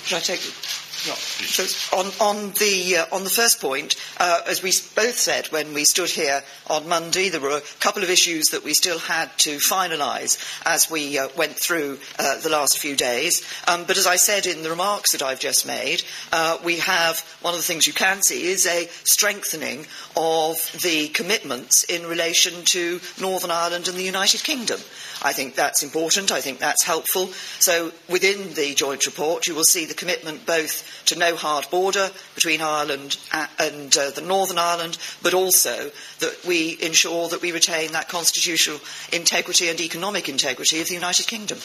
Should 0.07 0.16
I 0.16 0.20
take 0.20 0.84
So 1.12 1.97
on, 1.97 2.07
on, 2.20 2.50
the, 2.52 2.97
uh, 2.99 3.15
on 3.15 3.24
the 3.24 3.31
first 3.31 3.60
point, 3.60 3.97
uh, 4.18 4.41
as 4.47 4.62
we 4.62 4.70
both 4.94 5.18
said 5.18 5.47
when 5.49 5.74
we 5.74 5.84
stood 5.84 6.10
here 6.10 6.42
on 6.68 6.89
Monday, 6.89 7.28
there 7.28 7.41
were 7.41 7.58
a 7.58 7.60
couple 7.81 8.02
of 8.02 8.10
issues 8.10 8.47
that 8.47 8.65
we 8.65 8.73
still 8.73 8.99
had 8.99 9.31
to 9.39 9.57
finalise 9.57 10.39
as 10.65 10.91
we 10.91 11.18
uh, 11.18 11.28
went 11.36 11.52
through 11.52 11.99
uh, 12.18 12.39
the 12.41 12.49
last 12.49 12.78
few 12.78 12.97
days. 12.97 13.47
Um, 13.68 13.84
but 13.84 13.99
as 13.99 14.07
I 14.07 14.16
said 14.16 14.47
in 14.47 14.62
the 14.62 14.70
remarks 14.70 15.12
that 15.12 15.23
I've 15.23 15.41
just 15.41 15.66
made, 15.66 16.02
uh, 16.33 16.58
we 16.65 16.78
have 16.78 17.20
one 17.42 17.52
of 17.52 17.60
the 17.60 17.66
things 17.66 17.86
you 17.86 17.92
can 17.92 18.23
see 18.23 18.47
is 18.47 18.66
a 18.66 18.89
strengthening 19.05 19.86
of 20.16 20.57
the 20.83 21.08
commitments 21.08 21.84
in 21.84 22.07
relation 22.07 22.65
to 22.66 23.00
Northern 23.20 23.50
Ireland 23.50 23.89
and 23.89 23.97
the 23.97 24.02
United 24.02 24.42
Kingdom. 24.42 24.81
I 25.23 25.33
think 25.33 25.55
that's 25.55 25.83
important. 25.83 26.33
I 26.33 26.41
think 26.41 26.58
that's 26.58 26.84
helpful. 26.84 27.28
So 27.58 27.92
within 28.08 28.55
the 28.55 28.74
joint 28.74 29.07
report, 29.07 29.47
you 29.47 29.55
will 29.55 29.65
see 29.65 29.86
the 29.86 29.94
commitment 29.94 30.47
both 30.47 30.93
to 31.06 31.18
no 31.18 31.36
hard 31.36 31.68
border 31.70 32.10
between 32.34 32.60
Ireland 32.60 33.16
and 33.32 33.97
uh, 33.97 34.10
the 34.10 34.23
Northern 34.24 34.58
Ireland, 34.58 34.98
but 35.23 35.34
also 35.34 35.90
that 36.20 36.44
we 36.47 36.78
ensure 36.82 37.28
that 37.28 37.42
we 37.42 37.52
retain 37.52 37.92
that 37.92 38.08
constitutional 38.08 38.81
integrity 39.12 39.68
and 39.68 39.81
economic 39.81 40.28
integrity 40.28 40.81
of 40.81 40.89
the 40.89 40.94
United 40.94 41.26
Kingdom. 41.26 41.58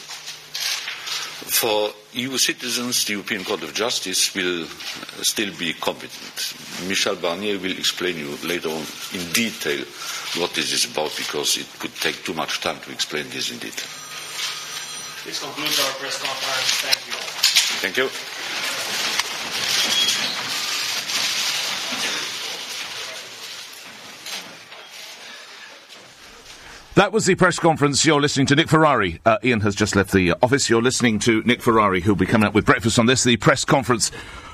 For 1.50 1.90
EU 2.12 2.36
citizens, 2.38 3.04
the 3.04 3.12
European 3.14 3.44
Court 3.44 3.62
of 3.62 3.72
Justice 3.74 4.34
will 4.34 4.66
still 5.22 5.52
be 5.58 5.72
competent. 5.72 6.54
Michel 6.86 7.16
Barnier 7.16 7.58
will 7.60 7.72
explain 7.76 8.18
you 8.18 8.36
later 8.44 8.68
on 8.68 8.84
in 9.14 9.32
detail 9.32 9.84
what 10.36 10.52
this 10.54 10.72
is 10.72 10.84
about 10.84 11.14
because 11.16 11.56
it 11.56 11.66
would 11.82 11.94
take 11.96 12.22
too 12.24 12.34
much 12.34 12.60
time 12.60 12.78
to 12.80 12.92
explain 12.92 13.24
this 13.30 13.50
in 13.50 13.58
detail. 13.58 13.88
This 15.24 15.40
concludes 15.42 15.80
our 15.80 15.92
press 15.98 16.18
conference. 16.22 16.70
Thank 16.80 17.06
you. 17.08 17.18
Thank 17.80 17.96
you. 17.96 18.29
That 26.96 27.12
was 27.12 27.26
the 27.26 27.36
press 27.36 27.58
conference. 27.58 28.04
You're 28.04 28.20
listening 28.20 28.46
to 28.48 28.56
Nick 28.56 28.68
Ferrari. 28.68 29.20
Uh, 29.24 29.38
Ian 29.44 29.60
has 29.60 29.76
just 29.76 29.94
left 29.94 30.12
the 30.12 30.32
office. 30.42 30.68
You're 30.68 30.82
listening 30.82 31.20
to 31.20 31.40
Nick 31.42 31.62
Ferrari, 31.62 32.00
who'll 32.00 32.16
be 32.16 32.26
coming 32.26 32.48
up 32.48 32.54
with 32.54 32.66
breakfast 32.66 32.98
on 32.98 33.06
this. 33.06 33.22
The 33.22 33.36
press 33.36 33.64
conference 33.64 34.10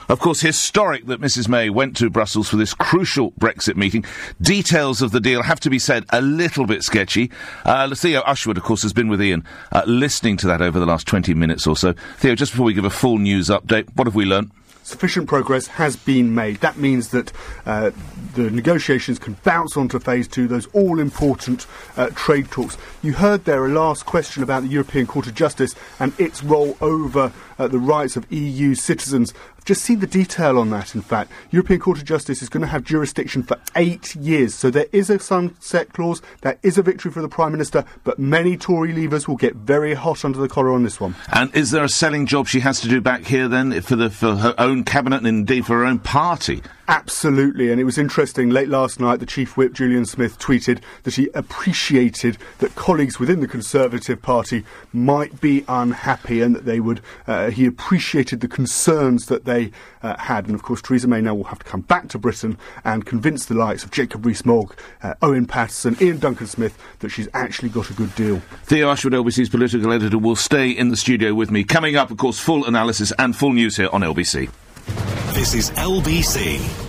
of 0.08 0.20
course, 0.20 0.40
historic 0.40 1.06
that 1.06 1.20
Mrs 1.20 1.48
May 1.48 1.68
went 1.68 1.97
to 1.97 2.08
Brussels 2.10 2.48
for 2.48 2.56
this 2.56 2.74
crucial 2.74 3.32
Brexit 3.32 3.74
meeting. 3.74 4.05
Details 4.40 5.02
of 5.02 5.10
the 5.10 5.20
deal 5.20 5.42
have 5.42 5.58
to 5.60 5.70
be 5.70 5.81
said 5.81 6.05
a 6.10 6.20
little 6.20 6.65
bit 6.65 6.84
sketchy. 6.84 7.31
Uh, 7.65 7.92
Theo 7.92 8.20
Usherwood, 8.20 8.56
of 8.56 8.62
course, 8.62 8.82
has 8.82 8.92
been 8.92 9.08
with 9.08 9.20
Ian 9.20 9.44
uh, 9.73 9.82
listening 9.86 10.36
to 10.39 10.47
that 10.47 10.62
over 10.62 10.78
the 10.78 10.86
last 10.86 11.08
20 11.08 11.34
minutes 11.34 11.66
or 11.66 11.76
so. 11.76 11.92
Theo, 12.18 12.36
just 12.36 12.52
before 12.52 12.66
we 12.66 12.74
give 12.74 12.84
a 12.84 12.90
full 12.90 13.18
news 13.18 13.48
update, 13.48 13.89
what 13.97 14.06
have 14.06 14.15
we 14.15 14.24
learned? 14.24 14.52
Sufficient 14.86 15.26
progress 15.28 15.66
has 15.66 15.97
been 15.97 16.32
made. 16.32 16.56
That 16.60 16.76
means 16.76 17.08
that 17.08 17.32
uh, 17.66 17.90
the 18.34 18.50
negotiations 18.50 19.18
can 19.18 19.36
bounce 19.42 19.76
onto 19.76 19.98
phase 19.98 20.28
two, 20.28 20.47
those 20.47 20.66
all 20.66 21.00
important 21.00 21.66
uh, 21.97 22.10
trade 22.15 22.50
talks. 22.52 22.78
You 23.02 23.15
heard 23.15 23.44
there 23.47 23.66
a 23.66 23.68
last 23.68 24.06
question 24.06 24.44
about 24.44 24.62
the 24.62 24.68
European 24.68 25.08
Court 25.08 25.26
of 25.26 25.34
Justice 25.34 25.74
and 25.98 26.12
its 26.20 26.44
role 26.44 26.76
over 26.81 27.32
uh, 27.58 27.66
the 27.66 27.81
rights 27.81 28.16
of 28.16 28.31
EU 28.31 28.76
citizens. 28.76 29.34
Just 29.67 29.83
see 29.83 29.97
the 29.97 30.07
detail 30.07 30.59
on 30.59 30.70
that, 30.70 30.95
in 30.95 31.03
fact. 31.03 31.33
European 31.51 31.81
Court 31.81 31.99
of 31.99 32.05
Justice 32.05 32.41
is 32.41 32.49
going 32.49 32.61
to 32.61 32.69
have 32.69 32.85
jurisdiction 32.85 33.43
for 33.43 33.59
eight 33.75 34.15
years. 34.15 34.55
So 34.55 34.70
there 34.70 34.86
is 34.93 35.11
a 35.11 35.19
sunset 35.19 35.93
clause, 35.93 36.23
there 36.43 36.57
is 36.62 36.78
a 36.78 36.83
victory 36.83 37.11
for 37.11 37.20
the 37.20 37.28
Prime 37.28 37.51
Minister, 37.51 37.85
but 38.05 38.17
many 38.17 38.57
Tory 38.57 38.93
leavers 38.93 39.27
will 39.27 39.35
get 39.35 39.57
very 39.57 39.95
hot 39.95 40.25
under 40.25 40.39
the 40.39 40.49
collar 40.49 40.70
on 40.70 40.85
this 40.85 41.01
one. 41.01 41.17
And 41.33 41.53
is 41.53 41.73
there 41.73 41.83
a 41.83 41.89
selling 41.89 42.27
job 42.27 42.47
she 42.47 42.61
has 42.61 42.81
to 42.83 42.89
do 42.89 43.01
back 43.01 43.25
here 43.25 43.49
then 43.49 43.81
for 43.81 43.97
the 43.97 44.09
for 44.09 44.36
her 44.36 44.55
own 44.57 44.85
cabinet 44.85 45.17
and 45.17 45.27
indeed 45.27 45.67
for 45.67 45.78
her 45.78 45.85
own 45.85 45.99
party? 45.99 46.62
Absolutely, 46.89 47.73
and 47.73 47.81
it 47.81 47.84
was 47.84 47.98
interesting. 47.98 48.50
Late 48.50 48.68
last 48.68 49.00
night, 49.00 49.18
the 49.18 49.26
Chief 49.26 49.56
Whip, 49.56 49.73
Julian 49.73 50.06
Smith, 50.06 50.39
tweeted 50.39 50.81
that 51.02 51.15
he 51.15 51.28
appreciated 51.34 52.39
that 52.58 52.76
colleagues 52.76 53.18
within 53.18 53.40
the 53.40 53.48
Conservative 53.48 54.23
Party 54.23 54.65
might 54.92 55.40
be 55.40 55.65
unhappy 55.66 56.40
and 56.42 56.55
that 56.55 56.65
they 56.65 56.78
would. 56.78 57.00
Uh, 57.26 57.50
he 57.50 57.66
appreciated 57.66 58.40
the 58.40 58.47
concerns 58.47 59.26
that 59.26 59.47
they 59.47 59.73
uh, 60.02 60.16
had. 60.16 60.47
And 60.47 60.55
of 60.55 60.62
course, 60.62 60.81
Theresa 60.81 61.08
May 61.08 61.20
now 61.20 61.34
will 61.34 61.44
have 61.44 61.58
to 61.58 61.65
come 61.65 61.81
back 61.81 62.08
to 62.10 62.18
Britain 62.18 62.56
and 62.84 63.05
convince 63.05 63.47
the 63.47 63.55
likes 63.55 63.82
of 63.82 63.90
Jacob 63.90 64.24
Rees 64.24 64.47
Mogg, 64.47 64.78
uh, 65.02 65.15
Owen 65.23 65.47
Paterson, 65.47 65.97
Iain 66.00 66.18
Duncan 66.18 66.47
Smith 66.47 66.78
that 67.00 67.08
she's 67.08 67.28
actually 67.34 67.68
got 67.68 67.90
a 67.90 67.94
good 67.94 68.15
deal. 68.15 68.40
Theo 68.62 68.89
Usherwood, 68.90 69.24
LBC's 69.24 69.48
political 69.48 69.92
editor, 69.92 70.18
will 70.18 70.36
stay 70.36 70.70
in 70.70 70.90
the 70.90 70.97
studio 70.97 71.34
with 71.34 71.50
me. 71.50 71.65
Coming 71.65 71.97
up, 71.97 72.12
of 72.12 72.16
course, 72.16 72.39
full 72.39 72.65
analysis 72.65 73.12
and 73.18 73.34
full 73.34 73.52
news 73.52 73.76
here 73.76 73.89
on 73.92 74.02
LBC. 74.02 74.50
This 74.86 75.55
is 75.55 75.70
LBC. 75.73 76.86